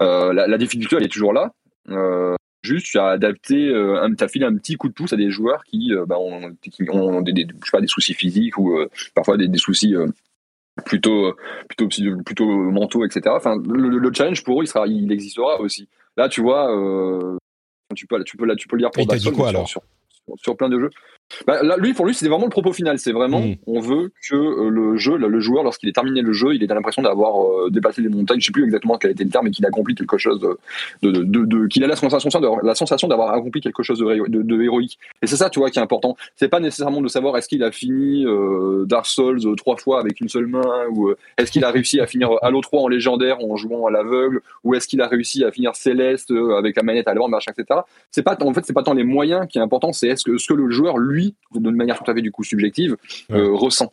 Euh, 0.00 0.32
la, 0.32 0.46
la, 0.46 0.58
difficulté 0.58 0.96
elle 0.96 1.04
est 1.04 1.12
toujours 1.12 1.32
là. 1.32 1.52
Euh, 1.88 2.34
juste, 2.62 2.86
tu 2.86 2.98
as 2.98 3.06
adapté, 3.08 3.68
euh, 3.68 4.02
un, 4.02 4.12
as 4.18 4.28
filé 4.28 4.44
un 4.44 4.56
petit 4.56 4.76
coup 4.76 4.88
de 4.88 4.94
pouce 4.94 5.12
à 5.12 5.16
des 5.16 5.30
joueurs 5.30 5.64
qui, 5.64 5.92
euh, 5.92 6.06
bah, 6.06 6.18
ont, 6.18 6.50
des, 7.22 7.32
je 7.36 7.64
sais 7.64 7.70
pas, 7.72 7.80
des 7.80 7.86
soucis 7.86 8.14
physiques 8.14 8.58
ou 8.58 8.78
parfois 9.14 9.36
des, 9.36 9.50
soucis 9.58 9.94
plutôt 10.84 11.34
plutôt 11.68 11.88
plutôt 12.22 12.46
mentaux 12.70 13.02
etc 13.06 13.34
enfin 13.34 13.56
le, 13.66 14.12
challenge 14.12 14.44
pour 14.44 14.60
eux 14.60 14.64
il 14.64 14.66
sera 14.66 14.86
il 14.86 15.10
existera 15.10 15.58
aussi. 15.58 15.88
Là 16.18 16.28
tu 16.28 16.42
vois 16.42 16.68
tu 17.94 18.06
peux 18.06 18.22
tu 18.24 18.36
peux 18.36 18.44
là 18.44 18.56
tu 18.56 18.68
peux 18.68 18.76
le 18.76 18.82
dire 18.82 18.90
pour 18.90 19.06
Dark 19.06 19.22
quoi, 19.32 19.48
alors? 19.48 19.66
sur, 19.66 19.80
sur, 20.36 20.54
plein 20.54 20.68
de 20.68 20.78
jeux 20.78 20.90
bah, 21.46 21.62
là, 21.62 21.76
lui, 21.76 21.92
pour 21.92 22.06
lui, 22.06 22.14
c'est 22.14 22.28
vraiment 22.28 22.44
le 22.44 22.50
propos 22.50 22.72
final. 22.72 22.98
C'est 22.98 23.12
vraiment, 23.12 23.40
mm. 23.40 23.56
on 23.66 23.80
veut 23.80 24.12
que 24.28 24.36
euh, 24.36 24.68
le 24.70 24.96
jeu, 24.96 25.16
le 25.16 25.40
joueur, 25.40 25.64
lorsqu'il 25.64 25.88
est 25.88 25.92
terminé 25.92 26.22
le 26.22 26.32
jeu, 26.32 26.54
il 26.54 26.62
ait 26.62 26.66
l'impression 26.66 27.02
d'avoir 27.02 27.42
euh, 27.42 27.70
dépassé 27.70 28.00
les 28.00 28.08
montagnes. 28.08 28.40
Je 28.40 28.46
sais 28.46 28.52
plus 28.52 28.64
exactement 28.64 28.96
quel 28.96 29.10
était 29.10 29.24
le 29.24 29.30
terme, 29.30 29.46
mais 29.46 29.50
qu'il 29.50 29.64
a 29.64 29.68
accompli 29.68 29.94
quelque 29.94 30.18
chose 30.18 30.40
de, 30.40 31.10
de, 31.10 31.44
de, 31.44 31.66
qu'il 31.66 31.82
a 31.84 31.86
la 31.86 31.96
sensation, 31.96 32.30
la 32.62 32.74
sensation 32.74 33.08
d'avoir 33.08 33.32
accompli 33.32 33.60
quelque 33.60 33.82
chose 33.82 33.98
de, 33.98 34.62
héroïque. 34.62 34.98
Et 35.22 35.26
c'est 35.26 35.36
ça, 35.36 35.50
tu 35.50 35.58
vois, 35.58 35.70
qui 35.70 35.78
est 35.78 35.82
important. 35.82 36.16
C'est 36.36 36.48
pas 36.48 36.60
nécessairement 36.60 37.00
de 37.00 37.08
savoir 37.08 37.36
est-ce 37.36 37.48
qu'il 37.48 37.62
a 37.62 37.72
fini 37.72 38.24
euh, 38.24 38.84
Dark 38.86 39.06
Souls 39.06 39.40
trois 39.56 39.76
fois 39.76 40.00
avec 40.00 40.20
une 40.20 40.28
seule 40.28 40.46
main, 40.46 40.86
ou 40.90 41.12
est-ce 41.38 41.50
qu'il 41.50 41.64
a 41.64 41.70
réussi 41.70 42.00
à 42.00 42.06
finir 42.06 42.30
Halo 42.42 42.60
3 42.60 42.82
en 42.82 42.88
légendaire 42.88 43.38
en 43.42 43.56
jouant 43.56 43.86
à 43.86 43.90
l'aveugle, 43.90 44.40
ou 44.64 44.74
est-ce 44.74 44.86
qu'il 44.86 45.00
a 45.00 45.08
réussi 45.08 45.44
à 45.44 45.50
finir 45.50 45.74
Céleste 45.74 46.32
avec 46.56 46.76
la 46.76 46.82
manette 46.82 47.08
à 47.08 47.14
l'avant, 47.14 47.28
machin, 47.28 47.52
etc. 47.56 47.80
C'est 48.10 48.22
pas, 48.22 48.36
en 48.40 48.54
fait, 48.54 48.64
c'est 48.64 48.72
pas 48.72 48.82
tant 48.82 48.94
les 48.94 49.04
moyens 49.04 49.46
qui 49.48 49.58
est 49.58 49.62
important, 49.62 49.92
c'est 49.92 50.08
est-ce 50.08 50.24
que, 50.24 50.38
ce 50.38 50.46
que 50.46 50.54
le 50.54 50.70
joueur 50.70 50.98
lui 50.98 51.15
lui, 51.16 51.34
d'une 51.52 51.70
manière 51.70 51.98
tout 51.98 52.10
à 52.10 52.14
fait 52.14 52.22
du 52.22 52.30
coup 52.30 52.44
subjective, 52.44 52.96
euh, 53.30 53.52
ressent. 53.52 53.92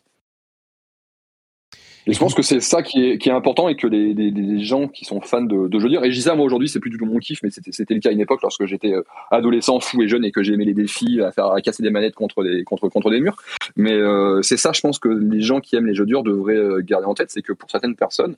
Et 2.06 2.12
je 2.12 2.18
pense 2.18 2.34
que 2.34 2.42
c'est 2.42 2.60
ça 2.60 2.82
qui 2.82 3.02
est, 3.02 3.18
qui 3.18 3.30
est, 3.30 3.32
important 3.32 3.66
et 3.66 3.76
que 3.76 3.86
les, 3.86 4.12
les, 4.12 4.62
gens 4.62 4.88
qui 4.88 5.06
sont 5.06 5.22
fans 5.22 5.40
de, 5.40 5.68
de 5.68 5.78
jeux 5.78 5.88
dire, 5.88 6.04
et 6.04 6.10
je 6.10 6.16
dis 6.16 6.22
ça 6.22 6.34
moi 6.34 6.44
aujourd'hui, 6.44 6.68
c'est 6.68 6.78
plus 6.78 6.90
du 6.90 6.98
tout 6.98 7.06
mon 7.06 7.18
kiff, 7.18 7.42
mais 7.42 7.48
c'était 7.50 7.94
le 7.94 8.00
cas 8.00 8.10
à 8.10 8.12
une 8.12 8.20
époque 8.20 8.42
lorsque 8.42 8.66
j'étais 8.66 8.92
euh, 8.92 9.02
adolescent, 9.30 9.80
fou 9.80 10.02
et 10.02 10.08
jeune 10.08 10.22
et 10.22 10.30
que 10.30 10.42
j'aimais 10.42 10.66
les 10.66 10.74
défis, 10.74 11.22
à 11.22 11.32
faire 11.32 11.46
à 11.46 11.62
casser 11.62 11.82
des 11.82 11.88
manettes 11.88 12.14
contre 12.14 12.44
des, 12.44 12.62
contre, 12.64 12.90
contre 12.90 13.10
des 13.10 13.20
murs. 13.20 13.36
Mais 13.76 13.94
euh, 13.94 14.42
c'est 14.42 14.58
ça, 14.58 14.72
je 14.72 14.82
pense 14.82 14.98
que 14.98 15.08
les 15.08 15.40
gens 15.40 15.60
qui 15.60 15.76
aiment 15.76 15.86
les 15.86 15.94
jeux 15.94 16.04
durs 16.04 16.22
devraient 16.22 16.82
garder 16.82 17.06
en 17.06 17.14
tête, 17.14 17.30
c'est 17.30 17.42
que 17.42 17.54
pour 17.54 17.70
certaines 17.70 17.96
personnes, 17.96 18.36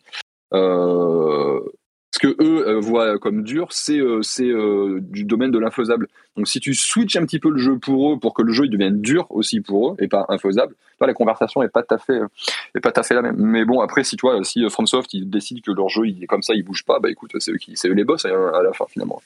euh, 0.54 1.60
ce 2.12 2.18
que 2.18 2.28
eux 2.42 2.68
euh, 2.68 2.80
voient 2.80 3.18
comme 3.18 3.42
dur, 3.42 3.68
c'est 3.70 3.98
euh, 3.98 4.20
euh, 4.40 5.00
du 5.02 5.24
domaine 5.24 5.50
de 5.50 5.58
l'infaisable. 5.58 6.08
Donc 6.36 6.48
si 6.48 6.60
tu 6.60 6.74
switches 6.74 7.16
un 7.16 7.26
petit 7.26 7.38
peu 7.38 7.50
le 7.50 7.58
jeu 7.58 7.78
pour 7.78 8.12
eux, 8.12 8.18
pour 8.18 8.34
que 8.34 8.42
le 8.42 8.52
jeu 8.52 8.64
il 8.64 8.70
devienne 8.70 9.00
dur 9.00 9.26
aussi 9.30 9.60
pour 9.60 9.90
eux 9.90 9.96
et 9.98 10.08
pas 10.08 10.24
infaisable, 10.28 10.74
la 11.00 11.12
conversation 11.14 11.62
est 11.62 11.68
pas 11.68 11.82
tout 11.82 11.94
à 11.94 11.98
fait 11.98 12.20
pas 12.82 12.92
tout 12.92 13.00
à 13.00 13.14
la 13.14 13.22
même. 13.22 13.36
Mais 13.36 13.64
bon 13.64 13.80
après 13.80 14.04
si 14.04 14.16
toi 14.16 14.42
si 14.44 14.68
FromSoft 14.68 15.12
ils 15.14 15.28
décident 15.28 15.60
que 15.64 15.72
leur 15.72 15.88
jeu 15.88 16.06
il 16.06 16.22
est 16.22 16.26
comme 16.26 16.42
ça, 16.42 16.54
il 16.54 16.62
bouge 16.62 16.84
pas, 16.84 17.00
bah 17.00 17.10
écoute 17.10 17.32
c'est 17.38 17.88
eux 17.88 17.92
les 17.92 18.04
boss 18.04 18.24
hein, 18.24 18.52
à 18.54 18.62
la 18.62 18.72
fin 18.72 18.86
finalement. 18.88 19.20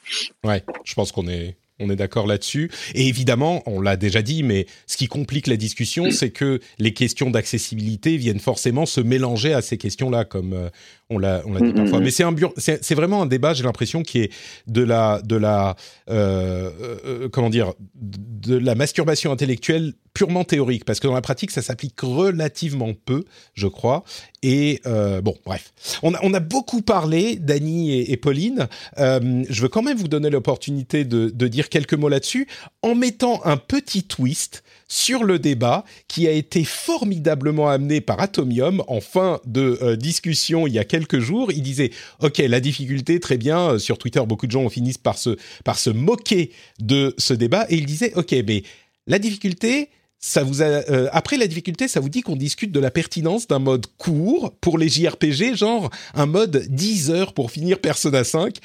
Ouais, 0.44 0.64
je 0.84 0.94
pense 0.94 1.12
qu'on 1.12 1.28
est 1.28 1.56
On 1.80 1.90
est 1.90 1.96
d'accord 1.96 2.26
là-dessus. 2.26 2.70
Et 2.94 3.08
évidemment, 3.08 3.62
on 3.66 3.80
l'a 3.80 3.96
déjà 3.96 4.22
dit, 4.22 4.42
mais 4.42 4.66
ce 4.86 4.96
qui 4.96 5.06
complique 5.08 5.46
la 5.46 5.56
discussion, 5.56 6.10
c'est 6.10 6.30
que 6.30 6.60
les 6.78 6.92
questions 6.94 7.30
d'accessibilité 7.30 8.16
viennent 8.16 8.38
forcément 8.40 8.86
se 8.86 9.00
mélanger 9.00 9.52
à 9.54 9.62
ces 9.62 9.78
questions-là, 9.78 10.24
comme 10.24 10.52
euh, 10.52 10.68
on 11.08 11.18
l'a 11.18 11.42
on 11.46 11.52
l'a 11.52 11.60
dit 11.60 11.66
Mm, 11.72 11.74
parfois. 11.74 12.00
mm, 12.00 12.04
Mais 12.04 12.10
c'est 12.10 12.22
un 12.24 12.32
bur- 12.32 12.52
c'est 12.56 12.84
c'est 12.84 12.94
vraiment 12.94 13.22
un 13.22 13.26
débat. 13.26 13.54
J'ai 13.54 13.64
l'impression 13.64 14.02
qui 14.02 14.18
est 14.20 14.32
de 14.66 14.82
la 14.82 15.20
de 15.22 15.36
la 15.36 15.74
euh, 16.08 16.70
euh, 17.04 17.28
comment 17.28 17.50
dire 17.50 17.72
de 17.94 18.56
la 18.56 18.74
masturbation 18.74 19.32
intellectuelle 19.32 19.94
purement 20.12 20.42
théorique, 20.44 20.84
parce 20.84 20.98
que 20.98 21.06
dans 21.06 21.14
la 21.14 21.20
pratique, 21.20 21.50
ça 21.52 21.62
s'applique 21.62 21.98
relativement 22.00 22.92
peu, 23.04 23.24
je 23.54 23.68
crois. 23.68 24.02
Et 24.42 24.80
euh, 24.86 25.20
bon, 25.20 25.36
bref, 25.44 25.72
on 26.02 26.14
a, 26.14 26.40
beaucoup 26.40 26.80
parlé, 26.80 27.36
Dany 27.36 28.00
et, 28.00 28.16
Pauline. 28.16 28.68
Euh, 28.98 29.44
je 29.48 29.62
veux 29.62 29.68
quand 29.68 29.82
même 29.82 29.98
vous 29.98 30.08
donner 30.08 30.30
l'opportunité 30.30 31.04
de, 31.04 31.28
dire 31.48 31.68
quelques 31.68 31.94
mots 31.94 32.08
là-dessus, 32.08 32.48
en 32.82 32.94
mettant 32.94 33.44
un 33.44 33.58
petit 33.58 34.04
twist 34.04 34.62
sur 34.88 35.24
le 35.24 35.38
débat 35.38 35.84
qui 36.08 36.26
a 36.26 36.32
été 36.32 36.64
formidablement 36.64 37.68
amené 37.68 38.00
par 38.00 38.20
Atomium 38.20 38.82
en 38.88 39.00
fin 39.00 39.40
de 39.44 39.78
euh, 39.82 39.96
discussion 39.96 40.66
il 40.66 40.72
y 40.72 40.78
a 40.78 40.84
quelques 40.84 41.20
jours. 41.20 41.52
Il 41.52 41.62
disait, 41.62 41.90
OK, 42.20 42.38
la 42.38 42.60
difficulté, 42.60 43.20
très 43.20 43.36
bien, 43.36 43.78
sur 43.78 43.98
Twitter, 43.98 44.22
beaucoup 44.26 44.46
de 44.46 44.52
gens 44.52 44.68
finissent 44.70 44.98
par 44.98 45.18
se, 45.18 45.36
par 45.64 45.78
se 45.78 45.90
moquer 45.90 46.50
de 46.80 47.14
ce 47.18 47.34
débat, 47.34 47.66
et 47.68 47.76
il 47.76 47.84
disait, 47.84 48.12
OK, 48.16 48.34
mais 48.46 48.62
la 49.06 49.18
difficulté, 49.18 49.90
ça 50.22 50.42
vous 50.42 50.60
a, 50.60 50.66
euh, 50.66 51.08
après 51.12 51.38
la 51.38 51.46
difficulté, 51.46 51.88
ça 51.88 51.98
vous 51.98 52.10
dit 52.10 52.20
qu'on 52.20 52.36
discute 52.36 52.72
de 52.72 52.78
la 52.80 52.90
pertinence 52.90 53.46
d'un 53.48 53.58
mode 53.58 53.86
court 53.96 54.52
pour 54.60 54.76
les 54.76 54.88
JRPG, 54.90 55.54
genre 55.56 55.88
un 56.14 56.26
mode 56.26 56.66
10 56.68 57.10
heures 57.10 57.32
pour 57.32 57.50
finir 57.50 57.78
Persona 57.78 58.22
5. 58.22 58.56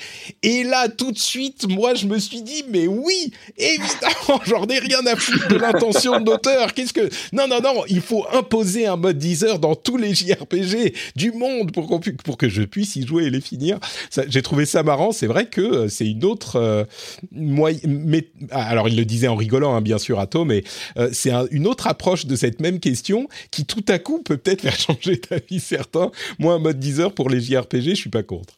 Et 0.43 0.63
là, 0.65 0.89
tout 0.89 1.13
de 1.13 1.17
suite, 1.17 1.65
moi, 1.69 1.93
je 1.95 2.07
me 2.07 2.19
suis 2.19 2.41
dit, 2.41 2.65
mais 2.69 2.87
oui, 2.87 3.31
évidemment, 3.57 4.41
j'en 4.45 4.65
ai 4.67 4.79
rien 4.79 5.05
à 5.05 5.15
foutre 5.15 5.47
de 5.47 5.55
l'intention 5.55 6.19
de 6.19 6.29
l'auteur. 6.29 6.73
Qu'est-ce 6.73 6.91
que... 6.91 7.09
Non, 7.31 7.47
non, 7.47 7.61
non, 7.61 7.83
il 7.87 8.01
faut 8.01 8.25
imposer 8.33 8.85
un 8.85 8.97
mode 8.97 9.17
10 9.17 9.43
heures 9.45 9.59
dans 9.59 9.75
tous 9.75 9.95
les 9.95 10.13
JRPG 10.13 10.93
du 11.15 11.31
monde 11.31 11.71
pour, 11.71 11.87
qu'on 11.87 11.99
pu- 12.01 12.13
pour 12.15 12.37
que 12.37 12.49
je 12.49 12.63
puisse 12.63 12.97
y 12.97 13.07
jouer 13.07 13.25
et 13.25 13.29
les 13.29 13.39
finir. 13.41 13.79
J'ai 14.27 14.41
trouvé 14.41 14.65
ça 14.65 14.83
marrant. 14.83 15.13
C'est 15.13 15.27
vrai 15.27 15.45
que 15.47 15.61
euh, 15.61 15.87
c'est 15.87 16.05
une 16.07 16.25
autre... 16.25 16.57
euh, 16.57 16.83
moy- 17.31 17.79
mais, 17.87 18.27
ah, 18.51 18.67
alors, 18.67 18.89
il 18.89 18.97
le 18.97 19.05
disait 19.05 19.29
en 19.29 19.35
rigolant, 19.37 19.73
hein, 19.73 19.81
bien 19.81 19.97
sûr, 19.97 20.19
Atto, 20.19 20.43
mais 20.43 20.63
euh, 20.97 21.09
c'est 21.13 21.31
un- 21.31 21.44
une 21.51 21.67
autre 21.67 21.87
approche 21.87 22.25
de 22.25 22.35
cette 22.35 22.61
même 22.61 22.79
question 22.79 23.27
qui, 23.51 23.65
tout 23.65 23.85
à 23.87 23.99
coup, 23.99 24.21
peut 24.21 24.37
peut-être 24.37 24.61
faire 24.61 24.75
changer 24.79 25.19
d'avis 25.29 25.59
certains. 25.59 26.11
Moi, 26.39 26.53
un 26.53 26.59
mode 26.59 26.79
10 26.79 26.99
heures 26.99 27.13
pour 27.13 27.29
les 27.29 27.39
JRPG, 27.39 27.89
je 27.89 27.95
suis 27.95 28.09
pas 28.09 28.23
contre. 28.23 28.55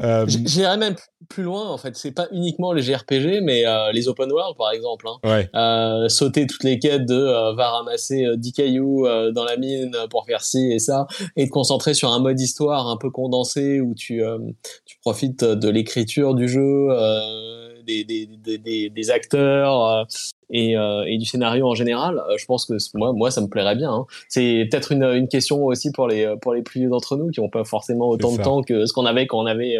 Euh, 0.00 0.24
J'irais 0.28 0.76
même 0.76 0.94
plus 1.28 1.42
loin, 1.42 1.68
en 1.68 1.78
fait. 1.78 1.96
C'est 1.96 2.12
pas 2.12 2.28
uniquement 2.32 2.72
les 2.72 2.82
JRPG, 2.82 3.40
mais 3.42 3.66
euh, 3.66 3.92
les 3.92 4.08
open 4.08 4.30
world, 4.30 4.56
par 4.56 4.70
exemple. 4.72 5.06
Hein. 5.08 5.28
ouais. 5.28 5.50
Euh, 5.54 6.08
sauter 6.08 6.46
toutes 6.46 6.64
les 6.64 6.78
quêtes 6.78 7.06
de 7.06 7.54
va 7.54 7.70
ramasser 7.70 8.24
euh, 8.24 8.36
10 8.36 8.52
cailloux 8.52 9.06
dans 9.32 9.44
la 9.44 9.56
mine 9.56 9.96
pour 10.10 10.24
faire 10.26 10.42
ci 10.42 10.70
et 10.72 10.78
ça, 10.78 11.06
et 11.36 11.46
te 11.46 11.50
concentrer 11.50 11.94
sur 11.94 12.12
un 12.12 12.20
mode 12.20 12.40
histoire 12.40 12.88
un 12.88 12.96
peu 12.96 13.10
condensé 13.10 13.80
où 13.80 13.94
tu, 13.94 14.22
tu 14.84 14.98
profites 15.00 15.44
de 15.44 15.68
l'écriture 15.68 16.34
du 16.34 16.48
jeu, 16.48 16.88
euh, 16.90 17.67
des, 17.88 18.04
des, 18.04 18.26
des, 18.26 18.58
des, 18.58 18.90
des 18.90 19.10
acteurs 19.10 19.84
euh, 19.84 20.04
et, 20.50 20.76
euh, 20.76 21.04
et 21.06 21.16
du 21.18 21.24
scénario 21.24 21.66
en 21.66 21.74
général. 21.74 22.18
Euh, 22.28 22.36
je 22.38 22.44
pense 22.44 22.66
que 22.66 22.74
moi, 22.94 23.12
moi, 23.12 23.30
ça 23.30 23.40
me 23.40 23.48
plairait 23.48 23.76
bien. 23.76 23.90
hein. 23.92 24.06
C'est 24.28 24.68
peut-être 24.70 24.92
une, 24.92 25.04
une 25.04 25.28
question 25.28 25.64
aussi 25.64 25.90
pour 25.90 26.06
les 26.06 26.34
pour 26.40 26.52
les 26.54 26.62
plus 26.62 26.80
vieux 26.80 26.88
d'entre 26.90 27.16
nous 27.16 27.30
qui 27.30 27.40
ont 27.40 27.48
pas 27.48 27.64
forcément 27.64 28.08
autant 28.08 28.32
de 28.32 28.42
temps 28.42 28.62
que 28.62 28.86
ce 28.86 28.92
qu'on 28.92 29.06
avait 29.06 29.26
quand 29.26 29.38
on 29.40 29.46
avait 29.46 29.76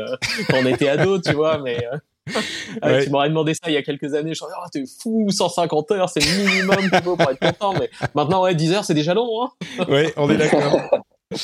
quand 0.49 0.57
on 0.63 0.67
était 0.67 0.89
ado, 0.89 1.21
tu 1.21 1.33
vois, 1.33 1.59
mais 1.59 1.77
ah, 1.93 1.99
Ouais. 2.83 3.05
Tu 3.05 3.11
m'aurais 3.11 3.29
demandé 3.31 3.55
ça 3.55 3.69
il 3.69 3.73
y 3.73 3.77
a 3.77 3.83
quelques 3.83 4.13
années. 4.15 4.35
Je 4.35 4.45
me 4.45 4.51
oh, 4.51 4.69
t'es 4.71 4.85
fou, 5.01 5.31
150 5.31 5.91
heures, 5.93 6.09
c'est 6.09 6.21
le 6.21 6.45
minimum 6.45 6.77
qu'il 6.77 7.03
faut 7.03 7.17
pour 7.17 7.31
être 7.31 7.39
content. 7.41 7.73
Mais 7.79 7.89
maintenant, 8.15 8.43
ouais, 8.43 8.55
10 8.55 8.73
heures, 8.73 8.85
c'est 8.85 8.95
déjà 8.95 9.15
long. 9.15 9.45
Hein 9.45 9.85
Ouais, 9.89 10.13
on 10.17 10.29
est 10.31 10.37
d'accord. 10.37 10.63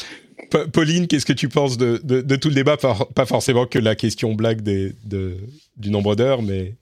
Pa- 0.50 0.66
Pauline, 0.66 1.06
qu'est-ce 1.06 1.26
que 1.26 1.32
tu 1.32 1.48
penses 1.48 1.76
de, 1.76 2.00
de, 2.04 2.20
de 2.20 2.36
tout 2.36 2.48
le 2.48 2.54
débat? 2.54 2.76
Pas, 2.76 2.96
pas 3.14 3.26
forcément 3.26 3.66
que 3.66 3.78
la 3.78 3.94
question 3.94 4.34
blague 4.34 4.60
des, 4.62 4.92
de, 5.04 5.36
du 5.76 5.90
nombre 5.90 6.14
d'heures, 6.16 6.42
mais... 6.42 6.74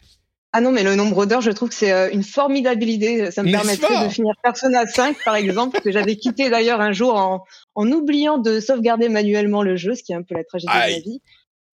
Ah 0.55 0.61
non, 0.61 0.71
mais 0.71 0.83
le 0.83 0.95
nombre 0.97 1.25
d'heures, 1.25 1.41
je 1.41 1.51
trouve 1.51 1.71
que 1.71 1.75
c'est 1.75 1.93
euh, 1.93 2.11
une 2.13 2.23
formidable 2.23 2.85
idée. 2.85 3.31
Ça 3.31 3.43
me 3.43 3.51
permettrait 3.51 4.05
de 4.07 4.13
finir 4.13 4.35
Persona 4.43 4.87
5, 4.87 5.17
par 5.25 5.35
exemple, 5.37 5.81
que 5.81 5.91
j'avais 5.91 6.17
quitté 6.17 6.51
d'ailleurs 6.51 6.83
un 6.83 6.93
jour 6.93 7.15
en, 7.15 7.45
en 7.75 7.91
oubliant 7.91 8.37
de 8.37 8.61
sauvegarder 8.61 9.09
manuellement 9.09 9.63
le 9.63 9.77
jeu, 9.77 9.95
ce 9.95 10.03
qui 10.03 10.13
est 10.13 10.15
un 10.17 10.23
peu 10.23 10.35
la 10.35 10.45
tragédie 10.45 10.71
de 10.73 10.79
ma 10.79 10.99
vie. 10.99 11.21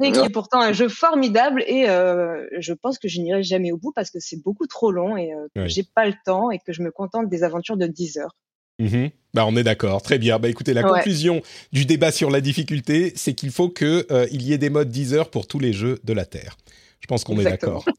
Et 0.00 0.12
qui 0.12 0.20
est 0.20 0.28
pourtant 0.32 0.60
un 0.60 0.72
jeu 0.72 0.88
formidable 0.88 1.64
et 1.66 1.88
euh, 1.88 2.46
je 2.60 2.72
pense 2.72 3.00
que 3.00 3.08
je 3.08 3.20
n'irai 3.20 3.42
jamais 3.42 3.72
au 3.72 3.76
bout 3.78 3.90
parce 3.92 4.10
que 4.12 4.20
c'est 4.20 4.40
beaucoup 4.40 4.68
trop 4.68 4.92
long 4.92 5.16
et 5.16 5.32
euh, 5.34 5.48
que 5.56 5.60
Ouais. 5.62 5.68
j'ai 5.68 5.82
pas 5.82 6.06
le 6.06 6.14
temps 6.24 6.52
et 6.52 6.60
que 6.64 6.72
je 6.72 6.82
me 6.82 6.92
contente 6.92 7.28
des 7.28 7.42
aventures 7.42 7.76
de 7.76 7.88
10 7.88 8.18
heures. 8.18 8.36
Mhm. 8.78 9.10
Bah, 9.34 9.44
on 9.46 9.56
est 9.56 9.64
d'accord. 9.64 10.02
Très 10.02 10.18
bien. 10.18 10.38
Bah, 10.38 10.48
écoutez, 10.48 10.74
la 10.74 10.82
Ouais. 10.82 10.90
conclusion 10.98 11.42
du 11.72 11.84
débat 11.84 12.12
sur 12.12 12.30
la 12.30 12.40
difficulté, 12.40 13.12
c'est 13.16 13.34
qu'il 13.34 13.50
faut 13.50 13.68
que 13.68 14.06
euh, 14.10 14.26
il 14.32 14.42
y 14.42 14.52
ait 14.52 14.58
des 14.58 14.70
modes 14.70 14.90
10 14.90 15.14
heures 15.14 15.30
pour 15.30 15.46
tous 15.46 15.58
les 15.58 15.72
jeux 15.72 15.98
de 16.04 16.12
la 16.12 16.24
Terre. 16.24 16.56
Je 17.00 17.06
pense 17.06 17.24
qu'on 17.24 17.38
est 17.38 17.44
d'accord. 17.44 17.84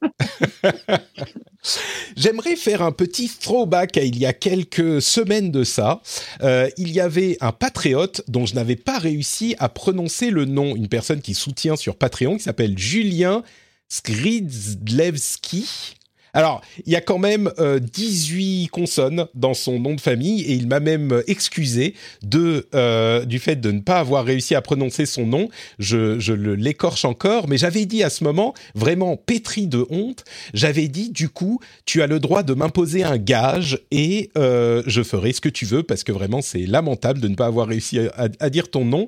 J'aimerais 2.18 2.56
faire 2.56 2.82
un 2.82 2.92
petit 2.92 3.30
throwback 3.30 3.98
à 3.98 4.04
il 4.04 4.18
y 4.18 4.26
a 4.26 4.34
quelques 4.34 5.02
semaines 5.02 5.52
de 5.52 5.64
ça. 5.64 6.02
Euh, 6.42 6.70
il 6.78 6.92
y 6.92 7.00
avait 7.00 7.38
un 7.42 7.52
patriote 7.52 8.22
dont 8.28 8.46
je 8.46 8.56
n'avais 8.56 8.76
pas 8.76 8.98
réussi 9.00 9.56
à 9.60 9.70
prononcer 9.70 10.32
le 10.32 10.46
nom, 10.46 10.76
une 10.76 10.88
personne 10.90 11.22
qui 11.22 11.34
soutient 11.34 11.76
sur 11.76 11.96
Patreon, 11.96 12.38
qui 12.38 12.44
s'appelle 12.44 12.78
Julien 12.78 13.44
Skridlewski. 13.90 15.96
Alors, 16.34 16.62
il 16.86 16.92
y 16.94 16.96
a 16.96 17.02
quand 17.02 17.18
même 17.18 17.52
euh, 17.60 17.80
18 17.80 18.68
consonnes 18.68 19.26
dans 19.34 19.54
son 19.54 19.80
nom 19.80 19.94
de 19.96 20.02
famille 20.02 20.42
et 20.44 20.54
il 20.54 20.68
m'a 20.68 20.80
même 20.80 21.12
euh, 21.14 21.24
excusé 21.28 21.96
de, 22.24 22.68
euh, 22.76 23.26
du 23.26 23.40
fait 23.40 23.56
de 23.56 23.72
ne 23.72 23.80
pas 23.80 24.00
avoir 24.00 24.26
réussi 24.26 24.56
à 24.56 24.62
prononcer 24.62 25.06
son 25.06 25.26
nom. 25.26 25.50
Je, 25.80 26.20
je 26.20 26.34
l'écorche 26.34 27.06
encore, 27.06 27.48
mais 27.48 27.58
j'avais 27.58 27.86
dit 27.86 28.04
à 28.04 28.10
ce 28.10 28.24
moment, 28.24 28.54
vraiment 28.76 29.18
pétri 29.18 29.68
de 29.68 29.86
honte, 29.90 30.24
j'avais 30.54 30.88
dit 30.88 31.10
du 31.10 31.30
coup, 31.30 31.60
tu 31.86 32.02
as 32.02 32.08
le 32.08 32.20
droit 32.20 32.44
de 32.44 32.54
m'imposer 32.54 33.04
un 33.04 33.18
gage 33.18 33.80
et 33.92 34.30
euh, 34.38 34.84
je 34.86 35.02
ferai 35.04 35.34
ce 35.34 35.42
que 35.42 35.50
tu 35.50 35.66
veux 35.66 35.84
parce 35.84 36.04
que 36.04 36.12
vraiment 36.12 36.42
c'est 36.42 36.66
lamentable 36.66 37.20
de 37.20 37.28
ne 37.28 37.36
pas 37.36 37.48
avoir 37.48 37.68
réussi 37.68 38.00
à, 38.00 38.26
à- 38.26 38.28
à 38.40 38.50
dire 38.50 38.70
ton 38.70 38.86
nom. 38.86 39.08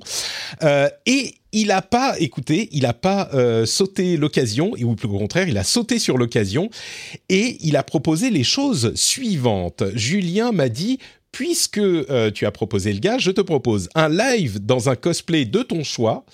Euh, 0.63 0.89
et 1.05 1.35
il 1.53 1.71
a 1.71 1.81
pas, 1.81 2.15
écoutez, 2.19 2.69
il 2.71 2.85
a 2.85 2.93
pas 2.93 3.29
euh, 3.33 3.65
sauté 3.65 4.17
l'occasion, 4.17 4.71
ou 4.81 4.91
au 4.91 4.95
contraire, 5.17 5.47
il 5.49 5.57
a 5.57 5.63
sauté 5.63 5.99
sur 5.99 6.17
l'occasion 6.17 6.69
et 7.29 7.57
il 7.61 7.75
a 7.75 7.83
proposé 7.83 8.29
les 8.29 8.43
choses 8.43 8.93
suivantes. 8.95 9.83
Julien 9.95 10.51
m'a 10.51 10.69
dit 10.69 10.99
puisque 11.31 11.77
euh, 11.77 12.29
tu 12.31 12.45
as 12.45 12.51
proposé 12.51 12.91
le 12.93 12.99
gars, 12.99 13.17
je 13.17 13.31
te 13.31 13.41
propose 13.41 13.89
un 13.95 14.09
live 14.09 14.59
dans 14.65 14.89
un 14.89 14.95
cosplay 14.95 15.45
de 15.45 15.61
ton 15.63 15.83
choix. 15.83 16.25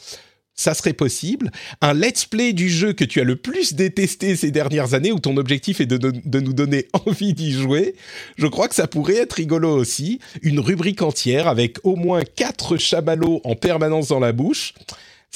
Ça 0.60 0.74
serait 0.74 0.94
possible. 0.94 1.52
Un 1.82 1.94
let's 1.94 2.26
play 2.26 2.52
du 2.52 2.68
jeu 2.68 2.92
que 2.94 3.04
tu 3.04 3.22
as 3.22 3.24
le 3.24 3.36
plus 3.36 3.76
détesté 3.76 4.36
ces 4.36 4.50
dernières 4.50 4.96
années, 4.96 5.12
où 5.12 5.20
ton 5.20 5.38
objectif 5.38 5.82
est 5.82 5.86
de, 5.86 5.98
de- 5.98 6.14
de 6.26 6.40
nous 6.40 6.54
donner 6.54 6.88
envie 7.06 7.36
d'y 7.36 7.52
jouer. 7.52 7.94
Je 8.38 8.48
crois 8.48 8.68
que 8.68 8.74
ça 8.74 8.88
pourrait 8.88 9.18
être 9.18 9.34
rigolo 9.34 9.70
aussi. 9.78 10.18
Une 10.42 10.60
rubrique 10.60 11.04
entière 11.04 11.48
avec 11.48 11.78
au 11.84 11.96
moins 11.96 12.24
quatre 12.24 12.78
chamallows 12.78 13.40
en 13.44 13.54
permanence 13.54 14.08
dans 14.08 14.20
la 14.20 14.32
bouche. 14.32 14.74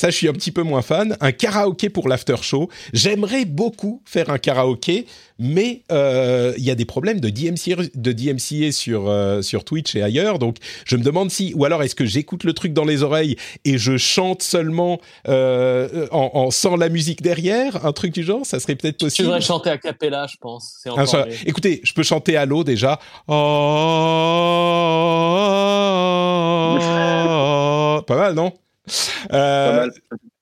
Ça, 0.01 0.09
je 0.09 0.15
suis 0.15 0.27
un 0.27 0.33
petit 0.33 0.51
peu 0.51 0.63
moins 0.63 0.81
fan. 0.81 1.15
Un 1.21 1.31
karaoké 1.31 1.89
pour 1.91 2.09
l'after 2.09 2.37
show. 2.41 2.69
J'aimerais 2.91 3.45
beaucoup 3.45 4.01
faire 4.03 4.31
un 4.31 4.39
karaoké, 4.39 5.05
mais 5.37 5.83
euh, 5.91 6.55
il 6.57 6.63
y 6.63 6.71
a 6.71 6.75
des 6.75 6.85
problèmes 6.85 7.19
de 7.19 7.29
DMCA, 7.29 7.83
de 7.93 8.11
DMCA 8.11 8.71
sur, 8.71 9.07
euh, 9.07 9.43
sur 9.43 9.63
Twitch 9.63 9.95
et 9.95 10.01
ailleurs. 10.01 10.39
Donc, 10.39 10.55
je 10.85 10.95
me 10.95 11.03
demande 11.03 11.29
si, 11.29 11.53
ou 11.55 11.65
alors 11.65 11.83
est-ce 11.83 11.93
que 11.93 12.07
j'écoute 12.07 12.45
le 12.45 12.53
truc 12.53 12.73
dans 12.73 12.83
les 12.83 13.03
oreilles 13.03 13.35
et 13.63 13.77
je 13.77 13.95
chante 13.97 14.41
seulement 14.41 14.99
euh, 15.27 16.07
en, 16.09 16.31
en 16.33 16.49
sans 16.49 16.77
la 16.77 16.89
musique 16.89 17.21
derrière, 17.21 17.85
un 17.85 17.93
truc 17.93 18.11
du 18.11 18.23
genre? 18.23 18.43
Ça 18.43 18.59
serait 18.59 18.73
peut-être 18.73 18.97
Tu 18.97 19.05
possible. 19.05 19.27
devrais 19.27 19.41
chanter 19.41 19.69
à 19.69 19.77
cappella, 19.77 20.25
je 20.25 20.37
pense. 20.41 20.79
Un 20.87 21.03
mieux. 21.03 21.35
Écoutez, 21.45 21.79
je 21.83 21.93
peux 21.93 22.01
chanter 22.01 22.37
à 22.37 22.47
l'eau 22.47 22.63
déjà. 22.63 22.99
Oh, 23.27 23.33
pas 28.07 28.15
mal, 28.15 28.33
non? 28.33 28.51
Euh. 29.31 29.89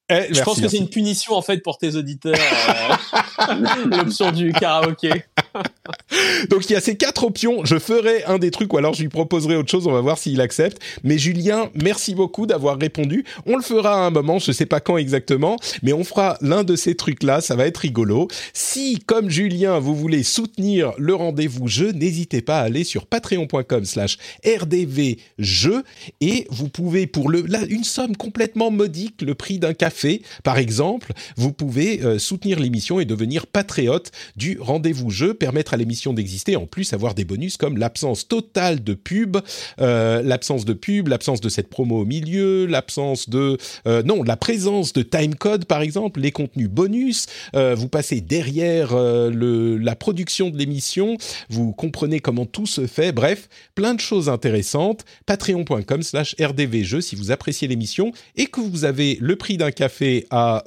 Eh, 0.10 0.14
Je 0.14 0.34
merci, 0.34 0.41
pense 0.43 0.62
que 0.62 0.68
c'est 0.68 0.78
une 0.78 0.89
punition 0.89 1.34
en 1.34 1.41
fait 1.41 1.60
pour 1.60 1.78
tes 1.78 1.95
auditeurs. 1.95 2.36
euh, 2.36 3.55
L'option 3.86 4.32
du 4.32 4.51
karaoké. 4.53 5.10
Donc 6.49 6.70
il 6.70 6.74
y 6.74 6.76
a 6.76 6.82
ces 6.82 6.95
quatre 6.95 7.24
options. 7.24 7.66
Je 7.66 7.80
ferai 7.80 8.24
un 8.26 8.38
des 8.38 8.51
trucs 8.51 8.72
ou 8.74 8.78
alors 8.78 8.93
je 8.93 9.01
lui 9.01 9.10
proposerai 9.10 9.55
autre 9.55 9.70
chose. 9.70 9.88
On 9.88 9.91
va 9.91 10.01
voir 10.01 10.18
s'il 10.18 10.41
accepte. 10.41 10.82
Mais 11.03 11.18
Julien, 11.18 11.70
merci 11.76 12.16
beaucoup 12.16 12.45
d'avoir 12.45 12.78
répondu. 12.78 13.26
On 13.45 13.55
le 13.55 13.64
fera 13.64 13.93
à 13.93 14.07
un 14.07 14.10
moment. 14.10 14.39
Je 14.39 14.51
sais 14.51 14.66
pas 14.66 14.80
quand 14.80 14.97
exactement, 14.97 15.57
mais 15.84 15.93
on 15.93 16.03
fera 16.03 16.38
l'un 16.41 16.64
de 16.64 16.76
ces 16.76 16.95
trucs-là. 16.95 17.41
Ça 17.41 17.55
va 17.55 17.66
être 17.66 17.78
rigolo. 17.78 18.28
Si, 18.53 18.99
comme 19.05 19.30
Julien, 19.30 19.80
vous 19.80 19.95
voulez 19.95 20.24
soutenir 20.24 20.93
le 20.97 21.16
rendez-vous 21.16 21.68
jeu, 21.68 21.91
n'hésitez 21.91 22.41
pas 22.41 22.60
à 22.60 22.64
aller 22.64 22.84
sur 22.84 23.05
patreon.com/slash 23.05 24.18
rdvjeu 24.45 25.84
et 26.22 26.47
vous 26.49 26.70
pouvez 26.70 27.07
pour 27.07 27.30
le 27.30 27.41
là 27.41 27.60
une 27.70 27.84
somme 27.84 28.16
complètement 28.16 28.72
modique, 28.72 29.22
le 29.22 29.36
prix 29.36 29.60
d'un 29.60 29.74
café 29.74 29.99
par 30.43 30.58
exemple, 30.58 31.14
vous 31.36 31.52
pouvez 31.52 32.04
euh, 32.04 32.20
soutenir 32.20 32.60
l'émission 32.60 33.00
et 33.00 33.06
devenir 33.06 33.47
patriote 33.47 34.12
du 34.36 34.58
rendez-vous 34.60 35.10
jeu, 35.10 35.34
permettre 35.34 35.74
à 35.74 35.78
l'émission 35.78 36.14
d'exister, 36.14 36.56
en 36.56 36.66
plus 36.66 36.93
avoir 36.93 37.16
des 37.16 37.26
bonus 37.26 37.58
comme 37.58 37.78
l'absence 37.78 38.28
totale 38.28 38.84
de 38.84 38.93
pub, 38.93 39.38
euh, 39.82 40.22
l'absence 40.22 40.66
de 40.66 40.74
pub, 40.74 41.08
l'absence 41.08 41.41
de 41.41 41.50
cette 41.50 41.70
promo 41.70 42.02
au 42.02 42.06
milieu, 42.06 42.66
l'absence 42.66 43.30
de 43.30 43.58
euh, 43.88 44.04
non, 44.04 44.24
la 44.24 44.38
présence 44.38 44.93
de 44.93 45.02
timecode 45.02 45.66
par 45.66 45.82
exemple, 45.82 46.20
les 46.20 46.32
contenus 46.32 46.70
bonus, 46.70 47.28
vous 47.54 47.88
passez 47.88 48.22
derrière 48.22 48.95
la 48.95 49.95
production 49.95 50.50
de 50.50 50.58
l'émission, 50.58 51.18
vous 51.50 51.74
comprenez 51.74 52.20
comment 52.20 52.45
tout 52.45 52.66
se 52.66 52.88
fait, 52.88 53.12
bref, 53.12 53.50
plein 53.76 53.93
de 53.93 54.00
choses 54.00 54.30
intéressantes. 54.30 55.06
Patreon.com 55.26 56.04
slash 56.04 56.36
rdvjeux 56.39 57.02
si 57.02 57.16
vous 57.16 57.32
appréciez 57.32 57.68
l'émission 57.68 58.12
et 58.36 58.45
que 58.45 58.62
vous 58.62 58.86
avez 58.86 59.18
le 59.22 59.36
prix 59.36 59.58
d'un 59.58 59.72
café 59.72 59.89
à 60.30 60.64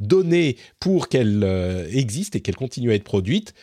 donner 0.00 0.56
pour 0.80 1.08
qu'elle 1.08 1.44
existe 1.92 2.36
et 2.36 2.40
qu'elle 2.40 2.56
continue 2.56 2.90
à 2.90 2.94
être 2.94 3.04
produite, 3.04 3.54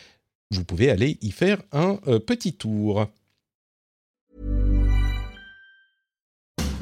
vous 0.52 0.64
pouvez 0.64 0.90
aller 0.90 1.16
y 1.22 1.30
faire 1.30 1.58
un 1.72 1.98
euh, 2.08 2.18
petit 2.18 2.52
tour. 2.52 3.06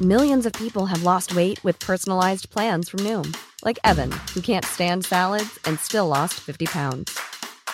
Millions 0.01 0.45
of 0.45 0.53
people 0.53 0.85
have 0.85 1.03
lost 1.03 1.35
weight 1.35 1.61
with 1.63 1.77
personalized 1.79 2.49
plans 2.49 2.89
from 2.89 3.01
Noom, 3.01 3.35
like 3.65 3.77
Evan, 3.83 4.11
who 4.33 4.41
can't 4.41 4.65
stand 4.65 5.03
salads 5.05 5.59
and 5.65 5.77
still 5.77 6.07
lost 6.07 6.35
50 6.35 6.67
pounds. 6.67 7.19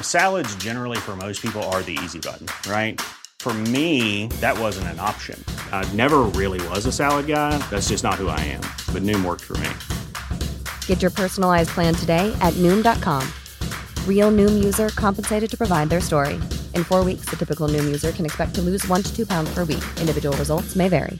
Salads 0.01 0.53
generally 0.55 0.97
for 0.97 1.15
most 1.15 1.41
people 1.41 1.61
are 1.71 1.83
the 1.83 1.97
easy 2.03 2.19
button, 2.19 2.47
right? 2.69 2.99
For 3.39 3.53
me, 3.53 4.25
that 4.41 4.57
wasn't 4.57 4.87
an 4.87 4.99
option. 4.99 5.41
I 5.71 5.87
never 5.93 6.23
really 6.33 6.67
was 6.69 6.87
a 6.87 6.91
salad 6.91 7.27
guy. 7.27 7.59
That's 7.69 7.89
just 7.89 8.03
not 8.03 8.15
who 8.15 8.27
I 8.27 8.39
am. 8.39 8.61
But 8.91 9.03
Noom 9.03 9.23
worked 9.23 9.43
for 9.43 9.55
me. 9.57 9.69
Get 10.87 11.03
your 11.03 11.11
personalized 11.11 11.69
plan 11.69 11.93
today 11.93 12.35
at 12.41 12.55
Noom.com. 12.55 13.23
Real 14.07 14.31
Noom 14.31 14.63
user 14.63 14.89
compensated 14.89 15.49
to 15.51 15.57
provide 15.57 15.89
their 15.89 16.01
story. 16.01 16.39
In 16.73 16.83
four 16.83 17.03
weeks, 17.03 17.25
the 17.29 17.35
typical 17.35 17.67
Noom 17.67 17.85
user 17.85 18.11
can 18.11 18.25
expect 18.25 18.55
to 18.55 18.61
lose 18.61 18.87
one 18.87 19.03
to 19.03 19.15
two 19.15 19.27
pounds 19.27 19.53
per 19.53 19.63
week. 19.63 19.83
Individual 19.99 20.35
results 20.37 20.75
may 20.75 20.89
vary. 20.89 21.19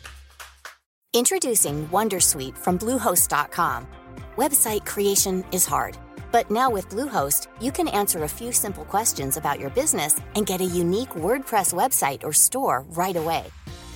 Introducing 1.14 1.88
Wondersuite 1.88 2.58
from 2.58 2.78
Bluehost.com. 2.78 3.88
Website 4.36 4.86
creation 4.86 5.46
is 5.54 5.66
hard, 5.66 5.98
but 6.30 6.52
now 6.52 6.70
with 6.70 6.90
Bluehost, 6.90 7.48
you 7.62 7.72
can 7.72 7.88
answer 7.88 8.24
a 8.24 8.28
few 8.28 8.52
simple 8.52 8.84
questions 8.84 9.38
about 9.38 9.58
your 9.58 9.70
business 9.70 10.20
and 10.36 10.46
get 10.46 10.60
a 10.60 10.66
unique 10.66 11.12
WordPress 11.12 11.74
website 11.74 12.26
or 12.26 12.34
store 12.34 12.84
right 12.90 13.16
away. 13.16 13.46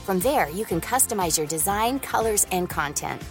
From 0.05 0.19
there, 0.19 0.49
you 0.49 0.63
can 0.63 0.79
customize 0.79 1.37
your 1.37 1.45
design, 1.45 1.99
colors, 1.99 2.47
and 2.53 2.69
content. 2.69 3.21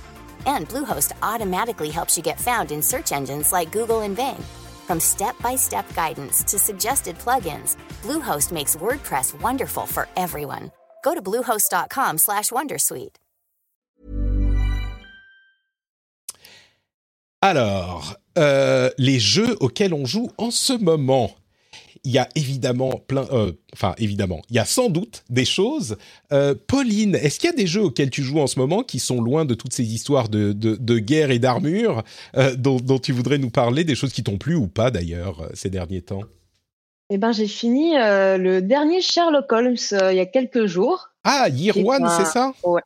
And 0.46 0.68
Bluehost 0.68 1.12
automatically 1.22 1.90
helps 1.90 2.16
you 2.16 2.22
get 2.22 2.40
found 2.40 2.72
in 2.72 2.82
search 2.82 3.12
engines 3.12 3.52
like 3.52 3.72
Google 3.72 4.02
and 4.02 4.16
Bing. 4.16 4.44
From 4.86 5.00
step-by-step 5.00 5.94
guidance 5.94 6.42
to 6.44 6.58
suggested 6.58 7.16
plugins, 7.18 7.76
Bluehost 8.02 8.52
makes 8.52 8.76
WordPress 8.76 9.40
wonderful 9.40 9.86
for 9.86 10.06
everyone. 10.16 10.70
Go 11.02 11.14
to 11.14 11.22
bluehost.com/wondersuite. 11.22 13.16
Alors, 17.40 18.16
euh, 18.36 18.90
les 18.98 19.20
jeux 19.20 19.56
auxquels 19.60 19.94
on 19.94 20.04
joue 20.04 20.28
en 20.38 20.50
ce 20.50 20.72
moment. 20.72 21.37
Il 22.08 22.14
y 22.14 22.18
a 22.18 22.26
évidemment 22.36 23.02
plein, 23.06 23.26
euh, 23.32 23.52
enfin 23.74 23.94
évidemment, 23.98 24.40
il 24.48 24.56
y 24.56 24.58
a 24.58 24.64
sans 24.64 24.88
doute 24.88 25.24
des 25.28 25.44
choses. 25.44 25.98
Euh, 26.32 26.54
Pauline, 26.66 27.14
est-ce 27.14 27.38
qu'il 27.38 27.50
y 27.50 27.52
a 27.52 27.56
des 27.56 27.66
jeux 27.66 27.82
auxquels 27.82 28.08
tu 28.08 28.22
joues 28.22 28.40
en 28.40 28.46
ce 28.46 28.58
moment 28.58 28.82
qui 28.82 28.98
sont 28.98 29.20
loin 29.20 29.44
de 29.44 29.52
toutes 29.52 29.74
ces 29.74 29.84
histoires 29.84 30.30
de, 30.30 30.54
de, 30.54 30.98
guerre 30.98 31.30
et 31.30 31.38
d'armure 31.38 32.02
euh, 32.34 32.56
dont, 32.56 32.98
tu 32.98 33.12
voudrais 33.12 33.36
nous 33.36 33.50
parler, 33.50 33.84
des 33.84 33.94
choses 33.94 34.14
qui 34.14 34.22
t'ont 34.22 34.38
plu 34.38 34.54
ou 34.54 34.68
pas 34.68 34.90
d'ailleurs 34.90 35.50
ces 35.52 35.68
derniers 35.68 36.00
temps? 36.00 36.22
Eh 37.10 37.18
ben, 37.18 37.32
j'ai 37.32 37.46
fini 37.46 37.92
le 37.92 38.60
dernier 38.60 39.02
Sherlock 39.02 39.52
Holmes 39.52 39.76
il 39.76 40.16
y 40.16 40.20
a 40.20 40.26
quelques 40.26 40.64
jours. 40.64 41.10
Ah, 41.24 41.50
Year 41.50 41.76
One, 41.76 42.08
c'est 42.16 42.24
ça? 42.24 42.54
Ouais. 42.64 42.80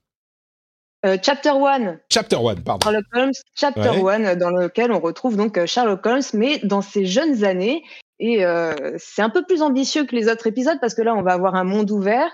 chapter 1.22 1.50
One. 1.50 2.00
Chapter 2.10 2.38
One, 2.38 2.60
pardon. 2.64 2.84
Sherlock 2.84 3.04
Holmes, 3.14 3.32
Chapter 3.54 4.02
One, 4.02 4.34
dans 4.34 4.50
lequel 4.50 4.90
on 4.90 4.98
retrouve 4.98 5.36
donc 5.36 5.64
Sherlock 5.64 6.04
Holmes, 6.04 6.22
mais 6.34 6.58
dans 6.64 6.82
ses 6.82 7.06
jeunes 7.06 7.44
années. 7.44 7.84
Et 8.24 8.46
euh, 8.46 8.94
c'est 8.98 9.20
un 9.20 9.30
peu 9.30 9.44
plus 9.44 9.62
ambitieux 9.62 10.06
que 10.06 10.14
les 10.14 10.28
autres 10.28 10.46
épisodes 10.46 10.78
parce 10.80 10.94
que 10.94 11.02
là, 11.02 11.12
on 11.12 11.22
va 11.22 11.32
avoir 11.32 11.56
un 11.56 11.64
monde 11.64 11.90
ouvert 11.90 12.30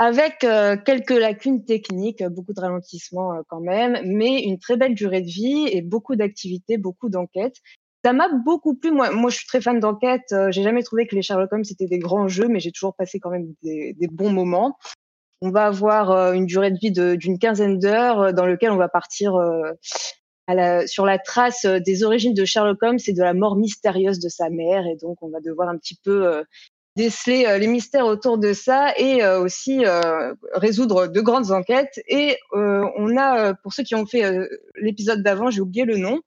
avec 0.00 0.42
euh, 0.42 0.76
quelques 0.76 1.10
lacunes 1.10 1.64
techniques, 1.64 2.24
beaucoup 2.24 2.52
de 2.52 2.60
ralentissements 2.60 3.32
euh, 3.32 3.42
quand 3.46 3.60
même, 3.60 3.96
mais 4.04 4.42
une 4.42 4.58
très 4.58 4.76
belle 4.76 4.96
durée 4.96 5.20
de 5.20 5.28
vie 5.28 5.68
et 5.70 5.82
beaucoup 5.82 6.16
d'activités, 6.16 6.78
beaucoup 6.78 7.10
d'enquêtes. 7.10 7.58
Ça 8.04 8.12
m'a 8.12 8.28
beaucoup 8.44 8.74
plu. 8.74 8.90
Moi, 8.90 9.12
je 9.28 9.36
suis 9.36 9.46
très 9.46 9.60
fan 9.60 9.78
d'enquête. 9.78 10.34
j'ai 10.50 10.64
jamais 10.64 10.82
trouvé 10.82 11.06
que 11.06 11.14
les 11.14 11.22
Sherlock 11.22 11.52
Holmes 11.52 11.62
c'était 11.62 11.86
des 11.86 12.00
grands 12.00 12.26
jeux, 12.26 12.48
mais 12.48 12.58
j'ai 12.58 12.72
toujours 12.72 12.96
passé 12.96 13.20
quand 13.20 13.30
même 13.30 13.54
des, 13.62 13.92
des, 13.92 14.08
bons 14.08 14.32
moments. 14.32 14.76
On 15.42 15.50
va 15.50 15.66
avoir 15.66 16.32
une 16.32 16.46
durée 16.46 16.72
de 16.72 16.78
vie 16.78 16.90
d'une 16.90 17.38
quinzaine 17.38 17.78
d'heures 17.78 18.34
dans 18.34 18.46
lequel 18.46 18.72
on 18.72 18.76
va 18.76 18.88
partir 18.88 19.34
sur 20.86 21.06
la 21.06 21.18
trace 21.18 21.64
euh, 21.64 21.78
des 21.78 22.04
origines 22.04 22.34
de 22.34 22.44
Sherlock 22.44 22.82
Holmes 22.82 22.98
et 23.06 23.12
de 23.12 23.22
la 23.22 23.34
mort 23.34 23.56
mystérieuse 23.56 24.18
de 24.18 24.28
sa 24.28 24.50
mère. 24.50 24.86
Et 24.86 24.96
donc, 24.96 25.18
on 25.22 25.28
va 25.28 25.40
devoir 25.40 25.68
un 25.68 25.78
petit 25.78 25.98
peu 26.02 26.26
euh, 26.26 26.42
déceler 26.96 27.46
euh, 27.46 27.58
les 27.58 27.66
mystères 27.66 28.06
autour 28.06 28.38
de 28.38 28.52
ça 28.52 28.92
et 28.98 29.24
aussi 29.24 29.84
résoudre 30.52 31.06
de 31.06 31.20
grandes 31.20 31.50
enquêtes. 31.50 32.00
Et 32.08 32.36
on 32.52 33.16
a, 33.16 33.54
pour 33.54 33.72
ceux 33.72 33.82
qui 33.82 33.94
ont 33.94 34.06
fait 34.06 34.22
l'épisode 34.76 35.22
d'avant, 35.22 35.50
j'ai 35.50 35.60
oublié 35.60 35.84
le 35.84 35.96
nom, 35.96 36.20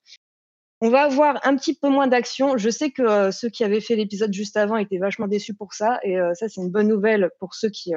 on 0.82 0.89
va 0.89 1.03
avoir 1.03 1.39
un 1.47 1.55
petit 1.55 1.74
peu 1.74 1.89
moins 1.89 2.07
d'action. 2.07 2.57
Je 2.57 2.70
sais 2.70 2.91
que 2.91 3.32
ceux 3.32 3.49
qui 3.49 3.63
avaient 3.63 3.82
fait 3.82 3.95
l'épisode 3.95 4.34
juste 4.34 4.57
avant 4.57 4.78
étaient 4.78 4.97
vachement 4.97 5.28
déçus 5.28 5.53
pour 5.53 5.74
ça. 5.74 5.99
Et 6.03 6.18
ça, 6.34 6.49
c'est 6.49 6.61
une 6.61 6.72
bonne 6.72 6.88
nouvelle 6.88 7.30
pour 7.39 7.53
ceux 7.53 7.70
qui, 7.70 7.93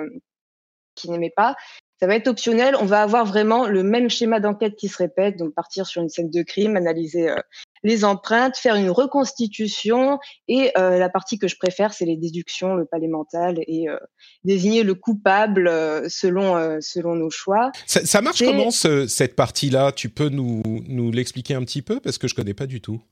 qui 0.94 1.10
n'aimaient 1.10 1.32
pas. 1.34 1.56
Ça 2.00 2.06
va 2.06 2.14
être 2.14 2.28
optionnel. 2.28 2.76
On 2.80 2.84
va 2.84 3.02
avoir 3.02 3.26
vraiment 3.26 3.66
le 3.66 3.82
même 3.82 4.08
schéma 4.08 4.38
d'enquête 4.38 4.76
qui 4.76 4.86
se 4.86 4.96
répète. 4.98 5.36
Donc, 5.36 5.52
partir 5.52 5.84
sur 5.84 6.00
une 6.00 6.08
scène 6.08 6.30
de 6.30 6.42
crime, 6.42 6.76
analyser 6.76 7.28
euh, 7.28 7.36
les 7.82 8.04
empreintes, 8.04 8.56
faire 8.56 8.76
une 8.76 8.90
reconstitution. 8.90 10.20
Et 10.46 10.70
euh, 10.78 10.98
la 10.98 11.08
partie 11.08 11.40
que 11.40 11.48
je 11.48 11.56
préfère, 11.56 11.92
c'est 11.92 12.04
les 12.04 12.16
déductions, 12.16 12.76
le 12.76 12.84
palais 12.84 13.08
mental 13.08 13.58
et 13.66 13.88
euh, 13.88 13.96
désigner 14.44 14.84
le 14.84 14.94
coupable 14.94 15.68
selon, 16.08 16.78
selon 16.80 17.16
nos 17.16 17.30
choix. 17.30 17.72
Ça, 17.86 18.06
ça 18.06 18.20
marche 18.20 18.44
comment 18.44 18.70
cette 18.70 19.34
partie-là? 19.34 19.90
Tu 19.90 20.08
peux 20.08 20.28
nous, 20.28 20.62
nous 20.86 21.10
l'expliquer 21.10 21.54
un 21.54 21.64
petit 21.64 21.82
peu? 21.82 21.98
Parce 21.98 22.18
que 22.18 22.28
je 22.28 22.36
connais 22.36 22.54
pas 22.54 22.66
du 22.66 22.80
tout. 22.80 23.02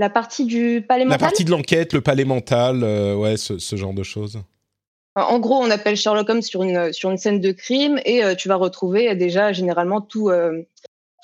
La 0.00 0.10
partie 0.10 0.44
du 0.44 0.84
palais 0.86 1.04
mental? 1.04 1.20
La 1.20 1.26
partie 1.26 1.44
de 1.44 1.50
l'enquête, 1.50 1.92
le 1.92 2.00
palais 2.00 2.24
mental, 2.24 2.82
ouais, 3.16 3.36
ce, 3.36 3.58
ce 3.58 3.76
genre 3.76 3.94
de 3.94 4.02
choses. 4.02 4.40
En 5.26 5.38
gros, 5.40 5.56
on 5.56 5.70
appelle 5.70 5.96
Sherlock 5.96 6.28
Holmes 6.28 6.42
sur 6.42 6.62
une, 6.62 6.92
sur 6.92 7.10
une 7.10 7.16
scène 7.16 7.40
de 7.40 7.52
crime 7.52 8.00
et 8.04 8.22
euh, 8.22 8.34
tu 8.34 8.48
vas 8.48 8.56
retrouver 8.56 9.14
déjà 9.16 9.52
généralement 9.52 10.00
tout, 10.00 10.28
euh, 10.28 10.62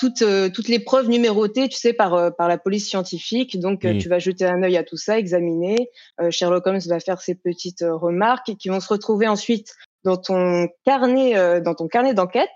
toutes, 0.00 0.22
euh, 0.22 0.48
toutes 0.48 0.68
les 0.68 0.80
preuves 0.80 1.08
numérotées, 1.08 1.68
tu 1.68 1.78
sais, 1.78 1.92
par, 1.92 2.34
par 2.34 2.48
la 2.48 2.58
police 2.58 2.88
scientifique. 2.88 3.60
Donc, 3.60 3.80
tu 3.80 4.08
vas 4.08 4.18
jeter 4.18 4.46
un 4.46 4.62
œil 4.62 4.76
à 4.76 4.84
tout 4.84 4.96
ça, 4.96 5.18
examiner. 5.18 5.90
Sherlock 6.30 6.66
Holmes 6.66 6.80
va 6.86 6.98
faire 6.98 7.20
ses 7.20 7.34
petites 7.34 7.84
remarques 7.86 8.56
qui 8.58 8.68
vont 8.68 8.80
se 8.80 8.88
retrouver 8.88 9.28
ensuite 9.28 9.74
dans 10.02 10.16
ton 10.16 10.68
carnet, 10.84 11.60
dans 11.60 11.74
ton 11.74 11.86
carnet 11.86 12.14
d'enquête. 12.14 12.50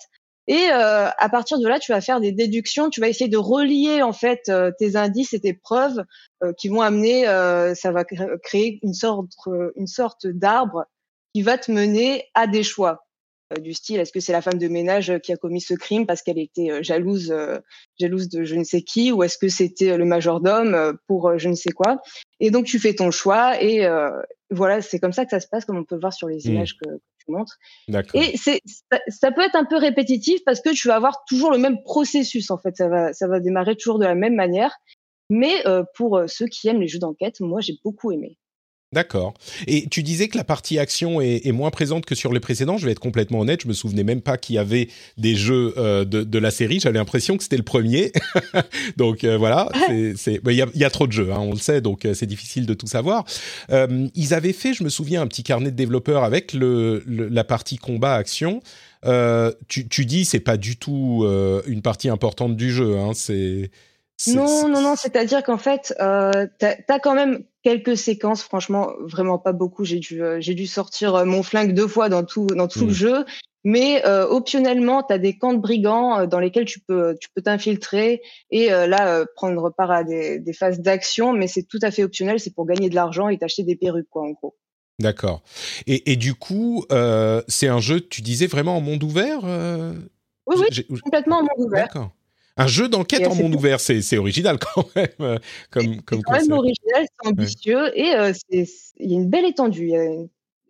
Et 0.50 0.68
à 0.70 1.28
partir 1.30 1.58
de 1.58 1.68
là, 1.68 1.78
tu 1.78 1.92
vas 1.92 2.00
faire 2.00 2.20
des 2.20 2.32
déductions. 2.32 2.90
Tu 2.90 3.00
vas 3.00 3.08
essayer 3.08 3.28
de 3.28 3.36
relier 3.36 4.02
en 4.02 4.12
fait 4.12 4.50
tes 4.78 4.96
indices 4.96 5.34
et 5.34 5.40
tes 5.40 5.52
preuves 5.52 6.02
qui 6.56 6.68
vont 6.68 6.80
amener. 6.80 7.24
ça 7.74 7.92
va 7.92 8.04
créer 8.42 8.80
une 8.82 8.94
sorte, 8.94 9.30
une 9.76 9.86
sorte 9.86 10.26
d'arbre 10.26 10.86
qui 11.38 11.42
va 11.42 11.56
te 11.56 11.70
mener 11.70 12.24
à 12.34 12.48
des 12.48 12.64
choix 12.64 13.06
euh, 13.52 13.60
du 13.60 13.72
style 13.72 14.00
est-ce 14.00 14.10
que 14.10 14.18
c'est 14.18 14.32
la 14.32 14.42
femme 14.42 14.58
de 14.58 14.66
ménage 14.66 15.16
qui 15.22 15.32
a 15.32 15.36
commis 15.36 15.60
ce 15.60 15.74
crime 15.74 16.04
parce 16.04 16.20
qu'elle 16.20 16.38
était 16.38 16.72
euh, 16.72 16.82
jalouse 16.82 17.30
euh, 17.30 17.58
jalouse 18.00 18.28
de 18.28 18.42
je 18.42 18.56
ne 18.56 18.64
sais 18.64 18.82
qui 18.82 19.12
ou 19.12 19.22
est-ce 19.22 19.38
que 19.38 19.48
c'était 19.48 19.96
le 19.96 20.04
majordome 20.04 20.98
pour 21.06 21.38
je 21.38 21.48
ne 21.48 21.54
sais 21.54 21.70
quoi. 21.70 22.02
Et 22.40 22.50
donc 22.50 22.64
tu 22.64 22.80
fais 22.80 22.92
ton 22.92 23.12
choix 23.12 23.62
et 23.62 23.86
voilà 24.50 24.82
c'est 24.82 24.98
comme 24.98 25.12
ça 25.12 25.24
que 25.24 25.30
ça 25.30 25.38
se 25.38 25.46
passe 25.46 25.64
comme 25.64 25.78
on 25.78 25.84
peut 25.84 25.98
voir 26.00 26.12
sur 26.12 26.26
les 26.26 26.38
mmh. 26.38 26.50
images 26.50 26.76
que, 26.76 26.88
tu 27.18 27.30
montres. 27.30 27.56
Et 28.14 28.36
c'est 28.36 28.60
ça, 28.90 28.98
ça, 29.06 29.30
peut 29.30 29.42
être 29.42 29.54
un 29.54 29.64
peu 29.64 29.76
répétitif 29.76 30.40
parce 30.44 30.60
que 30.60 30.70
tu 30.70 30.88
vas 30.88 30.96
avoir 30.96 31.24
toujours 31.24 31.52
le 31.52 31.58
même 31.58 31.82
processus 31.84 32.50
en 32.50 32.58
fait. 32.58 32.76
Ça 32.76 32.88
va 32.88 33.12
ça 33.12 33.28
va 33.28 33.38
démarrer 33.38 33.76
toujours 33.76 34.00
de 34.00 34.06
la 34.06 34.16
même 34.16 34.34
manière. 34.34 34.74
Mais 35.30 35.62
pour 35.94 36.22
ceux 36.26 36.46
qui 36.46 36.66
aiment 36.68 36.80
les 36.80 36.88
jeux 36.88 36.98
d'enquête 36.98 37.38
moi 37.40 37.60
j'ai 37.60 37.74
beaucoup 37.84 38.10
aimé 38.10 38.38
D'accord. 38.90 39.34
Et 39.66 39.86
tu 39.90 40.02
disais 40.02 40.28
que 40.28 40.38
la 40.38 40.44
partie 40.44 40.78
action 40.78 41.20
est, 41.20 41.46
est, 41.46 41.52
moins 41.52 41.70
présente 41.70 42.06
que 42.06 42.14
sur 42.14 42.32
les 42.32 42.40
précédents. 42.40 42.78
Je 42.78 42.86
vais 42.86 42.92
être 42.92 43.00
complètement 43.00 43.40
honnête, 43.40 43.60
je 43.62 43.68
me 43.68 43.74
souvenais 43.74 44.02
même 44.02 44.22
pas 44.22 44.38
qu'il 44.38 44.54
y 44.54 44.58
avait 44.58 44.88
des 45.18 45.34
jeux 45.34 45.74
euh, 45.76 46.06
de, 46.06 46.22
de, 46.22 46.38
la 46.38 46.50
série. 46.50 46.80
J'avais 46.80 46.98
l'impression 46.98 47.36
que 47.36 47.42
c'était 47.42 47.58
le 47.58 47.64
premier. 47.64 48.12
donc 48.96 49.24
euh, 49.24 49.36
voilà, 49.36 49.68
il 49.90 50.14
bah, 50.42 50.52
y, 50.52 50.62
a, 50.62 50.66
y, 50.74 50.84
a, 50.84 50.90
trop 50.90 51.06
de 51.06 51.12
jeux, 51.12 51.30
hein, 51.30 51.38
on 51.38 51.50
le 51.50 51.58
sait, 51.58 51.82
donc 51.82 52.06
euh, 52.06 52.14
c'est 52.14 52.24
difficile 52.24 52.64
de 52.64 52.72
tout 52.72 52.86
savoir. 52.86 53.26
Ils 53.68 54.32
avaient 54.32 54.54
fait, 54.54 54.72
je 54.72 54.82
me 54.82 54.88
souviens, 54.88 55.20
un 55.20 55.26
petit 55.26 55.42
carnet 55.42 55.70
de 55.70 55.76
développeurs 55.76 56.24
avec 56.24 56.54
le, 56.54 57.02
le 57.06 57.28
la 57.28 57.44
partie 57.44 57.76
combat 57.76 58.14
action. 58.14 58.62
tu, 59.68 59.86
tu 59.86 60.06
dis 60.06 60.24
c'est 60.24 60.40
pas 60.40 60.56
du 60.56 60.76
tout 60.76 61.26
une 61.66 61.82
partie 61.82 62.08
importante 62.08 62.56
du 62.56 62.72
jeu. 62.72 62.96
Hein, 62.96 63.10
c'est 63.14 63.70
non, 64.26 64.68
non, 64.68 64.82
non, 64.82 64.96
c'est-à-dire 64.96 65.42
qu'en 65.44 65.58
fait, 65.58 65.94
euh, 66.00 66.46
tu 66.58 66.66
as, 66.66 66.98
quand 66.98 67.14
même 67.14 67.44
quelques 67.62 67.96
séquences, 67.96 68.42
franchement, 68.42 68.90
vraiment 69.00 69.38
pas 69.38 69.52
beaucoup. 69.52 69.84
J'ai 69.84 70.00
dû, 70.00 70.22
euh, 70.22 70.38
j'ai 70.40 70.54
dû 70.54 70.66
sortir 70.66 71.14
euh, 71.14 71.24
mon 71.24 71.42
flingue 71.42 71.72
deux 71.72 71.86
fois 71.86 72.08
dans 72.08 72.24
tout, 72.24 72.46
dans 72.46 72.66
tout 72.66 72.80
le 72.80 72.86
mmh. 72.86 72.94
jeu. 72.94 73.24
Mais 73.64 74.04
euh, 74.06 74.26
optionnellement, 74.26 75.02
tu 75.02 75.12
as 75.12 75.18
des 75.18 75.36
camps 75.36 75.52
de 75.52 75.58
brigands 75.58 76.26
dans 76.26 76.40
lesquels 76.40 76.64
tu 76.64 76.80
peux 76.80 77.16
tu 77.20 77.28
peux 77.34 77.42
t'infiltrer 77.42 78.22
et 78.50 78.70
là 78.70 79.26
prendre 79.34 79.70
part 79.76 79.90
à 79.90 80.04
des, 80.04 80.38
des 80.38 80.52
phases 80.52 80.80
d'action, 80.80 81.32
mais 81.32 81.48
c'est 81.48 81.64
tout 81.64 81.80
à 81.82 81.90
fait 81.90 82.04
optionnel, 82.04 82.38
c'est 82.38 82.54
pour 82.54 82.66
gagner 82.66 82.88
de 82.88 82.94
l'argent 82.94 83.28
et 83.28 83.36
t'acheter 83.36 83.64
des 83.64 83.74
perruques 83.74 84.08
quoi 84.08 84.22
en 84.22 84.30
gros. 84.30 84.56
D'accord. 85.00 85.42
Et, 85.88 86.12
et, 86.12 86.16
du 86.16 86.34
coup, 86.34 86.86
c'est 87.48 87.68
un 87.68 87.80
jeu, 87.80 88.00
tu 88.00 88.22
disais 88.22 88.46
vraiment 88.46 88.76
en 88.76 88.80
monde 88.80 89.02
ouvert 89.02 89.40
Oui, 90.46 90.56
oui, 90.56 91.00
complètement 91.00 91.38
en 91.38 91.42
monde 91.42 91.66
ouvert. 91.66 91.86
D'accord. 91.86 92.12
Un 92.58 92.66
jeu 92.66 92.88
d'enquête 92.88 93.26
en 93.26 93.34
monde 93.36 93.54
ouvert, 93.54 93.78
c'est 93.80 94.18
original 94.18 94.58
quand 94.74 94.84
même. 94.96 95.08
Euh, 95.20 95.38
comme, 95.70 96.02
comme 96.02 96.18
c'est 96.18 96.24
quand 96.24 96.40
même 96.40 96.52
original, 96.52 97.06
c'est 97.06 97.28
ambitieux 97.28 97.98
et 97.98 98.14
euh, 98.14 98.32
il 98.50 98.66
y 98.98 99.14
a 99.14 99.16
une 99.16 99.30
belle 99.30 99.46
étendue. 99.46 99.86
Il 99.86 99.90
y 99.90 99.96
a, 99.96 100.10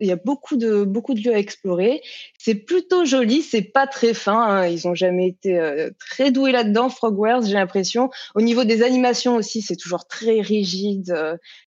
il 0.01 0.07
y 0.07 0.11
a 0.11 0.15
beaucoup 0.15 0.55
de 0.55 0.83
beaucoup 0.83 1.15
de 1.15 1.19
lieux 1.19 1.33
à 1.33 1.39
explorer. 1.39 2.01
C'est 2.37 2.53
plutôt 2.53 3.05
joli, 3.05 3.41
c'est 3.41 3.63
pas 3.63 3.87
très 3.87 4.13
fin. 4.13 4.39
Hein. 4.39 4.67
Ils 4.67 4.87
ont 4.87 4.93
jamais 4.93 5.27
été 5.27 5.57
euh, 5.57 5.89
très 5.99 6.31
doués 6.31 6.51
là-dedans. 6.51 6.89
Frogwares, 6.89 7.41
j'ai 7.41 7.55
l'impression. 7.55 8.11
Au 8.35 8.41
niveau 8.41 8.63
des 8.65 8.83
animations 8.83 9.35
aussi, 9.35 9.63
c'est 9.63 9.75
toujours 9.75 10.05
très 10.05 10.41
rigide. 10.41 11.11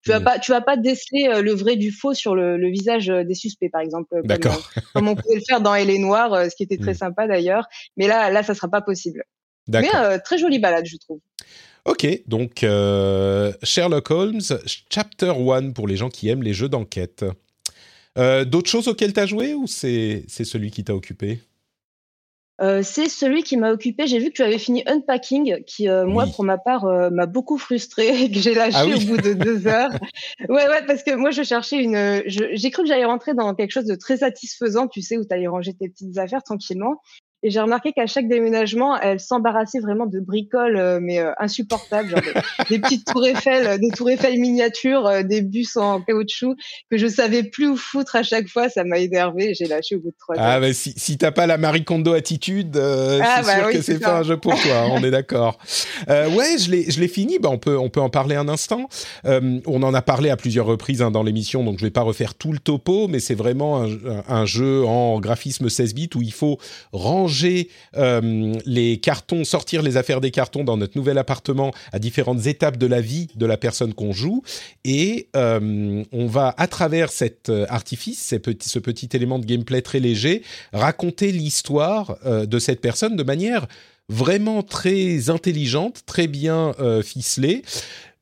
tu 0.03 0.11
vas 0.11 0.19
mmh. 0.19 0.23
pas 0.23 0.39
tu 0.39 0.51
vas 0.51 0.61
pas 0.61 0.77
déceler 0.77 1.41
le 1.41 1.51
vrai 1.51 1.77
du 1.77 1.91
faux 1.91 2.13
sur 2.13 2.35
le, 2.35 2.57
le 2.57 2.69
visage 2.69 3.07
des 3.07 3.35
suspects, 3.35 3.71
par 3.71 3.81
exemple. 3.81 4.21
D'accord. 4.23 4.69
Comme, 4.93 5.07
on 5.07 5.15
pouvait 5.15 5.35
le 5.35 5.43
faire 5.45 5.61
dans 5.61 5.73
Elle 5.73 5.89
est 5.89 5.97
noire, 5.97 6.45
ce 6.49 6.55
qui 6.55 6.61
était 6.61 6.77
très 6.77 6.91
mmh. 6.91 6.95
sympa 6.95 7.27
d'ailleurs. 7.27 7.65
Mais 7.97 8.07
là, 8.07 8.29
là, 8.29 8.43
ça 8.43 8.53
sera 8.53 8.69
pas 8.69 8.81
possible. 8.81 9.25
Mais 9.67 9.95
euh, 9.95 10.17
très 10.23 10.37
jolie 10.37 10.59
balade, 10.59 10.85
je 10.85 10.97
trouve. 10.97 11.19
Ok, 11.85 12.07
donc 12.27 12.63
euh, 12.63 13.53
Sherlock 13.63 14.11
Holmes, 14.11 14.41
Chapter 14.89 15.33
1 15.35 15.71
pour 15.71 15.87
les 15.87 15.95
gens 15.95 16.09
qui 16.09 16.29
aiment 16.29 16.43
les 16.43 16.53
jeux 16.53 16.69
d'enquête. 16.69 17.25
Euh, 18.17 18.45
d'autres 18.45 18.69
choses 18.69 18.87
auxquelles 18.87 19.13
tu 19.13 19.19
as 19.19 19.25
joué 19.25 19.53
ou 19.53 19.65
c'est 19.67 20.25
celui 20.27 20.69
qui 20.69 20.83
t'a 20.83 20.95
occupé? 20.95 21.39
C'est 22.83 23.09
celui 23.09 23.41
qui 23.41 23.57
m'a 23.57 23.71
occupé. 23.71 24.05
J'ai 24.05 24.19
vu 24.19 24.27
que 24.27 24.35
tu 24.35 24.43
avais 24.43 24.59
fini 24.59 24.83
Unpacking, 24.85 25.63
qui, 25.65 25.87
moi, 25.87 26.27
pour 26.27 26.43
ma 26.43 26.59
part, 26.59 26.85
m'a 27.09 27.25
beaucoup 27.25 27.57
frustré 27.57 28.09
et 28.23 28.29
que 28.29 28.37
j'ai 28.39 28.53
lâché 28.53 28.77
ah 28.77 28.85
au 28.85 28.99
bout 28.99 29.17
de 29.17 29.33
deux 29.33 29.65
heures. 29.67 29.89
ouais, 30.47 30.67
ouais, 30.67 30.85
parce 30.85 31.01
que 31.01 31.15
moi, 31.15 31.31
je 31.31 31.41
cherchais 31.41 31.77
une. 31.77 32.21
J'ai 32.27 32.69
cru 32.69 32.83
que 32.83 32.87
j'allais 32.87 33.05
rentrer 33.05 33.33
dans 33.33 33.55
quelque 33.55 33.71
chose 33.71 33.85
de 33.85 33.95
très 33.95 34.17
satisfaisant, 34.17 34.87
tu 34.87 35.01
sais, 35.01 35.17
où 35.17 35.25
tu 35.25 35.33
allais 35.33 35.47
ranger 35.47 35.73
tes 35.73 35.89
petites 35.89 36.19
affaires 36.19 36.43
tranquillement. 36.43 37.01
Et 37.43 37.49
j'ai 37.49 37.59
remarqué 37.59 37.91
qu'à 37.91 38.05
chaque 38.05 38.27
déménagement, 38.27 38.99
elle 38.99 39.19
s'embarrassait 39.19 39.79
vraiment 39.79 40.05
de 40.05 40.19
bricoles, 40.19 40.77
euh, 40.77 40.99
mais 41.01 41.17
euh, 41.17 41.31
insupportables, 41.39 42.09
genre 42.09 42.21
des, 42.69 42.79
petites 42.79 43.05
tours 43.05 43.25
Eiffel, 43.25 43.65
euh, 43.65 43.77
des 43.79 43.89
tours 43.89 44.11
Eiffel 44.11 44.39
miniatures, 44.39 45.23
des 45.23 45.41
bus 45.41 45.75
en 45.75 46.01
caoutchouc 46.01 46.55
que 46.91 46.97
je 46.97 47.07
savais 47.07 47.41
plus 47.41 47.69
où 47.69 47.77
foutre 47.77 48.15
à 48.15 48.21
chaque 48.21 48.47
fois. 48.47 48.69
Ça 48.69 48.83
m'a 48.83 48.99
énervé. 48.99 49.55
J'ai 49.55 49.65
lâché 49.65 49.95
au 49.95 49.99
bout 49.99 50.11
de 50.11 50.15
trois 50.19 50.35
ah. 50.37 50.53
Ah, 50.53 50.59
bah, 50.59 50.71
si, 50.73 50.93
si 50.95 51.17
t'as 51.17 51.31
pas 51.31 51.47
la 51.47 51.57
Marie 51.57 51.83
Kondo 51.83 52.13
attitude, 52.13 52.77
ah, 52.77 53.41
c'est 53.41 53.45
bah 53.47 53.57
sûr 53.57 53.71
que 53.71 53.81
c'est 53.81 53.99
pas 53.99 54.19
un 54.19 54.23
jeu 54.23 54.37
pour 54.37 54.53
toi. 54.61 54.87
on 54.91 55.03
est 55.03 55.11
d'accord. 55.11 55.57
ouais, 56.07 56.57
je 56.59 56.69
l'ai, 56.69 56.91
je 56.91 56.99
l'ai 56.99 57.07
fini. 57.07 57.39
Bah, 57.39 57.49
on 57.51 57.57
peut, 57.57 57.77
on 57.77 57.89
peut 57.89 58.01
en 58.01 58.09
parler 58.09 58.35
un 58.35 58.49
instant. 58.49 58.87
on 59.23 59.83
en 59.83 59.93
a 59.95 60.01
parlé 60.03 60.29
à 60.29 60.37
plusieurs 60.37 60.67
reprises 60.67 61.01
hein, 61.01 61.09
dans 61.09 61.23
l'émission, 61.23 61.63
donc 61.63 61.79
je 61.79 61.85
vais 61.85 61.91
pas 61.91 62.01
refaire 62.01 62.35
tout 62.35 62.51
le 62.51 62.59
topo, 62.59 63.07
mais 63.07 63.19
c'est 63.19 63.33
vraiment 63.33 63.83
un, 63.83 63.89
un 64.27 64.45
jeu 64.45 64.85
en 64.85 65.19
graphisme 65.19 65.69
16 65.69 65.95
bits 65.95 66.09
où 66.15 66.21
il 66.21 66.33
faut 66.33 66.59
ranger 66.91 67.30
euh, 67.97 68.53
les 68.65 68.97
cartons, 68.97 69.43
sortir 69.43 69.81
les 69.81 69.97
affaires 69.97 70.21
des 70.21 70.31
cartons 70.31 70.63
dans 70.63 70.77
notre 70.77 70.97
nouvel 70.97 71.17
appartement 71.17 71.73
à 71.91 71.99
différentes 71.99 72.45
étapes 72.47 72.77
de 72.77 72.87
la 72.87 73.01
vie 73.01 73.27
de 73.35 73.45
la 73.45 73.57
personne 73.57 73.93
qu'on 73.93 74.11
joue. 74.11 74.43
Et 74.83 75.27
euh, 75.35 76.03
on 76.11 76.27
va, 76.27 76.53
à 76.57 76.67
travers 76.67 77.11
cet 77.11 77.49
euh, 77.49 77.65
artifice, 77.69 78.27
ce 78.27 78.35
petit, 78.35 78.69
ce 78.69 78.79
petit 78.79 79.09
élément 79.13 79.39
de 79.39 79.45
gameplay 79.45 79.81
très 79.81 79.99
léger, 79.99 80.43
raconter 80.73 81.31
l'histoire 81.31 82.17
de 82.25 82.59
cette 82.59 82.81
personne 82.81 83.15
de 83.15 83.23
manière 83.23 83.67
vraiment 84.09 84.63
très 84.63 85.29
intelligente, 85.29 86.01
très 86.05 86.27
bien 86.27 86.73
ficelée. 87.03 87.63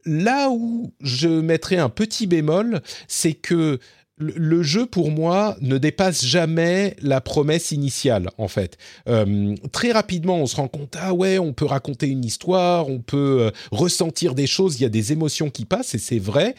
Là 0.05 0.49
où 0.49 0.93
je 1.01 1.27
mettrais 1.27 1.77
un 1.77 1.89
petit 1.89 2.27
bémol, 2.27 2.81
c'est 3.07 3.33
que 3.33 3.79
le 4.19 4.63
jeu 4.63 4.85
pour 4.85 5.11
moi 5.11 5.55
ne 5.61 5.77
dépasse 5.77 6.25
jamais 6.25 6.95
la 7.01 7.21
promesse 7.21 7.71
initiale 7.71 8.29
en 8.37 8.47
fait. 8.47 8.77
Euh, 9.07 9.55
très 9.71 9.91
rapidement, 9.91 10.37
on 10.37 10.45
se 10.45 10.57
rend 10.57 10.67
compte 10.67 10.95
ah 10.99 11.13
ouais, 11.13 11.39
on 11.39 11.53
peut 11.53 11.65
raconter 11.65 12.07
une 12.07 12.25
histoire, 12.25 12.89
on 12.89 12.99
peut 12.99 13.41
euh, 13.41 13.51
ressentir 13.71 14.35
des 14.35 14.47
choses, 14.47 14.79
il 14.79 14.83
y 14.83 14.85
a 14.85 14.89
des 14.89 15.13
émotions 15.13 15.49
qui 15.49 15.65
passent 15.65 15.95
et 15.95 15.99
c'est 15.99 16.19
vrai. 16.19 16.55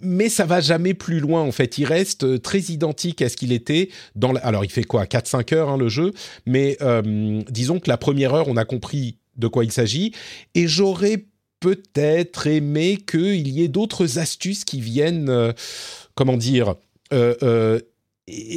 Mais 0.00 0.30
ça 0.30 0.46
va 0.46 0.62
jamais 0.62 0.94
plus 0.94 1.20
loin 1.20 1.42
en 1.42 1.52
fait. 1.52 1.76
Il 1.76 1.84
reste 1.84 2.24
euh, 2.24 2.38
très 2.38 2.60
identique 2.60 3.20
à 3.20 3.28
ce 3.28 3.36
qu'il 3.36 3.52
était 3.52 3.90
dans. 4.14 4.34
Alors 4.36 4.64
il 4.64 4.70
fait 4.70 4.84
quoi 4.84 5.04
4-5 5.04 5.54
heures 5.54 5.68
hein, 5.68 5.76
le 5.76 5.88
jeu, 5.88 6.12
mais 6.46 6.78
disons 7.50 7.80
que 7.80 7.88
la 7.90 7.98
première 7.98 8.34
heure, 8.34 8.48
on 8.48 8.56
a 8.56 8.64
compris 8.64 9.18
de 9.36 9.48
quoi 9.48 9.64
il 9.64 9.72
s'agit 9.72 10.12
et 10.54 10.66
j'aurais 10.66 11.26
peut-être 11.60 12.46
aimé 12.46 12.96
qu'il 12.96 13.48
y 13.48 13.62
ait 13.62 13.68
d'autres 13.68 14.18
astuces 14.18 14.64
qui 14.64 14.80
viennent 14.80 15.52
comment 16.16 16.36
dire, 16.36 16.74
euh, 17.12 17.36
euh, 17.44 17.78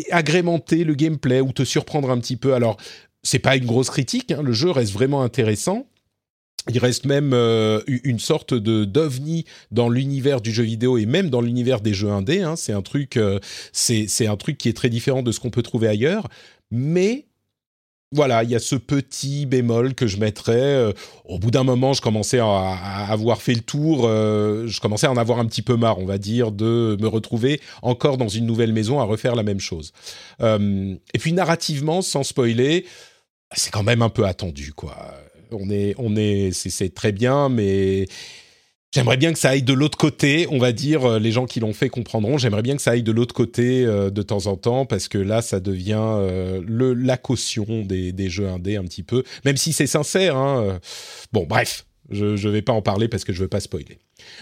agrémenter 0.10 0.84
le 0.84 0.96
gameplay 0.96 1.42
ou 1.42 1.52
te 1.52 1.64
surprendre 1.64 2.10
un 2.10 2.18
petit 2.18 2.38
peu. 2.38 2.56
Alors, 2.56 2.78
c'est 3.22 3.38
pas 3.38 3.56
une 3.56 3.68
grosse 3.68 3.92
critique, 3.92 4.32
hein, 4.32 4.42
le 4.42 4.54
jeu 4.54 4.72
reste 4.72 4.94
vraiment 4.94 5.22
intéressant. 5.22 5.86
Il 6.68 6.80
reste 6.80 7.06
même 7.06 7.32
euh, 7.34 7.82
une 7.88 8.20
sorte 8.20 8.54
de 8.54 8.86
d'ovni 8.86 9.46
dans 9.72 9.90
l'univers 9.90 10.42
du 10.42 10.52
jeu 10.52 10.64
vidéo 10.64 10.98
et 10.98 11.06
même 11.06 11.30
dans 11.30 11.42
l'univers 11.42 11.82
des 11.82 11.94
jeux 11.94 12.10
indés. 12.10 12.42
Hein. 12.42 12.56
C'est 12.56 12.74
un 12.74 12.82
truc, 12.82 13.20
c'est 13.72 14.28
un 14.28 14.38
truc 14.38 14.58
qui 14.58 14.70
est 14.70 14.74
très 14.74 14.90
différent 14.90 15.22
de 15.22 15.32
ce 15.32 15.40
qu'on 15.40 15.52
peut 15.52 15.64
trouver 15.64 15.88
ailleurs. 15.88 16.28
Mais 16.72 17.28
voilà, 18.12 18.44
il 18.44 18.50
y 18.50 18.56
a 18.56 18.60
ce 18.60 18.76
petit 18.76 19.46
bémol 19.46 19.94
que 19.94 20.08
je 20.08 20.18
mettrais. 20.18 20.56
Euh, 20.56 20.94
au 21.26 21.38
bout 21.38 21.52
d'un 21.52 21.64
moment, 21.64 21.94
je 21.94 22.02
commençais 22.02 22.40
à, 22.40 23.06
avoir 23.08 23.42
fait 23.42 23.54
le 23.54 23.62
tour, 23.62 24.08
euh, 24.08 24.66
je 24.68 24.80
commençais 24.82 25.06
à 25.06 25.12
en 25.12 25.18
avoir 25.18 25.38
un 25.40 25.46
petit 25.46 25.62
peu 25.62 25.76
marre, 25.76 26.00
on 26.00 26.06
va 26.06 26.18
dire, 26.18 26.52
de 26.52 26.98
me 27.00 27.08
retrouver 27.08 27.62
encore 27.84 28.18
dans 28.18 28.28
une 28.28 28.48
nouvelle 28.48 28.74
maison 28.74 29.00
à 29.00 29.04
refaire 29.04 29.36
la 29.36 29.44
même 29.44 29.60
chose. 29.60 29.94
Euh, 30.42 30.96
et 31.14 31.20
puis 31.20 31.34
narrativement, 31.34 32.02
sans 32.02 32.24
spoiler, 32.24 32.86
c'est 33.56 33.72
quand 33.72 33.84
même 33.84 34.02
un 34.02 34.10
peu 34.10 34.26
attendu, 34.26 34.74
quoi. 34.74 34.96
On 35.52 35.70
est, 35.70 35.96
on 35.98 36.16
est, 36.16 36.52
c'est 36.52 36.94
très 36.94 37.12
bien, 37.12 37.50
mais 37.50 38.08
J'aimerais 38.92 39.18
bien 39.18 39.34
que 39.34 39.38
ça 39.38 39.50
aille 39.50 39.62
de 39.62 39.74
l'autre 39.74 40.00
côté, 40.00 40.48
on 40.50 40.58
va 40.58 40.72
dire, 40.72 41.06
euh, 41.06 41.20
les 41.20 41.32
gens 41.32 41.46
qui 41.46 41.60
l'ont 41.60 41.74
fait 41.74 41.90
comprendront, 41.90 42.40
j'aimerais 42.40 42.64
bien 42.64 42.76
que 42.76 42.82
ça 42.82 42.92
aille 42.92 43.04
de 43.04 43.12
l'autre 43.12 43.36
côté 43.36 43.86
euh, 43.86 44.10
de 44.10 44.24
temps 44.24 44.48
en 44.48 44.58
temps, 44.58 44.88
parce 44.88 45.08
que 45.08 45.20
là, 45.20 45.44
ça 45.44 45.60
devient 45.60 46.02
euh, 46.02 46.96
la 46.98 47.18
caution 47.18 47.84
des, 47.84 48.12
des, 48.12 48.30
jeux 48.32 48.48
indés 48.48 48.78
un 48.78 48.84
petit 48.86 49.04
peu, 49.04 49.24
même 49.46 49.58
si 49.58 49.74
c'est 49.74 49.86
sincère. 49.86 50.36
Hein, 50.36 50.80
bon, 51.32 51.46
bref, 51.46 51.86
je 52.10 52.26
ne 52.26 52.52
vais 52.52 52.64
pas 52.64 52.74
en 52.74 52.82
parler 52.82 53.08
parce 53.08 53.26
que 53.26 53.32
je 53.32 53.42
veux 53.42 53.48
pas 53.48 53.60
spoiler. 53.60 54.00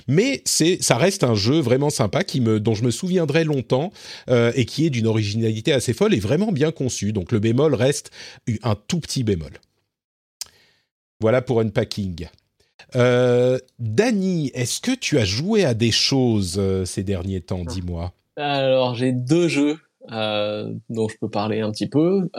Mais 0.07 0.41
c'est, 0.45 0.81
ça 0.81 0.95
reste 0.95 1.25
un 1.25 1.35
jeu 1.35 1.59
vraiment 1.59 1.89
sympa 1.89 2.23
qui 2.23 2.39
me, 2.39 2.61
dont 2.61 2.73
je 2.73 2.85
me 2.85 2.91
souviendrai 2.91 3.43
longtemps 3.43 3.91
et 4.29 4.65
qui 4.65 4.85
est 4.85 4.89
d'une 4.89 5.07
originalité 5.07 5.73
assez 5.73 5.91
folle 5.91 6.13
et 6.13 6.19
vraiment 6.19 6.53
bien 6.53 6.71
conçu. 6.71 7.11
Donc 7.11 7.33
le 7.33 7.39
bémol 7.39 7.75
reste 7.75 8.11
un 8.63 8.75
tout 8.75 9.01
petit 9.01 9.23
bémol. 9.23 9.51
Voilà 11.19 11.41
pour 11.41 11.59
Unpacking. 11.59 12.27
Euh, 12.95 13.57
Dany, 13.79 14.51
est-ce 14.53 14.81
que 14.81 14.91
tu 14.91 15.17
as 15.17 15.25
joué 15.25 15.65
à 15.65 15.73
des 15.73 15.91
choses 15.91 16.55
euh, 16.57 16.85
ces 16.85 17.03
derniers 17.03 17.41
temps? 17.41 17.63
Dis-moi. 17.65 18.13
Alors, 18.37 18.95
j'ai 18.95 19.11
deux 19.11 19.47
jeux 19.47 19.77
euh, 20.11 20.71
dont 20.89 21.07
je 21.09 21.15
peux 21.19 21.29
parler 21.29 21.61
un 21.61 21.71
petit 21.71 21.89
peu. 21.89 22.29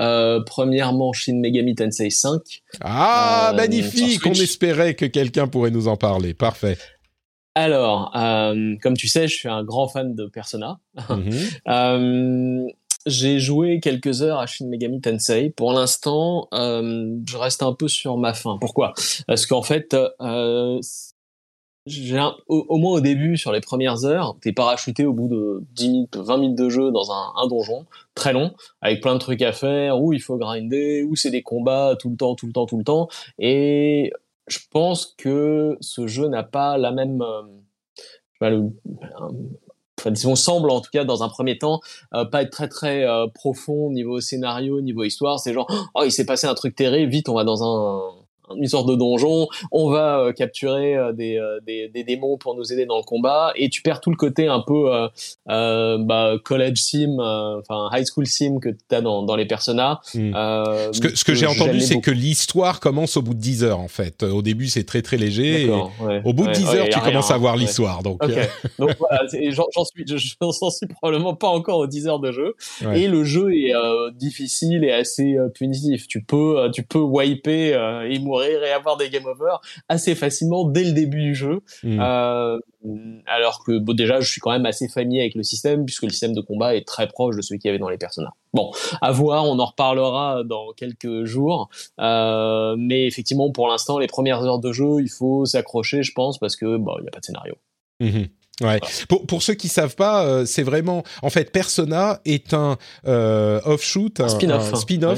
premièrement, 0.47 1.13
Shin 1.13 1.41
Megami 1.41 1.75
Tensei 1.75 2.11
5. 2.11 2.41
Ah, 2.81 3.53
magnifique 3.57 4.23
On 4.25 4.33
espérait 4.33 4.95
que 4.95 5.07
quelqu'un 5.07 5.49
pourrait 5.49 5.71
nous 5.71 5.89
en 5.89 5.97
parler. 5.97 6.35
Parfait. 6.35 6.79
Alors, 7.55 8.13
comme 8.83 8.97
tu 8.97 9.09
sais, 9.09 9.27
je 9.27 9.35
suis 9.35 9.49
un 9.49 9.65
grand 9.65 9.89
fan 9.89 10.15
de 10.15 10.27
Persona. 10.27 10.79
Mhm. 11.11 12.71
J'ai 13.09 13.39
joué 13.39 13.81
quelques 13.81 14.23
heures 14.23 14.39
à 14.39 14.47
Shin 14.47 14.67
Megami 14.67 15.01
Tensei. 15.01 15.51
Pour 15.51 15.73
l'instant, 15.73 16.49
euh, 16.53 17.17
je 17.27 17.37
reste 17.37 17.63
un 17.63 17.73
peu 17.73 17.89
sur 17.89 18.17
ma 18.17 18.35
faim. 18.35 18.59
Pourquoi? 18.61 18.93
Parce 19.27 19.47
qu'en 19.47 19.63
fait, 19.63 19.97
euh, 20.21 20.81
au, 22.49 22.77
moins 22.77 22.93
au 22.93 23.01
début, 23.01 23.37
sur 23.37 23.53
les 23.53 23.61
premières 23.61 24.05
heures, 24.05 24.37
t'es 24.41 24.53
parachuté 24.53 25.07
au 25.07 25.13
bout 25.13 25.29
de 25.29 25.65
10 25.75 25.89
minutes, 25.89 26.17
20 26.17 26.37
minutes 26.39 26.59
de 26.59 26.69
jeu 26.69 26.91
dans 26.91 27.11
un, 27.13 27.47
donjon 27.49 27.87
très 28.15 28.33
long, 28.33 28.55
avec 28.81 29.01
plein 29.01 29.15
de 29.15 29.21
trucs 29.21 29.43
à 29.43 29.53
faire, 29.53 30.01
où 30.01 30.13
il 30.13 30.21
faut 30.21 30.37
grinder, 30.37 31.03
où 31.03 31.17
c'est 31.17 31.31
des 31.31 31.43
combats 31.43 31.97
tout 31.99 32.11
le 32.11 32.17
temps, 32.17 32.35
tout 32.35 32.47
le 32.47 32.53
temps, 32.53 32.67
tout 32.67 32.79
le 32.79 32.85
temps. 32.85 33.09
Et 33.39 34.13
je 34.49 34.59
pense 34.71 35.15
que 35.19 35.77
ce 35.81 36.07
jeu 36.07 36.29
n'a 36.29 36.43
pas 36.43 36.79
la 36.79 36.93
même... 36.93 37.23
Euh, 37.23 37.43
disons, 40.07 40.37
semble 40.37 40.71
en 40.71 40.81
tout 40.81 40.91
cas 40.93 41.05
dans 41.05 41.23
un 41.23 41.29
premier 41.29 41.59
temps 41.59 41.81
euh, 42.15 42.25
pas 42.25 42.43
être 42.43 42.51
très 42.51 42.69
très 42.69 43.05
euh, 43.05 43.27
profond 43.27 43.91
niveau 43.91 44.21
scénario, 44.21 44.81
niveau 44.81 45.05
histoire. 45.05 45.39
C'est 45.41 45.53
genre, 45.53 45.67
oh, 45.95 46.03
il 46.05 46.13
s'est 46.13 46.27
passé 46.27 46.47
un 46.47 46.55
truc 46.55 46.75
terrible, 46.75 47.11
vite, 47.11 47.29
on 47.29 47.35
va 47.35 47.45
dans 47.45 47.63
un 47.63 48.18
une 48.57 48.67
sorte 48.67 48.89
de 48.89 48.95
donjon, 48.95 49.49
on 49.73 49.91
va 49.91 50.21
euh, 50.21 50.33
capturer 50.33 50.97
euh, 50.97 51.13
des, 51.13 51.37
euh, 51.37 51.61
des, 51.67 51.89
des, 51.89 52.05
démons 52.05 52.37
pour 52.39 52.55
nous 52.55 52.73
aider 52.73 52.87
dans 52.87 52.97
le 52.97 53.03
combat, 53.03 53.53
et 53.57 53.69
tu 53.69 53.83
perds 53.83 54.01
tout 54.01 54.11
le 54.11 54.17
côté 54.17 54.47
un 54.47 54.61
peu 54.61 54.89
bah, 55.47 56.35
college 56.45 56.79
sim, 56.79 57.19
enfin 57.19 57.89
high 57.93 58.07
school 58.07 58.27
sim 58.27 58.59
que 58.61 58.71
tu 58.71 58.95
as 58.95 59.01
dans, 59.01 59.23
dans 59.23 59.37
les 59.37 59.47
personnages. 59.47 59.97
Hmm. 60.15 60.33
ce 60.93 61.01
que, 61.01 61.17
ce 61.17 61.25
que, 61.25 61.35
j'ai 61.35 61.47
entendu, 61.47 61.81
c'est 61.81 62.01
que 62.01 62.11
l'histoire 62.11 62.81
commence 62.81 63.17
au 63.17 63.23
bout 63.23 63.35
de 63.35 63.41
10 63.41 63.65
heures 63.65 63.81
en 63.81 63.89
fait. 63.89 64.23
Au 64.23 64.43
début, 64.43 64.69
c'est 64.69 64.85
très 64.85 65.03
très 65.03 65.17
léger, 65.17 65.67
et 65.67 65.71
au 66.25 66.33
bout 66.33 66.47
de 66.47 66.53
10 66.53 66.67
heures, 66.75 66.89
tu 66.89 67.01
commences 67.01 67.31
à 67.31 67.37
voir 67.37 67.57
l'histoire. 67.57 68.03
Donc, 68.03 68.21
donc 68.79 68.91
voilà, 68.99 69.23
j'en 69.51 69.85
suis, 69.85 70.05
je, 70.07 70.17
suis 70.17 70.37
probablement 70.89 71.35
pas 71.35 71.49
encore 71.49 71.79
aux 71.79 71.87
10 71.87 72.09
heures 72.09 72.21
de 72.21 72.33
jeu, 72.33 72.55
et 72.95 73.09
le 73.09 73.25
jeu 73.25 73.55
est 73.55 73.73
difficile 74.15 74.85
et 74.85 74.93
assez 74.93 75.37
punitif. 75.55 76.07
Tu 76.09 76.23
peux, 76.23 76.71
tu 76.73 76.83
peux 76.83 76.99
wiper 76.99 77.73
et 78.09 78.19
mourir 78.19 78.38
et 78.43 78.71
avoir 78.71 78.97
des 78.97 79.11
game 79.11 79.27
over 79.27 79.57
assez 79.89 80.15
facilement 80.15 80.65
dès 80.65 80.85
le 80.85 80.93
début 80.93 81.23
du 81.23 81.35
jeu. 81.35 81.61
Hmm. 81.83 82.01
Euh, 82.01 82.59
alors 83.27 83.65
que 83.65 83.79
bon, 83.79 83.95
déjà, 83.95 84.21
je 84.21 84.31
suis 84.31 84.41
quand 84.41 84.53
même 84.53 84.67
assez 84.67 84.89
familier 84.89 85.21
avec 85.21 85.35
le 85.35 85.43
système 85.43 85.85
puisque 85.85 86.05
le 86.05 86.11
système 86.11 86.35
de 86.35 86.41
combat 86.41 86.75
est 86.75 86.87
très 86.87 87.09
proche 87.09 87.37
de 87.37 87.43
celui 87.43 87.59
qu'il 87.59 87.69
y 87.69 87.71
avait 87.71 87.79
dans 87.79 87.89
les 87.89 87.99
personnages. 87.99 88.33
Bon, 88.55 88.71
à 89.01 89.13
voir, 89.13 89.45
on 89.45 89.59
en 89.59 89.67
reparlera 89.67 90.43
dans 90.45 90.73
quelques 90.77 91.25
jours. 91.25 91.69
Euh, 92.01 92.77
mais 92.79 93.07
effectivement, 93.07 93.51
pour 93.51 93.69
l'instant, 93.69 93.99
les 93.99 94.07
premières 94.07 94.43
heures 94.45 94.61
de 94.61 94.73
jeu, 94.73 95.01
il 95.01 95.11
faut 95.11 95.45
s'accrocher, 95.45 96.03
je 96.03 96.13
pense, 96.13 96.39
parce 96.39 96.57
que 96.57 96.77
bon, 96.77 96.95
il 96.99 97.03
n'y 97.03 97.09
a 97.09 97.11
pas 97.11 97.21
de 97.21 97.25
scénario. 97.25 97.55
Mhm. 98.01 98.29
Ouais. 98.61 98.81
Pour, 99.09 99.25
pour 99.27 99.43
ceux 99.43 99.55
qui 99.55 99.69
savent 99.69 99.95
pas, 99.95 100.25
euh, 100.25 100.45
c'est 100.45 100.65
vraiment 100.65 101.05
en 101.23 101.31
fait 101.31 101.53
Persona 101.53 102.21
est 102.25 102.55
un 102.55 102.77
euh, 103.07 103.61
offshoot, 103.65 104.21
un 104.21 104.29
spin-off, 104.29 104.75
spin 104.75 105.15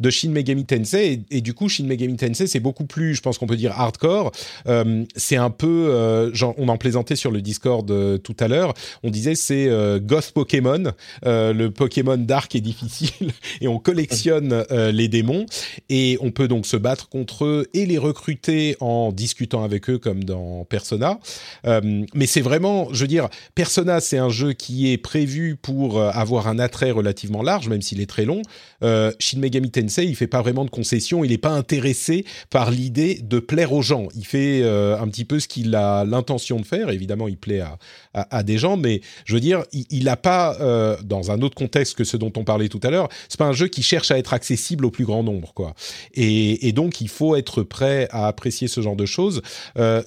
de 0.00 0.10
Shin 0.10 0.30
Megami 0.30 0.64
Tensei. 0.64 1.22
Et, 1.30 1.40
du 1.40 1.54
coup 1.54 1.68
Shin 1.68 1.84
Megami 1.84 2.16
Tensei 2.16 2.46
c'est 2.46 2.60
beaucoup 2.60 2.84
plus, 2.84 3.14
je 3.14 3.20
pense 3.20 3.38
qu'on 3.38 3.46
peut 3.46 3.56
dire 3.56 3.78
hardcore. 3.78 4.32
Euh, 4.66 5.04
c'est 5.16 5.36
un 5.36 5.50
peu, 5.50 5.66
euh, 5.66 6.34
genre, 6.34 6.54
on 6.58 6.68
en 6.68 6.76
plaisantait 6.76 7.16
sur 7.16 7.30
le 7.30 7.40
Discord 7.40 7.88
euh, 7.90 8.18
tout 8.18 8.36
à 8.40 8.48
l'heure, 8.48 8.74
on 9.02 9.10
disait 9.10 9.34
c'est 9.34 9.70
Ghost 10.00 10.32
Pokémon, 10.32 10.92
le 11.24 11.68
Pokémon 11.68 12.16
dark 12.16 12.54
et 12.54 12.60
difficile 12.60 13.30
et 13.60 13.68
on 13.68 13.78
collectionne 13.78 14.64
les 14.70 15.08
démons. 15.08 15.46
Et 15.88 16.18
on 16.20 16.30
peut 16.30 16.48
donc 16.48 16.66
se 16.66 16.76
battre 16.76 17.08
contre 17.08 17.44
eux 17.44 17.66
et 17.74 17.86
les 17.86 17.98
recruter 17.98 18.76
en 18.80 19.12
discutant 19.12 19.62
avec 19.62 19.88
eux 19.90 19.98
comme 19.98 20.24
dans 20.24 20.64
Persona. 20.64 21.18
mais 21.64 22.26
c'est 22.26 22.40
vraiment 22.40 22.71
je 22.92 23.00
veux 23.00 23.08
dire, 23.08 23.28
Persona, 23.54 24.00
c'est 24.00 24.18
un 24.18 24.28
jeu 24.28 24.52
qui 24.52 24.92
est 24.92 24.98
prévu 24.98 25.56
pour 25.56 25.98
euh, 25.98 26.10
avoir 26.12 26.48
un 26.48 26.58
attrait 26.58 26.90
relativement 26.90 27.42
large, 27.42 27.68
même 27.68 27.82
s'il 27.82 28.00
est 28.00 28.06
très 28.06 28.24
long. 28.24 28.42
Euh, 28.82 29.12
Shin 29.18 29.38
Megami 29.38 29.70
Tensei, 29.70 30.06
il 30.06 30.16
fait 30.16 30.26
pas 30.26 30.42
vraiment 30.42 30.64
de 30.64 30.70
concessions, 30.70 31.24
il 31.24 31.30
n'est 31.30 31.38
pas 31.38 31.50
intéressé 31.50 32.24
par 32.50 32.70
l'idée 32.70 33.20
de 33.22 33.38
plaire 33.38 33.72
aux 33.72 33.82
gens. 33.82 34.08
Il 34.14 34.26
fait 34.26 34.62
euh, 34.62 34.98
un 34.98 35.08
petit 35.08 35.24
peu 35.24 35.40
ce 35.40 35.48
qu'il 35.48 35.74
a 35.74 36.04
l'intention 36.04 36.58
de 36.60 36.66
faire. 36.66 36.90
Évidemment, 36.90 37.28
il 37.28 37.36
plaît 37.36 37.60
à, 37.60 37.78
à, 38.14 38.42
des 38.42 38.58
gens, 38.58 38.76
mais 38.76 39.00
je 39.24 39.34
veux 39.34 39.40
dire, 39.40 39.62
il 39.72 40.04
n'a 40.04 40.16
pas, 40.16 40.56
dans 41.04 41.30
un 41.30 41.40
autre 41.42 41.54
contexte 41.54 41.96
que 41.96 42.04
ce 42.04 42.16
dont 42.16 42.32
on 42.36 42.44
parlait 42.44 42.68
tout 42.68 42.80
à 42.82 42.90
l'heure, 42.90 43.08
c'est 43.28 43.38
pas 43.38 43.46
un 43.46 43.52
jeu 43.52 43.68
qui 43.68 43.82
cherche 43.82 44.10
à 44.10 44.18
être 44.18 44.34
accessible 44.34 44.84
au 44.84 44.90
plus 44.90 45.04
grand 45.04 45.22
nombre, 45.22 45.52
quoi. 45.54 45.74
Et, 46.14 46.72
donc, 46.72 47.00
il 47.00 47.08
faut 47.08 47.36
être 47.36 47.62
prêt 47.62 48.08
à 48.10 48.26
apprécier 48.26 48.68
ce 48.68 48.80
genre 48.80 48.96
de 48.96 49.06
choses. 49.06 49.42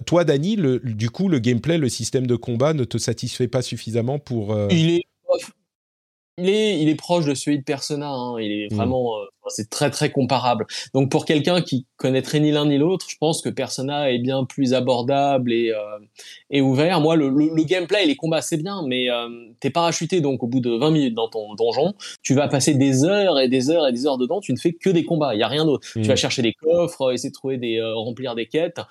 Toi, 0.05 0.23
Dani, 0.23 0.57
du 0.83 1.09
coup, 1.09 1.29
le 1.29 1.39
gameplay, 1.39 1.77
le 1.77 1.89
système 1.89 2.27
de 2.27 2.35
combat 2.35 2.54
ne 2.73 2.83
te 2.83 2.97
satisfait 2.97 3.47
pas 3.47 3.61
suffisamment 3.61 4.19
pour. 4.19 4.53
Euh... 4.53 4.67
il 6.37 6.49
est, 6.49 6.81
il 6.81 6.89
est 6.89 6.95
proche 6.95 7.25
de 7.25 7.33
celui 7.33 7.59
de 7.59 7.63
Persona. 7.63 8.09
Hein. 8.09 8.39
Il 8.39 8.51
est 8.51 8.71
mmh. 8.71 8.75
vraiment, 8.75 9.15
euh, 9.15 9.25
c'est 9.47 9.69
très 9.69 9.89
très 9.89 10.11
comparable. 10.11 10.65
Donc 10.93 11.09
pour 11.09 11.25
quelqu'un 11.25 11.61
qui 11.61 11.85
connaîtrait 11.95 12.41
ni 12.41 12.51
l'un 12.51 12.65
ni 12.65 12.77
l'autre, 12.77 13.05
je 13.09 13.15
pense 13.17 13.41
que 13.41 13.49
Persona 13.49 14.11
est 14.11 14.19
bien 14.19 14.43
plus 14.43 14.73
abordable 14.73 15.53
et, 15.53 15.71
euh, 15.71 15.99
et 16.49 16.61
ouvert. 16.61 16.99
Moi, 16.99 17.15
le, 17.15 17.29
le, 17.29 17.63
gameplay 17.63 18.03
et 18.03 18.07
les 18.07 18.17
combats 18.17 18.41
c'est 18.41 18.57
bien, 18.57 18.83
mais 18.85 19.09
euh, 19.09 19.29
t'es 19.61 19.69
parachuté 19.69 20.19
donc 20.19 20.43
au 20.43 20.47
bout 20.47 20.59
de 20.59 20.71
20 20.71 20.91
minutes 20.91 21.15
dans 21.15 21.29
ton 21.29 21.55
donjon, 21.55 21.93
tu 22.21 22.33
vas 22.33 22.49
passer 22.49 22.73
des 22.73 23.05
heures 23.05 23.39
et 23.39 23.47
des 23.47 23.69
heures 23.69 23.87
et 23.87 23.93
des 23.93 24.05
heures 24.05 24.17
dedans. 24.17 24.41
Tu 24.41 24.51
ne 24.51 24.57
fais 24.57 24.73
que 24.73 24.89
des 24.89 25.05
combats. 25.05 25.35
Il 25.35 25.39
y 25.39 25.43
a 25.43 25.47
rien 25.47 25.63
d'autre. 25.63 25.87
Tu 25.93 26.01
vas 26.01 26.13
mmh. 26.13 26.17
chercher 26.17 26.41
des 26.41 26.53
coffres, 26.53 27.13
essayer 27.13 27.29
de 27.29 27.35
trouver 27.35 27.57
des 27.57 27.81
remplir 27.81 28.35
des 28.35 28.47
quêtes 28.47 28.81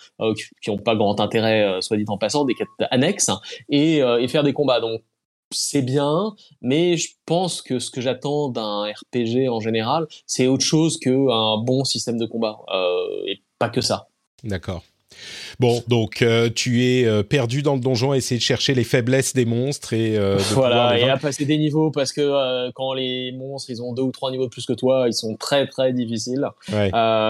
qui 0.63 0.71
n'ont 0.71 0.79
pas 0.79 0.97
grand 0.97 1.21
intérêt, 1.21 1.81
soit 1.81 1.99
dit 1.99 2.05
en 2.09 2.17
passant, 2.17 2.45
des 2.45 2.55
quêtes 2.55 2.69
annexes 2.91 3.31
et, 3.69 3.99
et 3.99 4.29
faire 4.29 4.45
des 4.45 4.55
combats. 4.55 4.81
Donc 4.81 5.03
c'est 5.55 5.83
bien, 5.83 6.35
mais 6.61 6.97
je 6.97 7.11
pense 7.27 7.63
que 7.63 7.79
ce 7.79 7.91
que 7.91 8.01
j'attends 8.01 8.49
d'un 8.49 8.85
RPG 8.85 9.49
en 9.49 9.61
général, 9.61 10.07
c'est 10.27 10.47
autre 10.47 10.65
chose 10.65 10.99
qu'un 10.99 11.59
bon 11.59 11.85
système 11.85 12.19
de 12.19 12.27
combat, 12.27 12.59
euh, 12.75 13.27
et 13.27 13.43
pas 13.59 13.69
que 13.69 13.81
ça. 13.81 14.09
D'accord. 14.43 14.83
Bon, 15.61 15.83
donc 15.89 16.23
euh, 16.23 16.51
tu 16.55 16.85
es 16.85 17.05
euh, 17.05 17.23
perdu 17.23 17.63
dans 17.63 17.75
le 17.75 17.81
donjon 17.81 18.13
à 18.13 18.17
essayer 18.17 18.39
de 18.39 18.43
chercher 18.43 18.75
les 18.75 18.85
faiblesses 18.85 19.35
des 19.35 19.45
monstres 19.45 19.93
et 19.93 20.19
euh, 20.19 20.37
voilà 20.53 20.99
et 20.99 21.09
à 21.09 21.17
passer 21.17 21.45
des 21.45 21.59
niveaux 21.59 21.91
parce 21.91 22.13
que 22.13 22.71
quand 22.73 22.93
les 22.95 23.33
monstres 23.33 23.71
ils 23.71 23.83
ont 23.83 23.93
deux 23.93 24.03
ou 24.03 24.11
trois 24.11 24.31
niveaux 24.31 24.45
de 24.45 24.51
plus 24.51 24.67
que 24.67 24.73
toi, 24.73 25.05
ils 25.07 25.15
sont 25.15 25.37
très 25.37 25.67
très 25.67 25.93
difficiles. 25.93 26.49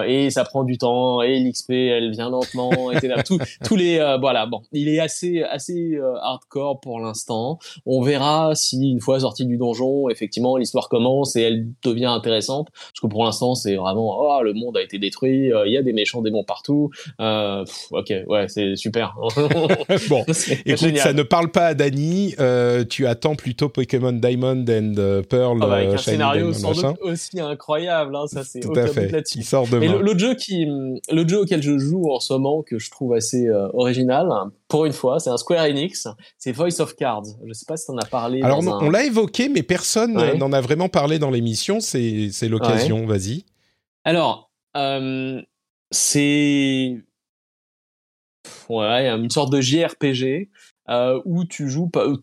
Et 0.06 0.30
ça 0.30 0.44
prend 0.44 0.64
du 0.64 0.78
temps 0.78 1.22
et 1.22 1.38
l'XP 1.38 1.70
elle 1.70 2.10
vient 2.12 2.30
lentement 2.30 2.92
et 2.92 2.98
tous 3.64 3.76
les 3.76 3.98
voilà 4.20 4.46
bon, 4.46 4.62
il 4.72 4.88
est 4.88 5.00
assez 5.00 5.42
assez 5.42 5.98
hardcore 6.22 6.80
pour 6.80 7.00
l'instant. 7.00 7.58
On 7.86 8.02
verra 8.02 8.54
si 8.54 8.90
une 8.90 9.00
fois 9.00 9.20
sorti 9.20 9.44
du 9.44 9.56
donjon, 9.56 10.08
effectivement 10.08 10.56
l'histoire 10.56 10.88
commence 10.88 11.36
et 11.36 11.42
elle 11.42 11.66
devient 11.82 12.06
intéressante. 12.06 12.68
Parce 12.72 13.00
que 13.02 13.06
pour 13.06 13.24
l'instant 13.24 13.54
c'est 13.54 13.76
vraiment 13.76 14.16
oh 14.18 14.42
le 14.42 14.54
monde 14.54 14.76
a 14.76 14.82
été 14.82 14.98
détruit, 14.98 15.50
il 15.66 15.72
y 15.72 15.76
a 15.76 15.82
des 15.82 15.92
méchants 15.92 16.22
démons 16.22 16.44
partout. 16.44 16.90
ok 17.18 18.13
ouais, 18.26 18.46
c'est 18.48 18.76
super. 18.76 19.16
bon, 20.08 20.24
écoute, 20.66 20.96
ça 20.98 21.12
ne 21.12 21.22
parle 21.22 21.50
pas 21.50 21.66
à 21.66 21.74
Dany. 21.74 22.34
Euh, 22.38 22.84
tu 22.84 23.06
attends 23.06 23.34
plutôt 23.34 23.68
Pokémon 23.68 24.12
Diamond 24.12 24.64
and 24.68 24.94
euh, 24.98 25.22
Pearl. 25.22 25.58
Oh, 25.60 25.64
avec 25.64 25.88
un 25.90 25.96
scénario 25.96 26.52
sans 26.52 26.72
doute 26.72 26.96
aussi 27.00 27.40
incroyable. 27.40 28.14
Hein, 28.16 28.26
ça, 28.26 28.44
c'est 28.44 28.60
Tout 28.60 28.72
à 28.76 28.86
fait. 28.86 29.10
Il 29.34 29.44
sort 29.44 29.66
demain. 29.66 29.82
Et 29.82 29.88
l'autre 29.88 30.18
jeu 30.18 30.34
qui, 30.34 30.66
le 30.66 31.28
jeu 31.28 31.40
auquel 31.40 31.62
je 31.62 31.78
joue 31.78 32.10
en 32.10 32.20
ce 32.20 32.32
moment 32.32 32.62
que 32.62 32.78
je 32.78 32.90
trouve 32.90 33.14
assez 33.14 33.46
euh, 33.46 33.68
original, 33.72 34.28
pour 34.68 34.84
une 34.86 34.92
fois, 34.92 35.20
c'est 35.20 35.30
un 35.30 35.36
Square 35.36 35.64
Enix. 35.64 36.08
C'est 36.38 36.52
Voice 36.52 36.80
of 36.80 36.96
Cards. 36.96 37.24
Je 37.46 37.52
sais 37.52 37.66
pas 37.66 37.76
si 37.76 37.86
on 37.88 37.98
a 37.98 38.06
parlé. 38.06 38.42
Alors, 38.42 38.60
on 38.60 38.90
l'a 38.90 39.04
évoqué, 39.04 39.48
mais 39.48 39.62
personne 39.62 40.14
n'en 40.36 40.52
a 40.52 40.60
vraiment 40.60 40.88
parlé 40.88 41.18
dans 41.18 41.30
l'émission. 41.30 41.80
C'est 41.80 42.48
l'occasion. 42.48 43.06
Vas-y. 43.06 43.44
Alors, 44.04 44.50
c'est 45.90 46.96
ouais, 48.68 49.08
une 49.08 49.30
sorte 49.30 49.52
de 49.52 49.60
JRPG 49.60 50.50
euh, 50.88 51.20
où 51.24 51.44
tu 51.44 51.68
joues 51.68 51.90
euh, 51.96 52.16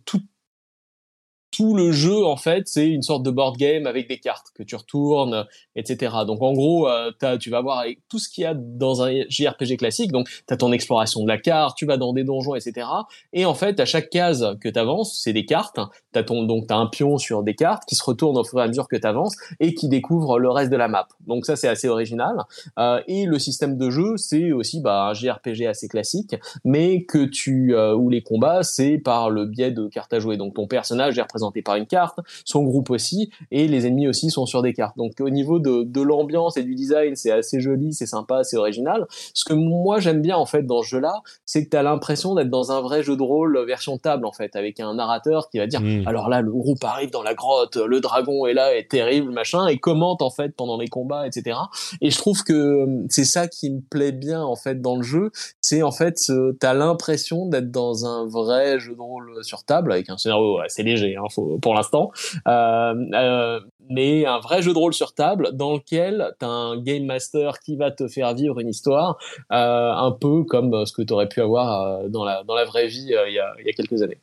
tout, 1.51 1.75
le 1.75 1.91
jeu 1.91 2.25
en 2.25 2.37
fait 2.37 2.67
c'est 2.67 2.87
une 2.87 3.01
sorte 3.01 3.23
de 3.23 3.31
board 3.31 3.57
game 3.57 3.85
avec 3.85 4.07
des 4.07 4.19
cartes 4.19 4.47
que 4.55 4.63
tu 4.63 4.75
retournes 4.75 5.45
etc 5.75 6.11
donc 6.25 6.41
en 6.41 6.53
gros 6.53 6.87
euh, 6.87 7.11
tu 7.39 7.49
vas 7.49 7.61
voir 7.61 7.79
avec 7.79 7.99
tout 8.09 8.19
ce 8.19 8.29
qu'il 8.29 8.43
y 8.43 8.45
a 8.45 8.53
dans 8.53 9.03
un 9.03 9.11
JRPG 9.29 9.77
classique. 9.77 10.11
Donc 10.11 10.27
tu 10.27 10.53
as 10.53 10.57
ton 10.57 10.71
exploration 10.71 11.23
de 11.23 11.27
la 11.27 11.37
carte 11.37 11.77
tu 11.77 11.85
vas 11.85 11.97
dans 11.97 12.13
des 12.13 12.23
donjons 12.23 12.55
etc 12.55 12.87
et 13.33 13.45
en 13.45 13.53
fait 13.53 13.79
à 13.79 13.85
chaque 13.85 14.09
case 14.09 14.57
que 14.61 14.69
tu 14.69 14.79
avances 14.79 15.19
c'est 15.21 15.33
des 15.33 15.45
cartes. 15.45 15.79
T'as 16.11 16.23
ton 16.23 16.43
donc 16.43 16.67
t'as 16.67 16.75
un 16.75 16.87
pion 16.87 17.17
sur 17.17 17.43
des 17.43 17.55
cartes 17.55 17.83
qui 17.85 17.95
se 17.95 18.03
retournent 18.03 18.37
au 18.37 18.43
fur 18.43 18.59
et 18.59 18.63
à 18.63 18.67
mesure 18.67 18.87
que 18.87 18.95
tu 18.95 19.07
avances 19.07 19.35
et 19.59 19.73
qui 19.73 19.89
découvre 19.89 20.39
le 20.39 20.49
reste 20.49 20.71
de 20.71 20.77
la 20.77 20.87
map. 20.87 21.07
Donc 21.27 21.45
ça 21.45 21.55
c'est 21.55 21.67
assez 21.67 21.87
original. 21.87 22.35
Euh, 22.79 23.01
et 23.07 23.25
le 23.25 23.39
système 23.39 23.77
de 23.77 23.89
jeu 23.89 24.17
c'est 24.17 24.51
aussi 24.51 24.81
bah, 24.81 25.09
un 25.09 25.13
JRPG 25.13 25.65
assez 25.67 25.87
classique 25.87 26.35
mais 26.63 27.03
que 27.03 27.25
tu 27.25 27.75
euh, 27.75 27.95
où 27.95 28.09
les 28.09 28.21
combats 28.21 28.63
c'est 28.63 28.97
par 28.97 29.29
le 29.29 29.45
biais 29.45 29.71
de 29.71 29.87
cartes 29.87 30.13
à 30.13 30.19
jouer. 30.19 30.37
Donc 30.37 30.55
ton 30.55 30.67
personnage 30.67 31.17
est 31.17 31.21
représenté 31.21 31.40
représenté 31.41 31.61
par 31.61 31.75
une 31.75 31.87
carte, 31.87 32.19
son 32.45 32.63
groupe 32.63 32.89
aussi, 32.89 33.29
et 33.51 33.67
les 33.67 33.85
ennemis 33.85 34.07
aussi 34.07 34.29
sont 34.29 34.45
sur 34.45 34.61
des 34.61 34.73
cartes. 34.73 34.97
Donc 34.97 35.19
au 35.19 35.29
niveau 35.29 35.59
de, 35.59 35.83
de 35.83 36.01
l'ambiance 36.01 36.57
et 36.57 36.63
du 36.63 36.75
design, 36.75 37.15
c'est 37.15 37.31
assez 37.31 37.59
joli, 37.59 37.93
c'est 37.93 38.05
sympa, 38.05 38.43
c'est 38.43 38.57
original. 38.57 39.05
Ce 39.33 39.43
que 39.45 39.53
moi 39.53 39.99
j'aime 39.99 40.21
bien 40.21 40.37
en 40.37 40.45
fait 40.45 40.63
dans 40.63 40.81
ce 40.81 40.89
jeu-là, 40.89 41.21
c'est 41.45 41.65
que 41.65 41.69
tu 41.69 41.77
as 41.77 41.83
l'impression 41.83 42.35
d'être 42.35 42.49
dans 42.49 42.71
un 42.71 42.81
vrai 42.81 43.03
jeu 43.03 43.17
de 43.17 43.23
rôle 43.23 43.59
version 43.65 43.97
table 43.97 44.25
en 44.25 44.31
fait, 44.31 44.55
avec 44.55 44.79
un 44.79 44.95
narrateur 44.95 45.49
qui 45.49 45.57
va 45.57 45.67
dire 45.67 45.81
Mm. 45.81 46.07
alors 46.07 46.29
là 46.29 46.41
le 46.41 46.51
groupe 46.51 46.83
arrive 46.83 47.09
dans 47.11 47.23
la 47.23 47.33
grotte, 47.33 47.77
le 47.77 47.99
dragon 47.99 48.45
est 48.45 48.53
là, 48.53 48.75
est 48.75 48.89
terrible, 48.89 49.31
machin, 49.31 49.67
et 49.67 49.77
commente 49.77 50.21
en 50.21 50.29
fait 50.29 50.55
pendant 50.55 50.77
les 50.77 50.87
combats, 50.87 51.27
etc. 51.27 51.57
Et 52.01 52.11
je 52.11 52.17
trouve 52.17 52.43
que 52.43 52.53
euh, 52.53 53.05
c'est 53.09 53.25
ça 53.25 53.47
qui 53.47 53.71
me 53.71 53.81
plaît 53.81 54.11
bien 54.11 54.41
en 54.41 54.55
fait 54.55 54.81
dans 54.81 54.95
le 54.95 55.03
jeu, 55.03 55.31
c'est 55.59 55.81
en 55.81 55.91
fait 55.91 56.15
t'as 56.59 56.73
l'impression 56.73 57.47
d'être 57.47 57.71
dans 57.71 58.05
un 58.05 58.27
vrai 58.27 58.79
jeu 58.79 58.95
de 58.95 59.01
rôle 59.01 59.43
sur 59.43 59.63
table 59.63 59.91
avec 59.91 60.09
un 60.09 60.17
scénario 60.17 60.59
assez 60.59 60.83
léger 60.83 61.15
hein, 61.15 61.23
pour 61.61 61.73
l'instant, 61.75 62.11
euh, 62.47 62.93
euh, 63.13 63.59
mais 63.89 64.25
un 64.25 64.39
vrai 64.39 64.61
jeu 64.61 64.73
de 64.73 64.77
rôle 64.77 64.93
sur 64.93 65.13
table 65.13 65.51
dans 65.53 65.73
lequel 65.73 66.33
t'as 66.39 66.47
un 66.47 66.77
game 66.81 67.05
master 67.05 67.59
qui 67.59 67.75
va 67.75 67.91
te 67.91 68.07
faire 68.07 68.33
vivre 68.33 68.59
une 68.59 68.69
histoire, 68.69 69.17
euh, 69.51 69.91
un 69.91 70.11
peu 70.11 70.43
comme 70.43 70.85
ce 70.85 70.93
que 70.93 71.01
t'aurais 71.01 71.27
pu 71.27 71.41
avoir 71.41 72.07
dans 72.09 72.23
la 72.23 72.43
dans 72.43 72.55
la 72.55 72.65
vraie 72.65 72.87
vie 72.87 73.03
il 73.03 73.09
y, 73.09 73.15
a, 73.15 73.29
y 73.29 73.69
a 73.69 73.73
quelques 73.75 74.01
années. 74.01 74.19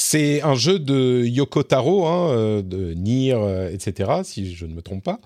C'est 0.00 0.42
un 0.42 0.54
jeu 0.54 0.78
de 0.78 1.24
Yoko 1.24 1.64
Taro, 1.64 2.06
hein, 2.06 2.62
de 2.62 2.94
Nier, 2.94 3.36
etc., 3.72 4.20
si 4.22 4.54
je 4.54 4.64
ne 4.64 4.72
me 4.72 4.80
trompe 4.80 5.02
pas. 5.02 5.18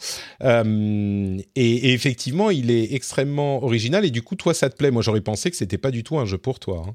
Et, 0.42 1.44
et 1.54 1.92
effectivement, 1.92 2.48
il 2.50 2.70
est 2.70 2.94
extrêmement 2.94 3.62
original. 3.62 4.04
Et 4.06 4.10
du 4.10 4.22
coup, 4.22 4.34
toi, 4.34 4.54
ça 4.54 4.70
te 4.70 4.76
plaît 4.76 4.90
Moi, 4.90 5.02
j'aurais 5.02 5.20
pensé 5.20 5.50
que 5.50 5.56
c'était 5.56 5.76
pas 5.76 5.90
du 5.90 6.04
tout 6.04 6.18
un 6.18 6.24
jeu 6.24 6.38
pour 6.38 6.58
toi. 6.58 6.84
hein. 6.88 6.94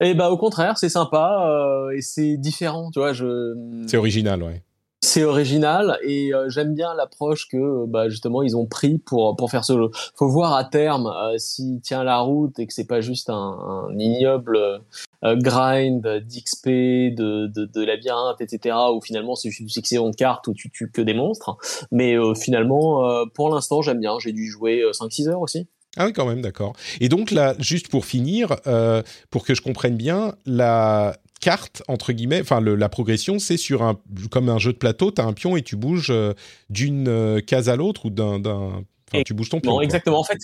Et 0.00 0.14
bah 0.14 0.30
au 0.30 0.36
contraire, 0.36 0.76
c'est 0.76 0.90
sympa 0.90 1.46
euh, 1.48 1.90
et 1.96 2.02
c'est 2.02 2.36
différent, 2.36 2.90
tu 2.92 2.98
vois. 2.98 3.12
Je 3.12 3.54
C'est 3.86 3.96
original, 3.96 4.42
ouais. 4.42 4.62
c'est 5.00 5.24
original 5.24 5.98
et 6.02 6.34
euh, 6.34 6.50
j'aime 6.50 6.74
bien 6.74 6.92
l'approche 6.94 7.48
que 7.48 7.86
bah, 7.86 8.08
justement 8.10 8.42
ils 8.42 8.56
ont 8.56 8.66
pris 8.66 8.98
pour 8.98 9.36
pour 9.36 9.50
faire 9.50 9.64
ce 9.64 9.72
jeu. 9.72 9.90
Faut 10.14 10.28
voir 10.28 10.54
à 10.54 10.64
terme 10.64 11.06
euh, 11.06 11.38
s'il 11.38 11.80
tient 11.80 12.04
la 12.04 12.18
route 12.18 12.58
et 12.58 12.66
que 12.66 12.74
c'est 12.74 12.86
pas 12.86 13.00
juste 13.00 13.30
un, 13.30 13.34
un 13.34 13.98
ignoble 13.98 14.82
euh, 15.24 15.34
grind 15.36 16.02
d'XP, 16.02 16.66
de, 16.68 17.46
de 17.46 17.64
de 17.64 17.84
labyrinthe, 17.84 18.40
etc. 18.42 18.76
Où 18.94 19.00
finalement 19.00 19.34
c'est 19.34 19.48
juste 19.48 19.60
une 19.60 19.68
succession 19.70 20.10
de 20.10 20.14
cartes 20.14 20.46
où 20.46 20.52
tu 20.52 20.70
tues 20.70 20.90
que 20.90 21.00
des 21.00 21.14
monstres. 21.14 21.56
Mais 21.90 22.18
euh, 22.18 22.34
finalement, 22.34 23.08
euh, 23.08 23.24
pour 23.34 23.48
l'instant, 23.48 23.80
j'aime 23.80 24.00
bien. 24.00 24.18
J'ai 24.20 24.32
dû 24.32 24.46
jouer 24.46 24.82
5-6 24.92 25.28
heures 25.28 25.40
aussi. 25.40 25.68
Ah 25.96 26.06
oui, 26.06 26.12
quand 26.12 26.26
même, 26.26 26.42
d'accord. 26.42 26.74
Et 27.00 27.08
donc 27.08 27.30
là, 27.30 27.54
juste 27.58 27.88
pour 27.88 28.04
finir, 28.04 28.56
euh, 28.66 29.02
pour 29.30 29.44
que 29.44 29.54
je 29.54 29.62
comprenne 29.62 29.96
bien, 29.96 30.34
la 30.44 31.16
carte 31.40 31.82
entre 31.88 32.12
guillemets, 32.12 32.40
enfin 32.40 32.60
la 32.60 32.88
progression, 32.88 33.38
c'est 33.38 33.56
sur 33.56 33.82
un 33.82 33.98
comme 34.30 34.48
un 34.48 34.58
jeu 34.58 34.72
de 34.72 34.78
plateau. 34.78 35.10
Tu 35.12 35.20
as 35.20 35.24
un 35.24 35.32
pion 35.32 35.56
et 35.56 35.62
tu 35.62 35.76
bouges 35.76 36.08
euh, 36.10 36.32
d'une 36.70 37.08
euh, 37.08 37.40
case 37.40 37.68
à 37.68 37.76
l'autre 37.76 38.06
ou 38.06 38.10
d'un- 38.10 38.40
enfin 39.12 39.22
tu 39.24 39.34
bouges 39.34 39.48
ton 39.50 39.60
pion. 39.60 39.72
Non, 39.72 39.80
exactement. 39.80 40.18
En 40.18 40.24
fait, 40.24 40.38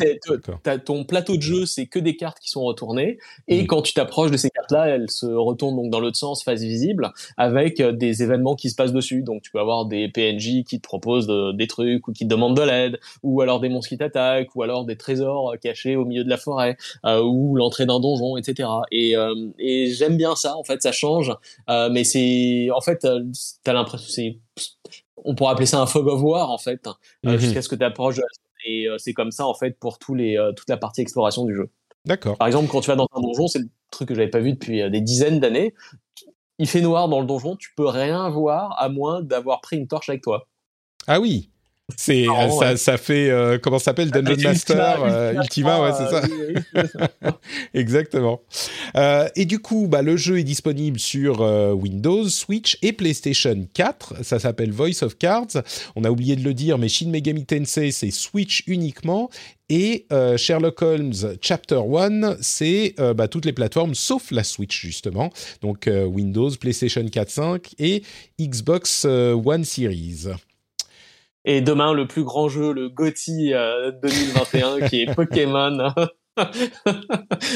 t'as 0.63 0.79
ton 0.79 1.05
plateau 1.05 1.37
de 1.37 1.43
jeu, 1.43 1.67
c'est 1.67 1.87
que 1.87 1.99
des 1.99 2.17
cartes 2.17 2.39
qui 2.39 2.49
sont 2.51 2.63
retournées. 2.63 3.19
Et 3.49 3.63
Mhm. 3.63 3.67
quand 3.67 3.83
tu 3.83 3.93
t'approches 3.95 4.31
de 4.31 4.37
ces 4.37 4.51
cartes-là, 4.51 4.87
elles 4.89 5.11
se 5.11 5.27
retournent 5.27 5.77
donc 5.77 5.91
dans 5.91 6.01
l'autre 6.01 6.17
sens, 6.17 6.43
face 6.45 6.61
visible, 6.63 7.13
avec 7.37 7.81
euh, 7.81 7.93
des 7.93 8.23
événements 8.23 8.55
qui 8.55 8.71
se 8.71 8.75
passent 8.77 8.93
dessus. 8.93 9.23
Donc, 9.23 9.43
tu 9.43 9.51
peux 9.51 9.59
avoir 9.61 9.87
des 9.87 10.09
PNJ 10.09 10.65
qui 10.65 10.79
te 10.81 10.83
proposent 10.87 11.27
de- 11.27 11.53
des 11.53 11.67
trucs 11.67 12.07
ou 12.09 12.13
qui 12.13 12.25
te 12.25 12.29
demandent 12.31 12.57
de 12.57 12.63
l'aide, 12.63 13.01
ou 13.23 13.41
alors 13.41 13.61
des 13.61 13.69
monstres 13.69 13.89
qui 13.89 13.99
t'attaquent, 13.99 14.55
ou 14.55 14.63
alors 14.63 14.85
des 14.85 14.97
trésors 14.97 15.53
euh, 15.53 15.57
cachés 15.57 15.97
au 15.97 16.05
milieu 16.05 16.25
de 16.25 16.31
la 16.31 16.37
forêt, 16.37 16.77
euh, 17.05 17.23
ou 17.23 17.57
l'entrée 17.57 17.87
d'un 17.87 18.01
donjon, 18.01 18.37
etc. 18.37 18.69
Et, 18.91 19.17
euh, 19.17 19.35
et 19.59 19.91
j'aime 19.91 20.17
bien 20.17 20.37
ça. 20.37 20.57
En 20.57 20.65
fait, 20.65 20.81
ça 20.83 20.93
change. 20.93 21.33
Euh, 21.69 21.89
mais 21.91 22.05
c'est, 22.05 22.69
en 22.75 22.81
fait, 22.81 23.07
t'as 23.65 23.73
l'impression, 23.73 24.07
c'est, 24.09 24.39
on 25.25 25.35
pourrait 25.35 25.53
appeler 25.53 25.67
ça 25.67 25.81
un 25.81 25.87
fog 25.87 26.07
of 26.09 26.21
war, 26.23 26.51
en 26.51 26.59
fait, 26.59 26.87
euh, 26.87 26.93
Mhm. 27.33 27.39
jusqu'à 27.39 27.63
ce 27.63 27.69
que 27.69 27.77
tu 27.77 27.85
approches 27.85 28.17
de 28.17 28.23
la 28.23 28.27
et 28.65 28.89
euh, 28.89 28.99
c'est 28.99 29.13
comme 29.13 29.31
ça 29.31 29.47
en 29.47 29.55
fait 29.55 29.79
pour 29.79 29.99
tous 29.99 30.15
les 30.15 30.37
euh, 30.37 30.53
toute 30.53 30.69
la 30.69 30.77
partie 30.77 31.01
exploration 31.01 31.45
du 31.45 31.55
jeu. 31.55 31.71
D'accord. 32.05 32.37
Par 32.37 32.47
exemple, 32.49 32.69
quand 32.69 32.81
tu 32.81 32.89
vas 32.89 32.97
dans 32.97 33.07
un 33.15 33.21
donjon, 33.21 33.47
c'est 33.47 33.61
le 33.61 33.69
truc 33.91 34.09
que 34.09 34.15
j'avais 34.15 34.31
pas 34.31 34.41
vu 34.41 34.53
depuis 34.55 34.83
euh, 34.83 34.91
des 34.91 35.01
dizaines 35.01 35.41
d'années. 35.41 35.75
Il 36.59 36.67
fait 36.67 36.81
noir 36.81 37.09
dans 37.09 37.21
le 37.21 37.27
donjon, 37.27 37.57
tu 37.57 37.71
peux 37.77 37.87
rien 37.87 38.29
voir 38.29 38.81
à 38.81 38.89
moins 38.89 39.23
d'avoir 39.23 39.61
pris 39.61 39.77
une 39.77 39.87
torche 39.87 40.09
avec 40.09 40.23
toi. 40.23 40.49
Ah 41.07 41.21
oui. 41.21 41.51
C'est 41.97 42.25
ça, 42.25 42.47
ouais. 42.59 42.77
ça 42.77 42.97
fait 42.97 43.31
euh, 43.31 43.59
comment 43.59 43.79
ça 43.79 43.87
s'appelle? 43.87 44.11
Dungeon 44.11 44.37
Master 44.43 45.03
euh, 45.05 45.33
Ultima, 45.35 45.79
Ultima, 45.79 45.83
ouais 45.83 45.91
c'est 45.97 46.11
ça. 46.11 46.23
euh, 46.25 46.55
oui, 46.75 46.83
oui. 47.25 47.31
Exactement. 47.75 48.41
Euh, 48.97 49.29
et 49.37 49.45
du 49.45 49.59
coup, 49.59 49.87
bah, 49.89 50.03
le 50.03 50.17
jeu 50.17 50.39
est 50.39 50.45
disponible 50.45 50.99
sur 50.99 51.43
euh, 51.43 51.73
Windows, 51.73 52.29
Switch 52.29 52.79
et 52.83 52.93
PlayStation 52.93 53.67
4. 53.75 54.23
Ça 54.23 54.39
s'appelle 54.39 54.73
Voice 54.73 55.03
of 55.03 55.17
Cards. 55.19 55.63
On 55.97 56.05
a 56.05 56.11
oublié 56.11 56.37
de 56.37 56.43
le 56.45 56.55
dire, 56.55 56.79
mais 56.79 56.89
Shin 56.89 57.09
Megami 57.11 57.45
Tensei, 57.45 57.91
c'est 57.93 58.11
Switch 58.11 58.63
uniquement. 58.67 59.31
Et 59.69 60.07
euh, 60.13 60.37
Sherlock 60.37 60.83
Holmes 60.83 61.15
Chapter 61.41 61.81
1, 61.97 62.37
c'est 62.41 62.95
euh, 63.01 63.15
bah, 63.15 63.27
toutes 63.29 63.47
les 63.47 63.55
plateformes 63.55 63.95
sauf 63.95 64.31
la 64.31 64.45
Switch, 64.45 64.79
justement. 64.83 65.31
Donc 65.63 65.89
euh, 65.89 66.05
Windows, 66.05 66.51
PlayStation 66.61 67.07
4, 67.07 67.31
5 67.31 67.71
et 67.79 68.03
Xbox 68.39 69.05
euh, 69.07 69.33
One 69.33 69.65
Series. 69.65 70.27
Et 71.45 71.61
demain, 71.61 71.93
le 71.93 72.07
plus 72.07 72.25
grand 72.25 72.49
jeu, 72.49 72.73
le 72.73 72.89
GOTY 72.89 73.53
euh, 73.55 73.91
2021, 74.03 74.89
qui 74.89 75.03
est 75.03 75.15
Pokémon. 75.15 75.93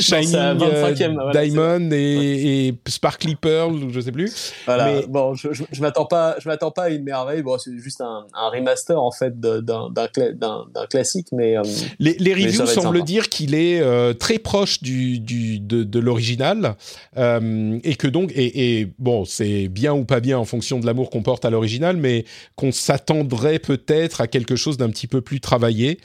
Shining 0.01 0.27
sa 0.32 0.55
25e, 0.55 1.19
euh, 1.19 1.32
Diamond 1.32 1.90
et, 1.93 2.69
et 2.69 2.74
Sparkly 2.89 3.35
Pearl, 3.36 3.74
je 3.90 4.01
sais 4.01 4.12
plus. 4.12 4.53
Voilà. 4.66 4.86
Mais- 4.86 5.07
Bon, 5.09 5.35
je, 5.35 5.53
je, 5.53 5.62
je 5.73 5.81
m'attends 5.81 6.05
pas, 6.05 6.36
je 6.40 6.48
m'attends 6.48 6.70
pas 6.70 6.85
à 6.85 6.89
une 6.90 7.05
merveille. 7.05 7.43
Bon, 7.43 7.57
c'est 7.59 7.77
juste 7.78 8.01
un, 8.01 8.27
un 8.35 8.48
remaster 8.51 9.01
en 9.01 9.11
fait 9.11 9.39
d'un 9.40 9.61
d'un 9.62 10.07
cla- 10.07 10.32
d'un- 10.35 10.66
d'un 10.74 10.86
classique, 10.86 11.28
mais 11.32 11.57
euh, 11.57 11.62
Les, 11.98 12.12
reviews 12.35 12.66
semblent 12.66 13.03
dire 13.05 13.28
qu'il 13.28 13.55
est 13.55 13.81
euh, 13.81 14.12
très 14.12 14.39
proche 14.39 14.82
du, 14.82 15.20
du, 15.20 15.59
de, 15.59 15.82
de 15.85 15.98
l'original 15.98 16.74
et 17.16 17.97
que 17.97 18.07
donc 18.09 18.32
et, 18.35 18.81
et 18.81 18.93
bon 18.98 19.24
c'est 19.24 19.69
bien 19.69 19.94
ou 19.94 20.05
pas 20.05 20.20
bien 20.20 20.39
en 20.39 20.44
fonction 20.44 20.78
de 20.81 20.86
l'amour 20.86 21.09
qu'on 21.11 21.23
porte 21.23 21.44
à 21.44 21.51
l'original, 21.51 21.97
mais 21.97 22.24
qu'on 22.57 22.73
s'attendrait 22.73 23.59
peut-être 23.59 24.20
à 24.20 24.27
quelque 24.27 24.57
chose 24.57 24.77
d'un 24.77 24.90
petit 24.90 25.07
peu 25.07 25.20
plus 25.23 25.40
travaillé. 25.40 25.98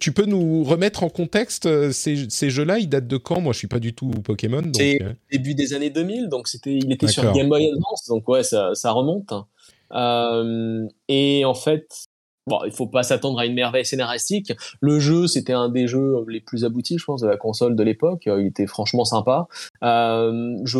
Tu 0.00 0.12
peux 0.12 0.24
nous 0.26 0.64
remettre 0.64 0.87
en 1.02 1.08
contexte 1.08 1.66
euh, 1.66 1.92
ces, 1.92 2.28
ces 2.30 2.50
jeux-là 2.50 2.78
Ils 2.78 2.88
datent 2.88 3.06
de 3.06 3.16
quand? 3.16 3.40
Moi, 3.40 3.52
je 3.52 3.58
suis 3.58 3.68
pas 3.68 3.78
du 3.80 3.94
tout 3.94 4.08
Pokémon. 4.10 4.62
Donc, 4.62 4.76
C'est- 4.76 5.02
euh, 5.02 5.12
début 5.30 5.54
des 5.54 5.74
années 5.74 5.90
2000, 5.90 6.28
donc 6.28 6.48
c'était, 6.48 6.74
il 6.76 6.90
était 6.92 7.06
sur. 7.08 7.32
Game 7.32 7.48
Boy 7.48 7.68
Advance, 7.70 8.06
donc 8.08 8.28
ouais, 8.28 8.42
ça, 8.42 8.74
ça 8.74 8.90
remonte. 8.92 9.32
Euh, 9.92 10.86
et 11.08 11.44
en 11.44 11.54
fait, 11.54 12.04
bon, 12.46 12.60
il 12.64 12.72
faut 12.72 12.86
pas 12.86 13.02
s'attendre 13.02 13.38
à 13.38 13.46
une 13.46 13.54
merveille 13.54 13.84
scénaristique. 13.86 14.52
Le 14.80 14.98
jeu, 15.00 15.26
c'était 15.26 15.52
un 15.52 15.68
des 15.68 15.86
jeux 15.86 16.24
les 16.28 16.40
plus 16.40 16.64
aboutis, 16.64 16.98
je 16.98 17.04
pense, 17.04 17.20
de 17.22 17.28
la 17.28 17.36
console 17.36 17.76
de 17.76 17.82
l'époque. 17.82 18.24
Il 18.26 18.46
était 18.46 18.66
franchement 18.66 19.04
sympa. 19.04 19.48
Euh, 19.82 20.56
je, 20.64 20.78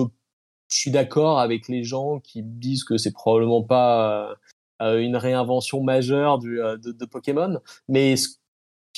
je 0.71 0.77
suis 0.77 0.91
d'accord 0.91 1.41
avec 1.41 1.69
les 1.69 1.83
gens 1.85 2.21
qui 2.21 2.43
disent 2.43 2.85
que 2.85 2.99
c'est 2.99 3.13
probablement 3.13 3.63
pas 3.63 4.37
euh, 4.83 4.99
une 5.01 5.17
réinvention 5.17 5.83
majeure 5.83 6.39
du, 6.39 6.57
de, 6.57 6.93
de 6.93 7.05
Pokémon, 7.07 7.59
mais 7.89 8.17
ce 8.17 8.29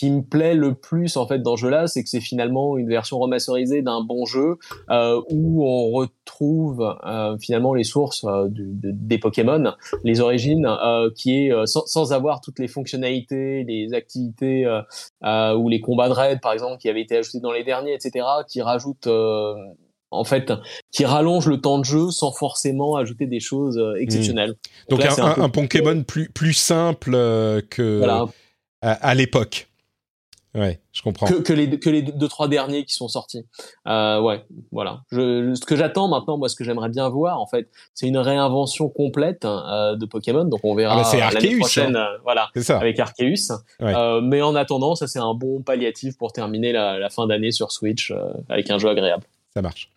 qui 0.00 0.10
me 0.10 0.22
plaît 0.22 0.54
le 0.54 0.74
plus 0.74 1.16
en 1.18 1.26
fait 1.26 1.40
dans 1.40 1.56
ce 1.56 1.60
jeu-là, 1.62 1.86
c'est 1.86 2.02
que 2.02 2.08
c'est 2.08 2.20
finalement 2.22 2.78
une 2.78 2.88
version 2.88 3.18
remasterisée 3.18 3.82
d'un 3.82 4.00
bon 4.02 4.24
jeu 4.24 4.56
euh, 4.90 5.20
où 5.30 5.62
on 5.66 5.90
retrouve 5.90 6.96
euh, 7.06 7.36
finalement 7.38 7.74
les 7.74 7.84
sources 7.84 8.24
euh, 8.24 8.48
du- 8.48 8.72
de- 8.72 8.92
des 8.92 9.18
Pokémon, 9.18 9.74
les 10.02 10.20
origines, 10.20 10.66
qui 11.16 11.36
est 11.36 11.66
sans, 11.66 11.84
sans 11.86 12.12
avoir 12.14 12.40
toutes 12.40 12.58
les 12.58 12.68
fonctionnalités, 12.68 13.62
les 13.64 13.92
activités 13.92 14.64
ou 15.22 15.68
les 15.68 15.80
combats 15.80 16.08
de 16.08 16.14
raid 16.14 16.40
par 16.40 16.52
exemple 16.52 16.78
qui 16.78 16.88
avaient 16.88 17.02
été 17.02 17.16
ajoutés 17.18 17.40
dans 17.40 17.52
les 17.52 17.64
derniers, 17.64 17.92
etc., 17.94 18.24
qui 18.48 18.62
rajoutent 18.62 19.08
en 20.12 20.24
fait, 20.24 20.52
qui 20.90 21.04
rallonge 21.04 21.46
le 21.46 21.60
temps 21.60 21.78
de 21.78 21.84
jeu 21.84 22.10
sans 22.10 22.32
forcément 22.32 22.96
ajouter 22.96 23.26
des 23.26 23.40
choses 23.40 23.80
exceptionnelles. 23.98 24.54
donc 24.88 25.00
là, 25.04 25.14
un, 25.38 25.48
Pokémon 25.50 26.02
plus, 26.02 26.30
plus 26.30 26.54
simple 26.54 27.12
euh, 27.14 27.60
que 27.68 27.98
voilà, 27.98 28.24
à, 28.82 28.92
à 28.92 29.14
l'époque. 29.14 29.69
Ouais, 30.54 30.80
je 30.92 31.02
comprends. 31.02 31.26
que, 31.28 31.34
que 31.34 31.52
les 31.52 31.78
que 31.78 31.88
les 31.88 32.02
deux 32.02 32.26
trois 32.26 32.48
derniers 32.48 32.84
qui 32.84 32.92
sont 32.94 33.06
sortis. 33.06 33.46
Euh, 33.86 34.20
ouais, 34.20 34.44
voilà. 34.72 35.02
Je, 35.12 35.54
ce 35.54 35.64
que 35.64 35.76
j'attends 35.76 36.08
maintenant, 36.08 36.38
moi, 36.38 36.48
ce 36.48 36.56
que 36.56 36.64
j'aimerais 36.64 36.88
bien 36.88 37.08
voir, 37.08 37.40
en 37.40 37.46
fait, 37.46 37.68
c'est 37.94 38.08
une 38.08 38.18
réinvention 38.18 38.88
complète 38.88 39.44
euh, 39.44 39.94
de 39.94 40.06
Pokémon. 40.06 40.44
Donc 40.44 40.60
on 40.64 40.74
verra 40.74 40.94
Ah 40.98 41.02
bah, 41.02 41.10
l'année 41.12 41.22
Arceus, 41.52 41.58
prochaine, 41.58 41.94
hein. 41.96 42.08
euh, 42.14 42.18
voilà, 42.24 42.48
ça. 42.56 42.78
avec 42.78 42.98
Arceus. 42.98 43.52
Ouais. 43.80 43.94
Euh, 43.94 44.20
mais 44.20 44.42
en 44.42 44.56
attendant, 44.56 44.96
ça 44.96 45.06
c'est 45.06 45.20
un 45.20 45.34
bon 45.34 45.62
palliatif 45.62 46.16
pour 46.18 46.32
terminer 46.32 46.72
la, 46.72 46.98
la 46.98 47.10
fin 47.10 47.28
d'année 47.28 47.52
sur 47.52 47.70
Switch 47.70 48.10
euh, 48.10 48.32
avec 48.48 48.70
un 48.70 48.78
jeu 48.78 48.88
agréable. 48.88 49.22
Ça 49.54 49.62
marche. 49.62 49.88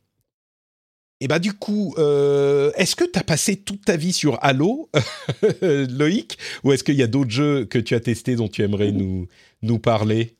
Et 1.19 1.27
bah 1.27 1.39
du 1.39 1.53
coup, 1.53 1.95
euh, 1.97 2.71
est-ce 2.75 2.95
que 2.97 3.05
tu 3.05 3.17
as 3.17 3.23
passé 3.23 3.55
toute 3.55 3.85
ta 3.85 3.95
vie 3.95 4.11
sur 4.11 4.37
Halo, 4.41 4.89
Loïc? 5.61 6.37
Ou 6.63 6.73
est-ce 6.73 6.83
qu'il 6.83 6.95
y 6.95 7.03
a 7.03 7.07
d'autres 7.07 7.29
jeux 7.31 7.63
que 7.65 7.79
tu 7.79 7.95
as 7.95 8.01
testés 8.01 8.35
dont 8.35 8.49
tu 8.49 8.61
aimerais 8.61 8.91
nous, 8.91 9.27
nous 9.61 9.79
parler? 9.79 10.35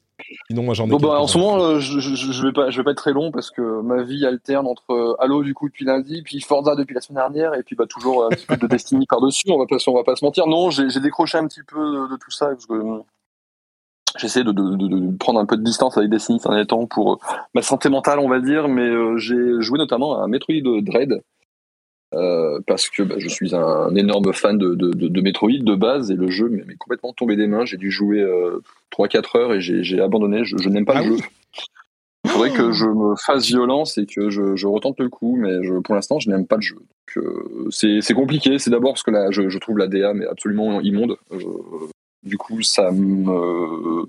Sinon, 0.48 0.64
moi, 0.64 0.73
j'en 0.73 0.85
ai. 0.85 0.90
Bon, 0.90 0.98
bah, 0.98 1.19
en 1.19 1.27
ce 1.27 1.38
moment, 1.38 1.64
euh, 1.64 1.80
je, 1.80 1.99
je, 1.99 2.15
je 2.15 2.45
vais 2.45 2.53
pas, 2.53 2.69
je 2.69 2.77
vais 2.77 2.84
pas 2.84 2.91
être 2.91 2.98
très 2.98 3.14
long 3.14 3.31
parce 3.31 3.52
que 3.52 3.81
ma 3.81 4.03
vie 4.03 4.26
alterne 4.26 4.68
entre 4.68 4.91
euh, 4.91 5.15
Halo 5.19 5.44
du 5.44 5.53
coup 5.53 5.68
depuis 5.68 5.85
lundi, 5.85 6.22
puis 6.23 6.40
Forza 6.41 6.76
depuis 6.76 6.94
la 6.94 7.02
semaine 7.02 7.22
dernière, 7.22 7.53
et 7.56 7.64
puis 7.64 7.76
bah 7.76 7.85
toujours 7.88 8.26
un 8.26 8.30
petit 8.30 8.45
peu 8.45 8.57
de 8.57 8.68
Destiny 8.68 9.06
par 9.10 9.22
dessus. 9.22 9.49
On 9.49 9.57
va 9.60 9.65
pas, 9.65 9.77
on 9.88 9.94
va 9.94 10.03
pas 10.03 10.15
se 10.15 10.23
mentir. 10.23 10.48
Non, 10.48 10.69
j'ai 10.69 10.99
décroché 10.99 11.38
un 11.38 11.48
petit 11.48 11.64
peu 11.64 11.80
de, 11.80 12.11
de 12.11 12.18
tout 12.18 12.31
ça 12.31 12.48
parce 12.48 12.65
que 12.65 12.73
euh, 12.73 12.99
j'essaie 14.18 14.44
de, 14.44 14.52
de, 14.52 14.76
de, 14.76 14.88
de 14.88 15.18
prendre 15.18 15.40
un 15.40 15.45
peu 15.45 15.57
de 15.57 15.64
distance 15.64 15.98
avec 15.98 16.10
Destiny 16.10 16.40
ces 16.40 16.49
derniers 16.49 16.68
temps 16.68 16.85
pour 16.85 17.19
ma 17.53 17.61
santé 17.61 17.90
mentale, 17.90 18.19
on 18.19 18.30
va 18.30 18.40
dire. 18.40 18.68
Mais 18.68 18.88
euh, 18.88 19.18
j'ai 19.18 19.61
joué 19.61 19.77
notamment 19.77 20.22
à 20.22 20.27
Metroid 20.27 20.81
Dread. 20.81 21.22
Euh, 22.14 22.60
parce 22.68 22.90
que 22.90 23.03
bah, 23.03 23.15
je 23.18 23.27
suis 23.27 23.56
un 23.56 23.95
énorme 23.95 24.34
fan 24.34 24.57
de, 24.57 24.76
de, 24.76 24.91
de, 24.91 25.07
de 25.07 25.22
Metroid 25.22 25.64
de 25.64 25.76
base 25.76 26.11
et 26.11 26.15
le 26.15 26.30
jeu 26.30 26.48
m'est 26.49 26.76
complètement 26.77 27.14
tombé 27.14 27.35
des 27.35 27.48
mains. 27.48 27.65
J'ai 27.65 27.77
dû 27.77 27.91
jouer 27.91 28.19
euh, 28.19 28.61
3-4 28.91 29.38
heures 29.38 29.53
et 29.53 29.61
j'ai 29.61 29.99
abandonné. 29.99 30.45
Je, 30.45 30.57
je 30.57 30.69
n'aime 30.69 30.85
pas 30.85 30.94
Ah 30.98 31.03
le 31.03 31.11
oui 31.11 31.19
jeu. 31.19 31.26
Il 32.26 32.31
faudrait 32.31 32.52
que 32.52 32.72
je 32.72 32.85
me 32.85 33.15
fasse 33.18 33.48
violence 33.48 33.98
et 33.98 34.06
que 34.06 34.30
je, 34.30 34.56
je 34.56 34.65
retente 34.65 34.99
le 34.99 35.10
coup, 35.10 35.35
mais 35.35 35.61
je, 35.64 35.73
pour 35.73 35.94
l'instant, 35.94 36.19
je 36.19 36.30
n'aime 36.30 36.48
pas 36.48 36.56
le 36.56 36.61
jeu. 36.61 36.77
Euh, 37.18 37.68
c'est 37.69 38.14
compliqué. 38.14 38.60
C'est 38.60 38.69
d'abord 38.69 38.94
parce 38.94 39.03
que 39.03 39.11
là, 39.11 39.30
je 39.31 39.57
trouve 39.57 39.77
la 39.77 39.88
DA 39.88 40.14
mais 40.14 40.26
absolument 40.26 40.80
immonde. 40.81 41.18
Du 42.25 42.37
coup, 42.37 42.61
ça 42.61 42.89
me 42.91 44.05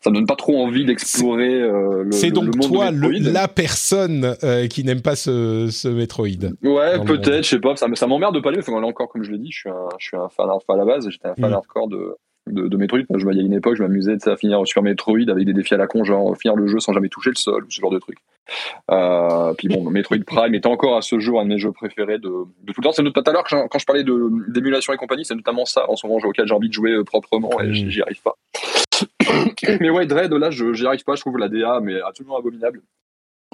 ça 0.00 0.10
me 0.10 0.14
donne 0.14 0.26
pas 0.26 0.36
trop 0.36 0.56
envie 0.64 0.84
d'explorer 0.86 1.60
euh, 1.60 2.02
le, 2.04 2.12
C'est 2.12 2.30
donc 2.30 2.46
le 2.46 2.52
monde 2.52 2.72
toi, 2.72 2.90
de 2.90 2.96
le- 2.96 3.30
la 3.32 3.46
personne 3.48 4.34
euh, 4.42 4.66
qui 4.68 4.84
n'aime 4.84 5.02
pas 5.02 5.16
ce, 5.16 5.68
ce 5.70 5.86
Metroid. 5.88 6.26
Ouais, 6.62 6.96
le 6.98 7.04
peut-être, 7.04 7.44
je 7.44 7.48
sais 7.50 7.58
pas. 7.60 7.76
Ça, 7.76 7.86
ça 7.94 8.06
m'emmerde 8.06 8.34
de 8.34 8.40
pas 8.40 8.48
aller. 8.48 8.58
Enfin, 8.60 8.80
là 8.80 8.86
encore, 8.86 9.08
comme 9.10 9.22
je 9.22 9.30
l'ai 9.30 9.38
dit, 9.38 9.50
je 9.52 9.58
suis 9.60 9.68
un, 9.68 9.88
je 9.98 10.06
suis 10.06 10.16
un 10.16 10.28
fan 10.30 10.48
hardcore 10.48 10.74
à 10.76 10.78
la 10.78 10.84
base. 10.86 11.08
J'étais 11.10 11.28
un 11.28 11.34
fan 11.34 11.50
Mm. 11.50 11.54
hardcore 11.54 11.88
de, 11.88 12.16
de, 12.50 12.68
de 12.68 12.76
Metroid. 12.78 13.00
Enfin, 13.10 13.18
je, 13.18 13.26
il 13.30 13.36
y 13.36 13.40
a 13.40 13.44
une 13.44 13.52
époque, 13.52 13.76
je 13.76 13.82
m'amusais 13.82 14.16
à 14.28 14.36
finir 14.36 14.60
Super 14.66 14.82
Metroid 14.82 15.28
avec 15.28 15.44
des 15.44 15.52
défis 15.52 15.74
à 15.74 15.76
la 15.76 15.86
con, 15.86 16.04
genre 16.04 16.34
finir 16.38 16.56
le 16.56 16.66
jeu 16.66 16.80
sans 16.80 16.92
jamais 16.94 17.08
toucher 17.10 17.30
le 17.30 17.36
sol, 17.36 17.64
ou 17.64 17.70
ce 17.70 17.80
genre 17.80 17.90
de 17.90 17.98
truc. 17.98 18.16
Euh, 18.90 19.54
puis 19.54 19.68
bon, 19.68 19.88
Metroid 19.90 20.24
Prime 20.26 20.54
est 20.54 20.66
encore 20.66 20.96
à 20.96 21.02
ce 21.02 21.18
jour 21.18 21.40
un 21.40 21.44
de 21.44 21.50
mes 21.50 21.58
jeux 21.58 21.72
préférés 21.72 22.18
de, 22.18 22.28
de 22.62 22.72
tout 22.72 22.80
le 22.80 22.84
temps. 22.84 22.92
C'est 22.92 23.02
tout 23.02 23.22
à 23.24 23.32
l'heure 23.32 23.44
quand 23.44 23.78
je 23.78 23.86
parlais 23.86 24.04
d'émulation 24.04 24.92
et 24.92 24.96
compagnie, 24.96 25.24
c'est 25.24 25.34
notamment 25.34 25.64
ça 25.64 25.88
en 25.88 25.96
ce 25.96 26.06
moment 26.06 26.18
auquel 26.22 26.46
j'ai 26.46 26.54
envie 26.54 26.68
de 26.68 26.74
jouer 26.74 26.92
euh, 26.92 27.04
proprement 27.04 27.60
et 27.60 27.72
j'y 27.72 28.02
arrive 28.02 28.22
pas. 28.22 28.36
mais 29.80 29.90
ouais, 29.90 30.06
Dread, 30.06 30.32
là, 30.32 30.50
j'y 30.50 30.86
arrive 30.86 31.04
pas. 31.04 31.14
Je 31.14 31.20
trouve 31.20 31.38
la 31.38 31.48
DA 31.48 31.80
mais 31.80 32.00
absolument 32.00 32.38
abominable. 32.38 32.82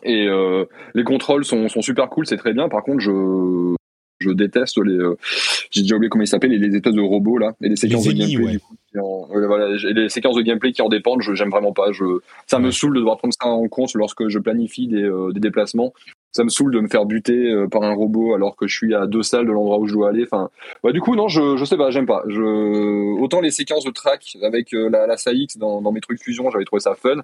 Et 0.04 0.26
euh, 0.28 0.64
les 0.94 1.04
contrôles 1.04 1.44
sont, 1.44 1.68
sont 1.68 1.82
super 1.82 2.08
cool, 2.08 2.26
c'est 2.26 2.36
très 2.36 2.52
bien. 2.52 2.68
Par 2.68 2.82
contre, 2.82 3.00
je 3.00 3.74
je 4.20 4.30
déteste 4.30 4.78
les. 4.84 4.92
euh, 4.94 5.16
J'ai 5.70 5.82
déjà 5.82 5.96
oublié 5.96 6.08
comment 6.10 6.24
ils 6.24 6.28
s'appellent, 6.28 6.50
les, 6.50 6.58
les 6.58 6.74
espèces 6.76 6.94
de 6.94 7.00
robots 7.00 7.38
là, 7.38 7.52
et 7.62 7.68
les 7.68 7.76
séquences 7.76 8.06
Les 8.06 8.14
de 8.14 8.18
gameplay 8.20 8.44
ouais. 8.44 8.52
du 8.52 8.60
coup. 8.60 8.74
qui 8.92 8.98
en- 8.98 9.28
ouais, 9.30 9.46
voilà, 9.46 9.68
et 9.76 9.92
les 9.92 10.08
séquences 10.08 10.36
de 10.36 10.42
gameplay 10.42 10.72
qui 10.72 10.82
en 10.82 10.88
dépendent, 10.88 11.22
je 11.22 11.34
j'aime 11.34 11.50
vraiment 11.50 11.72
pas. 11.72 11.92
Je, 11.92 12.04
ça 12.46 12.58
me 12.58 12.70
saoule 12.70 12.94
de 12.94 12.98
devoir 13.00 13.18
prendre 13.18 13.34
ça 13.34 13.46
en 13.48 13.66
compte 13.68 13.94
lorsque 13.94 14.28
je 14.28 14.38
planifie 14.38 14.88
des, 14.88 15.02
euh, 15.04 15.32
des 15.32 15.40
déplacements. 15.40 15.92
Ça 16.30 16.44
me 16.44 16.50
saoule 16.50 16.72
de 16.74 16.80
me 16.80 16.88
faire 16.88 17.06
buter 17.06 17.50
euh, 17.50 17.68
par 17.68 17.82
un 17.84 17.94
robot 17.94 18.34
alors 18.34 18.54
que 18.54 18.66
je 18.68 18.74
suis 18.76 18.94
à 18.94 19.06
deux 19.06 19.22
salles 19.22 19.46
de 19.46 19.50
l'endroit 19.52 19.78
où 19.78 19.86
je 19.86 19.94
dois 19.94 20.10
aller. 20.10 20.24
Enfin, 20.24 20.50
ouais, 20.84 20.92
du 20.92 21.00
coup, 21.00 21.16
non, 21.16 21.26
je, 21.28 21.56
je 21.56 21.64
sais 21.64 21.76
pas, 21.78 21.90
j'aime 21.90 22.04
pas. 22.06 22.22
Je, 22.28 23.18
autant 23.18 23.40
les 23.40 23.50
séquences 23.50 23.84
de 23.84 23.90
track 23.90 24.36
avec 24.42 24.74
euh, 24.74 24.90
la, 24.90 25.06
la 25.06 25.16
SAX 25.16 25.56
dans, 25.56 25.80
dans 25.80 25.90
mes 25.90 26.00
trucs 26.02 26.22
fusion, 26.22 26.50
j'avais 26.50 26.64
trouvé 26.66 26.80
ça 26.80 26.94
fun. 26.94 27.22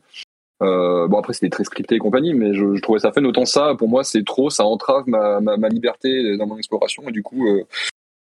Euh, 0.62 1.09
bon 1.09 1.18
après 1.18 1.32
c'était 1.32 1.51
très 1.51 1.64
scripté 1.64 1.97
et 1.97 1.98
compagnie, 1.98 2.32
mais 2.32 2.55
je, 2.55 2.74
je 2.74 2.81
trouvais 2.81 3.01
ça 3.01 3.12
fun. 3.12 3.24
Autant 3.24 3.44
ça, 3.44 3.74
pour 3.76 3.89
moi, 3.89 4.05
c'est 4.05 4.24
trop, 4.24 4.51
ça 4.51 4.64
entrave 4.64 5.05
ma, 5.06 5.40
ma, 5.40 5.68
liberté 5.68 6.36
dans 6.36 6.47
mon 6.47 6.56
exploration 6.56 7.02
et 7.09 7.12
du 7.12 7.22
coup, 7.22 7.47
euh, 7.48 7.64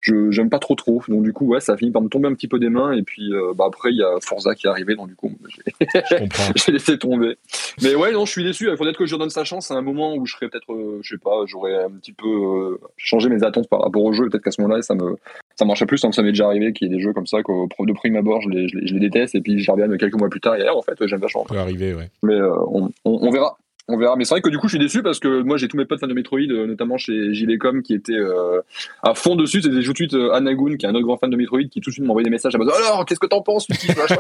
je 0.01 0.31
j'aime 0.31 0.51
pas 0.51 0.59
trop 0.59 0.75
trop. 0.75 1.03
Donc 1.09 1.23
du 1.23 1.33
coup, 1.33 1.47
ouais, 1.47 1.61
ça 1.61 1.73
a 1.73 1.77
fini 1.77 1.91
par 1.91 2.03
me 2.03 2.09
tomber 2.09 2.29
un 2.29 2.35
petit 2.35 2.49
peu 2.49 2.59
des 2.59 2.69
mains 2.69 2.93
et 2.93 3.03
puis 3.03 3.33
euh, 3.33 3.53
bah, 3.55 3.65
après 3.67 3.91
il 3.91 3.97
y 3.99 4.03
a 4.03 4.11
Forza 4.23 4.55
qui 4.55 4.67
est 4.67 4.71
arrivé, 4.71 4.95
donc 4.95 5.09
du 5.09 5.17
coup, 5.17 5.33
j'ai 6.57 6.73
laissé 6.73 6.99
tomber. 6.99 7.37
Mais 7.83 7.95
ouais, 7.95 8.13
non, 8.13 8.25
je 8.25 8.33
suis 8.33 8.45
déçu. 8.45 8.69
Il 8.71 8.77
faudrait 8.77 8.95
que 8.95 9.07
je 9.07 9.15
lui 9.15 9.19
donne 9.19 9.31
sa 9.31 9.45
chance 9.45 9.71
à 9.71 9.75
un 9.75 9.83
moment 9.83 10.15
où 10.15 10.27
je 10.27 10.35
serais 10.35 10.49
peut-être, 10.49 10.73
euh, 10.73 11.01
je 11.03 11.15
sais 11.15 11.19
pas, 11.19 11.45
j'aurais 11.47 11.75
un 11.85 11.91
petit 11.91 12.13
peu 12.13 12.29
euh, 12.29 12.81
changé 12.97 13.29
mes 13.29 13.43
attentes 13.43 13.69
par 13.69 13.81
rapport 13.81 14.05
au 14.05 14.13
jeu. 14.13 14.27
et 14.27 14.31
Peut-être 14.31 14.45
qu'à 14.45 14.51
ce 14.51 14.61
moment-là, 14.63 14.83
ça 14.83 14.95
me 14.95 15.17
ça 15.57 15.65
marchait 15.65 15.87
plus. 15.87 16.01
Que 16.01 16.13
ça 16.13 16.23
m'est 16.23 16.31
déjà 16.31 16.47
arrivé 16.47 16.73
qu'il 16.73 16.89
y 16.89 16.93
ait 16.93 16.97
des 16.97 17.03
jeux 17.03 17.13
comme 17.13 17.27
ça 17.27 17.43
qu'au 17.43 17.69
de 17.81 17.93
prime 17.93 18.17
abord, 18.17 18.41
je 18.41 18.49
les, 18.51 18.69
je 18.69 18.79
les, 18.79 18.87
je 18.87 18.95
les 18.95 19.01
déteste 19.01 19.35
et 19.35 19.41
puis 19.41 19.59
j'y 19.59 19.71
reviens 19.71 19.89
quelques 19.97 20.15
mois 20.15 20.29
plus 20.29 20.41
tard 20.41 20.57
et 20.57 20.69
en 20.69 20.83
fait, 20.83 20.95
j'aime 21.07 21.21
vachement. 21.21 21.45
peut 21.45 21.59
arriver, 21.59 21.95
ouais. 21.95 22.11
Mais 22.23 22.35
euh, 22.35 22.55
on, 22.69 22.91
on, 23.05 23.19
on 23.23 23.31
verra. 23.31 23.59
On 23.91 23.97
verra. 23.97 24.17
Mais 24.17 24.25
c'est 24.25 24.35
vrai 24.35 24.43
que 24.43 24.51
du 24.51 24.59
coup, 24.59 24.69
je 24.69 24.73
suis 24.77 24.79
déçu 24.79 25.03
parce 25.03 25.19
que 25.19 25.41
moi, 25.43 25.57
j'ai 25.57 25.67
tous 25.67 25.77
mes 25.79 25.87
potes 25.87 26.01
fans 26.01 26.07
de 26.07 26.13
Metroid, 26.15 26.41
euh, 26.51 26.67
notamment 26.67 26.99
chez 26.99 27.33
Gilecom, 27.33 27.83
qui 27.83 27.95
étaient 27.95 28.13
euh, 28.13 28.61
à 29.03 29.15
fond 29.15 29.35
dessus. 29.35 29.63
C'était 29.63 29.81
tout 29.83 29.93
de 29.93 29.97
suite 29.97 30.13
euh, 30.15 30.33
Anagoon, 30.33 30.77
qui 30.77 30.85
est 30.85 30.89
un 30.91 30.95
autre 30.95 31.07
grand 31.07 31.17
fan 31.17 31.31
de 31.31 31.37
Metroid, 31.37 31.63
qui 31.71 31.81
tout 31.81 31.89
de 31.91 31.95
suite 31.95 32.05
m'envoyait 32.05 32.25
des 32.25 32.31
messages 32.31 32.55
à 32.55 32.59
base 32.59 32.69
Alors, 32.77 33.07
qu'est-ce 33.07 33.19
que 33.21 33.27
t'en 33.27 33.41
penses, 33.41 33.67
machin? 33.71 34.17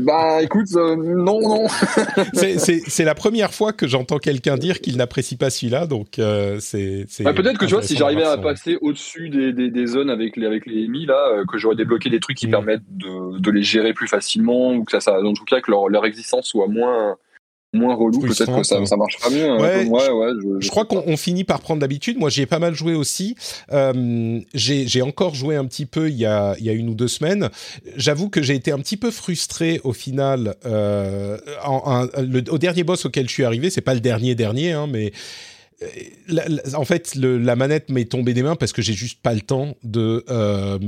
Bah, 0.00 0.42
écoute, 0.42 0.68
euh, 0.76 0.96
non, 0.96 1.40
non. 1.40 1.66
C'est- 2.32 3.04
la 3.04 3.14
première 3.14 3.52
fois 3.52 3.72
que 3.72 3.86
j'entends 3.86 4.18
quelqu'un 4.18 4.56
dire 4.56 4.80
qu'il 4.80 4.96
n'apprécie 4.96 5.36
pas 5.36 5.50
celui-là, 5.50 5.86
donc 5.86 6.18
c'est. 6.60 7.06
Bah, 7.20 7.32
peut-être 7.34 7.58
que 7.58 7.66
tu 7.66 7.74
vois, 7.74 7.82
si 7.82 7.96
j'arrivais 7.96 8.24
à 8.24 8.38
passer 8.38 8.78
au-dessus 8.80 9.28
des, 9.28 9.52
des, 9.52 9.70
des 9.70 9.86
zones 9.86 10.10
avec 10.10 10.36
les, 10.36 10.46
avec 10.46 10.66
les 10.66 10.84
ennemis, 10.84 11.06
là, 11.06 11.42
que 11.50 11.58
j'aurais 11.58 11.76
débloqué 11.76 12.08
des 12.10 12.18
trucs 12.20 12.36
qui 12.38 12.46
Mm. 12.46 12.50
permettent 12.50 12.82
de, 12.90 13.38
de 13.40 13.50
les 13.50 13.62
gérer 13.62 13.92
plus 13.92 14.06
facilement, 14.08 14.72
ou 14.74 14.84
que 14.84 14.92
ça, 14.92 15.00
ça, 15.00 15.20
en 15.22 15.32
tout 15.34 15.44
cas, 15.44 15.60
que 15.60 15.70
leur, 15.70 15.88
leur 15.88 16.06
existence 16.06 16.46
soit 16.46 16.68
moins, 16.68 17.16
moins 17.76 17.94
relou, 17.94 18.18
peut-être 18.20 18.56
que 18.56 18.62
ça, 18.62 18.84
ça 18.86 18.96
marchera 18.96 19.30
mieux. 19.30 19.48
hein. 19.48 19.58
Ouais, 19.60 19.84
ouais, 19.86 20.10
ouais, 20.10 20.28
je, 20.42 20.60
Je 20.66 20.70
crois 20.70 20.84
qu'on 20.84 21.02
on 21.06 21.16
finit 21.16 21.44
par 21.44 21.60
prendre 21.60 21.80
l'habitude. 21.80 22.18
Moi, 22.18 22.30
j'y 22.30 22.42
ai 22.42 22.46
pas 22.46 22.58
mal 22.58 22.74
joué 22.74 22.94
aussi. 22.94 23.36
Euh, 23.72 24.40
j'ai 24.54 25.02
encore 25.02 25.34
joué 25.34 25.56
un 25.56 25.64
petit 25.66 25.86
peu 25.86 26.08
il 26.08 26.16
y 26.16 26.26
a, 26.26 26.54
il 26.58 26.64
y 26.64 26.70
a 26.70 26.72
une 26.72 26.88
ou 26.88 26.94
deux 26.94 27.08
semaines. 27.08 27.50
J'avoue 27.96 28.28
que 28.28 28.42
j'ai 28.42 28.54
été 28.54 28.72
un 28.72 28.78
petit 28.78 28.96
peu 28.96 29.10
frustré 29.10 29.80
au 29.84 29.92
final. 29.92 30.54
Euh, 30.66 31.38
en, 31.64 31.82
en- 31.84 32.22
le- 32.22 32.44
au 32.50 32.58
dernier 32.58 32.82
boss 32.84 33.04
auquel 33.06 33.28
je 33.28 33.32
suis 33.32 33.44
arrivé, 33.44 33.70
c'est 33.70 33.80
pas 33.80 33.94
le 33.94 34.00
dernier 34.00 34.34
dernier, 34.34 34.72
hein, 34.72 34.86
mais 34.90 35.12
en 36.74 36.84
fait, 36.84 37.14
le- 37.14 37.38
la 37.38 37.54
manette 37.56 37.90
m'est 37.90 38.06
tombée 38.06 38.32
des 38.34 38.42
mains 38.42 38.56
parce 38.56 38.72
que 38.72 38.80
j'ai 38.82 38.94
juste 38.94 39.20
pas 39.22 39.34
le 39.34 39.40
temps 39.42 39.76
de 39.82 40.24
euh, 40.30 40.78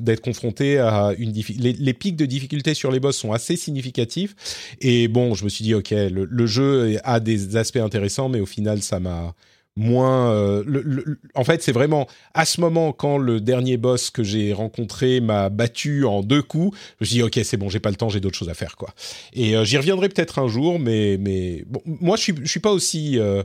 d'être 0.00 0.20
confronté 0.20 0.78
à 0.78 1.12
une 1.18 1.32
les, 1.32 1.72
les 1.72 1.94
pics 1.94 2.16
de 2.16 2.26
difficulté 2.26 2.74
sur 2.74 2.90
les 2.90 3.00
boss 3.00 3.16
sont 3.16 3.32
assez 3.32 3.56
significatifs. 3.56 4.34
Et 4.80 5.08
bon, 5.08 5.34
je 5.34 5.44
me 5.44 5.48
suis 5.48 5.64
dit 5.64 5.74
ok, 5.74 5.90
le, 5.90 6.26
le 6.30 6.46
jeu 6.46 6.98
a 7.04 7.20
des 7.20 7.56
aspects 7.56 7.76
intéressants, 7.78 8.28
mais 8.28 8.40
au 8.40 8.46
final, 8.46 8.82
ça 8.82 9.00
m'a 9.00 9.34
moins. 9.78 10.32
euh, 10.32 10.62
le- 10.66 10.82
le- 10.82 11.18
en 11.34 11.44
fait, 11.44 11.62
c'est 11.62 11.72
vraiment 11.72 12.06
à 12.34 12.44
ce 12.44 12.60
moment 12.60 12.92
quand 12.92 13.16
le 13.18 13.40
dernier 13.40 13.76
boss 13.78 14.10
que 14.10 14.22
j'ai 14.22 14.52
rencontré 14.52 15.20
m'a 15.20 15.48
battu 15.48 16.04
en 16.04 16.22
deux 16.22 16.42
coups. 16.42 16.76
Je 17.00 17.04
me 17.04 17.06
suis 17.06 17.14
dit 17.16 17.22
ok, 17.22 17.40
c'est 17.44 17.56
bon, 17.56 17.68
j'ai 17.70 17.80
pas 17.80 17.90
le 17.90 17.96
temps, 17.96 18.08
j'ai 18.10 18.20
d'autres 18.20 18.36
choses 18.38 18.50
à 18.50 18.54
faire 18.54 18.76
quoi. 18.76 18.94
Et 19.32 19.56
euh, 19.56 19.64
j'y 19.64 19.76
reviendrai 19.78 20.08
peut-être 20.08 20.38
un 20.38 20.48
jour, 20.48 20.78
mais 20.78 21.16
mais 21.18 21.64
bon, 21.66 21.80
moi 21.86 22.16
je 22.16 22.22
suis 22.22 22.34
je 22.42 22.48
suis 22.50 22.60
pas 22.60 22.72
aussi 22.72 23.18
euh, 23.18 23.42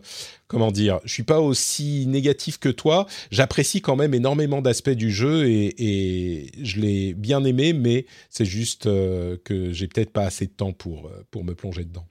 comment 0.47 0.71
dire, 0.71 0.99
je 1.05 1.13
suis 1.13 1.23
pas 1.23 1.39
aussi 1.39 2.05
négatif 2.07 2.59
que 2.59 2.69
toi. 2.69 3.07
J'apprécie 3.31 3.81
quand 3.81 3.95
même 3.95 4.13
énormément 4.13 4.61
d'aspects 4.61 4.89
du 4.91 5.11
jeu 5.11 5.47
et, 5.49 5.73
et 5.77 6.51
je 6.63 6.79
l'ai 6.79 7.13
bien 7.13 7.43
aimé, 7.43 7.73
mais 7.73 8.05
c'est 8.29 8.45
juste 8.45 8.87
euh, 8.87 9.37
que 9.43 9.71
j'ai 9.71 9.87
peut-être 9.87 10.11
pas 10.11 10.23
assez 10.25 10.45
de 10.47 10.51
temps 10.51 10.73
pour 10.73 11.07
euh, 11.07 11.23
pour 11.31 11.43
me 11.43 11.53
plonger 11.55 11.83
dedans. 11.83 12.05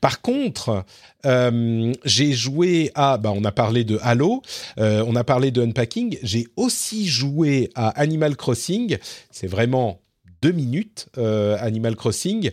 Par 0.00 0.20
contre, 0.20 0.84
euh, 1.26 1.92
j'ai 2.04 2.32
joué 2.32 2.90
à, 2.94 3.18
bah, 3.18 3.32
on 3.34 3.44
a 3.44 3.52
parlé 3.52 3.84
de 3.84 3.98
Halo, 4.02 4.42
euh, 4.78 5.04
on 5.06 5.16
a 5.16 5.24
parlé 5.24 5.50
de 5.50 5.62
Unpacking, 5.62 6.18
j'ai 6.22 6.46
aussi 6.56 7.06
joué 7.06 7.70
à 7.74 7.88
Animal 7.88 8.36
Crossing. 8.36 8.98
C'est 9.30 9.46
vraiment 9.46 10.00
deux 10.40 10.52
minutes, 10.52 11.06
euh, 11.18 11.56
Animal 11.60 11.96
Crossing, 11.96 12.50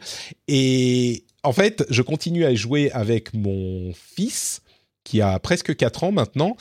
et 0.47 1.23
en 1.43 1.53
fait, 1.53 1.85
je 1.89 2.01
continue 2.01 2.45
à 2.45 2.53
jouer 2.53 2.91
avec 2.91 3.33
mon 3.33 3.91
fils 3.93 4.61
qui 5.03 5.21
a 5.21 5.39
presque 5.39 5.75
4 5.75 6.03
ans 6.03 6.11
maintenant. 6.11 6.55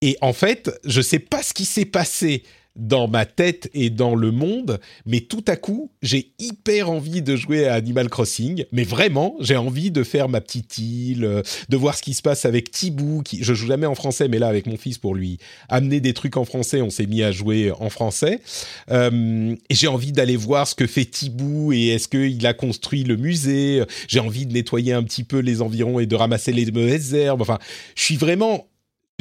Et 0.00 0.16
en 0.20 0.32
fait, 0.32 0.70
je 0.84 1.00
sais 1.00 1.18
pas 1.18 1.42
ce 1.42 1.52
qui 1.52 1.64
s'est 1.64 1.84
passé 1.84 2.42
dans 2.76 3.08
ma 3.08 3.26
tête 3.26 3.70
et 3.74 3.90
dans 3.90 4.14
le 4.14 4.30
monde, 4.30 4.80
mais 5.04 5.20
tout 5.20 5.44
à 5.46 5.56
coup, 5.56 5.90
j'ai 6.00 6.32
hyper 6.38 6.90
envie 6.90 7.22
de 7.22 7.36
jouer 7.36 7.66
à 7.66 7.74
Animal 7.74 8.08
Crossing, 8.08 8.64
mais 8.72 8.84
vraiment, 8.84 9.36
j'ai 9.40 9.56
envie 9.56 9.90
de 9.90 10.02
faire 10.02 10.28
ma 10.28 10.40
petite 10.40 10.78
île, 10.78 11.24
euh, 11.24 11.42
de 11.68 11.76
voir 11.76 11.96
ce 11.96 12.02
qui 12.02 12.14
se 12.14 12.22
passe 12.22 12.44
avec 12.44 12.70
Thibou, 12.70 13.22
qui 13.22 13.42
je 13.42 13.52
joue 13.52 13.66
jamais 13.66 13.86
en 13.86 13.94
français, 13.94 14.28
mais 14.28 14.38
là 14.38 14.48
avec 14.48 14.66
mon 14.66 14.76
fils 14.76 14.98
pour 14.98 15.14
lui 15.14 15.38
amener 15.68 16.00
des 16.00 16.14
trucs 16.14 16.36
en 16.36 16.44
français, 16.44 16.80
on 16.80 16.90
s'est 16.90 17.06
mis 17.06 17.22
à 17.22 17.30
jouer 17.30 17.72
en 17.78 17.90
français. 17.90 18.40
Euh, 18.90 19.54
j'ai 19.70 19.88
envie 19.88 20.12
d'aller 20.12 20.36
voir 20.36 20.66
ce 20.66 20.74
que 20.74 20.86
fait 20.86 21.04
Thibou 21.04 21.72
et 21.72 21.88
est-ce 21.88 22.08
qu'il 22.08 22.46
a 22.46 22.54
construit 22.54 23.04
le 23.04 23.16
musée. 23.16 23.82
J'ai 24.08 24.20
envie 24.20 24.46
de 24.46 24.52
nettoyer 24.52 24.92
un 24.92 25.02
petit 25.02 25.24
peu 25.24 25.38
les 25.38 25.62
environs 25.62 26.00
et 26.00 26.06
de 26.06 26.14
ramasser 26.14 26.52
les 26.52 26.70
mauvaises 26.70 27.14
herbes. 27.14 27.42
Enfin, 27.42 27.58
je 27.94 28.02
suis 28.02 28.16
vraiment 28.16 28.66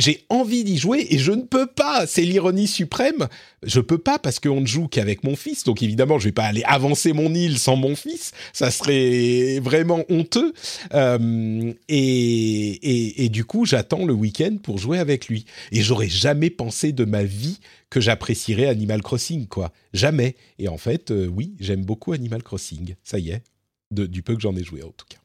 j'ai 0.02 0.26
envie 0.30 0.64
d'y 0.64 0.78
jouer 0.78 1.06
et 1.12 1.20
je 1.20 1.32
ne 1.32 1.44
peux 1.44 1.68
pas. 1.68 2.08
C'est 2.08 2.24
l'ironie 2.24 2.68
suprême. 2.68 3.28
Je 3.62 3.80
peux 3.80 4.00
pas 4.00 4.18
parce 4.18 4.40
qu'on 4.40 4.62
ne 4.62 4.66
joue 4.66 4.88
qu'avec 4.88 5.24
mon 5.24 5.36
fils. 5.36 5.64
Donc 5.64 5.84
évidemment, 5.84 6.18
je 6.18 6.26
vais 6.26 6.32
pas 6.32 6.46
aller 6.46 6.64
avancer 6.64 7.14
mon 7.14 7.34
île 7.34 7.60
sans 7.60 7.76
mon 7.76 7.96
fils. 7.96 8.32
Ça 8.52 8.72
serait 8.72 9.60
vraiment 9.60 10.04
honteux. 10.10 10.54
Euh, 10.96 11.72
et, 11.88 11.98
et, 11.98 13.26
et 13.26 13.30
du 13.30 13.46
coup, 13.46 13.66
j'attends 13.66 14.06
le 14.06 14.14
week-end 14.14 14.58
pour 14.62 14.80
jouer 14.80 14.98
avec 14.98 15.28
lui. 15.28 15.46
Et 15.72 15.82
j'aurais 15.84 16.10
jamais 16.10 16.50
pensé 16.50 16.92
de 16.92 17.06
ma 17.06 17.24
vie 17.24 17.60
que 17.92 18.02
j'apprécierais 18.02 18.66
Animal 18.66 19.04
Crossing, 19.04 19.46
quoi. 19.48 19.72
Jamais. 19.94 20.36
Et 20.58 20.68
en 20.68 20.78
fait, 20.78 21.12
euh, 21.12 21.28
oui, 21.28 21.54
j'aime 21.60 21.86
beaucoup 21.86 22.14
Animal 22.14 22.42
Crossing. 22.42 22.96
Ça 23.04 23.20
y 23.20 23.30
est. 23.30 23.44
du 23.92 24.24
peu 24.24 24.34
que 24.34 24.42
j'en 24.42 24.56
ai 24.56 24.64
joué 24.64 24.82
en 24.82 24.90
tout 24.90 25.06
cas. 25.08 25.21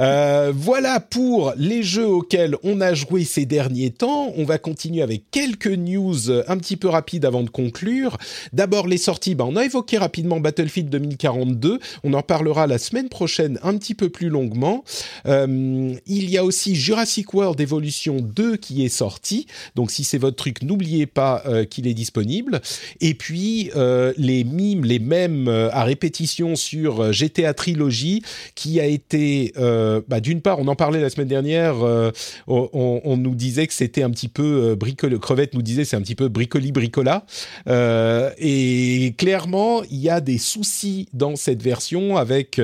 Euh, 0.00 0.52
voilà 0.54 1.00
pour 1.00 1.52
les 1.56 1.82
jeux 1.82 2.06
auxquels 2.06 2.56
on 2.62 2.80
a 2.80 2.94
joué 2.94 3.24
ces 3.24 3.44
derniers 3.44 3.90
temps. 3.90 4.32
On 4.36 4.44
va 4.44 4.56
continuer 4.56 5.02
avec 5.02 5.24
quelques 5.30 5.66
news 5.66 6.30
un 6.48 6.56
petit 6.56 6.76
peu 6.76 6.88
rapides 6.88 7.26
avant 7.26 7.42
de 7.42 7.50
conclure. 7.50 8.16
D'abord 8.54 8.86
les 8.86 8.96
sorties, 8.96 9.34
bah, 9.34 9.44
on 9.46 9.54
a 9.54 9.64
évoqué 9.64 9.98
rapidement 9.98 10.40
Battlefield 10.40 10.88
2042. 10.88 11.78
On 12.04 12.14
en 12.14 12.22
parlera 12.22 12.66
la 12.66 12.78
semaine 12.78 13.10
prochaine 13.10 13.58
un 13.62 13.76
petit 13.76 13.94
peu 13.94 14.08
plus 14.08 14.30
longuement. 14.30 14.82
Euh, 15.26 15.94
il 16.06 16.30
y 16.30 16.38
a 16.38 16.44
aussi 16.44 16.74
Jurassic 16.74 17.34
World 17.34 17.60
Evolution 17.60 18.20
2 18.20 18.56
qui 18.56 18.84
est 18.84 18.88
sorti. 18.88 19.46
Donc 19.74 19.90
si 19.90 20.04
c'est 20.04 20.18
votre 20.18 20.36
truc, 20.36 20.62
n'oubliez 20.62 21.06
pas 21.06 21.42
euh, 21.46 21.64
qu'il 21.64 21.86
est 21.86 21.94
disponible. 21.94 22.62
Et 23.00 23.14
puis 23.14 23.70
les 24.16 24.44
mimes, 24.44 24.84
les 24.84 24.98
mêmes 24.98 25.48
à 25.48 25.84
répétition 25.84 26.56
sur 26.56 27.12
GTA 27.12 27.52
Trilogy 27.52 28.22
qui 28.54 28.80
a 28.80 28.86
été 28.86 29.52
euh, 29.56 29.81
bah, 30.08 30.20
d'une 30.20 30.40
part, 30.40 30.58
on 30.58 30.68
en 30.68 30.76
parlait 30.76 31.00
la 31.00 31.10
semaine 31.10 31.28
dernière, 31.28 31.82
euh, 31.82 32.10
on, 32.46 33.16
nous 33.16 33.34
disait 33.34 33.66
que 33.66 33.74
c'était 33.74 34.02
un 34.02 34.10
petit 34.10 34.28
peu 34.28 34.70
euh, 34.70 34.76
bricole, 34.76 35.18
crevette 35.18 35.54
nous 35.54 35.62
disait 35.62 35.84
c'est 35.84 35.96
un 35.96 36.02
petit 36.02 36.14
peu 36.14 36.28
bricoli 36.28 36.72
bricola, 36.72 37.24
et 37.66 39.14
clairement 39.16 39.82
il 39.84 39.98
y 39.98 40.10
a 40.10 40.20
des 40.20 40.38
soucis 40.38 41.08
dans 41.12 41.36
cette 41.36 41.62
version 41.62 42.16
avec 42.16 42.60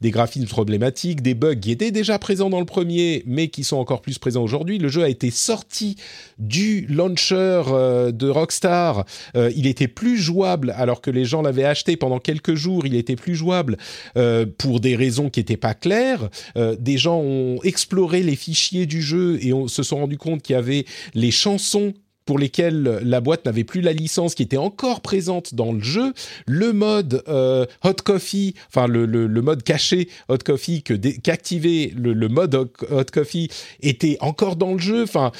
des 0.00 0.10
graphismes 0.10 0.46
problématiques, 0.46 1.22
des 1.22 1.34
bugs 1.34 1.56
qui 1.56 1.70
étaient 1.70 1.90
déjà 1.90 2.18
présents 2.18 2.50
dans 2.50 2.60
le 2.60 2.66
premier, 2.66 3.22
mais 3.26 3.48
qui 3.48 3.64
sont 3.64 3.76
encore 3.76 4.00
plus 4.00 4.18
présents 4.18 4.42
aujourd'hui. 4.42 4.78
Le 4.78 4.88
jeu 4.88 5.02
a 5.02 5.08
été 5.08 5.30
sorti 5.30 5.96
du 6.38 6.86
launcher 6.88 7.62
de 8.12 8.28
Rockstar, 8.28 9.04
il 9.34 9.66
était 9.66 9.88
plus 9.88 10.18
jouable 10.18 10.74
alors 10.76 11.00
que 11.00 11.10
les 11.10 11.24
gens 11.24 11.42
l'avaient 11.42 11.64
acheté 11.64 11.96
pendant 11.96 12.18
quelques 12.18 12.54
jours, 12.54 12.86
il 12.86 12.94
était 12.94 13.16
plus 13.16 13.34
jouable 13.34 13.76
pour 14.58 14.80
des 14.80 14.96
raisons 14.96 15.30
qui 15.30 15.40
n'étaient 15.40 15.56
pas 15.56 15.74
claires. 15.74 16.28
Euh, 16.58 16.76
des 16.78 16.98
gens 16.98 17.18
ont 17.18 17.60
exploré 17.62 18.22
les 18.22 18.36
fichiers 18.36 18.86
du 18.86 19.00
jeu 19.00 19.38
et 19.42 19.52
se 19.68 19.82
sont 19.82 19.96
rendu 19.96 20.18
compte 20.18 20.42
qu'il 20.42 20.54
y 20.54 20.58
avait 20.58 20.84
les 21.14 21.30
chansons 21.30 21.94
pour 22.24 22.38
lesquelles 22.38 23.00
la 23.04 23.22
boîte 23.22 23.46
n'avait 23.46 23.64
plus 23.64 23.80
la 23.80 23.94
licence 23.94 24.34
qui 24.34 24.42
était 24.42 24.58
encore 24.58 25.00
présente 25.00 25.54
dans 25.54 25.72
le 25.72 25.80
jeu, 25.80 26.12
le 26.46 26.74
mode 26.74 27.22
euh, 27.26 27.64
Hot 27.84 28.02
Coffee, 28.04 28.54
enfin 28.68 28.86
le, 28.86 29.06
mode 29.40 29.62
caché 29.62 30.10
Hot 30.28 30.36
Coffee 30.44 30.82
que 30.82 30.92
le, 30.92 32.12
le, 32.12 32.28
mode 32.28 32.54
Hot 32.54 33.04
Coffee 33.10 33.48
était 33.80 34.18
encore 34.20 34.56
dans 34.56 34.74
le 34.74 34.78
jeu. 34.78 35.04
Enfin, 35.04 35.32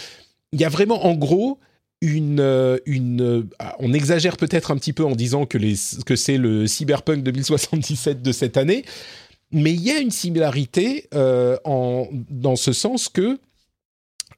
il 0.53 0.61
y 0.63 0.65
a 0.65 0.71
vraiment 0.71 1.05
en 1.05 1.15
gros 1.15 1.59
une, 2.01 2.41
euh, 2.41 2.79
une 2.87 3.47
on 3.81 3.93
exagère 3.93 4.39
peut-être 4.39 4.71
un 4.71 4.77
petit 4.77 4.95
peu 4.95 5.05
en 5.05 5.15
disant 5.15 5.45
que, 5.45 5.59
les, 5.59 5.75
que 6.07 6.17
c'est 6.17 6.39
le 6.39 6.67
Cyberpunk 6.67 7.23
2077 7.23 8.23
de 8.23 8.33
cette 8.33 8.57
année, 8.57 8.85
mais 9.51 9.73
il 9.73 9.83
y 9.83 9.91
a 9.91 9.99
une 9.99 10.11
similarité 10.11 11.09
euh, 11.15 11.57
dans 12.31 12.57
ce 12.57 12.73
sens 12.73 13.09
que 13.09 13.39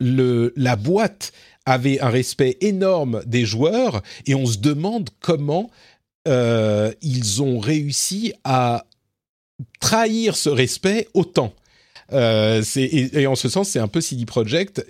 la 0.01 0.77
boîte 0.77 1.33
avait 1.67 2.01
un 2.01 2.09
respect 2.09 2.57
énorme 2.61 3.23
des 3.27 3.45
joueurs 3.45 4.03
et 4.27 4.35
on 4.35 4.47
se 4.47 4.59
demande 4.59 5.11
comment 5.21 5.71
euh, 6.29 6.93
ils 7.03 7.43
ont 7.43 7.59
réussi 7.59 8.33
à 8.45 8.87
trahir 9.81 10.37
ce 10.37 10.49
respect 10.49 11.09
autant. 11.15 11.53
Euh, 12.13 12.63
et, 12.77 13.27
en 13.27 13.35
ce 13.35 13.49
sens, 13.49 13.69
c'est 13.69 13.79
un 13.79 13.89
peu 13.89 14.01
CD 14.01 14.25
Projekt. 14.25 14.85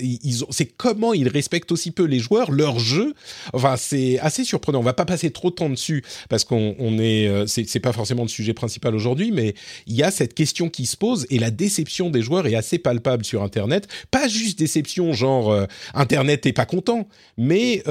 C'est 0.51 0.67
comment 0.67 1.13
ils 1.13 1.29
respectent 1.29 1.73
aussi 1.73 1.91
peu 1.91 2.05
les 2.05 2.19
joueurs, 2.19 2.51
leur 2.51 2.79
jeu. 2.79 3.15
Enfin, 3.53 3.77
c'est 3.77 4.19
assez 4.21 4.45
surprenant. 4.45 4.81
On 4.81 4.85
va 4.85 4.93
pas 4.93 5.05
passer 5.05 5.31
trop 5.31 5.51
de 5.51 5.55
temps 5.55 5.71
dessus 5.71 6.03
parce 6.29 6.45
qu'on 6.45 6.75
on 6.79 6.99
est, 6.99 7.29
euh, 7.29 7.81
pas 7.83 7.93
forcément 7.93 8.23
le 8.23 8.29
sujet 8.29 8.55
principal 8.55 8.95
aujourd'hui, 8.95 9.33
mais 9.33 9.55
il 9.87 9.95
y 9.95 10.03
a 10.03 10.11
cette 10.11 10.35
question 10.35 10.69
qui 10.69 10.87
se 10.87 10.97
pose 10.97 11.27
et 11.31 11.39
la 11.39 11.51
déception 11.51 12.11
des 12.11 12.23
joueurs 12.23 12.47
est 12.47 12.55
assez 12.55 12.79
palpable 12.79 13.25
sur 13.25 13.43
Internet. 13.43 13.89
Pas 14.11 14.29
juste 14.29 14.59
déception, 14.59 15.13
genre 15.13 15.51
euh, 15.51 15.67
Internet 15.95 16.47
est 16.47 16.53
pas 16.53 16.67
content, 16.67 17.09
mais 17.37 17.83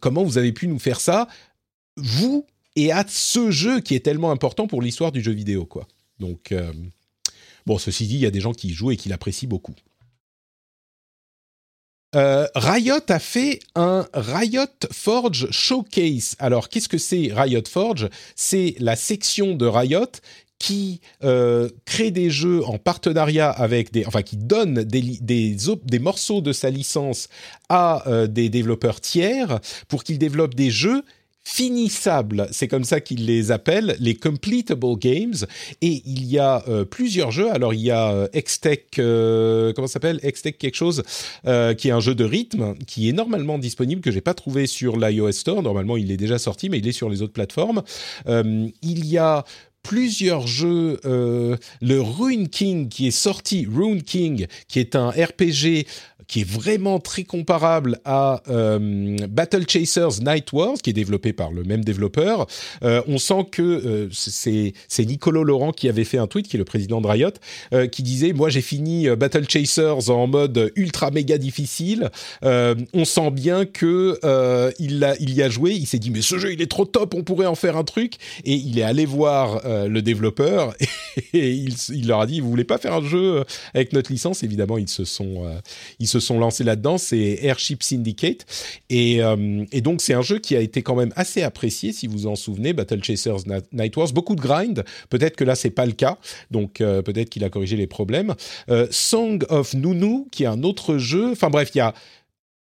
comment 0.00 0.24
vous 0.24 0.38
avez 0.38 0.52
pu 0.52 0.68
nous 0.68 0.78
faire 0.78 1.00
ça, 1.00 1.28
vous 1.96 2.46
et 2.74 2.92
à 2.92 3.04
ce 3.08 3.50
jeu 3.50 3.80
qui 3.80 3.94
est 3.94 4.00
tellement 4.00 4.30
important 4.30 4.66
pour 4.66 4.82
l'histoire 4.82 5.12
du 5.12 5.22
jeu 5.22 5.32
vidéo, 5.32 5.64
quoi. 5.64 5.86
Donc 6.18 6.52
Bon, 7.66 7.78
ceci 7.78 8.06
dit, 8.06 8.14
il 8.14 8.20
y 8.20 8.26
a 8.26 8.30
des 8.30 8.40
gens 8.40 8.52
qui 8.52 8.68
y 8.68 8.72
jouent 8.72 8.92
et 8.92 8.96
qui 8.96 9.08
l'apprécient 9.08 9.48
beaucoup. 9.48 9.74
Euh, 12.14 12.46
Riot 12.54 13.02
a 13.08 13.18
fait 13.18 13.58
un 13.74 14.06
Riot 14.14 14.64
Forge 14.92 15.50
Showcase. 15.50 16.36
Alors, 16.38 16.68
qu'est-ce 16.68 16.88
que 16.88 16.98
c'est 16.98 17.30
Riot 17.34 17.66
Forge? 17.68 18.08
C'est 18.36 18.76
la 18.78 18.96
section 18.96 19.54
de 19.54 19.66
Riot 19.66 20.06
qui 20.58 21.00
euh, 21.22 21.68
crée 21.84 22.10
des 22.10 22.30
jeux 22.30 22.64
en 22.64 22.78
partenariat 22.78 23.50
avec 23.50 23.92
des, 23.92 24.06
enfin 24.06 24.22
qui 24.22 24.36
donne 24.38 24.84
des, 24.84 25.98
morceaux 26.00 26.40
de 26.40 26.52
sa 26.52 26.70
licence 26.70 27.28
à 27.68 28.08
euh, 28.08 28.26
des 28.26 28.48
développeurs 28.48 29.02
tiers 29.02 29.60
pour 29.88 30.02
qu'ils 30.02 30.18
développent 30.18 30.54
des 30.54 30.70
jeux 30.70 31.02
finissables, 31.48 32.48
c'est 32.50 32.66
comme 32.66 32.82
ça 32.82 33.00
qu'ils 33.00 33.24
les 33.24 33.52
appellent, 33.52 33.96
les 34.00 34.16
completable 34.16 34.98
games. 34.98 35.46
Et 35.80 36.02
il 36.04 36.26
y 36.26 36.40
a 36.40 36.64
euh, 36.66 36.84
plusieurs 36.84 37.30
jeux. 37.30 37.52
Alors 37.52 37.72
il 37.72 37.82
y 37.82 37.92
a 37.92 38.10
euh, 38.10 38.26
Xtech, 38.34 38.98
euh, 38.98 39.72
comment 39.72 39.86
s'appelle? 39.86 40.18
Xtech 40.24 40.58
quelque 40.58 40.74
chose, 40.74 41.04
qui 41.44 41.88
est 41.88 41.92
un 41.92 42.00
jeu 42.00 42.16
de 42.16 42.24
rythme 42.24 42.74
qui 42.88 43.08
est 43.08 43.12
normalement 43.12 43.58
disponible 43.58 44.00
que 44.00 44.10
j'ai 44.10 44.20
pas 44.20 44.34
trouvé 44.34 44.66
sur 44.66 44.96
l'iOS 44.96 45.30
Store. 45.32 45.62
Normalement 45.62 45.96
il 45.96 46.10
est 46.10 46.16
déjà 46.16 46.38
sorti, 46.38 46.68
mais 46.68 46.78
il 46.78 46.88
est 46.88 46.92
sur 46.92 47.08
les 47.08 47.22
autres 47.22 47.32
plateformes. 47.32 47.82
il 48.26 49.06
y 49.06 49.16
a 49.16 49.44
plusieurs 49.84 50.48
jeux. 50.48 50.98
le 51.04 52.00
Rune 52.00 52.48
King 52.48 52.88
qui 52.88 53.06
est 53.06 53.12
sorti, 53.12 53.68
Rune 53.72 54.02
King, 54.02 54.48
qui 54.66 54.80
est 54.80 54.96
un 54.96 55.10
RPG 55.10 55.86
qui 56.28 56.40
est 56.40 56.48
vraiment 56.48 56.98
très 56.98 57.24
comparable 57.24 58.00
à 58.04 58.42
euh, 58.48 59.16
Battle 59.28 59.64
Chasers 59.68 60.20
Night 60.22 60.52
Wars, 60.52 60.76
qui 60.82 60.90
est 60.90 60.94
développé 60.94 61.32
par 61.32 61.52
le 61.52 61.62
même 61.62 61.84
développeur. 61.84 62.46
Euh, 62.82 63.02
on 63.06 63.18
sent 63.18 63.46
que 63.52 63.62
euh, 63.62 64.08
c'est 64.10 64.72
c'est 64.88 65.04
Nicolo 65.04 65.44
Laurent 65.44 65.72
qui 65.72 65.88
avait 65.88 66.04
fait 66.04 66.18
un 66.18 66.26
tweet, 66.26 66.48
qui 66.48 66.56
est 66.56 66.58
le 66.58 66.64
président 66.64 67.00
de 67.00 67.06
Riot, 67.06 67.30
qui 67.92 68.02
disait 68.02 68.32
moi 68.32 68.48
j'ai 68.48 68.60
fini 68.60 69.08
Battle 69.16 69.48
Chasers 69.48 70.10
en 70.10 70.26
mode 70.26 70.72
ultra 70.76 71.10
méga 71.10 71.38
difficile. 71.38 72.10
on 72.42 73.04
sent 73.04 73.30
bien 73.30 73.64
que 73.64 74.18
il 74.78 75.04
a 75.04 75.14
il 75.20 75.34
y 75.34 75.42
a 75.42 75.48
joué. 75.48 75.72
Il 75.72 75.86
s'est 75.86 75.98
dit 75.98 76.10
mais 76.10 76.22
ce 76.22 76.38
jeu 76.38 76.52
il 76.52 76.62
est 76.62 76.70
trop 76.70 76.84
top, 76.84 77.14
on 77.14 77.22
pourrait 77.22 77.46
en 77.46 77.54
faire 77.54 77.76
un 77.76 77.84
truc. 77.84 78.14
Et 78.44 78.54
il 78.54 78.78
est 78.78 78.82
allé 78.82 79.06
voir 79.06 79.60
le 79.88 80.02
développeur 80.02 80.74
et, 81.32 81.52
il, 81.52 82.06
leur 82.06 82.20
a 82.20 82.26
dit 82.26 82.40
vous 82.40 82.50
voulez 82.50 82.64
pas 82.64 82.78
faire 82.78 82.94
un 82.94 83.04
jeu 83.04 83.44
avec 83.74 83.92
notre 83.92 84.10
licence? 84.10 84.42
Évidemment 84.42 84.78
ils 84.78 84.88
se 84.88 85.04
sont 85.04 85.44
ils 85.98 86.08
se 86.20 86.26
sont 86.26 86.38
lancés 86.38 86.64
là-dedans, 86.64 86.98
c'est 86.98 87.38
Airship 87.42 87.82
Syndicate. 87.82 88.46
Et, 88.90 89.22
euh, 89.22 89.64
et 89.72 89.80
donc, 89.80 90.00
c'est 90.00 90.14
un 90.14 90.22
jeu 90.22 90.38
qui 90.38 90.56
a 90.56 90.60
été 90.60 90.82
quand 90.82 90.94
même 90.94 91.12
assez 91.16 91.42
apprécié, 91.42 91.92
si 91.92 92.06
vous 92.06 92.26
en 92.26 92.36
souvenez, 92.36 92.72
Battle 92.72 93.02
Chasers 93.02 93.44
Night 93.72 93.96
Wars. 93.96 94.12
Beaucoup 94.12 94.34
de 94.34 94.40
grind. 94.40 94.84
Peut-être 95.10 95.36
que 95.36 95.44
là, 95.44 95.54
c'est 95.54 95.70
pas 95.70 95.86
le 95.86 95.92
cas. 95.92 96.18
Donc, 96.50 96.80
euh, 96.80 97.02
peut-être 97.02 97.30
qu'il 97.30 97.44
a 97.44 97.50
corrigé 97.50 97.76
les 97.76 97.86
problèmes. 97.86 98.34
Euh, 98.70 98.86
Song 98.90 99.44
of 99.48 99.74
Nunu, 99.74 100.26
qui 100.30 100.44
est 100.44 100.46
un 100.46 100.62
autre 100.62 100.98
jeu. 100.98 101.32
Enfin, 101.32 101.50
bref, 101.50 101.70
il 101.74 101.78
y 101.78 101.82
a 101.82 101.94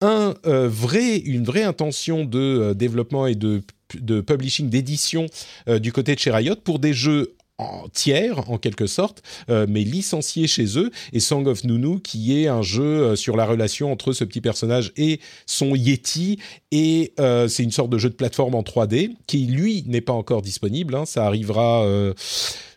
un 0.01 0.35
vrai, 0.43 1.17
une 1.17 1.45
vraie 1.45 1.63
intention 1.63 2.25
de 2.25 2.73
développement 2.73 3.27
et 3.27 3.35
de 3.35 3.61
de 4.01 4.19
publishing, 4.19 4.67
d'édition 4.67 5.27
du 5.67 5.93
côté 5.93 6.15
de 6.15 6.19
chez 6.19 6.31
Riot 6.31 6.55
pour 6.55 6.79
des 6.79 6.91
jeux 6.91 7.35
en 7.57 7.87
tiers 7.89 8.49
en 8.49 8.57
quelque 8.57 8.87
sorte, 8.87 9.21
euh, 9.49 9.65
mais 9.69 9.81
licencié 9.81 10.47
chez 10.47 10.77
eux, 10.77 10.91
et 11.13 11.19
Song 11.19 11.47
of 11.47 11.63
Nunu 11.63 12.01
qui 12.01 12.37
est 12.41 12.47
un 12.47 12.61
jeu 12.61 12.83
euh, 12.83 13.15
sur 13.15 13.37
la 13.37 13.45
relation 13.45 13.91
entre 13.91 14.11
ce 14.13 14.23
petit 14.23 14.41
personnage 14.41 14.91
et 14.97 15.19
son 15.45 15.75
Yeti, 15.75 16.39
et 16.71 17.13
euh, 17.19 17.47
c'est 17.47 17.63
une 17.63 17.71
sorte 17.71 17.89
de 17.89 17.97
jeu 17.97 18.09
de 18.09 18.15
plateforme 18.15 18.55
en 18.55 18.61
3D 18.61 19.11
qui 19.27 19.45
lui 19.45 19.83
n'est 19.87 20.01
pas 20.01 20.13
encore 20.13 20.41
disponible, 20.41 20.95
hein. 20.95 21.05
ça 21.05 21.25
arrivera 21.25 21.85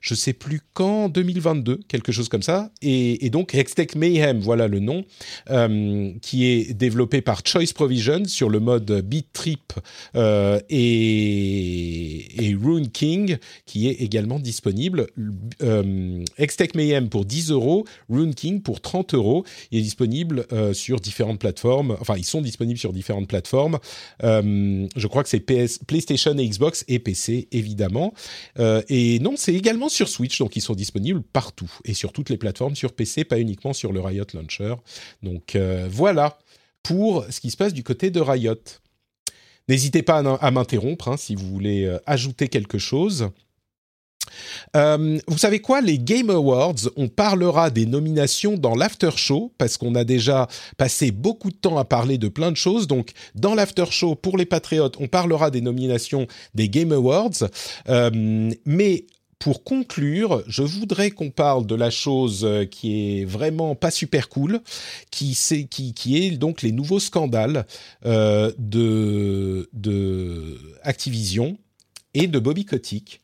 je 0.08 0.14
sais 0.14 0.32
plus 0.32 0.62
quand, 0.72 1.10
2022, 1.10 1.80
quelque 1.86 2.12
chose 2.12 2.30
comme 2.30 2.42
ça. 2.42 2.70
Et, 2.80 3.28
donc 3.28 3.54
Hextech 3.54 3.94
Mayhem, 3.94 4.40
voilà 4.40 4.66
le 4.66 4.78
nom, 4.78 5.04
euh, 5.50 6.12
qui 6.22 6.46
est 6.46 6.72
développé 6.72 7.20
par 7.20 7.42
Choice 7.44 7.74
Provision 7.74 8.24
sur 8.24 8.48
le 8.48 8.58
mode 8.58 8.90
Beat 9.04 9.26
Trip 9.34 9.74
euh, 10.16 10.60
et, 10.70 12.56
Rune 12.58 12.88
King, 12.88 13.36
qui 13.66 13.88
est 13.88 14.00
également 14.00 14.38
disponible. 14.38 15.08
Euh, 15.62 16.24
Mayhem 16.74 17.10
pour 17.10 17.26
10 17.26 17.50
euros, 17.50 17.84
Rune 18.08 18.34
King 18.34 18.62
pour 18.62 18.80
30 18.80 19.12
euros. 19.12 19.44
Il 19.70 19.78
est 19.78 19.82
disponible 19.82 20.46
euh, 20.52 20.72
sur 20.72 21.00
différentes 21.00 21.38
plateformes. 21.38 21.98
Enfin, 22.00 22.14
ils 22.16 22.24
sont 22.24 22.40
disponibles 22.40 22.78
sur 22.78 22.94
différentes 22.94 23.28
plateformes. 23.28 23.78
je 24.22 25.06
crois 25.06 25.22
que 25.22 25.28
c'est 25.28 25.40
PlayStation 25.40 26.36
et 26.38 26.48
Xbox 26.48 26.84
et 26.88 26.98
PC, 26.98 27.48
évidemment. 27.52 28.14
et 28.88 29.18
non, 29.20 29.34
c'est 29.36 29.54
également 29.54 29.90
sur 29.90 29.97
Switch, 30.06 30.38
donc 30.38 30.54
ils 30.56 30.60
sont 30.60 30.74
disponibles 30.74 31.22
partout 31.22 31.72
et 31.84 31.94
sur 31.94 32.12
toutes 32.12 32.30
les 32.30 32.36
plateformes 32.36 32.76
sur 32.76 32.92
PC, 32.92 33.24
pas 33.24 33.40
uniquement 33.40 33.72
sur 33.72 33.92
le 33.92 34.00
Riot 34.00 34.26
Launcher. 34.34 34.74
Donc 35.22 35.56
euh, 35.56 35.88
voilà 35.90 36.38
pour 36.82 37.24
ce 37.30 37.40
qui 37.40 37.50
se 37.50 37.56
passe 37.56 37.72
du 37.72 37.82
côté 37.82 38.10
de 38.10 38.20
Riot. 38.20 38.54
N'hésitez 39.68 40.02
pas 40.02 40.18
à, 40.40 40.50
m'interrompre 40.50 41.08
hein, 41.08 41.16
si 41.16 41.34
vous 41.34 41.46
voulez 41.48 41.84
euh, 41.84 41.98
ajouter 42.06 42.48
quelque 42.48 42.78
chose. 42.78 43.30
Euh, 44.76 45.18
vous 45.26 45.38
savez 45.38 45.60
quoi? 45.60 45.80
Les 45.80 45.98
Game 45.98 46.30
Awards, 46.30 46.88
on 46.96 47.08
parlera 47.08 47.70
des 47.70 47.86
nominations 47.86 48.56
dans 48.56 48.74
l'after 48.74 49.10
show 49.16 49.52
parce 49.58 49.76
qu'on 49.76 49.94
a 49.94 50.04
déjà 50.04 50.48
passé 50.76 51.10
beaucoup 51.10 51.50
de 51.50 51.56
temps 51.56 51.78
à 51.78 51.84
parler 51.84 52.18
de 52.18 52.28
plein 52.28 52.50
de 52.50 52.56
choses. 52.56 52.86
Donc, 52.86 53.12
dans 53.34 53.54
l'after 53.54 53.86
show 53.90 54.14
pour 54.14 54.36
les 54.36 54.46
patriotes, 54.46 54.96
on 55.00 55.08
parlera 55.08 55.50
des 55.50 55.60
nominations 55.60 56.26
des 56.54 56.68
Game 56.68 56.92
Awards. 56.92 57.48
Mais 58.64 59.06
pour 59.38 59.62
conclure, 59.62 60.42
je 60.48 60.62
voudrais 60.62 61.10
qu'on 61.10 61.30
parle 61.30 61.66
de 61.66 61.74
la 61.74 61.90
chose 61.90 62.44
euh, 62.44 62.64
qui 62.64 63.20
est 63.20 63.24
vraiment 63.24 63.74
pas 63.76 63.90
super 63.90 64.28
cool, 64.28 64.60
qui, 65.10 65.36
est 66.16 66.30
donc 66.36 66.62
les 66.62 66.72
nouveaux 66.72 66.98
scandales 66.98 67.66
euh, 68.04 68.52
de, 68.58 69.68
Activision 70.82 71.56
et 72.14 72.26
de 72.26 72.38
Bobby 72.38 72.64
Kotick. 72.64 73.20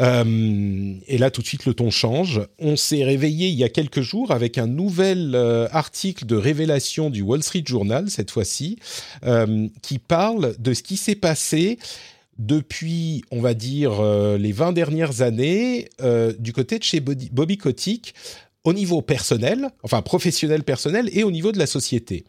Euh, 0.00 0.94
et 1.06 1.18
là, 1.18 1.30
tout 1.30 1.40
de 1.40 1.46
suite, 1.46 1.64
le 1.64 1.74
ton 1.74 1.90
change. 1.90 2.42
On 2.58 2.76
s'est 2.76 3.02
réveillé 3.02 3.48
il 3.48 3.54
y 3.54 3.64
a 3.64 3.70
quelques 3.70 4.02
jours 4.02 4.30
avec 4.30 4.58
un 4.58 4.66
nouvel 4.66 5.34
article 5.72 6.26
de 6.26 6.36
révélation 6.36 7.10
du 7.10 7.22
Wall 7.22 7.42
Street 7.42 7.64
Journal, 7.64 8.10
cette 8.10 8.30
fois-ci, 8.30 8.78
qui 9.82 9.98
parle 9.98 10.54
de 10.58 10.74
ce 10.74 10.82
qui 10.82 10.98
s'est 10.98 11.14
passé 11.14 11.78
depuis, 12.38 13.24
on 13.30 13.40
va 13.40 13.54
dire, 13.54 14.00
euh, 14.00 14.36
les 14.38 14.52
20 14.52 14.72
dernières 14.72 15.22
années 15.22 15.88
euh, 16.02 16.32
du 16.38 16.52
côté 16.52 16.78
de 16.78 16.84
chez 16.84 17.00
Bobby, 17.00 17.56
Kotick 17.56 18.14
au 18.64 18.72
niveau 18.72 19.00
personnel, 19.00 19.68
enfin 19.82 20.02
professionnel 20.02 20.64
personnel, 20.64 21.08
et 21.12 21.22
au 21.22 21.30
niveau 21.30 21.52
de 21.52 21.58
la 21.58 21.66
société. 21.66 22.24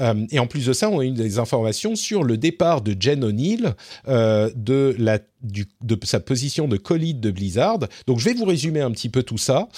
Euh, 0.00 0.26
et 0.30 0.38
en 0.38 0.46
plus 0.46 0.66
de 0.66 0.72
ça, 0.72 0.90
on 0.90 1.00
a 1.00 1.04
eu 1.04 1.10
des 1.10 1.38
informations 1.38 1.94
sur 1.96 2.22
le 2.22 2.36
départ 2.36 2.80
de 2.80 2.96
Jen 2.98 3.24
O'Neill 3.24 3.74
euh, 4.08 4.50
de, 4.54 4.96
sa 6.04 6.20
position 6.20 6.68
de 6.68 6.76
co-lead 6.76 7.20
de 7.20 7.30
Blizzard. 7.30 7.80
Donc 8.06 8.18
je 8.18 8.24
vais 8.24 8.34
vous 8.34 8.44
résumer 8.44 8.80
un 8.80 8.90
petit 8.90 9.08
peu 9.08 9.22
tout 9.22 9.38
ça. 9.38 9.68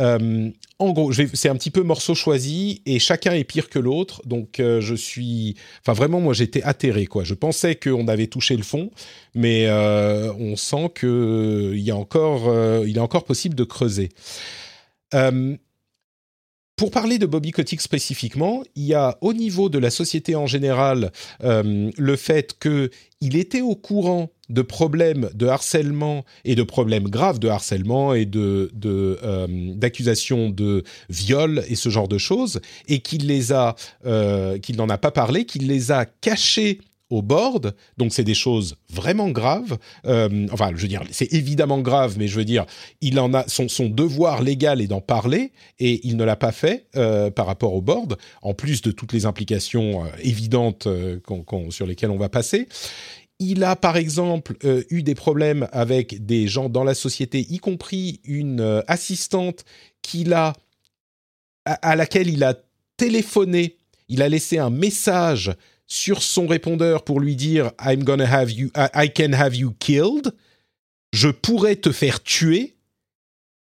Euh, 0.00 0.50
en 0.78 0.92
gros, 0.92 1.12
c'est 1.12 1.48
un 1.48 1.56
petit 1.56 1.72
peu 1.72 1.82
morceau 1.82 2.14
choisi 2.14 2.82
et 2.86 3.00
chacun 3.00 3.32
est 3.32 3.42
pire 3.42 3.68
que 3.68 3.80
l'autre. 3.80 4.22
Donc 4.26 4.56
je 4.58 4.94
suis, 4.94 5.56
enfin 5.80 5.92
vraiment, 5.92 6.20
moi 6.20 6.34
j'étais 6.34 6.62
atterré. 6.62 7.08
Je 7.24 7.34
pensais 7.34 7.74
qu'on 7.74 8.06
avait 8.06 8.28
touché 8.28 8.56
le 8.56 8.62
fond, 8.62 8.90
mais 9.34 9.68
on 9.70 10.54
sent 10.54 10.92
que 10.94 11.68
euh, 11.68 11.76
il 11.76 11.82
y 11.82 11.90
a 11.90 11.96
encore, 11.96 12.48
euh, 12.48 12.84
il 12.86 12.96
est 12.96 13.00
encore 13.00 13.24
possible 13.24 13.54
de 13.54 13.64
creuser. 13.64 14.10
Pour 16.78 16.92
parler 16.92 17.18
de 17.18 17.26
Bobby 17.26 17.50
Kotick 17.50 17.80
spécifiquement, 17.80 18.62
il 18.76 18.84
y 18.84 18.94
a 18.94 19.18
au 19.20 19.34
niveau 19.34 19.68
de 19.68 19.78
la 19.78 19.90
société 19.90 20.36
en 20.36 20.46
général 20.46 21.10
euh, 21.42 21.90
le 21.98 22.16
fait 22.16 22.56
que 22.58 22.90
il 23.20 23.36
était 23.36 23.62
au 23.62 23.74
courant 23.74 24.30
de 24.48 24.62
problèmes 24.62 25.28
de 25.34 25.48
harcèlement 25.48 26.24
et 26.44 26.54
de 26.54 26.62
problèmes 26.62 27.08
graves 27.08 27.40
de 27.40 27.48
harcèlement 27.48 28.14
et 28.14 28.26
de 28.26 28.70
de, 28.74 29.18
euh, 29.24 29.46
d'accusations 29.74 30.50
de 30.50 30.84
viol 31.10 31.64
et 31.68 31.74
ce 31.74 31.88
genre 31.88 32.06
de 32.06 32.16
choses 32.16 32.60
et 32.86 33.00
qu'il 33.00 33.26
les 33.26 33.52
a 33.52 33.74
euh, 34.06 34.58
qu'il 34.58 34.76
n'en 34.76 34.88
a 34.88 34.98
pas 34.98 35.10
parlé, 35.10 35.46
qu'il 35.46 35.66
les 35.66 35.90
a 35.90 36.06
cachés 36.06 36.80
au 37.10 37.22
board, 37.22 37.74
donc 37.96 38.12
c'est 38.12 38.24
des 38.24 38.34
choses 38.34 38.76
vraiment 38.90 39.30
graves. 39.30 39.78
Euh, 40.04 40.46
enfin, 40.52 40.72
je 40.74 40.82
veux 40.82 40.88
dire, 40.88 41.02
c'est 41.10 41.32
évidemment 41.32 41.80
grave, 41.80 42.16
mais 42.18 42.28
je 42.28 42.36
veux 42.36 42.44
dire, 42.44 42.66
il 43.00 43.18
en 43.18 43.32
a 43.32 43.46
son, 43.48 43.66
devoir 43.88 44.42
légal 44.42 44.80
est 44.80 44.86
d'en 44.86 45.00
parler 45.00 45.52
et 45.78 46.06
il 46.06 46.16
ne 46.16 46.24
l'a 46.24 46.36
pas 46.36 46.52
fait 46.52 46.86
euh, 46.96 47.30
par 47.30 47.46
rapport 47.46 47.74
au 47.74 47.80
board, 47.80 48.18
en 48.42 48.52
plus 48.52 48.82
de 48.82 48.90
toutes 48.90 49.12
les 49.12 49.24
implications 49.24 50.04
euh, 50.04 50.08
évidentes 50.22 50.86
sur 51.70 51.86
lesquelles 51.86 52.10
on 52.10 52.18
va 52.18 52.28
passer. 52.28 52.68
Il 53.38 53.62
a 53.62 53.76
par 53.76 53.96
exemple 53.96 54.56
eu 54.90 55.02
des 55.04 55.14
problèmes 55.14 55.68
avec 55.70 56.26
des 56.26 56.48
gens 56.48 56.68
dans 56.68 56.82
la 56.82 56.94
société, 56.94 57.46
y 57.48 57.58
compris 57.58 58.20
une 58.24 58.82
assistante 58.88 59.64
qu'il 60.02 60.32
a 60.32 60.54
à 61.64 61.94
laquelle 61.94 62.28
il 62.28 62.42
a 62.42 62.54
téléphoné. 62.96 63.76
Il 64.08 64.22
a 64.22 64.28
laissé 64.28 64.58
un 64.58 64.70
message 64.70 65.52
sur 65.88 66.22
son 66.22 66.46
répondeur 66.46 67.02
pour 67.02 67.18
lui 67.18 67.34
dire 67.34 67.72
I'm 67.84 68.04
gonna 68.04 68.30
have 68.30 68.52
you, 68.52 68.70
I 68.76 69.10
can 69.10 69.32
have 69.32 69.56
you 69.56 69.74
killed. 69.80 70.32
Je 71.12 71.28
pourrais 71.28 71.76
te 71.76 71.90
faire 71.90 72.22
tuer. 72.22 72.74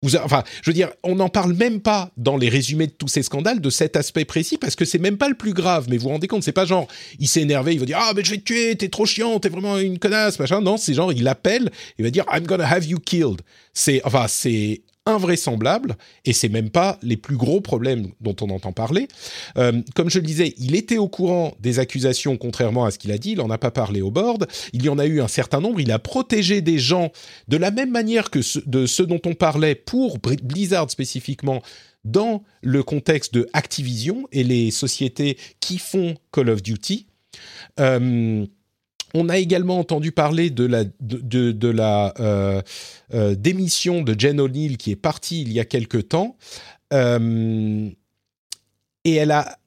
Vous 0.01 0.15
enfin, 0.17 0.43
je 0.61 0.69
veux 0.69 0.73
dire, 0.73 0.89
on 1.03 1.15
n'en 1.15 1.29
parle 1.29 1.53
même 1.53 1.79
pas 1.79 2.11
dans 2.17 2.35
les 2.35 2.49
résumés 2.49 2.87
de 2.87 2.91
tous 2.91 3.07
ces 3.07 3.23
scandales 3.23 3.61
de 3.61 3.69
cet 3.69 3.95
aspect 3.95 4.25
précis 4.25 4.57
parce 4.57 4.75
que 4.75 4.83
c'est 4.83 4.99
même 4.99 5.17
pas 5.17 5.29
le 5.29 5.35
plus 5.35 5.53
grave. 5.53 5.87
Mais 5.89 5.97
vous 5.97 6.03
vous 6.03 6.09
rendez 6.09 6.27
compte, 6.27 6.43
c'est 6.43 6.51
pas 6.51 6.65
genre 6.65 6.87
il 7.19 7.27
s'est 7.27 7.41
énervé, 7.41 7.73
il 7.73 7.79
va 7.79 7.85
dire 7.85 7.99
ah 8.01 8.13
mais 8.15 8.23
je 8.23 8.31
vais 8.31 8.37
te 8.37 8.43
tuer, 8.43 8.75
t'es 8.75 8.89
trop 8.89 9.05
chiant, 9.05 9.39
t'es 9.39 9.49
vraiment 9.49 9.77
une 9.77 9.99
connasse, 9.99 10.39
machin. 10.39 10.61
Non, 10.61 10.77
c'est 10.77 10.93
genre 10.93 11.11
il 11.11 11.27
appelle, 11.27 11.71
il 11.97 12.05
va 12.05 12.11
dire 12.11 12.25
I'm 12.33 12.45
gonna 12.45 12.67
have 12.67 12.85
you 12.85 12.99
killed. 12.99 13.41
C'est 13.73 14.01
enfin 14.05 14.27
c'est 14.29 14.81
invraisemblable 15.05 15.95
et 16.25 16.33
c'est 16.33 16.49
même 16.49 16.69
pas 16.69 16.97
les 17.01 17.17
plus 17.17 17.35
gros 17.37 17.61
problèmes 17.61 18.07
dont 18.21 18.35
on 18.41 18.49
entend 18.49 18.71
parler. 18.71 19.07
Euh, 19.57 19.81
comme 19.95 20.09
je 20.09 20.19
le 20.19 20.25
disais, 20.25 20.53
il 20.57 20.75
était 20.75 20.97
au 20.97 21.07
courant 21.07 21.55
des 21.59 21.79
accusations, 21.79 22.37
contrairement 22.37 22.85
à 22.85 22.91
ce 22.91 22.97
qu'il 22.99 23.11
a 23.11 23.17
dit. 23.17 23.31
Il 23.31 23.37
n'en 23.39 23.49
a 23.49 23.57
pas 23.57 23.71
parlé 23.71 24.01
au 24.01 24.11
board. 24.11 24.47
Il 24.71 24.83
y 24.83 24.89
en 24.89 24.99
a 24.99 25.05
eu 25.05 25.21
un 25.21 25.27
certain 25.27 25.59
nombre. 25.59 25.79
Il 25.81 25.91
a 25.91 25.99
protégé 25.99 26.61
des 26.61 26.79
gens 26.79 27.11
de 27.47 27.57
la 27.57 27.71
même 27.71 27.91
manière 27.91 28.29
que 28.29 28.41
ce- 28.41 28.59
de 28.65 28.85
ceux 28.85 29.05
dont 29.05 29.21
on 29.25 29.33
parlait 29.33 29.75
pour 29.75 30.19
Blizzard 30.19 30.89
spécifiquement 30.89 31.61
dans 32.05 32.43
le 32.61 32.83
contexte 32.83 33.33
de 33.33 33.47
Activision 33.53 34.27
et 34.31 34.43
les 34.43 34.71
sociétés 34.71 35.37
qui 35.59 35.77
font 35.77 36.15
Call 36.31 36.49
of 36.49 36.61
Duty. 36.61 37.07
Euh, 37.79 38.45
on 39.13 39.29
a 39.29 39.37
également 39.37 39.79
entendu 39.79 40.11
parler 40.11 40.49
de 40.49 40.65
la, 40.65 42.13
euh, 42.19 42.61
euh, 43.13 43.35
démission 43.35 44.01
de 44.01 44.19
Jen 44.19 44.39
O'Neill 44.39 44.77
qui 44.77 44.91
est 44.91 44.95
partie 44.95 45.41
il 45.41 45.53
y 45.53 45.59
a 45.59 45.65
quelque 45.65 45.97
temps. 45.97 46.35
Euh, 46.93 47.89
et 49.05 49.13
elle 49.15 49.31
a, 49.31 49.57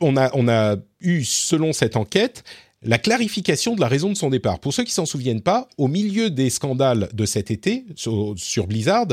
on 0.00 0.16
a, 0.16 0.76
eu, 1.00 1.24
selon 1.24 1.72
cette 1.72 1.96
enquête, 1.96 2.44
la 2.82 2.98
clarification 2.98 3.74
de 3.76 3.80
la 3.80 3.88
raison 3.88 4.10
de 4.10 4.16
son 4.16 4.30
départ. 4.30 4.58
Pour 4.58 4.74
ceux 4.74 4.84
qui 4.84 4.92
s'en 4.92 5.06
souviennent 5.06 5.42
pas, 5.42 5.68
au 5.78 5.86
milieu 5.86 6.30
des 6.30 6.50
scandales 6.50 7.08
de 7.12 7.24
cet 7.24 7.50
été 7.50 7.84
sur, 7.94 8.66
Blizzard, 8.66 9.06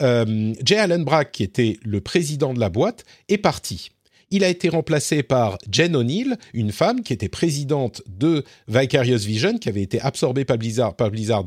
Jay 0.00 0.76
Allen 0.76 1.04
Brack, 1.04 1.32
qui 1.32 1.42
était 1.42 1.78
le 1.82 2.00
président 2.02 2.52
de 2.52 2.60
la 2.60 2.68
boîte, 2.68 3.04
est 3.28 3.38
parti. 3.38 3.90
Il 4.30 4.42
a 4.42 4.48
été 4.48 4.68
remplacé 4.68 5.22
par 5.22 5.56
Jen 5.70 5.94
O'Neill, 5.94 6.36
une 6.52 6.72
femme 6.72 7.02
qui 7.02 7.12
était 7.12 7.28
présidente 7.28 8.02
de 8.08 8.44
Vicarious 8.66 9.18
Vision, 9.18 9.58
qui 9.58 9.68
avait 9.68 9.82
été 9.82 10.00
absorbée 10.00 10.44
par 10.44 10.58
Blizzard, 10.58 10.94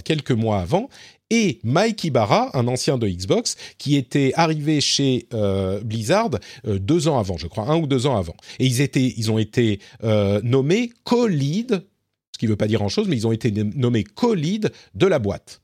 quelques 0.03 0.31
mois 0.31 0.59
avant, 0.59 0.89
et 1.29 1.59
Mike 1.63 2.05
Ibarra, 2.05 2.57
un 2.57 2.67
ancien 2.67 2.97
de 2.97 3.07
Xbox, 3.07 3.57
qui 3.77 3.97
était 3.97 4.31
arrivé 4.35 4.81
chez 4.81 5.27
euh, 5.33 5.81
Blizzard 5.81 6.31
euh, 6.65 6.79
deux 6.79 7.07
ans 7.07 7.19
avant, 7.19 7.37
je 7.37 7.47
crois, 7.47 7.69
un 7.69 7.77
ou 7.77 7.85
deux 7.85 8.07
ans 8.07 8.17
avant. 8.17 8.35
Et 8.59 8.65
ils 8.65 9.31
ont 9.31 9.37
été 9.37 9.79
euh, 10.03 10.39
nommés 10.43 10.91
co-lead, 11.03 11.83
ce 12.31 12.39
qui 12.39 12.45
ne 12.45 12.51
veut 12.51 12.57
pas 12.57 12.67
dire 12.67 12.79
grand-chose, 12.79 13.07
mais 13.07 13.17
ils 13.17 13.27
ont 13.27 13.31
été 13.31 13.51
nommés 13.51 14.05
co-lead 14.05 14.71
de 14.95 15.05
la 15.05 15.19
boîte. 15.19 15.61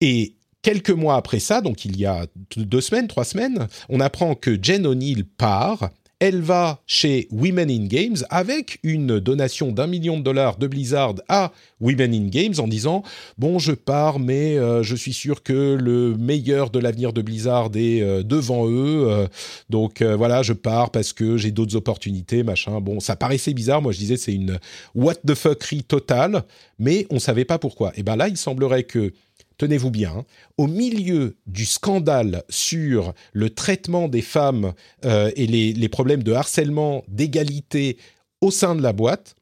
Et 0.00 0.36
quelques 0.64 0.90
mois 0.90 1.16
après 1.16 1.38
ça, 1.38 1.60
donc 1.60 1.84
il 1.84 1.96
y 1.96 2.06
a 2.06 2.26
deux 2.56 2.80
semaines, 2.80 3.06
trois 3.06 3.24
semaines, 3.24 3.68
on 3.88 4.00
apprend 4.00 4.34
que 4.34 4.58
Jen 4.60 4.86
O'Neill 4.86 5.24
part. 5.24 5.90
Elle 6.20 6.40
va 6.40 6.80
chez 6.86 7.28
Women 7.32 7.70
in 7.70 7.86
Games 7.86 8.16
avec 8.30 8.78
une 8.82 9.18
donation 9.18 9.72
d'un 9.72 9.88
million 9.88 10.16
de 10.16 10.22
dollars 10.22 10.56
de 10.56 10.66
Blizzard 10.68 11.16
à 11.28 11.52
Women 11.80 12.14
in 12.14 12.28
Games 12.28 12.54
en 12.58 12.68
disant 12.68 13.02
bon 13.36 13.58
je 13.58 13.72
pars 13.72 14.20
mais 14.20 14.56
euh, 14.56 14.82
je 14.82 14.94
suis 14.94 15.12
sûr 15.12 15.42
que 15.42 15.74
le 15.74 16.16
meilleur 16.16 16.70
de 16.70 16.78
l'avenir 16.78 17.12
de 17.12 17.20
Blizzard 17.20 17.70
est 17.74 18.00
euh, 18.00 18.22
devant 18.22 18.66
eux. 18.68 19.06
Euh, 19.08 19.26
donc 19.68 20.02
voilà 20.02 20.42
je 20.42 20.54
pars 20.54 20.90
parce 20.90 21.12
que 21.12 21.36
j'ai 21.36 21.50
d'autres 21.50 21.76
opportunités 21.76 22.42
machin 22.44 22.80
bon 22.80 23.00
ça 23.00 23.16
paraissait 23.16 23.52
bizarre. 23.52 23.82
Moi 23.82 23.92
je 23.92 23.98
disais 23.98 24.16
c'est 24.16 24.32
une 24.32 24.58
what 24.94 25.16
the 25.26 25.34
fuckerie 25.34 25.82
totale 25.82 26.44
mais 26.78 27.06
on 27.10 27.18
savait 27.18 27.44
pas 27.44 27.58
pourquoi. 27.58 27.92
Et 27.96 28.02
ben 28.04 28.16
là 28.16 28.28
il 28.28 28.36
semblerait 28.36 28.84
que 28.84 29.12
tenez-vous 29.58 29.90
bien, 29.90 30.24
au 30.58 30.66
milieu 30.66 31.36
du 31.46 31.64
scandale 31.64 32.44
sur 32.48 33.14
le 33.32 33.50
traitement 33.50 34.08
des 34.08 34.22
femmes 34.22 34.74
euh, 35.04 35.30
et 35.36 35.46
les, 35.46 35.72
les 35.72 35.88
problèmes 35.88 36.22
de 36.22 36.32
harcèlement, 36.32 37.04
d'égalité 37.08 37.98
au 38.40 38.50
sein 38.50 38.74
de 38.74 38.82
la 38.82 38.92
boîte, 38.92 39.36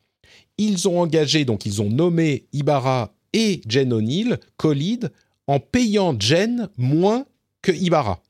ils 0.59 0.89
ont 0.89 1.01
engagé, 1.01 1.45
donc 1.45 1.67
ils 1.67 1.83
ont 1.83 1.91
nommé 1.91 2.47
Ibarra 2.53 3.15
et 3.33 3.63
Jen 3.67 3.93
O'Neill, 3.93 4.39
co-lead, 4.57 5.11
en 5.47 5.59
payant 5.59 6.15
Jen 6.19 6.69
moins 6.77 7.25
que 7.63 7.73
Ibarra. 7.73 8.23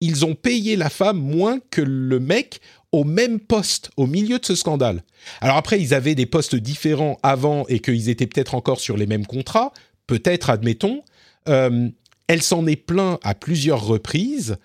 Ils 0.00 0.24
ont 0.24 0.34
payé 0.34 0.76
la 0.76 0.88
femme 0.88 1.18
moins 1.18 1.60
que 1.70 1.82
le 1.82 2.18
mec 2.20 2.60
au 2.90 3.04
même 3.04 3.38
poste 3.38 3.90
au 3.96 4.06
milieu 4.06 4.38
de 4.38 4.46
ce 4.46 4.54
scandale. 4.54 5.04
Alors 5.40 5.56
après, 5.56 5.80
ils 5.80 5.94
avaient 5.94 6.14
des 6.14 6.26
postes 6.26 6.56
différents 6.56 7.18
avant 7.22 7.66
et 7.68 7.80
qu'ils 7.80 8.08
étaient 8.08 8.26
peut-être 8.26 8.54
encore 8.54 8.80
sur 8.80 8.96
les 8.96 9.06
mêmes 9.06 9.26
contrats, 9.26 9.72
peut-être, 10.10 10.50
admettons. 10.50 11.04
Euh, 11.48 11.88
elle 12.26 12.42
s'en 12.42 12.66
est 12.66 12.74
plaint 12.74 13.20
à 13.22 13.36
plusieurs 13.36 13.86
reprises 13.86 14.56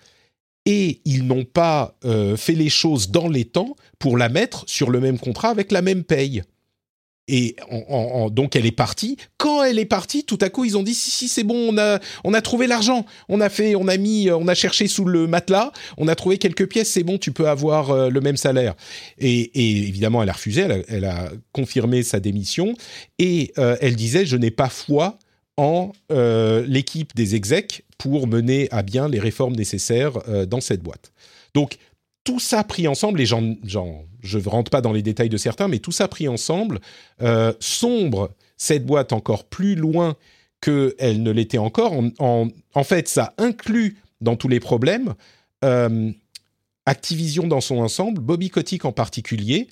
et 0.64 1.00
ils 1.04 1.24
n'ont 1.24 1.44
pas 1.44 1.96
euh, 2.04 2.36
fait 2.36 2.54
les 2.54 2.68
choses 2.68 3.10
dans 3.12 3.28
les 3.28 3.44
temps 3.44 3.76
pour 4.00 4.18
la 4.18 4.28
mettre 4.28 4.64
sur 4.66 4.90
le 4.90 4.98
même 4.98 5.20
contrat 5.20 5.50
avec 5.50 5.70
la 5.70 5.82
même 5.82 6.02
paye. 6.02 6.42
et 7.28 7.54
donc 8.30 8.56
elle 8.56 8.66
est 8.66 8.72
partie. 8.72 9.16
Quand 9.36 9.62
elle 9.62 9.78
est 9.78 9.84
partie, 9.84 10.24
tout 10.24 10.38
à 10.40 10.48
coup 10.48 10.64
ils 10.64 10.76
ont 10.76 10.82
dit 10.82 10.94
si 10.94 11.10
si 11.10 11.28
c'est 11.28 11.44
bon, 11.44 11.76
on 12.24 12.34
a 12.34 12.42
trouvé 12.42 12.66
l'argent, 12.66 13.06
on 13.28 13.40
a 13.40 13.48
fait, 13.48 13.76
on 13.76 13.86
a 13.86 13.96
mis, 13.96 14.30
on 14.32 14.48
a 14.48 14.54
cherché 14.54 14.88
sous 14.88 15.04
le 15.04 15.28
matelas, 15.28 15.72
on 15.96 16.08
a 16.08 16.16
trouvé 16.16 16.38
quelques 16.38 16.68
pièces, 16.68 16.90
c'est 16.90 17.04
bon, 17.04 17.18
tu 17.18 17.30
peux 17.30 17.48
avoir 17.48 17.90
euh, 17.90 18.10
le 18.10 18.20
même 18.20 18.36
salaire. 18.36 18.74
Et, 19.18 19.50
évidemment 19.88 20.22
elle 20.24 20.30
a 20.30 20.34
refusé, 20.34 20.66
elle 20.88 21.04
a, 21.04 21.30
confirmé 21.52 22.02
sa 22.02 22.18
démission 22.18 22.74
et 23.20 23.52
euh, 23.58 23.76
elle 23.80 23.94
disait 23.94 24.26
je 24.26 24.36
n'ai 24.36 24.50
pas 24.50 24.68
foi 24.68 25.18
en 25.56 25.92
euh, 26.12 26.64
l'équipe 26.66 27.14
des 27.14 27.34
execs 27.34 27.84
pour 27.98 28.26
mener 28.26 28.68
à 28.70 28.82
bien 28.82 29.08
les 29.08 29.18
réformes 29.18 29.56
nécessaires 29.56 30.12
dans 30.46 30.60
cette 30.60 30.82
boîte. 30.82 31.12
Donc 31.54 31.78
tout 32.26 32.40
ça 32.40 32.64
pris 32.64 32.88
ensemble, 32.88 33.20
et 33.20 33.26
j'en, 33.26 33.54
je 33.64 34.38
ne 34.38 34.48
rentre 34.48 34.70
pas 34.70 34.80
dans 34.80 34.92
les 34.92 35.00
détails 35.00 35.28
de 35.28 35.36
certains, 35.36 35.68
mais 35.68 35.78
tout 35.78 35.92
ça 35.92 36.08
pris 36.08 36.26
ensemble, 36.28 36.80
euh, 37.22 37.52
sombre 37.60 38.32
cette 38.56 38.84
boîte 38.84 39.12
encore 39.12 39.44
plus 39.44 39.76
loin 39.76 40.16
qu'elle 40.60 41.22
ne 41.22 41.30
l'était 41.30 41.58
encore. 41.58 41.92
En, 42.18 42.84
fait, 42.84 43.08
ça 43.08 43.32
inclut 43.38 43.98
dans 44.20 44.34
tous 44.34 44.48
les 44.48 44.60
problèmes 44.60 45.14
euh, 45.64 46.10
Activision 46.88 47.46
dans 47.46 47.60
son 47.60 47.78
ensemble, 47.78 48.20
Bobby 48.20 48.48
Kotick 48.48 48.84
en 48.84 48.92
particulier, 48.92 49.68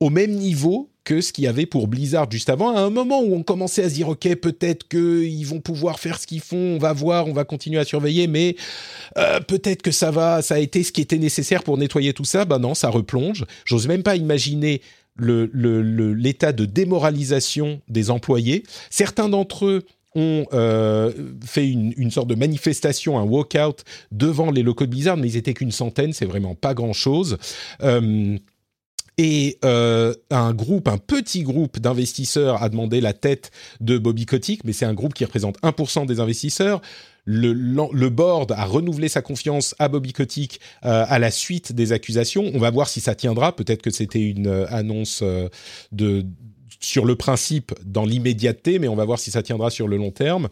au 0.00 0.10
même 0.10 0.32
niveau 0.32 0.90
que 1.04 1.20
ce 1.20 1.32
qu'il 1.32 1.44
y 1.44 1.46
avait 1.46 1.66
pour 1.66 1.88
Blizzard 1.88 2.30
juste 2.30 2.50
avant, 2.50 2.76
à 2.76 2.80
un 2.80 2.90
moment 2.90 3.20
où 3.20 3.34
on 3.34 3.42
commençait 3.42 3.84
à 3.84 3.88
se 3.88 3.94
dire 3.94 4.08
ok 4.08 4.34
peut-être 4.36 4.88
qu'ils 4.88 5.46
vont 5.46 5.60
pouvoir 5.60 5.98
faire 5.98 6.18
ce 6.18 6.26
qu'ils 6.26 6.40
font, 6.40 6.56
on 6.56 6.78
va 6.78 6.92
voir, 6.92 7.26
on 7.26 7.32
va 7.32 7.44
continuer 7.44 7.78
à 7.78 7.84
surveiller, 7.84 8.26
mais 8.26 8.56
euh, 9.16 9.40
peut-être 9.40 9.82
que 9.82 9.90
ça 9.90 10.10
va, 10.10 10.42
ça 10.42 10.56
a 10.56 10.58
été 10.58 10.82
ce 10.82 10.92
qui 10.92 11.00
était 11.00 11.18
nécessaire 11.18 11.62
pour 11.62 11.78
nettoyer 11.78 12.12
tout 12.12 12.24
ça. 12.24 12.44
Ben 12.44 12.58
non, 12.58 12.74
ça 12.74 12.90
replonge. 12.90 13.44
J'ose 13.64 13.88
même 13.88 14.02
pas 14.02 14.16
imaginer 14.16 14.82
l'état 15.18 16.52
de 16.52 16.64
démoralisation 16.64 17.80
des 17.88 18.10
employés. 18.10 18.62
Certains 18.90 19.28
d'entre 19.28 19.66
eux 19.66 19.84
ont 20.14 20.46
euh, 20.52 21.12
fait 21.44 21.68
une, 21.68 22.10
sorte 22.10 22.28
de 22.28 22.34
manifestation, 22.34 23.18
un 23.18 23.22
walkout 23.22 23.84
devant 24.10 24.50
les 24.50 24.62
locaux 24.62 24.86
de 24.86 24.90
Blizzard, 24.90 25.16
mais 25.16 25.28
ils 25.28 25.36
étaient 25.36 25.54
qu'une 25.54 25.70
centaine, 25.70 26.12
c'est 26.12 26.24
vraiment 26.24 26.54
pas 26.54 26.74
grand-chose. 26.74 27.38
Euh, 27.82 28.36
et 29.22 29.58
euh, 29.66 30.14
un 30.30 30.54
groupe, 30.54 30.88
un 30.88 30.96
petit 30.96 31.42
groupe 31.42 31.78
d'investisseurs 31.78 32.62
a 32.62 32.70
demandé 32.70 33.02
la 33.02 33.12
tête 33.12 33.50
de 33.80 33.98
Bobby 33.98 34.24
Kotick, 34.24 34.64
mais 34.64 34.72
c'est 34.72 34.86
un 34.86 34.94
groupe 34.94 35.12
qui 35.12 35.26
représente 35.26 35.60
1% 35.60 36.06
des 36.06 36.20
investisseurs. 36.20 36.80
Le, 37.26 38.08
board 38.08 38.52
a 38.52 38.64
renouvelé 38.64 39.10
sa 39.10 39.20
confiance 39.20 39.74
à 39.78 39.88
Bobby 39.88 40.14
Kotick 40.14 40.58
euh, 40.86 41.04
à 41.06 41.18
la 41.18 41.30
suite 41.30 41.74
des 41.74 41.92
accusations. 41.92 42.50
On 42.54 42.58
va 42.58 42.70
voir 42.70 42.88
si 42.88 43.02
ça 43.02 43.14
tiendra. 43.14 43.54
Peut-être 43.54 43.82
que 43.82 43.90
c'était 43.90 44.22
une 44.22 44.46
euh, 44.46 44.66
annonce 44.70 45.22
sur 46.80 47.04
le 47.04 47.14
principe 47.14 47.74
dans 47.84 48.06
l'immédiateté, 48.06 48.78
mais 48.78 48.88
on 48.88 48.96
va 48.96 49.04
voir 49.04 49.18
si 49.18 49.30
ça 49.30 49.42
tiendra 49.42 49.68
sur 49.68 49.86
le 49.86 49.98
long 49.98 50.12
terme. 50.12 50.48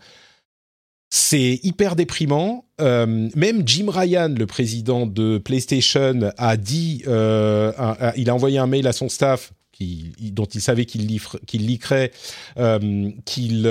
C'est 1.10 1.60
hyper 1.62 1.97
déprimant. 1.97 2.66
Euh, 2.80 3.28
même 3.35 3.66
Jim 3.66 3.86
Ryan, 3.89 4.28
le 4.28 4.47
président 4.47 5.06
de 5.06 5.39
PlayStation, 5.39 6.32
a 6.36 6.56
dit, 6.56 7.02
euh, 7.06 7.72
il 8.16 8.28
a 8.28 8.35
envoyé 8.35 8.59
un 8.59 8.66
mail 8.66 8.86
à 8.86 8.93
son 8.93 9.09
staff 9.09 9.52
dont 10.32 10.44
il 10.44 10.60
savait 10.60 10.86
qu'il 10.86 11.20
qu'il 11.47 11.66
liquerait, 11.66 12.10
euh, 12.59 13.10
qu'il, 13.24 13.70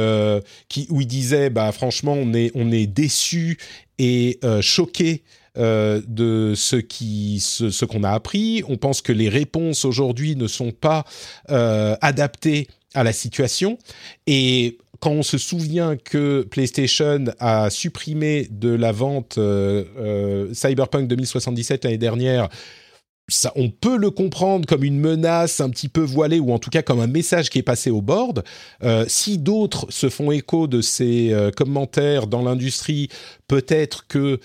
qui, 0.70 0.88
où 0.90 1.02
il 1.02 1.08
disait, 1.08 1.50
bah 1.50 1.72
franchement, 1.74 2.14
on 2.14 2.34
est, 2.34 2.50
on 2.56 2.72
est 2.72 2.88
déçu 2.88 3.58
et 4.00 4.40
choqué 4.62 5.24
de 5.56 6.54
ce 6.56 7.86
qu'on 7.86 8.04
a 8.04 8.12
appris. 8.12 8.64
On 8.68 8.78
pense 8.78 9.02
que 9.02 9.12
les 9.12 9.30
réponses 9.30 9.86
aujourd'hui 9.86 10.36
ne 10.38 10.48
sont 10.48 10.72
pas 10.72 11.04
adaptées 11.50 12.68
à 12.94 13.04
la 13.04 13.14
situation 13.14 13.78
et 14.26 14.78
quand 15.00 15.12
on 15.12 15.24
se 15.24 15.38
souvient 15.38 15.96
que 15.98 16.44
PlayStation 16.50 17.26
a 17.40 17.70
supprimé 17.70 18.48
de 18.50 18.70
la 18.70 18.92
vente 18.92 19.38
euh, 19.38 19.84
euh, 19.98 20.54
Cyberpunk 20.54 21.08
2077 21.08 21.84
l'année 21.84 21.98
dernière, 21.98 22.50
ça, 23.30 23.52
on 23.56 23.70
peut 23.70 23.98
le 23.98 24.10
comprendre 24.10 24.66
comme 24.66 24.84
une 24.84 25.00
menace 25.00 25.60
un 25.60 25.70
petit 25.70 25.90
peu 25.90 26.02
voilée 26.02 26.40
ou 26.40 26.54
en 26.54 26.60
tout 26.60 26.70
cas 26.70 26.82
comme 26.82 27.00
un 27.00 27.08
message 27.08 27.50
qui 27.50 27.60
est 27.60 27.64
passé 27.64 27.90
au 27.90 28.02
board. 28.02 28.44
Euh, 28.84 29.06
si 29.08 29.38
d'autres 29.38 29.88
se 29.90 30.10
font 30.10 30.32
écho 30.32 30.68
de 30.68 30.82
ces 30.82 31.36
commentaires 31.56 32.28
dans 32.28 32.42
l'industrie, 32.42 33.10
peut-être 33.48 34.08
que 34.08 34.40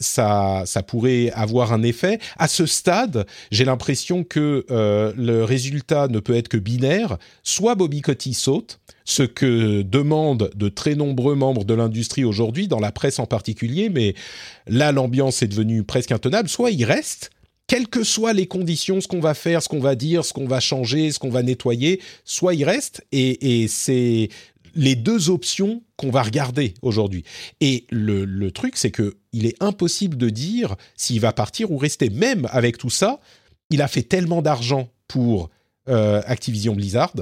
ça, 0.00 0.62
ça 0.64 0.82
pourrait 0.82 1.30
avoir 1.34 1.72
un 1.72 1.82
effet. 1.82 2.20
À 2.36 2.48
ce 2.48 2.66
stade, 2.66 3.26
j'ai 3.50 3.64
l'impression 3.64 4.22
que 4.24 4.64
le 4.68 5.44
résultat 5.44 6.08
ne 6.08 6.20
peut 6.20 6.36
être 6.36 6.48
que 6.48 6.56
binaire. 6.56 7.18
Soit 7.42 7.74
Bobby 7.74 8.00
Kotick 8.00 8.36
saute, 8.36 8.78
ce 9.08 9.22
que 9.22 9.80
demandent 9.82 10.50
de 10.54 10.68
très 10.68 10.94
nombreux 10.94 11.34
membres 11.34 11.64
de 11.64 11.72
l'industrie 11.72 12.24
aujourd'hui, 12.24 12.68
dans 12.68 12.78
la 12.78 12.92
presse 12.92 13.18
en 13.18 13.26
particulier, 13.26 13.88
mais 13.88 14.14
là 14.66 14.92
l'ambiance 14.92 15.42
est 15.42 15.48
devenue 15.48 15.82
presque 15.82 16.12
intenable, 16.12 16.48
soit 16.48 16.70
il 16.70 16.84
reste, 16.84 17.30
quelles 17.68 17.86
que 17.86 18.02
soient 18.02 18.32
les 18.32 18.46
conditions, 18.46 19.00
ce 19.00 19.06
qu'on 19.06 19.20
va 19.20 19.34
faire, 19.34 19.62
ce 19.62 19.68
qu'on 19.68 19.78
va 19.78 19.94
dire, 19.94 20.24
ce 20.24 20.32
qu'on 20.32 20.48
va 20.48 20.58
changer, 20.58 21.12
ce 21.12 21.20
qu'on 21.20 21.30
va 21.30 21.44
nettoyer, 21.44 22.00
soit 22.24 22.54
il 22.54 22.64
reste, 22.64 23.06
et, 23.12 23.66
c'est 23.68 24.30
les 24.74 24.96
deux 24.96 25.30
options 25.30 25.82
qu'on 25.96 26.10
va 26.10 26.22
regarder 26.22 26.74
aujourd'hui. 26.82 27.24
Et 27.60 27.86
le, 27.90 28.24
le 28.24 28.50
truc, 28.50 28.76
c'est 28.76 28.90
que 28.90 29.16
il 29.32 29.46
est 29.46 29.60
impossible 29.62 30.16
de 30.16 30.30
dire 30.30 30.76
s'il 30.96 31.20
va 31.20 31.32
partir 31.32 31.70
ou 31.70 31.76
rester. 31.76 32.10
Même 32.10 32.48
avec 32.50 32.78
tout 32.78 32.90
ça, 32.90 33.20
il 33.70 33.82
a 33.82 33.88
fait 33.88 34.02
tellement 34.02 34.40
d'argent 34.40 34.88
pour 35.06 35.50
euh, 35.88 36.20
Activision 36.26 36.74
Blizzard. 36.74 37.14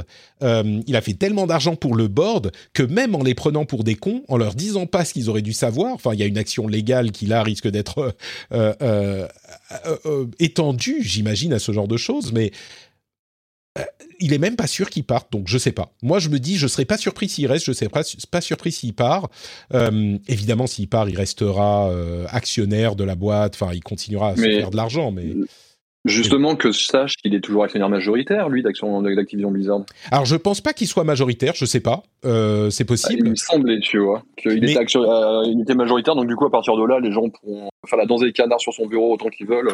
Euh, 0.43 0.80
il 0.86 0.97
a 0.97 1.01
fait 1.01 1.14
tellement 1.14 1.47
d'argent 1.47 1.76
pour 1.76 1.94
le 1.94 2.09
board 2.09 2.52
que 2.72 2.82
même 2.82 3.14
en 3.14 3.22
les 3.22 3.34
prenant 3.34 3.64
pour 3.64 3.84
des 3.84 3.94
cons, 3.94 4.22
en 4.28 4.36
leur 4.36 4.55
disant 4.55 4.86
pas 4.86 5.05
ce 5.05 5.12
qu'ils 5.12 5.30
auraient 5.30 5.43
dû 5.43 5.52
savoir, 5.52 5.94
enfin 5.94 6.14
il 6.14 6.20
y 6.20 6.22
a 6.22 6.26
une 6.26 6.38
action 6.38 6.66
légale 6.66 7.12
qui 7.12 7.26
là 7.26 7.43
risque 7.43 7.68
d'être 7.68 8.14
euh, 8.52 9.28
étendue, 10.38 10.98
j'imagine, 11.02 11.52
à 11.52 11.59
ce 11.59 11.72
genre 11.72 11.88
de 11.88 11.97
choses, 11.97 12.32
mais 12.32 12.51
il 14.20 14.32
est 14.32 14.38
même 14.38 14.56
pas 14.56 14.66
sûr 14.66 14.88
qu'il 14.88 15.05
parte, 15.05 15.30
donc 15.30 15.48
je 15.48 15.59
sais 15.59 15.72
pas. 15.72 15.93
Moi, 16.02 16.18
je 16.18 16.30
me 16.30 16.38
dis, 16.38 16.56
je 16.56 16.66
serais 16.66 16.86
pas 16.86 16.97
surpris 16.97 17.28
s'il 17.28 17.47
reste, 17.47 17.66
je 17.66 17.72
serais 17.72 17.90
pas, 17.90 18.02
pas 18.30 18.40
surpris 18.40 18.72
s'il 18.72 18.94
part. 18.94 19.28
évidemment, 20.28 20.66
s'il 20.66 20.88
part, 20.88 21.09
il 21.10 21.16
restera 21.16 21.93
actionnaire 22.30 22.97
de 22.97 23.05
la 23.05 23.14
boîte, 23.14 23.55
enfin, 23.55 23.72
il 23.74 23.82
continuera 23.82 24.30
à 24.30 24.36
se 24.36 24.40
faire 24.40 24.70
de 24.70 24.76
l'argent, 24.76 25.12
mais. 25.12 25.34
Justement, 26.06 26.56
que 26.56 26.72
je 26.72 26.84
sache 26.84 27.16
qu'il 27.16 27.34
est 27.34 27.40
toujours 27.40 27.64
actionnaire 27.64 27.88
majoritaire, 27.88 28.48
lui, 28.48 28.62
d'Activision 28.62 29.50
Blizzard. 29.50 29.80
Alors, 30.10 30.24
je 30.24 30.36
pense 30.36 30.60
pas 30.60 30.72
qu'il 30.72 30.86
soit 30.86 31.04
majoritaire, 31.04 31.54
je 31.56 31.64
sais 31.64 31.80
pas. 31.80 32.02
Euh, 32.24 32.70
c'est 32.70 32.84
possible. 32.84 33.22
il 33.24 33.30
me 33.30 33.34
semblait, 33.34 33.80
tu 33.80 33.98
vois, 33.98 34.22
qu'il 34.36 34.64
était, 34.64 34.78
euh, 34.96 35.62
était, 35.62 35.74
majoritaire, 35.74 36.14
donc 36.14 36.26
du 36.26 36.36
coup, 36.36 36.46
à 36.46 36.50
partir 36.50 36.76
de 36.76 36.84
là, 36.84 37.00
les 37.00 37.12
gens 37.12 37.28
pourront 37.28 37.68
faire 37.86 37.98
la 37.98 38.06
danse 38.06 38.20
des 38.20 38.32
canards 38.32 38.60
sur 38.60 38.72
son 38.72 38.86
bureau 38.86 39.14
autant 39.14 39.28
qu'ils 39.28 39.46
veulent. 39.46 39.70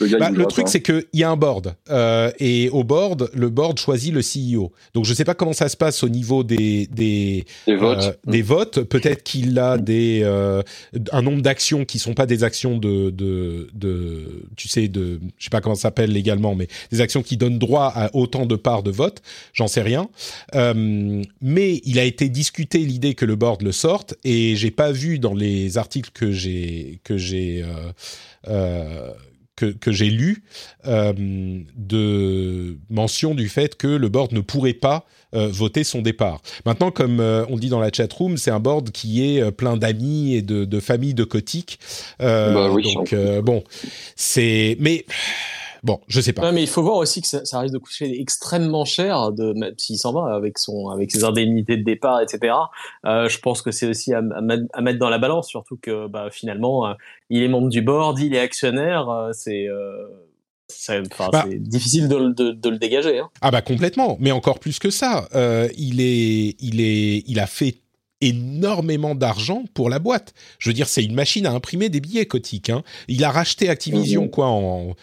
Le, 0.00 0.18
bah, 0.18 0.30
le 0.30 0.46
truc, 0.46 0.68
c'est 0.68 0.82
qu'il 0.82 1.04
y 1.12 1.22
a 1.22 1.30
un 1.30 1.36
board. 1.36 1.74
Euh, 1.90 2.30
et 2.38 2.68
au 2.70 2.84
board, 2.84 3.30
le 3.34 3.48
board 3.48 3.78
choisit 3.78 4.12
le 4.12 4.20
CEO. 4.20 4.72
Donc, 4.94 5.04
je 5.04 5.10
ne 5.10 5.14
sais 5.14 5.24
pas 5.24 5.34
comment 5.34 5.52
ça 5.52 5.68
se 5.68 5.76
passe 5.76 6.02
au 6.02 6.08
niveau 6.08 6.44
des, 6.44 6.86
des, 6.88 7.44
des 7.66 7.76
votes. 7.76 8.02
Euh, 8.02 8.12
des 8.26 8.42
votes. 8.42 8.82
Peut-être 8.82 9.22
qu'il 9.22 9.58
a 9.58 9.78
des, 9.78 10.20
euh, 10.22 10.62
un 11.12 11.22
nombre 11.22 11.42
d'actions 11.42 11.84
qui 11.84 11.98
sont 11.98 12.14
pas 12.14 12.26
des 12.26 12.44
actions 12.44 12.78
de, 12.78 13.10
de, 13.10 13.68
de 13.74 14.44
tu 14.56 14.68
sais, 14.68 14.88
de, 14.88 15.20
je 15.38 15.44
sais 15.44 15.50
pas 15.50 15.60
comment 15.60 15.74
ça 15.74 15.82
s'appelle 15.82 16.10
légalement, 16.10 16.54
mais 16.54 16.68
des 16.90 17.00
actions 17.00 17.22
qui 17.22 17.36
donnent 17.36 17.58
droit 17.58 17.92
à 17.94 18.14
autant 18.14 18.46
de 18.46 18.56
parts 18.56 18.82
de 18.82 18.90
vote. 18.90 19.22
J'en 19.52 19.68
sais 19.68 19.82
rien. 19.82 20.08
Euh, 20.54 21.22
mais 21.40 21.80
il 21.84 21.98
a 21.98 22.04
été 22.04 22.28
discuté 22.28 22.78
l'idée 22.78 23.14
que 23.14 23.24
le 23.24 23.36
board 23.36 23.62
le 23.62 23.72
sorte 23.72 24.14
et 24.24 24.56
j'ai 24.56 24.70
pas 24.70 24.92
vu 24.92 25.18
dans 25.18 25.34
les 25.34 25.78
articles 25.78 26.10
que 26.12 26.32
j'ai, 26.32 27.00
que 27.04 27.16
j'ai, 27.16 27.62
euh, 27.62 27.92
euh 28.48 29.10
que, 29.56 29.66
que 29.66 29.92
j'ai 29.92 30.10
lu 30.10 30.42
euh, 30.86 31.12
de 31.76 32.76
mention 32.90 33.34
du 33.34 33.48
fait 33.48 33.76
que 33.76 33.86
le 33.86 34.08
board 34.08 34.32
ne 34.32 34.40
pourrait 34.40 34.74
pas 34.74 35.06
euh, 35.34 35.48
voter 35.48 35.82
son 35.82 36.00
départ. 36.00 36.40
Maintenant, 36.64 36.90
comme 36.90 37.18
euh, 37.18 37.44
on 37.48 37.56
dit 37.56 37.68
dans 37.68 37.80
la 37.80 37.90
chat 37.92 38.12
room, 38.12 38.36
c'est 38.36 38.52
un 38.52 38.60
board 38.60 38.90
qui 38.90 39.24
est 39.24 39.42
euh, 39.42 39.50
plein 39.50 39.76
d'amis 39.76 40.34
et 40.34 40.42
de, 40.42 40.64
de 40.64 40.80
familles 40.80 41.14
de 41.14 41.24
cotiques. 41.24 41.80
Bah 42.20 42.70
oui, 42.70 42.94
donc 42.94 43.14
bon, 43.42 43.64
c'est 44.14 44.76
mais 44.78 45.04
Bon, 45.84 46.00
je 46.08 46.18
sais 46.22 46.32
pas. 46.32 46.40
Non, 46.40 46.52
mais 46.52 46.62
il 46.62 46.68
faut 46.68 46.82
voir 46.82 46.96
aussi 46.96 47.20
que 47.20 47.28
ça, 47.28 47.44
ça 47.44 47.60
risque 47.60 47.74
de 47.74 47.78
coûter 47.78 48.18
extrêmement 48.18 48.86
cher 48.86 49.32
de 49.32 49.52
même 49.52 49.74
s'il 49.76 49.98
s'en 49.98 50.14
va 50.14 50.34
avec 50.34 50.58
son 50.58 50.88
avec 50.88 51.12
ses 51.12 51.24
indemnités 51.24 51.76
de 51.76 51.84
départ, 51.84 52.22
etc. 52.22 52.54
Euh, 53.04 53.28
je 53.28 53.38
pense 53.38 53.60
que 53.60 53.70
c'est 53.70 53.86
aussi 53.86 54.14
à, 54.14 54.22
à, 54.72 54.80
mettre 54.80 54.98
dans 54.98 55.10
la 55.10 55.18
balance, 55.18 55.46
surtout 55.46 55.76
que 55.76 56.08
bah, 56.08 56.28
finalement 56.32 56.86
euh, 56.86 56.94
il 57.28 57.42
est 57.42 57.48
membre 57.48 57.68
du 57.68 57.82
board, 57.82 58.18
il 58.18 58.34
est 58.34 58.40
actionnaire, 58.40 59.10
euh, 59.10 59.30
c'est 59.34 59.68
bah, 60.88 61.44
c'est 61.46 61.62
difficile 61.62 62.08
de, 62.08 62.32
de, 62.32 62.52
de, 62.52 62.68
le 62.70 62.78
dégager. 62.78 63.18
Hein. 63.18 63.28
Ah 63.42 63.50
bah 63.50 63.60
complètement, 63.60 64.16
mais 64.18 64.32
encore 64.32 64.60
plus 64.60 64.78
que 64.78 64.88
ça. 64.88 65.28
Il 65.76 66.00
est, 66.00 66.56
il 66.60 66.80
est, 66.80 67.24
il 67.26 67.38
a 67.38 67.46
fait 67.46 67.76
énormément 68.22 69.14
d'argent 69.14 69.64
pour 69.74 69.90
la 69.90 69.98
boîte. 69.98 70.32
Je 70.58 70.70
veux 70.70 70.74
dire, 70.74 70.88
c'est 70.88 71.04
une 71.04 71.14
machine 71.14 71.44
à 71.44 71.52
imprimer 71.52 71.90
des 71.90 72.00
billets 72.00 72.24
cotiques. 72.24 72.70
Hein. 72.70 72.82
Il 73.06 73.22
a 73.22 73.30
racheté 73.30 73.68
Activision 73.68 74.24
mmh. 74.24 74.30
quoi 74.30 74.46
en 74.46 74.94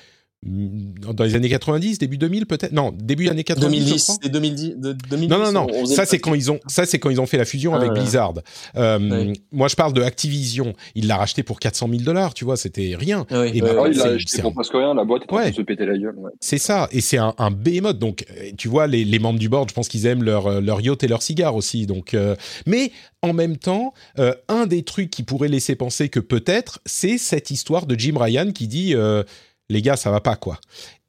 dans 0.43 1.23
les 1.23 1.35
années 1.35 1.49
90, 1.49 1.99
début 1.99 2.17
2000 2.17 2.47
peut-être? 2.47 2.71
Non, 2.71 2.91
début 2.97 3.29
années 3.29 3.43
90. 3.43 3.77
2010 3.85 4.19
et 4.23 4.29
2010, 4.29 4.69
de, 4.77 4.93
2010. 4.93 5.27
Non, 5.29 5.37
non, 5.37 5.51
non. 5.67 5.85
Ça 5.85 6.05
c'est 6.05 6.17
quand 6.19 6.33
ils 6.33 6.49
ont, 6.51 6.59
ça 6.67 6.85
c'est 6.85 6.97
quand 6.97 7.11
ils 7.11 7.21
ont 7.21 7.27
fait 7.27 7.37
la 7.37 7.45
fusion 7.45 7.75
avec 7.75 7.89
Ah, 7.89 7.93
ouais. 7.93 7.99
Blizzard. 7.99 8.33
Euh. 8.75 9.33
Moi, 9.51 9.67
je 9.67 9.75
parle 9.75 9.93
de 9.93 10.01
Activision. 10.01 10.73
Il 10.95 11.07
l'a 11.07 11.17
racheté 11.17 11.43
pour 11.43 11.59
400 11.59 11.87
000 11.89 12.01
dollars. 12.03 12.33
Tu 12.33 12.43
vois, 12.43 12.57
c'était 12.57 12.95
rien. 12.97 13.25
Ah 13.29 13.41
oui, 13.41 13.51
Et 13.53 13.61
ouais, 13.61 13.69
ben, 13.69 13.75
Ah, 13.77 13.81
ouais. 13.83 13.91
il 13.91 13.97
l'a 13.97 14.05
acheté 14.05 14.41
pour 14.41 14.51
un- 14.51 14.53
presque 14.55 14.73
rien, 14.73 14.93
la 14.95 15.03
boîte 15.03 15.23
en 15.23 15.25
train 15.27 15.37
Ouais. 15.37 15.51
de 15.51 15.55
se 15.55 15.61
péter 15.61 15.85
la 15.85 15.97
gueule. 15.97 16.15
ouais. 16.17 16.31
C'est 16.39 16.57
ça, 16.57 16.87
et 16.91 17.01
c'est 17.01 17.17
un, 17.17 17.35
un 17.37 17.51
behemoth. 17.51 17.99
Donc, 17.99 18.25
euh, 18.31 18.51
tu 18.57 18.67
vois, 18.67 18.87
les, 18.87 19.05
les 19.05 19.19
membres 19.19 19.39
du 19.39 19.47
board, 19.49 19.69
je 19.69 19.73
pense 19.75 19.87
qu'ils 19.89 20.05
aiment 20.07 20.23
leur, 20.23 20.47
euh, 20.47 20.59
leur 20.61 20.81
yacht 20.81 21.03
et 21.03 21.07
leur 21.07 21.21
cigare 21.21 21.55
aussi. 21.55 21.85
Donc, 21.85 22.13
euh, 22.15 22.35
mais 22.65 22.91
en 23.21 23.33
même 23.33 23.57
temps, 23.57 23.93
euh, 24.17 24.33
un 24.47 24.65
des 24.65 24.81
trucs 24.83 25.11
qui 25.11 25.21
pourrait 25.21 25.49
laisser 25.49 25.75
penser 25.75 26.09
que 26.09 26.19
peut-être, 26.19 26.79
c'est 26.87 27.19
cette 27.19 27.51
histoire 27.51 27.85
de 27.85 27.93
Jim 27.97 28.15
Ryan 28.17 28.51
qui 28.51 28.67
dit 28.67 28.95
euh, 28.95 29.23
les 29.71 29.81
gars, 29.81 29.95
ça 29.95 30.11
va 30.11 30.19
pas 30.19 30.35
quoi. 30.35 30.59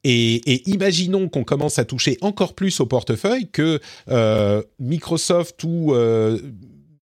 Et, 0.05 0.69
imaginons 0.69 1.29
qu'on 1.29 1.43
commence 1.43 1.79
à 1.79 1.85
toucher 1.85 2.17
encore 2.21 2.55
plus 2.55 2.79
au 2.79 2.85
portefeuille, 2.85 3.49
que 3.49 3.79
euh, 4.09 4.61
Microsoft 4.79 5.63
ou 5.63 5.93
euh, 5.93 6.39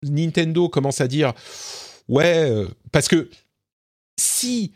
Nintendo 0.03 0.69
commencent 0.69 1.01
à 1.01 1.07
dire 1.07 1.34
ouais, 2.07 2.49
euh, 2.49 2.67
parce 2.91 3.07
que 3.07 3.30
si 4.19 4.73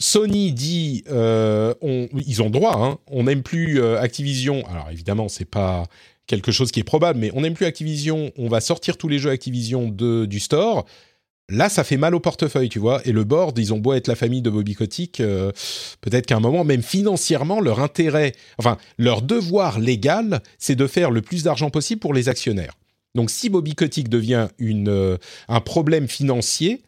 Sony 0.00 0.52
dit, 0.52 1.02
on- 1.08 2.08
ils 2.26 2.42
ont 2.42 2.50
droit, 2.50 2.76
hein, 2.76 2.98
on 3.10 3.24
n'aime 3.24 3.42
plus 3.42 3.82
Activision. 3.82 4.64
Alors 4.68 4.88
évidemment, 4.90 5.28
c'est 5.28 5.44
pas 5.44 5.86
quelque 6.28 6.52
chose 6.52 6.70
qui 6.70 6.78
est 6.78 6.84
probable, 6.84 7.18
mais 7.18 7.32
on 7.34 7.40
n'aime 7.40 7.54
plus 7.54 7.66
Activision. 7.66 8.30
On 8.38 8.48
va 8.48 8.60
sortir 8.60 8.96
tous 8.96 9.08
les 9.08 9.18
jeux 9.18 9.30
Activision 9.30 9.88
du 9.88 10.38
store. 10.38 10.86
Là, 11.50 11.70
ça 11.70 11.82
fait 11.82 11.96
mal 11.96 12.14
au 12.14 12.20
portefeuille, 12.20 12.68
tu 12.68 12.78
vois. 12.78 13.00
Et 13.06 13.12
le 13.12 13.24
board, 13.24 13.58
ils 13.58 13.72
ont 13.72 13.78
beau 13.78 13.94
être 13.94 14.06
la 14.06 14.16
famille 14.16 14.42
de 14.42 14.50
Bobby 14.50 14.74
Kotick, 14.74 15.20
euh, 15.20 15.50
peut-être 16.02 16.26
qu'à 16.26 16.36
un 16.36 16.40
moment, 16.40 16.62
même 16.62 16.82
financièrement, 16.82 17.60
leur 17.60 17.80
intérêt, 17.80 18.32
enfin 18.58 18.76
leur 18.98 19.22
devoir 19.22 19.78
légal, 19.78 20.42
c'est 20.58 20.76
de 20.76 20.86
faire 20.86 21.10
le 21.10 21.22
plus 21.22 21.44
d'argent 21.44 21.70
possible 21.70 22.00
pour 22.00 22.12
les 22.12 22.28
actionnaires. 22.28 22.74
Donc, 23.18 23.30
si 23.30 23.50
Bobby 23.50 23.74
Kotick 23.74 24.08
devient 24.08 24.46
une, 24.60 24.88
euh, 24.88 25.16
un 25.48 25.58
problème 25.58 26.06
financier, 26.06 26.82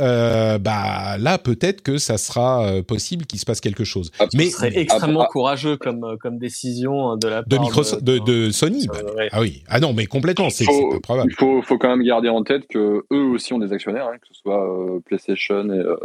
euh, 0.00 0.56
bah 0.56 1.18
là, 1.18 1.38
peut-être 1.38 1.82
que 1.82 1.98
ça 1.98 2.18
sera 2.18 2.64
euh, 2.64 2.82
possible 2.84 3.26
qu'il 3.26 3.40
se 3.40 3.44
passe 3.44 3.60
quelque 3.60 3.82
chose. 3.82 4.12
Ah, 4.20 4.26
Mais 4.32 4.44
Ce 4.44 4.58
serait 4.58 4.78
extrêmement 4.78 5.22
Ah, 5.22 5.28
courageux 5.28 5.76
comme, 5.76 6.16
comme 6.20 6.38
décision 6.38 7.10
hein, 7.10 7.16
de 7.16 7.26
la 7.26 7.42
de 7.42 7.56
part 7.56 7.64
Microsoft, 7.64 8.04
de, 8.04 8.18
de 8.18 8.52
Sony, 8.52 8.86
bah, 8.86 8.94
Euh, 9.02 9.14
ouais. 9.16 9.28
ah 9.32 9.40
oui, 9.40 9.64
ah 9.66 9.80
non, 9.80 9.92
mais 9.92 10.06
complètement, 10.06 10.50
c'est 10.50 10.66
probable. 11.02 11.32
Il 11.32 11.34
faut, 11.36 11.62
faut 11.62 11.78
quand 11.78 11.88
même 11.88 12.06
garder 12.06 12.28
en 12.28 12.44
tête 12.44 12.68
que 12.68 13.04
eux 13.12 13.24
aussi 13.34 13.52
ont 13.52 13.58
des 13.58 13.72
actionnaires, 13.72 14.06
hein, 14.06 14.18
que 14.20 14.28
ce 14.28 14.34
soit 14.40 14.64
euh, 14.64 15.00
PlayStation 15.04 15.64
et, 15.68 15.78
euh, 15.78 15.96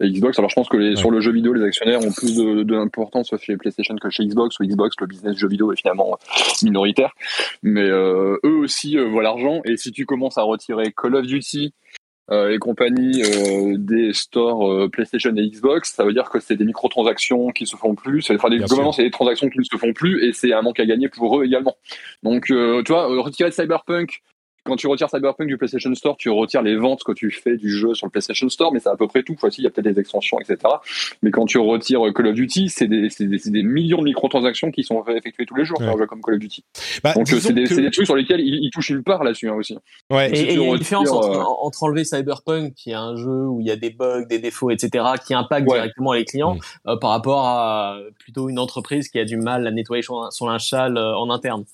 et 0.00 0.10
Xbox. 0.10 0.38
Alors 0.38 0.50
je 0.50 0.54
pense 0.56 0.68
que 0.68 0.76
les, 0.76 0.90
Ouais. 0.90 0.96
sur 0.96 1.10
le 1.10 1.20
jeu 1.20 1.32
vidéo, 1.32 1.52
les 1.52 1.62
actionnaires 1.64 2.00
ont 2.04 2.12
plus 2.12 2.36
de- 2.36 2.62
d'importance 2.64 3.32
chez 3.40 3.56
PlayStation 3.56 3.94
que 3.96 4.10
chez 4.10 4.24
Xbox. 4.26 4.58
Ou 4.60 4.64
Xbox, 4.64 4.96
le 5.00 5.06
business 5.06 5.36
jeu 5.36 5.48
vidéo 5.48 5.72
est 5.72 5.76
finalement 5.76 6.18
minoritaire. 6.62 7.12
Mais 7.62 7.82
euh, 7.82 8.36
eux 8.44 8.56
aussi 8.56 8.98
euh, 8.98 9.04
voient 9.08 9.22
l'argent. 9.22 9.60
Et 9.64 9.76
si 9.76 9.92
tu 9.92 10.06
commences 10.06 10.38
à 10.38 10.42
retirer 10.42 10.92
Call 10.96 11.14
of 11.14 11.26
Duty 11.26 11.72
euh, 12.30 12.52
et 12.54 12.58
compagnie 12.58 13.22
euh, 13.22 13.76
des 13.78 14.12
stores 14.14 14.66
euh, 14.72 14.88
PlayStation 14.88 15.34
et 15.36 15.46
Xbox, 15.48 15.92
ça 15.92 16.04
veut 16.04 16.12
dire 16.14 16.30
que 16.30 16.40
c'est 16.40 16.56
des 16.56 16.64
microtransactions 16.64 17.48
qui 17.50 17.66
se 17.66 17.76
font 17.76 17.94
plus. 17.94 18.30
Enfin, 18.30 18.48
des, 18.48 18.64
c'est 18.92 19.02
des 19.04 19.10
transactions 19.10 19.48
qui 19.50 19.58
ne 19.58 19.64
se 19.64 19.76
font 19.76 19.92
plus 19.92 20.24
et 20.24 20.32
c'est 20.32 20.52
un 20.52 20.62
manque 20.62 20.80
à 20.80 20.86
gagner 20.86 21.08
pour 21.08 21.38
eux 21.38 21.44
également. 21.44 21.76
Donc, 22.22 22.50
euh, 22.50 22.82
tu 22.82 22.92
vois, 22.92 23.10
euh, 23.12 23.20
retirer 23.20 23.50
Cyberpunk, 23.50 24.22
quand 24.64 24.76
tu 24.76 24.86
retires 24.86 25.08
Cyberpunk 25.10 25.46
du 25.48 25.56
PlayStation 25.58 25.94
Store, 25.94 26.16
tu 26.16 26.30
retires 26.30 26.62
les 26.62 26.76
ventes 26.76 27.04
que 27.04 27.12
tu 27.12 27.30
fais 27.30 27.56
du 27.56 27.70
jeu 27.70 27.94
sur 27.94 28.06
le 28.06 28.10
PlayStation 28.10 28.48
Store, 28.48 28.72
mais 28.72 28.80
c'est 28.80 28.88
à 28.88 28.96
peu 28.96 29.06
près 29.06 29.22
tout. 29.22 29.36
Voici, 29.38 29.60
il 29.60 29.64
y 29.64 29.66
a 29.66 29.70
peut-être 29.70 29.92
des 29.94 30.00
extensions, 30.00 30.38
etc. 30.40 30.58
Mais 31.22 31.30
quand 31.30 31.44
tu 31.46 31.58
retires 31.58 32.00
Call 32.14 32.28
of 32.28 32.34
Duty, 32.34 32.68
c'est 32.70 32.86
des, 32.88 33.08
millions 33.62 33.98
de 33.98 34.04
microtransactions 34.04 34.70
qui 34.70 34.82
sont 34.82 35.04
effectuées 35.04 35.46
tous 35.46 35.54
les 35.54 35.64
jours 35.64 35.76
sur 35.78 35.86
Ouais. 35.86 35.94
un 35.94 35.98
jeu 35.98 36.06
comme 36.06 36.20
Call 36.22 36.34
of 36.34 36.40
Duty. 36.40 36.64
Bah, 37.02 37.12
Donc, 37.14 37.32
euh, 37.32 37.38
c'est 37.40 37.52
des, 37.52 37.64
que- 37.64 37.74
c'est 37.74 37.82
des 37.82 37.90
trucs 37.90 38.06
sur 38.06 38.16
lesquels 38.16 38.40
ils, 38.40 38.64
ils 38.64 38.70
touchent 38.70 38.90
une 38.90 39.02
part 39.02 39.22
là-dessus 39.22 39.48
hein, 39.50 39.54
aussi. 39.54 39.76
ouais, 40.10 40.30
Et 40.32 40.34
Si 40.36 40.42
et 40.44 40.52
il 40.54 40.60
y 40.60 40.64
a 40.64 40.66
une 40.66 40.76
différence 40.78 41.10
entre, 41.10 41.28
euh, 41.30 41.42
entre 41.62 41.82
enlever 41.82 42.04
Cyberpunk, 42.04 42.74
qui 42.74 42.90
est 42.90 42.94
un 42.94 43.16
jeu 43.16 43.46
où 43.46 43.60
il 43.60 43.66
y 43.66 43.70
a 43.70 43.76
des 43.76 43.90
bugs, 43.90 44.24
des 44.28 44.38
défauts, 44.38 44.70
etc., 44.70 45.04
qui 45.26 45.34
impactent 45.34 45.68
Ouais. 45.68 45.76
directement 45.78 46.12
les 46.12 46.24
clients, 46.24 46.54
Mm. 46.54 46.58
euh, 46.90 46.96
par 46.96 47.10
rapport 47.10 47.46
à 47.46 47.96
euh, 47.98 48.10
plutôt 48.18 48.48
une 48.48 48.58
entreprise 48.58 49.08
qui 49.08 49.18
a 49.18 49.24
du 49.24 49.36
mal 49.36 49.66
à 49.66 49.70
nettoyer 49.70 50.02
son, 50.02 50.30
son 50.30 50.46
linge 50.48 50.68
sale 50.68 50.96
euh, 50.96 51.14
en 51.16 51.28
interne. 51.30 51.64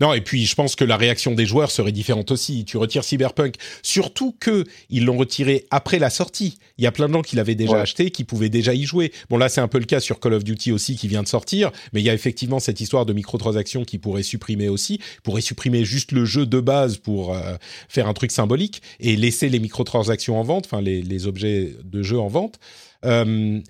Non, 0.00 0.12
et 0.14 0.20
puis 0.20 0.46
je 0.46 0.54
pense 0.54 0.74
que 0.76 0.84
la 0.84 0.96
réaction 0.96 1.32
des 1.32 1.46
joueurs 1.46 1.70
serait 1.70 1.92
différente 1.92 2.30
aussi. 2.32 2.64
Tu 2.64 2.76
retires 2.76 3.04
Cyberpunk, 3.04 3.54
surtout 3.82 4.34
que 4.40 4.64
ils 4.90 5.04
l'ont 5.04 5.16
retiré 5.16 5.66
après 5.70 5.98
la 5.98 6.10
sortie. 6.10 6.58
Il 6.78 6.84
y 6.84 6.86
a 6.86 6.92
plein 6.92 7.08
de 7.08 7.12
gens 7.12 7.22
qui 7.22 7.36
l'avaient 7.36 7.54
déjà 7.54 7.74
Ouais. 7.74 7.80
acheté, 7.80 8.10
qui 8.10 8.24
pouvaient 8.24 8.48
déjà 8.48 8.74
y 8.74 8.82
jouer. 8.84 9.12
Bon 9.30 9.38
là, 9.38 9.48
c'est 9.48 9.60
un 9.60 9.68
peu 9.68 9.78
le 9.78 9.84
cas 9.84 10.00
sur 10.00 10.18
Call 10.20 10.34
of 10.34 10.44
Duty 10.44 10.72
aussi, 10.72 10.96
qui 10.96 11.08
vient 11.08 11.22
de 11.22 11.28
sortir, 11.28 11.70
mais 11.92 12.00
il 12.00 12.04
y 12.04 12.10
a 12.10 12.14
effectivement 12.14 12.58
cette 12.58 12.80
histoire 12.80 13.06
de 13.06 13.12
microtransactions 13.12 13.84
qui 13.84 13.98
pourrait 13.98 14.22
supprimer 14.24 14.68
aussi, 14.68 15.00
pourrait 15.22 15.40
supprimer 15.40 15.84
juste 15.84 16.12
le 16.12 16.24
jeu 16.24 16.46
de 16.46 16.60
base 16.60 16.96
pour 16.96 17.34
euh, 17.34 17.54
faire 17.88 18.08
un 18.08 18.12
truc 18.14 18.32
symbolique 18.32 18.82
et 18.98 19.14
laisser 19.16 19.48
les 19.48 19.60
microtransactions 19.60 20.38
en 20.38 20.42
vente, 20.42 20.66
enfin 20.66 20.80
les, 20.82 21.02
les 21.02 21.26
objets 21.26 21.74
de 21.84 22.02
jeu 22.02 22.18
en 22.18 22.28
vente. 22.28 22.58
Euh, 23.04 23.60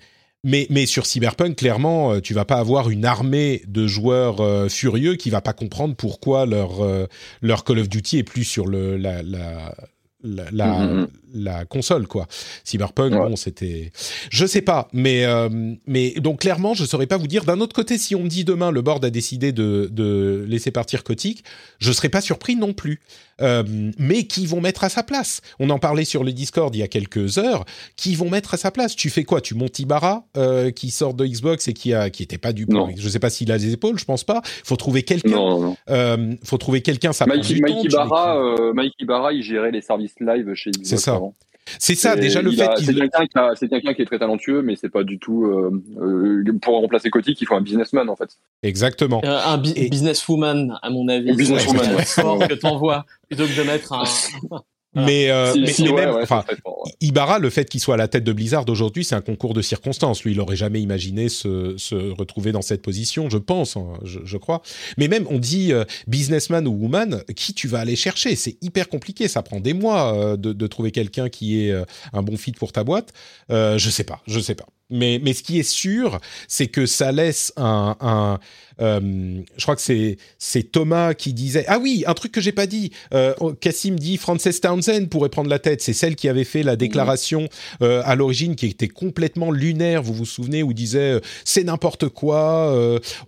mais, 0.43 0.67
mais 0.69 0.85
sur 0.85 1.05
Cyberpunk, 1.05 1.55
clairement, 1.57 2.13
euh, 2.13 2.19
tu 2.19 2.33
vas 2.33 2.45
pas 2.45 2.57
avoir 2.57 2.89
une 2.89 3.05
armée 3.05 3.61
de 3.67 3.85
joueurs 3.87 4.41
euh, 4.41 4.69
furieux 4.69 5.15
qui 5.15 5.29
va 5.29 5.41
pas 5.41 5.53
comprendre 5.53 5.95
pourquoi 5.95 6.45
leur 6.45 6.81
euh, 6.81 7.05
leur 7.41 7.63
Call 7.63 7.79
of 7.79 7.89
Duty 7.89 8.19
est 8.19 8.23
plus 8.23 8.43
sur 8.43 8.65
le 8.67 8.97
la 8.97 9.21
la 9.23 9.75
la, 10.23 10.45
la, 10.51 10.67
Mhm. 10.85 11.07
la 11.33 11.65
console 11.65 12.05
quoi. 12.05 12.27
Cyberpunk, 12.63 13.11
Ouais. 13.13 13.17
bon, 13.29 13.35
c'était, 13.35 13.91
je 14.29 14.45
sais 14.45 14.61
pas, 14.61 14.87
mais 14.93 15.25
euh, 15.25 15.49
mais 15.87 16.11
donc 16.19 16.41
clairement, 16.41 16.75
je 16.75 16.85
saurais 16.85 17.07
pas 17.07 17.17
vous 17.17 17.25
dire. 17.25 17.43
D'un 17.43 17.59
autre 17.59 17.73
côté, 17.75 17.97
si 17.97 18.13
on 18.13 18.21
me 18.23 18.29
dit 18.29 18.43
demain 18.43 18.69
le 18.69 18.83
board 18.83 19.03
a 19.03 19.09
décidé 19.09 19.51
de 19.51 19.89
de 19.91 20.45
laisser 20.47 20.69
partir 20.69 21.03
Kotick, 21.03 21.43
je 21.79 21.91
serais 21.91 22.09
pas 22.09 22.21
surpris 22.21 22.55
non 22.55 22.73
plus. 22.73 23.01
Euh, 23.41 23.63
mais 23.97 24.23
qui 24.23 24.45
vont 24.45 24.61
mettre 24.61 24.83
à 24.83 24.89
sa 24.89 25.03
place. 25.03 25.41
On 25.59 25.69
en 25.69 25.79
parlait 25.79 26.05
sur 26.05 26.23
le 26.23 26.31
Discord 26.31 26.73
il 26.75 26.79
y 26.79 26.83
a 26.83 26.87
quelques 26.87 27.37
heures. 27.37 27.65
Qui 27.95 28.15
vont 28.15 28.29
mettre 28.29 28.53
à 28.53 28.57
sa 28.57 28.71
place? 28.71 28.95
Tu 28.95 29.09
fais 29.09 29.23
quoi? 29.23 29.41
Tu 29.41 29.55
montes 29.55 29.79
Ibarra 29.79 30.25
euh, 30.37 30.71
qui 30.71 30.91
sort 30.91 31.13
de 31.13 31.25
Xbox 31.25 31.67
et 31.67 31.73
qui 31.73 31.93
a 31.93 32.09
qui 32.09 32.23
était 32.23 32.37
pas 32.37 32.53
du 32.53 32.65
Non. 32.67 32.89
Je 32.95 33.09
sais 33.09 33.19
pas 33.19 33.29
s'il 33.29 33.51
a 33.51 33.57
des 33.57 33.73
épaules, 33.73 33.97
je 33.99 34.05
pense 34.05 34.23
pas. 34.23 34.41
Faut 34.63 34.75
trouver 34.75 35.03
quelqu'un. 35.03 35.31
Non, 35.31 35.49
non, 35.49 35.61
non. 35.61 35.77
Euh, 35.89 36.35
faut 36.43 36.57
trouver 36.57 36.81
quelqu'un. 36.81 37.13
Ça 37.13 37.25
prend 37.25 37.35
Mike, 37.35 37.47
du 37.47 37.61
Mike 37.61 37.73
temps, 37.75 37.83
Ibarra, 37.83 38.37
euh, 38.37 38.73
Mike 38.73 38.93
Ibarra, 38.99 39.33
il 39.33 39.43
gérait 39.43 39.71
les 39.71 39.81
services 39.81 40.15
live 40.19 40.53
chez 40.53 40.71
Xbox 40.71 40.89
C'est 40.89 40.97
ça. 40.97 41.15
avant. 41.15 41.33
C'est 41.79 41.95
ça. 41.95 42.15
Déjà 42.15 42.41
le 42.41 42.51
fait 42.51 42.67
c'est 42.77 42.85
qu'il. 42.85 42.95
quelqu'un 42.95 43.25
qui, 43.25 43.37
a- 43.37 43.51
c'est 43.55 43.67
quelqu'un 43.69 43.93
qui 43.93 44.01
est 44.01 44.05
très 44.05 44.19
talentueux, 44.19 44.61
mais 44.61 44.75
c'est 44.75 44.89
pas 44.89 45.03
du 45.03 45.19
tout 45.19 45.45
euh, 45.45 45.81
euh, 46.01 46.43
pour 46.61 46.75
remplacer 46.75 47.09
Kotick, 47.09 47.39
il 47.41 47.45
faut 47.47 47.55
un 47.55 47.61
businessman 47.61 48.09
en 48.09 48.15
fait. 48.15 48.29
Exactement. 48.63 49.21
Euh, 49.23 49.39
un 49.45 49.57
bi- 49.57 49.73
Et- 49.75 49.89
businesswoman, 49.89 50.77
à 50.81 50.89
mon 50.89 51.07
avis, 51.07 51.31
Un 51.31 51.35
businesswoman, 51.35 51.95
ouais. 51.95 52.05
fort 52.05 52.39
que 52.47 52.53
t'envoies 52.53 53.05
plutôt 53.29 53.45
que 53.45 53.57
de 53.57 53.63
mettre 53.67 53.93
un. 53.93 54.03
Mais, 54.93 55.29
euh, 55.31 55.53
Si- 55.53 55.61
mais, 55.61 55.67
si, 55.71 55.83
mais 55.83 55.89
ouais, 55.91 56.05
même, 56.05 56.15
ouais, 56.15 56.25
ouais. 56.29 56.91
Ibarra, 56.99 57.39
le 57.39 57.49
fait 57.49 57.69
qu'il 57.69 57.79
soit 57.79 57.93
à 57.93 57.97
la 57.97 58.07
tête 58.09 58.23
de 58.25 58.33
Blizzard 58.33 58.67
aujourd'hui, 58.67 59.05
c'est 59.05 59.15
un 59.15 59.21
concours 59.21 59.53
de 59.53 59.61
circonstances. 59.61 60.23
Lui, 60.23 60.33
il 60.33 60.39
aurait 60.41 60.57
jamais 60.57 60.81
imaginé 60.81 61.29
se, 61.29 61.75
se 61.77 61.95
retrouver 61.95 62.51
dans 62.51 62.61
cette 62.61 62.81
position, 62.81 63.29
je 63.29 63.37
pense, 63.37 63.77
hein, 63.77 63.93
je, 64.03 64.19
je 64.25 64.37
crois. 64.37 64.61
Mais 64.97 65.07
même, 65.07 65.25
on 65.29 65.39
dit 65.39 65.71
euh, 65.71 65.85
businessman 66.07 66.67
ou 66.67 66.71
woman, 66.73 67.23
qui 67.35 67.53
tu 67.53 67.67
vas 67.69 67.79
aller 67.79 67.95
chercher? 67.95 68.35
C'est 68.35 68.57
hyper 68.61 68.89
compliqué, 68.89 69.27
ça 69.29 69.41
prend 69.43 69.61
des 69.61 69.73
mois 69.73 70.13
euh, 70.13 70.37
de, 70.37 70.51
de 70.51 70.67
trouver 70.67 70.91
quelqu'un 70.91 71.29
qui 71.29 71.65
est 71.65 71.71
euh, 71.71 71.85
un 72.11 72.21
bon 72.21 72.35
fit 72.35 72.51
pour 72.51 72.73
ta 72.73 72.83
boîte. 72.83 73.13
Euh, 73.49 73.77
je 73.77 73.89
sais 73.89 74.03
pas, 74.03 74.21
je 74.27 74.39
sais 74.41 74.55
pas. 74.55 74.67
Mais, 74.93 75.21
mais 75.23 75.31
ce 75.31 75.41
qui 75.41 75.57
est 75.57 75.63
sûr, 75.63 76.19
c'est 76.49 76.67
que 76.67 76.85
ça 76.85 77.13
laisse 77.13 77.53
un, 77.55 77.95
un 78.01 78.39
euh, 78.81 79.41
je 79.57 79.63
crois 79.63 79.75
que 79.75 79.81
c'est 79.81 80.17
c'est 80.39 80.71
Thomas 80.71 81.13
qui 81.13 81.33
disait 81.33 81.65
ah 81.67 81.79
oui 81.79 82.03
un 82.07 82.13
truc 82.13 82.31
que 82.31 82.41
j'ai 82.41 82.51
pas 82.51 82.67
dit. 82.67 82.91
Euh, 83.13 83.33
Cassim 83.59 83.95
dit 83.95 84.17
Frances 84.17 84.59
Townsend 84.61 85.07
pourrait 85.09 85.29
prendre 85.29 85.49
la 85.49 85.59
tête. 85.59 85.81
C'est 85.81 85.93
celle 85.93 86.15
qui 86.15 86.27
avait 86.29 86.43
fait 86.43 86.63
la 86.63 86.75
déclaration 86.75 87.47
euh, 87.81 88.01
à 88.05 88.15
l'origine 88.15 88.55
qui 88.55 88.67
était 88.67 88.87
complètement 88.87 89.51
lunaire 89.51 90.03
vous 90.03 90.13
vous 90.13 90.25
souvenez 90.25 90.63
où 90.63 90.73
disait 90.73 91.19
c'est 91.45 91.63
n'importe 91.63 92.09
quoi 92.09 92.41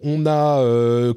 on 0.02 0.26
a 0.26 0.64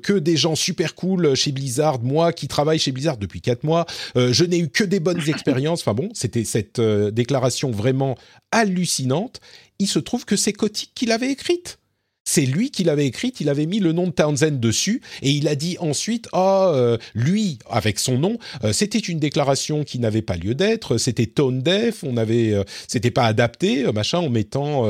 que 0.03 0.13
des 0.13 0.37
gens 0.37 0.55
super 0.55 0.95
cool 0.95 1.35
chez 1.35 1.53
Blizzard 1.53 2.01
moi 2.03 2.33
qui 2.33 2.49
travaille 2.49 2.79
chez 2.79 2.93
Blizzard 2.93 3.17
depuis 3.17 3.41
quatre 3.41 3.65
mois 3.65 3.87
je 4.15 4.45
n'ai 4.45 4.59
eu 4.59 4.69
que 4.69 4.85
des 4.85 5.01
bonnes 5.01 5.23
expériences. 5.29 5.81
Enfin 5.81 5.95
bon 5.95 6.09
c'était 6.13 6.45
cette 6.45 6.81
déclaration 6.81 7.71
vraiment 7.71 8.17
hallucinante. 8.53 9.41
Il 9.79 9.89
se 9.89 9.99
trouve 9.99 10.25
que 10.25 10.37
c'est 10.37 10.53
Kotick 10.53 10.93
qui 10.95 11.07
l'avait 11.07 11.31
écrite 11.31 11.79
c'est 12.27 12.45
lui 12.45 12.71
qui 12.71 12.85
l'avait 12.85 13.07
écrite, 13.07 13.41
il 13.41 13.49
avait 13.49 13.65
mis 13.65 13.79
le 13.79 13.93
nom 13.93 14.09
de 14.09 14.13
Townsend 14.13 14.59
dessus, 14.61 15.01
et 15.23 15.31
il 15.31 15.49
a 15.49 15.55
dit 15.55 15.77
ensuite, 15.79 16.29
ah, 16.33 16.71
euh, 16.75 16.99
lui, 17.15 17.59
avec 17.71 17.99
son 17.99 18.19
nom, 18.19 18.39
euh, 18.65 18.73
c'était 18.73 18.99
une 18.99 19.19
déclaration 19.19 19.85
qui 19.85 19.99
n'avait 20.01 20.23
pas 20.23 20.37
lieu 20.37 20.55
d'être, 20.55 20.99
c'était 20.99 21.27
tone 21.27 21.63
deaf, 21.63 22.03
on 22.05 22.17
avait, 22.17 22.53
euh, 22.53 22.65
c'était 22.89 23.13
pas 23.13 23.25
adapté, 23.25 23.91
machin, 23.93 24.19
en 24.19 24.29
mettant, 24.29 24.85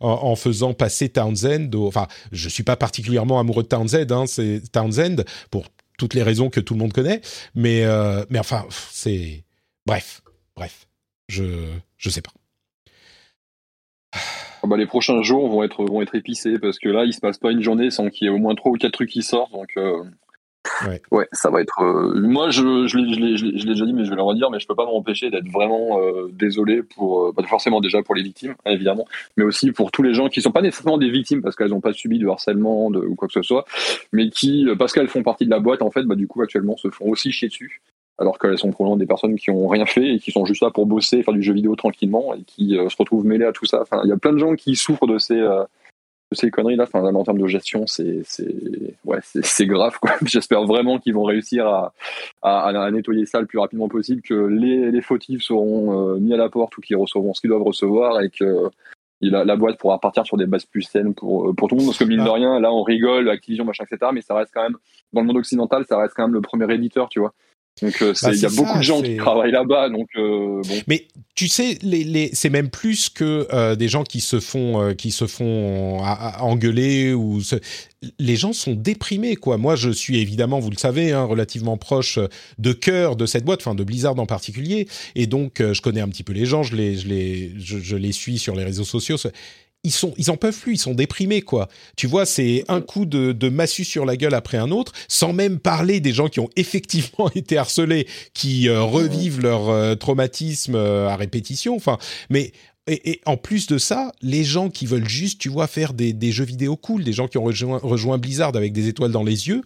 en, 0.00 0.36
faisant 0.36 0.74
passer 0.74 1.08
Townsend, 1.08 1.74
enfin, 1.74 2.06
je 2.30 2.48
suis 2.48 2.62
pas 2.62 2.76
particulièrement 2.76 3.40
amoureux 3.40 3.62
de 3.62 3.68
Townsend, 3.68 4.12
hein, 4.12 4.24
c'est 4.26 4.60
Townsend 4.70 5.24
pour 5.50 5.64
toutes 5.98 6.12
les 6.12 6.22
raisons 6.22 6.50
que 6.50 6.60
tout 6.60 6.74
le 6.74 6.80
monde 6.80 6.92
connaît, 6.92 7.22
mais, 7.54 7.84
mais 8.28 8.38
enfin, 8.38 8.66
c'est, 8.92 9.44
bref, 9.86 10.20
bref, 10.54 10.86
je, 11.28 11.44
je 11.96 12.10
sais 12.10 12.20
pas. 12.20 12.32
Ah 14.66 14.68
bah, 14.68 14.76
les 14.76 14.86
prochains 14.86 15.22
jours 15.22 15.48
vont 15.48 15.62
être 15.62 15.84
vont 15.84 16.02
être 16.02 16.16
épicés 16.16 16.58
parce 16.58 16.80
que 16.80 16.88
là 16.88 17.04
il 17.04 17.12
se 17.12 17.20
passe 17.20 17.38
pas 17.38 17.52
une 17.52 17.62
journée 17.62 17.90
sans 17.90 18.08
qu'il 18.10 18.26
y 18.26 18.28
ait 18.28 18.34
au 18.34 18.38
moins 18.38 18.56
trois 18.56 18.72
ou 18.72 18.74
quatre 18.74 18.94
trucs 18.94 19.10
qui 19.10 19.22
sortent 19.22 19.52
donc 19.52 19.68
euh, 19.76 20.02
Ouais. 20.84 21.00
ouais. 21.12 21.28
ça 21.30 21.48
va 21.48 21.60
être 21.60 21.80
euh, 21.80 22.20
moi 22.20 22.50
je 22.50 22.88
je 22.88 22.98
l'ai 22.98 23.14
je 23.14 23.20
l'ai- 23.20 23.36
je 23.36 23.44
l'ai 23.46 23.56
je 23.58 23.66
l'ai 23.66 23.74
déjà 23.74 23.86
dit 23.86 23.92
mais 23.92 24.04
je 24.04 24.10
vais 24.10 24.16
le 24.16 24.22
redire 24.22 24.50
mais 24.50 24.58
je 24.58 24.66
peux 24.66 24.74
pas 24.74 24.84
m'empêcher 24.84 25.30
d'être 25.30 25.48
vraiment 25.48 26.00
euh, 26.02 26.26
désolé 26.32 26.82
pour 26.82 27.32
bah, 27.34 27.44
forcément 27.46 27.80
déjà 27.80 28.02
pour 28.02 28.16
les 28.16 28.22
victimes 28.24 28.56
évidemment 28.66 29.06
mais 29.36 29.44
aussi 29.44 29.70
pour 29.70 29.92
tous 29.92 30.02
les 30.02 30.12
gens 30.12 30.28
qui 30.28 30.42
sont 30.42 30.50
pas 30.50 30.62
nécessairement 30.62 30.98
des 30.98 31.08
victimes 31.08 31.40
parce 31.40 31.54
qu'elles 31.54 31.72
ont 31.72 31.80
pas 31.80 31.92
subi 31.92 32.18
de 32.18 32.26
harcèlement 32.26 32.90
de, 32.90 32.98
ou 32.98 33.14
quoi 33.14 33.28
que 33.28 33.34
ce 33.34 33.42
soit 33.42 33.64
mais 34.12 34.28
qui 34.28 34.66
parce 34.76 34.92
qu'elles 34.92 35.06
font 35.06 35.22
partie 35.22 35.44
de 35.44 35.50
la 35.50 35.60
boîte 35.60 35.82
en 35.82 35.92
fait 35.92 36.02
bah 36.02 36.16
du 36.16 36.26
coup 36.26 36.42
actuellement 36.42 36.76
se 36.76 36.90
font 36.90 37.06
aussi 37.06 37.30
chier 37.30 37.46
dessus 37.46 37.80
alors 38.18 38.38
qu'elles 38.38 38.58
sont 38.58 38.70
probablement 38.70 38.96
des 38.96 39.06
personnes 39.06 39.36
qui 39.36 39.50
ont 39.50 39.68
rien 39.68 39.86
fait 39.86 40.14
et 40.14 40.18
qui 40.18 40.32
sont 40.32 40.44
juste 40.46 40.62
là 40.62 40.70
pour 40.70 40.86
bosser, 40.86 41.22
faire 41.22 41.34
du 41.34 41.42
jeu 41.42 41.52
vidéo 41.52 41.76
tranquillement 41.76 42.34
et 42.34 42.42
qui 42.42 42.76
euh, 42.76 42.88
se 42.88 42.96
retrouvent 42.96 43.26
mêlés 43.26 43.44
à 43.44 43.52
tout 43.52 43.66
ça. 43.66 43.82
Enfin, 43.82 44.00
il 44.04 44.08
y 44.08 44.12
a 44.12 44.16
plein 44.16 44.32
de 44.32 44.38
gens 44.38 44.54
qui 44.54 44.74
souffrent 44.74 45.06
de 45.06 45.18
ces, 45.18 45.38
euh, 45.38 45.64
de 46.32 46.36
ces 46.36 46.50
conneries 46.50 46.76
là. 46.76 46.84
Enfin, 46.84 47.02
en 47.04 47.24
termes 47.24 47.40
de 47.40 47.46
gestion, 47.46 47.86
c'est, 47.86 48.22
c'est, 48.24 48.54
ouais, 49.04 49.18
c'est, 49.22 49.44
c'est 49.44 49.66
grave. 49.66 49.98
Quoi. 50.00 50.12
J'espère 50.24 50.64
vraiment 50.64 50.98
qu'ils 50.98 51.14
vont 51.14 51.24
réussir 51.24 51.66
à, 51.66 51.92
à, 52.40 52.68
à 52.68 52.90
nettoyer 52.90 53.26
ça 53.26 53.40
le 53.40 53.46
plus 53.46 53.58
rapidement 53.58 53.88
possible, 53.88 54.22
que 54.22 54.34
les, 54.34 54.90
les 54.90 55.02
fautifs 55.02 55.42
seront 55.42 56.14
euh, 56.14 56.16
mis 56.16 56.32
à 56.32 56.38
la 56.38 56.48
porte 56.48 56.76
ou 56.78 56.80
qu'ils 56.80 56.96
recevront 56.96 57.34
ce 57.34 57.42
qu'ils 57.42 57.50
doivent 57.50 57.64
recevoir 57.64 58.22
et 58.22 58.30
que 58.30 58.70
la 59.20 59.56
boîte 59.56 59.78
pourra 59.78 59.98
partir 59.98 60.26
sur 60.26 60.36
des 60.36 60.46
bases 60.46 60.66
plus 60.66 60.82
saines 60.82 61.14
pour, 61.14 61.54
pour 61.54 61.68
tout 61.68 61.74
le 61.74 61.80
monde. 61.80 61.90
Parce 61.90 61.98
que 61.98 62.04
mine 62.04 62.22
de 62.22 62.28
Ah. 62.28 62.34
rien, 62.34 62.60
là, 62.60 62.72
on 62.72 62.82
rigole, 62.82 63.28
Activision, 63.28 63.64
machin, 63.64 63.84
etc. 63.90 64.10
Mais 64.14 64.20
ça 64.20 64.34
reste 64.34 64.52
quand 64.54 64.62
même, 64.62 64.76
dans 65.12 65.22
le 65.22 65.26
monde 65.26 65.38
occidental, 65.38 65.84
ça 65.86 65.98
reste 65.98 66.14
quand 66.14 66.24
même 66.24 66.34
le 66.34 66.42
premier 66.42 66.72
éditeur, 66.74 67.08
tu 67.08 67.20
vois. 67.20 67.32
Donc, 67.82 68.00
euh, 68.00 68.14
Bah, 68.22 68.30
il 68.32 68.40
y 68.40 68.46
a 68.46 68.48
beaucoup 68.48 68.78
de 68.78 68.82
gens 68.82 69.02
qui 69.02 69.16
travaillent 69.16 69.52
là-bas. 69.52 69.90
Donc, 69.90 70.08
euh, 70.16 70.62
bon. 70.66 70.80
Mais 70.86 71.06
tu 71.34 71.46
sais, 71.48 71.78
les, 71.82 72.04
les, 72.04 72.30
c'est 72.32 72.48
même 72.48 72.70
plus 72.70 73.10
que 73.10 73.46
euh, 73.52 73.76
des 73.76 73.88
gens 73.88 74.02
qui 74.02 74.20
se 74.20 74.40
font 74.40 74.80
euh, 74.80 74.94
qui 74.94 75.10
se 75.10 75.26
font 75.26 76.02
à- 76.02 76.38
à 76.38 76.42
engueuler 76.42 77.12
ou 77.12 77.42
se- 77.42 77.56
les 78.18 78.36
gens 78.36 78.54
sont 78.54 78.72
déprimés 78.74 79.36
quoi. 79.36 79.58
Moi, 79.58 79.76
je 79.76 79.90
suis 79.90 80.18
évidemment, 80.18 80.58
vous 80.58 80.70
le 80.70 80.78
savez, 80.78 81.12
hein, 81.12 81.24
relativement 81.24 81.76
proche 81.76 82.18
de 82.58 82.72
cœur 82.72 83.14
de 83.16 83.26
cette 83.26 83.44
boîte, 83.44 83.60
enfin 83.60 83.74
de 83.74 83.84
Blizzard 83.84 84.18
en 84.18 84.26
particulier, 84.26 84.88
et 85.14 85.26
donc 85.26 85.60
je 85.60 85.80
connais 85.82 86.00
un 86.00 86.08
petit 86.08 86.22
peu 86.22 86.32
les 86.32 86.46
gens, 86.46 86.62
je 86.62 86.76
les 86.76 86.96
je 86.96 87.08
les 87.08 87.52
je, 87.58 87.78
je 87.78 87.96
les 87.96 88.12
suis 88.12 88.38
sur 88.38 88.54
les 88.56 88.64
réseaux 88.64 88.84
sociaux. 88.84 89.16
Ils 89.84 89.92
sont, 89.92 90.14
ils 90.16 90.30
en 90.30 90.36
peuvent 90.36 90.58
plus, 90.58 90.74
ils 90.74 90.78
sont 90.78 90.94
déprimés 90.94 91.42
quoi. 91.42 91.68
Tu 91.96 92.06
vois, 92.06 92.26
c'est 92.26 92.64
un 92.66 92.80
coup 92.80 93.06
de, 93.06 93.32
de 93.32 93.48
massue 93.48 93.84
sur 93.84 94.04
la 94.04 94.16
gueule 94.16 94.34
après 94.34 94.58
un 94.58 94.70
autre, 94.70 94.92
sans 95.06 95.32
même 95.32 95.58
parler 95.58 96.00
des 96.00 96.12
gens 96.12 96.28
qui 96.28 96.40
ont 96.40 96.50
effectivement 96.56 97.30
été 97.34 97.56
harcelés, 97.56 98.06
qui 98.34 98.68
euh, 98.68 98.82
revivent 98.82 99.40
leur 99.40 99.68
euh, 99.68 99.94
traumatisme 99.94 100.74
euh, 100.74 101.08
à 101.08 101.16
répétition. 101.16 101.76
Enfin, 101.76 101.98
mais 102.30 102.52
et, 102.88 103.10
et 103.10 103.20
en 103.26 103.36
plus 103.36 103.66
de 103.66 103.78
ça, 103.78 104.12
les 104.22 104.44
gens 104.44 104.70
qui 104.70 104.86
veulent 104.86 105.08
juste, 105.08 105.40
tu 105.40 105.48
vois, 105.48 105.66
faire 105.66 105.92
des, 105.92 106.12
des 106.12 106.32
jeux 106.32 106.44
vidéo 106.44 106.76
cool, 106.76 107.04
des 107.04 107.12
gens 107.12 107.28
qui 107.28 107.38
ont 107.38 107.44
rejoint, 107.44 107.78
rejoint 107.82 108.18
Blizzard 108.18 108.56
avec 108.56 108.72
des 108.72 108.88
étoiles 108.88 109.10
dans 109.10 109.24
les 109.24 109.48
yeux, 109.48 109.62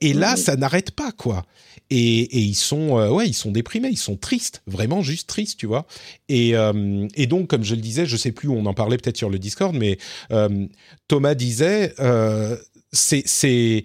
et 0.00 0.12
là, 0.14 0.34
ça 0.36 0.56
n'arrête 0.56 0.90
pas, 0.90 1.12
quoi. 1.12 1.44
Et, 1.90 2.20
et 2.20 2.40
ils 2.40 2.54
sont, 2.54 2.98
euh, 2.98 3.10
ouais, 3.10 3.26
ils 3.26 3.34
sont 3.34 3.50
déprimés, 3.50 3.88
ils 3.88 3.96
sont 3.96 4.16
tristes, 4.16 4.62
vraiment 4.66 5.02
juste 5.02 5.28
tristes, 5.28 5.58
tu 5.58 5.66
vois. 5.66 5.86
Et, 6.28 6.54
euh, 6.54 7.08
et 7.14 7.26
donc, 7.26 7.48
comme 7.48 7.64
je 7.64 7.74
le 7.74 7.80
disais, 7.80 8.04
je 8.04 8.16
sais 8.16 8.32
plus 8.32 8.48
où 8.48 8.54
on 8.54 8.66
en 8.66 8.74
parlait 8.74 8.98
peut-être 8.98 9.16
sur 9.16 9.30
le 9.30 9.38
Discord, 9.38 9.74
mais 9.74 9.98
euh, 10.30 10.66
Thomas 11.08 11.34
disait, 11.34 11.94
euh, 11.98 12.56
c'est, 12.92 13.84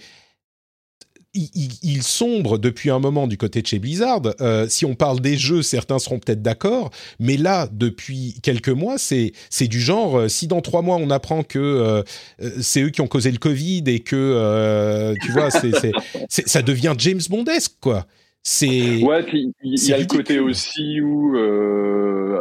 c'est, 1.33 1.49
il, 1.55 1.63
il- 1.83 1.95
il 1.95 2.03
sombre 2.03 2.57
depuis 2.57 2.89
un 2.89 2.99
moment 2.99 3.27
du 3.27 3.37
côté 3.37 3.61
de 3.61 3.67
chez 3.67 3.79
Blizzard. 3.79 4.21
Euh, 4.41 4.67
si 4.69 4.85
on 4.85 4.95
parle 4.95 5.19
des 5.19 5.37
jeux, 5.37 5.61
certains 5.61 5.99
seront 5.99 6.19
peut-être 6.19 6.41
d'accord, 6.41 6.91
mais 7.19 7.37
là, 7.37 7.67
depuis 7.71 8.35
quelques 8.43 8.69
mois, 8.69 8.97
c'est 8.97 9.33
c'est 9.49 9.67
du 9.67 9.79
genre, 9.79 10.17
euh, 10.19 10.27
si 10.27 10.47
dans 10.47 10.61
trois 10.61 10.81
mois 10.81 10.97
on 10.97 11.09
apprend 11.09 11.43
que 11.43 11.59
euh, 11.59 12.03
c'est 12.61 12.81
eux 12.81 12.89
qui 12.89 13.01
ont 13.01 13.07
causé 13.07 13.31
le 13.31 13.37
Covid 13.37 13.83
et 13.87 13.99
que, 13.99 14.15
euh, 14.15 15.15
tu 15.21 15.31
vois, 15.31 15.49
c'est 15.51 15.71
c'est- 15.79 15.91
c'est- 16.29 16.47
ça 16.47 16.61
devient 16.61 16.93
James 16.97 17.21
Bondesque, 17.29 17.73
quoi. 17.81 18.05
C'est 18.45 19.01
Ouais, 19.03 19.23
puis 19.23 19.53
il 19.63 19.87
y 19.87 19.93
a 19.93 19.97
le 19.97 20.05
côté 20.05 20.39
aussi 20.39 20.99
où 20.99 21.33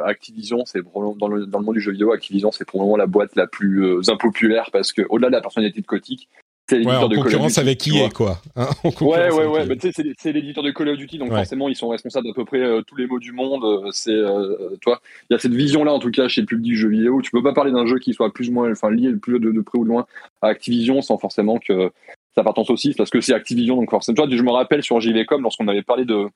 Activision, 0.05 0.65
c'est 0.67 0.81
dans 1.21 1.29
le, 1.29 1.47
dans 1.47 1.59
le 1.61 1.65
monde 1.65 1.75
du 1.77 1.81
jeu 1.81 1.93
vidéo, 1.93 2.13
Activision, 2.13 2.51
c'est 2.51 2.65
probablement 2.65 2.97
la 2.97 3.07
boîte 3.07 3.37
la 3.37 3.47
plus 3.47 4.01
impopulaire 4.11 4.71
parce 4.73 4.93
que 4.93 5.03
au-delà 5.11 5.29
de 5.29 5.35
la 5.35 5.41
personnalité 5.41 5.81
de 5.81 5.87
Kotick, 5.87 6.29
c'est 6.73 6.79
l'éditeur 6.79 7.05
en 7.05 7.09
de 7.09 7.15
Call 7.15 7.19
of 7.19 7.25
concurrence 7.25 7.49
Duty, 7.55 7.61
avec 7.61 7.79
est, 7.89 8.13
quoi. 8.13 8.39
hein, 8.57 8.67
en 8.85 8.89
Ouais, 8.89 8.95
concurrence 8.95 9.35
ouais, 9.35 9.47
ouais. 9.47 9.67
Bah, 9.67 9.75
sais, 9.93 10.15
c'est- 10.19 10.33
l'éditeur 10.33 10.63
de 10.65 10.71
Call 10.71 10.89
of 10.89 10.97
Duty, 10.99 11.19
donc 11.19 11.31
Ouais. 11.31 11.37
forcément, 11.37 11.69
ils 11.69 11.77
sont 11.77 11.89
responsables 11.89 12.27
d'à 12.27 12.33
peu 12.35 12.45
près 12.45 12.61
euh, 12.61 12.83
tous 12.87 12.97
les 12.97 13.07
mots 13.07 13.19
du 13.19 13.33
monde. 13.33 13.65
Euh, 13.65 13.91
C'est, 13.93 14.11
euh, 14.11 14.77
toi, 14.81 15.01
il 15.31 15.35
y 15.35 15.37
a 15.37 15.39
cette 15.39 15.55
vision-là, 15.55 15.93
en 15.93 15.99
tout 15.99 16.11
cas, 16.11 16.29
chez 16.29 16.41
le 16.41 16.47
public 16.47 16.65
du 16.73 16.77
jeu 16.77 16.89
vidéo. 16.89 17.21
Tu 17.23 17.31
peux 17.31 17.43
pas 17.43 17.53
parler 17.53 17.73
d'un 17.73 17.87
jeu 17.87 17.99
qui 17.99 18.13
soit 18.15 18.33
plus 18.33 18.49
ou 18.49 18.53
moins, 18.53 18.71
enfin, 18.71 18.91
lié 18.91 19.13
plus 19.15 19.39
de, 19.39 19.51
de 19.53 19.61
près 19.61 19.79
ou 19.79 19.85
de 19.85 19.89
loin 19.89 20.07
à 20.41 20.49
Activision 20.49 21.03
sans 21.03 21.19
forcément 21.19 21.59
que 21.59 21.91
ça 22.35 22.41
appartence 22.41 22.71
aussi, 22.71 22.95
parce 22.95 23.11
que 23.11 23.21
c'est 23.21 23.35
Activision, 23.35 23.77
donc 23.77 23.91
forcément. 23.91 24.17
Toi, 24.17 24.27
je 24.31 24.43
me 24.43 24.51
rappelle 24.51 24.83
sur 24.83 25.01
JVcom, 25.01 25.43
lorsqu'on 25.43 25.69
avait 25.69 25.83
parlé 25.83 26.05
de, 26.07 26.27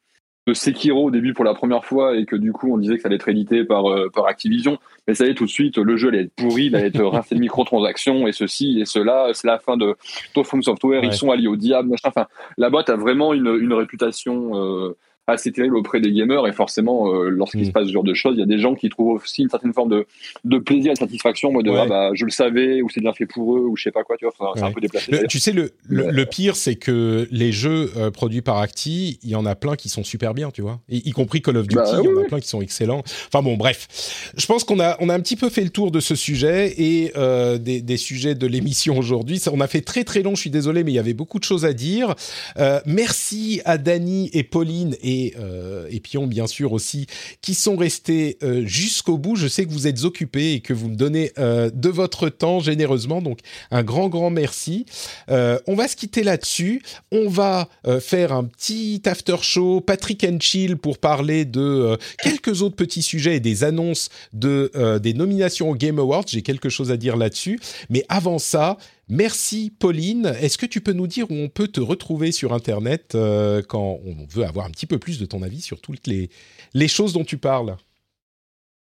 de 0.46 0.54
Sekiro 0.54 1.04
au 1.06 1.10
début 1.10 1.34
pour 1.34 1.44
la 1.44 1.54
première 1.54 1.84
fois 1.84 2.16
et 2.16 2.24
que 2.24 2.36
du 2.36 2.52
coup 2.52 2.72
on 2.72 2.78
disait 2.78 2.96
que 2.96 3.02
ça 3.02 3.08
allait 3.08 3.16
être 3.16 3.28
édité 3.28 3.64
par, 3.64 3.90
euh, 3.90 4.08
par 4.14 4.26
Activision, 4.26 4.78
mais 5.08 5.14
ça 5.14 5.26
y 5.26 5.30
est 5.30 5.34
tout 5.34 5.44
de 5.44 5.50
suite, 5.50 5.76
le 5.78 5.96
jeu 5.96 6.08
allait 6.08 6.22
être 6.22 6.34
pourri, 6.34 6.66
il 6.66 6.76
allait 6.76 6.86
être 6.88 7.02
rincé 7.04 7.34
de 7.34 7.40
microtransactions 7.40 8.26
et 8.28 8.32
ceci 8.32 8.80
et 8.80 8.84
cela, 8.84 9.30
c'est 9.32 9.48
la 9.48 9.58
fin 9.58 9.76
de 9.76 9.96
From 10.44 10.62
Software, 10.62 11.00
Ouais. 11.00 11.08
ils 11.08 11.12
sont 11.12 11.30
alliés 11.30 11.48
au 11.48 11.56
diable, 11.56 11.88
machin. 11.88 12.08
Enfin, 12.08 12.26
la 12.58 12.70
boîte 12.70 12.90
a 12.90 12.96
vraiment 12.96 13.34
une, 13.34 13.56
une 13.60 13.72
réputation 13.72 14.52
euh, 14.54 14.96
assez 15.28 15.50
terrible 15.52 15.76
auprès 15.76 16.00
des 16.00 16.12
gamers 16.12 16.46
et 16.46 16.52
forcément 16.52 17.12
euh, 17.12 17.28
lorsqu'il 17.28 17.62
Mm. 17.62 17.64
se 17.64 17.70
passe 17.72 17.86
ce 17.88 17.92
genre 17.92 18.04
de 18.04 18.14
choses, 18.14 18.34
il 18.36 18.40
y 18.40 18.42
a 18.42 18.46
des 18.46 18.58
gens 18.58 18.74
qui 18.74 18.88
trouvent 18.88 19.20
aussi 19.20 19.42
une 19.42 19.48
certaine 19.48 19.72
forme 19.72 19.90
de, 19.90 20.06
de 20.44 20.58
plaisir 20.58 20.90
et 20.92 20.94
de 20.94 20.98
satisfaction, 20.98 21.50
mode 21.52 21.66
Ouais. 21.68 21.78
ah 21.82 21.86
bah 21.86 22.10
je 22.14 22.24
le 22.24 22.30
savais 22.30 22.80
ou 22.82 22.88
c'est 22.90 23.00
bien 23.00 23.12
fait 23.12 23.26
pour 23.26 23.56
eux 23.56 23.60
ou 23.60 23.76
je 23.76 23.82
sais 23.84 23.90
pas 23.90 24.04
quoi, 24.04 24.16
tu 24.16 24.24
vois, 24.24 24.32
Enfin, 24.38 24.52
c'est 24.54 24.62
Ouais. 24.62 24.68
un 24.68 24.72
peu 24.72 24.80
déplacé. 24.80 25.10
Le- 25.10 25.26
tu 25.26 25.38
sais, 25.40 25.52
le, 25.52 25.72
le, 25.88 26.04
Ouais. 26.04 26.12
le 26.12 26.26
pire, 26.26 26.54
c'est 26.56 26.76
que 26.76 27.26
les 27.30 27.50
jeux 27.52 27.90
euh, 27.96 28.10
produits 28.10 28.40
par 28.42 28.58
Acti, 28.58 29.18
il 29.22 29.30
y 29.30 29.34
en 29.34 29.46
a 29.46 29.54
plein 29.56 29.74
qui 29.76 29.88
sont 29.88 30.04
super 30.04 30.32
bien, 30.34 30.50
tu 30.50 30.62
vois. 30.62 30.78
Y, 30.88 31.08
y 31.08 31.10
compris 31.10 31.42
Call 31.42 31.56
of 31.56 31.66
Duty, 31.66 31.74
Bah, 31.76 31.84
il 32.00 32.04
y 32.04 32.08
en 32.08 32.16
a 32.18 32.20
oui. 32.22 32.28
plein 32.28 32.38
qui 32.40 32.48
sont 32.48 32.60
excellents. 32.62 33.02
Enfin 33.26 33.42
bon, 33.42 33.56
bref. 33.56 34.32
Je 34.36 34.46
pense 34.46 34.62
qu'on 34.64 34.78
a, 34.80 34.96
on 35.00 35.08
a 35.08 35.14
un 35.14 35.20
petit 35.20 35.36
peu 35.36 35.48
fait 35.48 35.62
le 35.64 35.70
tour 35.70 35.90
de 35.90 35.98
ce 36.00 36.14
sujet 36.14 36.72
et 36.78 37.12
euh, 37.16 37.58
des, 37.58 37.80
des 37.82 37.96
sujets 37.96 38.34
de 38.36 38.46
l'émission 38.46 38.96
aujourd'hui. 38.98 39.40
On 39.52 39.60
a 39.60 39.66
fait 39.66 39.80
très 39.80 40.04
très 40.04 40.22
long, 40.22 40.34
je 40.36 40.40
suis 40.42 40.50
désolé, 40.50 40.84
mais 40.84 40.92
il 40.92 40.94
y 40.94 40.98
avait 41.00 41.14
beaucoup 41.14 41.38
de 41.40 41.44
choses 41.44 41.64
à 41.64 41.72
dire. 41.72 42.14
Euh, 42.58 42.80
merci 42.86 43.60
à 43.64 43.76
Dany 43.78 44.30
et 44.32 44.42
Pauline 44.44 44.94
et, 45.02 45.15
euh, 45.38 45.88
et 45.90 46.00
Pion, 46.00 46.26
bien 46.26 46.46
sûr, 46.46 46.72
aussi, 46.72 47.06
qui 47.42 47.54
sont 47.54 47.76
restés 47.76 48.38
euh, 48.42 48.64
jusqu'au 48.66 49.18
bout. 49.18 49.36
Je 49.36 49.48
sais 49.48 49.64
que 49.64 49.70
vous 49.70 49.86
êtes 49.86 50.04
occupés 50.04 50.54
et 50.54 50.60
que 50.60 50.72
vous 50.72 50.88
me 50.88 50.96
donnez 50.96 51.32
euh, 51.38 51.70
de 51.72 51.88
votre 51.88 52.28
temps 52.28 52.60
généreusement. 52.60 53.22
Donc, 53.22 53.40
un 53.70 53.82
grand, 53.82 54.08
grand 54.08 54.30
merci. 54.30 54.86
Euh, 55.30 55.58
on 55.66 55.74
va 55.74 55.88
se 55.88 55.96
quitter 55.96 56.22
là-dessus. 56.22 56.82
On 57.12 57.28
va 57.28 57.68
euh, 57.86 58.00
faire 58.00 58.32
un 58.32 58.44
petit 58.44 59.02
after 59.06 59.36
show, 59.42 59.80
Patrick 59.80 60.24
and 60.24 60.38
Chill, 60.40 60.76
pour 60.76 60.98
parler 60.98 61.44
de 61.44 61.60
euh, 61.60 61.96
quelques 62.22 62.62
autres 62.62 62.76
petits 62.76 63.02
sujets 63.02 63.36
et 63.36 63.40
des 63.40 63.64
annonces 63.64 64.08
de, 64.32 64.70
euh, 64.76 64.98
des 64.98 65.14
nominations 65.14 65.70
au 65.70 65.74
Game 65.74 65.98
Awards. 65.98 66.24
J'ai 66.28 66.42
quelque 66.42 66.68
chose 66.68 66.90
à 66.90 66.96
dire 66.96 67.16
là-dessus. 67.16 67.60
Mais 67.90 68.04
avant 68.08 68.38
ça, 68.38 68.76
merci 69.08 69.70
Pauline. 69.70 70.26
Est-ce 70.40 70.58
que 70.58 70.66
tu 70.66 70.80
peux 70.80 70.92
nous 70.92 71.06
dire 71.06 71.30
où 71.30 71.34
on 71.34 71.48
peut 71.48 71.68
te 71.68 71.80
retrouver 71.80 72.32
sur 72.32 72.52
Internet 72.52 73.14
euh, 73.14 73.62
quand 73.62 74.00
on 74.04 74.26
veut 74.28 74.44
avoir 74.44 74.66
un 74.66 74.70
petit 74.70 74.86
peu 74.86 74.98
plus 74.98 75.18
de 75.18 75.26
ton 75.26 75.42
avis 75.42 75.60
sur 75.60 75.80
toutes 75.80 76.06
les, 76.06 76.30
les 76.74 76.88
choses 76.88 77.12
dont 77.12 77.24
tu 77.24 77.38
parles? 77.38 77.76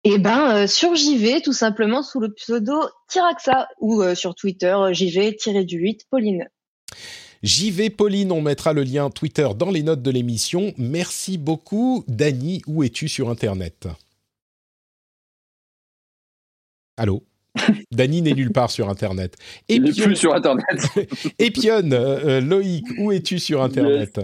Eh 0.05 0.19
ben, 0.19 0.57
euh, 0.57 0.67
sur 0.67 0.97
JV, 0.97 1.43
tout 1.43 1.53
simplement 1.53 2.03
sous 2.03 2.19
le 2.19 2.33
pseudo 2.33 2.75
Tiraxa 3.09 3.69
ou 3.81 4.03
euh, 4.03 4.17
sur 4.17 4.35
Twitter 4.35 4.75
euh, 4.75 4.93
JV-du-8 4.93 6.01
Pauline. 6.11 6.49
J'y 7.45 7.71
vais, 7.71 7.89
Pauline. 7.89 8.33
On 8.33 8.43
mettra 8.43 8.73
le 8.73 8.83
lien 8.83 9.11
Twitter 9.11 9.49
dans 9.57 9.71
les 9.71 9.85
notes 9.85 10.03
de 10.03 10.11
l'émission. 10.11 10.75
Merci 10.77 11.39
beaucoup. 11.39 12.05
Dany, 12.09 12.63
où 12.67 12.83
es-tu 12.83 13.09
sur 13.09 13.31
Internet? 13.31 13.87
Allô? 16.97 17.23
Dany 17.93 18.23
n'est 18.23 18.35
nulle 18.35 18.53
part 18.53 18.71
sur 18.71 18.89
Internet. 18.89 19.37
Et 19.69 19.77
Il 19.77 19.95
plus 19.95 20.17
sur 20.17 20.35
Internet. 20.35 20.65
Epion, 21.39 21.91
euh, 21.93 22.21
euh, 22.25 22.41
Loïc, 22.41 22.85
où 22.99 23.13
es-tu 23.13 23.39
sur 23.39 23.63
Internet? 23.63 24.21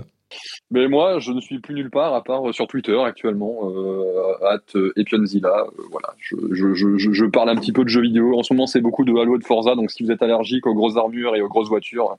Mais 0.70 0.88
moi, 0.88 1.18
je 1.20 1.32
ne 1.32 1.40
suis 1.40 1.58
plus 1.58 1.74
nulle 1.74 1.90
part 1.90 2.14
à 2.14 2.22
part 2.22 2.46
euh, 2.48 2.52
sur 2.52 2.66
Twitter 2.66 2.98
actuellement, 3.02 3.58
euh, 3.64 4.46
at 4.46 4.60
euh, 4.76 4.92
Epionzilla. 4.96 5.64
Euh, 5.78 5.82
voilà, 5.90 6.14
je, 6.18 6.36
je, 6.52 6.74
je, 6.74 6.98
je- 6.98 7.12
je 7.12 7.24
parle 7.24 7.48
un 7.48 7.56
petit 7.56 7.72
peu 7.72 7.82
de 7.84 7.88
jeux 7.88 8.02
vidéo. 8.02 8.38
En 8.38 8.42
ce 8.42 8.52
moment, 8.52 8.66
c'est 8.66 8.80
beaucoup 8.82 9.04
de 9.04 9.12
Halo 9.18 9.36
et 9.36 9.38
de 9.38 9.44
Forza, 9.44 9.74
donc 9.74 9.90
si 9.90 10.02
vous 10.04 10.10
êtes 10.10 10.20
allergique 10.22 10.66
aux 10.66 10.74
grosses 10.74 10.96
armures 10.96 11.34
et 11.36 11.40
aux 11.40 11.48
grosses 11.48 11.68
voitures, 11.68 12.16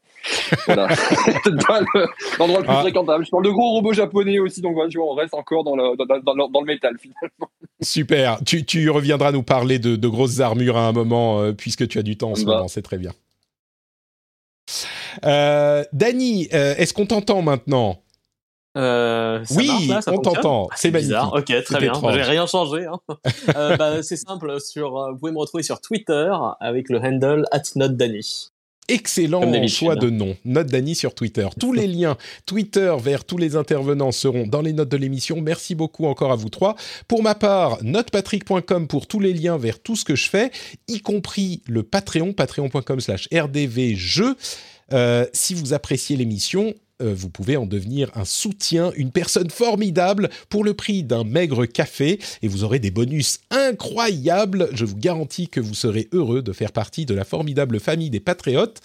voilà, 0.66 0.88
c'est 1.44 1.66
pas 1.68 1.82
le- 1.82 2.08
l'endroit 2.40 2.60
le 2.60 2.66
plus 2.66 2.76
Ah. 2.76 2.82
fréquentable. 2.82 3.26
Je 3.26 3.30
parle 3.30 3.46
de 3.46 3.50
gros 3.52 3.70
robots 3.74 3.94
japonais 3.94 4.40
aussi, 4.40 4.62
donc 4.62 4.74
voilà, 4.74 4.90
tu 4.90 4.98
vois, 4.98 5.12
on 5.12 5.16
reste 5.16 5.34
encore 5.36 5.64
dans 5.64 5.76
le, 5.76 5.96
dans, 5.96 6.06
dans- 6.06 6.34
dans- 6.36 6.50
dans 6.50 6.60
le 6.62 6.66
métal 6.66 6.96
finalement. 7.00 7.50
Super. 7.82 8.40
Tu, 8.46 8.66
tu 8.66 8.90
reviendras 8.90 9.32
nous 9.32 9.44
parler 9.44 9.78
de, 9.80 9.96
de 9.96 10.08
grosses 10.08 10.40
armures 10.40 10.78
à 10.78 10.88
un 10.88 10.92
moment, 10.92 11.42
euh, 11.42 11.54
puisque 11.54 11.88
tu 11.88 11.98
as 12.00 12.04
du 12.04 12.18
temps 12.18 12.32
en 12.32 12.36
ce 12.36 12.44
Bah. 12.46 12.54
moment. 12.56 12.68
C'est 12.68 12.82
très 12.82 12.98
bien. 12.98 13.12
Euh, 15.26 15.84
Dany, 15.94 16.48
euh, 16.54 16.76
est-ce 16.78 16.94
qu'on 16.94 17.06
t'entend 17.06 17.42
maintenant? 17.42 18.02
Euh, 18.78 19.44
ça 19.46 19.56
Oui, 19.56 19.68
marche, 19.68 19.88
là, 19.88 20.02
ça 20.02 20.14
on 20.14 20.20
t'entend. 20.20 20.68
Ah, 20.72 20.76
C'est 20.78 20.92
bizarre. 20.92 21.32
magnifique. 21.34 21.56
Ok, 21.58 21.64
très 21.66 21.80
bien. 21.80 21.94
J'ai 22.14 22.22
rien 22.22 22.46
changé. 22.46 22.86
Hein. 22.86 23.00
Euh, 23.56 23.76
bah, 23.78 24.04
c'est 24.04 24.16
simple. 24.16 24.60
Sur, 24.62 24.92
vous 25.12 25.18
pouvez 25.18 25.32
me 25.32 25.40
retrouver 25.40 25.64
sur 25.64 25.82
Twitter 25.82 26.32
avec 26.60 26.90
le 26.90 27.00
handle 27.00 27.46
@notedany. 27.76 28.50
Excellent 28.88 29.42
Comme 29.42 29.52
d'habitude. 29.52 29.78
choix 29.78 29.96
de 29.96 30.10
nom. 30.10 30.36
Note 30.46 30.68
Dany 30.68 30.96
sur 30.96 31.14
Twitter. 31.14 31.48
Tous 31.60 31.74
les 31.74 31.86
liens 31.88 32.18
Twitter 32.48 32.96
vers 33.00 33.24
tous 33.24 33.38
les 33.38 33.56
intervenants 33.56 34.12
seront 34.12 34.48
dans 34.48 34.62
les 34.62 34.74
notes 34.74 34.90
de 34.90 34.98
l'émission. 34.98 35.42
Merci 35.42 35.76
beaucoup 35.76 36.06
encore 36.06 36.32
à 36.32 36.36
vous 36.36 36.50
trois. 36.50 36.76
Pour 37.08 37.22
ma 37.22 37.36
part, 37.36 37.78
notepatrick.com 37.84 38.88
pour 38.88 39.06
tous 39.08 39.20
les 39.20 39.34
liens 39.34 39.58
vers 39.58 39.80
tout 39.80 39.96
ce 39.96 40.06
que 40.06 40.16
je 40.16 40.28
fais, 40.30 40.52
y 40.88 41.02
compris 41.02 41.62
le 41.68 41.84
Patreon, 41.84 42.34
patreon.com 42.34 43.00
slash 43.00 43.28
rdvjeux. 43.32 44.36
Euh, 44.94 45.26
si 45.34 45.54
vous 45.54 45.74
appréciez 45.74 46.16
l'émission, 46.16 46.74
euh, 47.02 47.14
vous 47.16 47.30
pouvez 47.30 47.56
en 47.56 47.66
devenir 47.66 48.12
un 48.16 48.26
soutien, 48.26 48.92
une 48.96 49.12
personne 49.12 49.50
formidable 49.50 50.30
pour 50.50 50.64
le 50.64 50.74
prix 50.74 51.04
d'un 51.04 51.24
maigre 51.24 51.66
café 51.66 52.20
et 52.42 52.48
vous 52.48 52.64
aurez 52.64 52.80
des 52.80 52.92
bonus 52.92 53.40
incroyables. 53.52 54.70
Je 54.74 54.86
vous 54.86 54.98
garantis 54.98 55.48
que 55.48 55.62
vous 55.62 55.76
serez 55.76 56.10
heureux 56.12 56.42
de 56.42 56.52
faire 56.52 56.72
partie 56.72 57.06
de 57.06 57.14
la 57.14 57.24
formidable 57.24 57.80
famille 57.80 58.10
des 58.10 58.20
patriotes. 58.20 58.82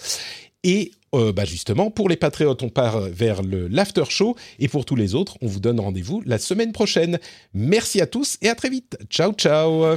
Et 0.63 0.93
euh, 1.15 1.33
bah 1.33 1.45
justement, 1.45 1.91
pour 1.91 2.09
les 2.09 2.17
patriotes, 2.17 2.63
on 2.63 2.71
part 2.71 3.01
vers 3.01 3.43
le 3.43 3.69
l'after 3.69 4.05
show 4.09 4.37
et 4.59 4.69
pour 4.69 4.85
tous 4.85 4.97
les 4.97 5.15
autres, 5.15 5.37
on 5.43 5.47
vous 5.47 5.61
donne 5.61 5.81
rendez-vous 5.81 6.23
la 6.25 6.39
semaine 6.39 6.73
prochaine. 6.73 7.19
Merci 7.53 8.01
à 8.01 8.07
tous 8.07 8.39
et 8.43 8.49
à 8.49 8.55
très 8.55 8.71
vite. 8.71 8.97
Ciao 9.11 9.33
ciao. 9.33 9.97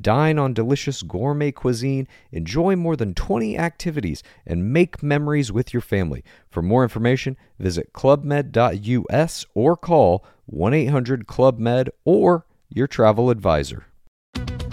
Dine 0.00 0.38
on 0.38 0.52
delicious 0.52 1.02
gourmet 1.02 1.52
cuisine, 1.52 2.06
enjoy 2.32 2.76
more 2.76 2.96
than 2.96 3.14
20 3.14 3.58
activities, 3.58 4.22
and 4.46 4.72
make 4.72 5.02
memories 5.02 5.52
with 5.52 5.72
your 5.72 5.80
family. 5.80 6.22
For 6.48 6.62
more 6.62 6.82
information, 6.82 7.36
visit 7.58 7.92
clubmed.us 7.92 9.46
or 9.54 9.76
call 9.76 10.24
1 10.46 10.74
800 10.74 11.26
Club 11.26 11.58
Med 11.58 11.90
or 12.04 12.46
your 12.68 12.86
travel 12.86 13.30
advisor. 13.30 13.86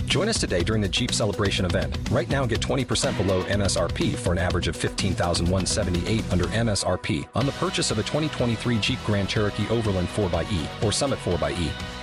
Join 0.05 0.29
us 0.29 0.39
today 0.39 0.61
during 0.63 0.81
the 0.83 0.87
Jeep 0.87 1.11
Celebration 1.11 1.65
event. 1.65 1.97
Right 2.11 2.29
now, 2.29 2.45
get 2.45 2.59
20% 2.59 3.17
below 3.17 3.43
MSRP 3.45 4.15
for 4.15 4.31
an 4.31 4.37
average 4.37 4.67
of 4.67 4.75
15178 4.75 6.31
under 6.31 6.45
MSRP 6.45 7.27
on 7.33 7.47
the 7.47 7.51
purchase 7.53 7.89
of 7.89 7.97
a 7.97 8.03
2023 8.03 8.77
Jeep 8.77 8.99
Grand 9.05 9.27
Cherokee 9.27 9.67
Overland 9.69 10.07
4xE 10.09 10.83
or 10.83 10.91
Summit 10.91 11.17
4xE. 11.17 12.02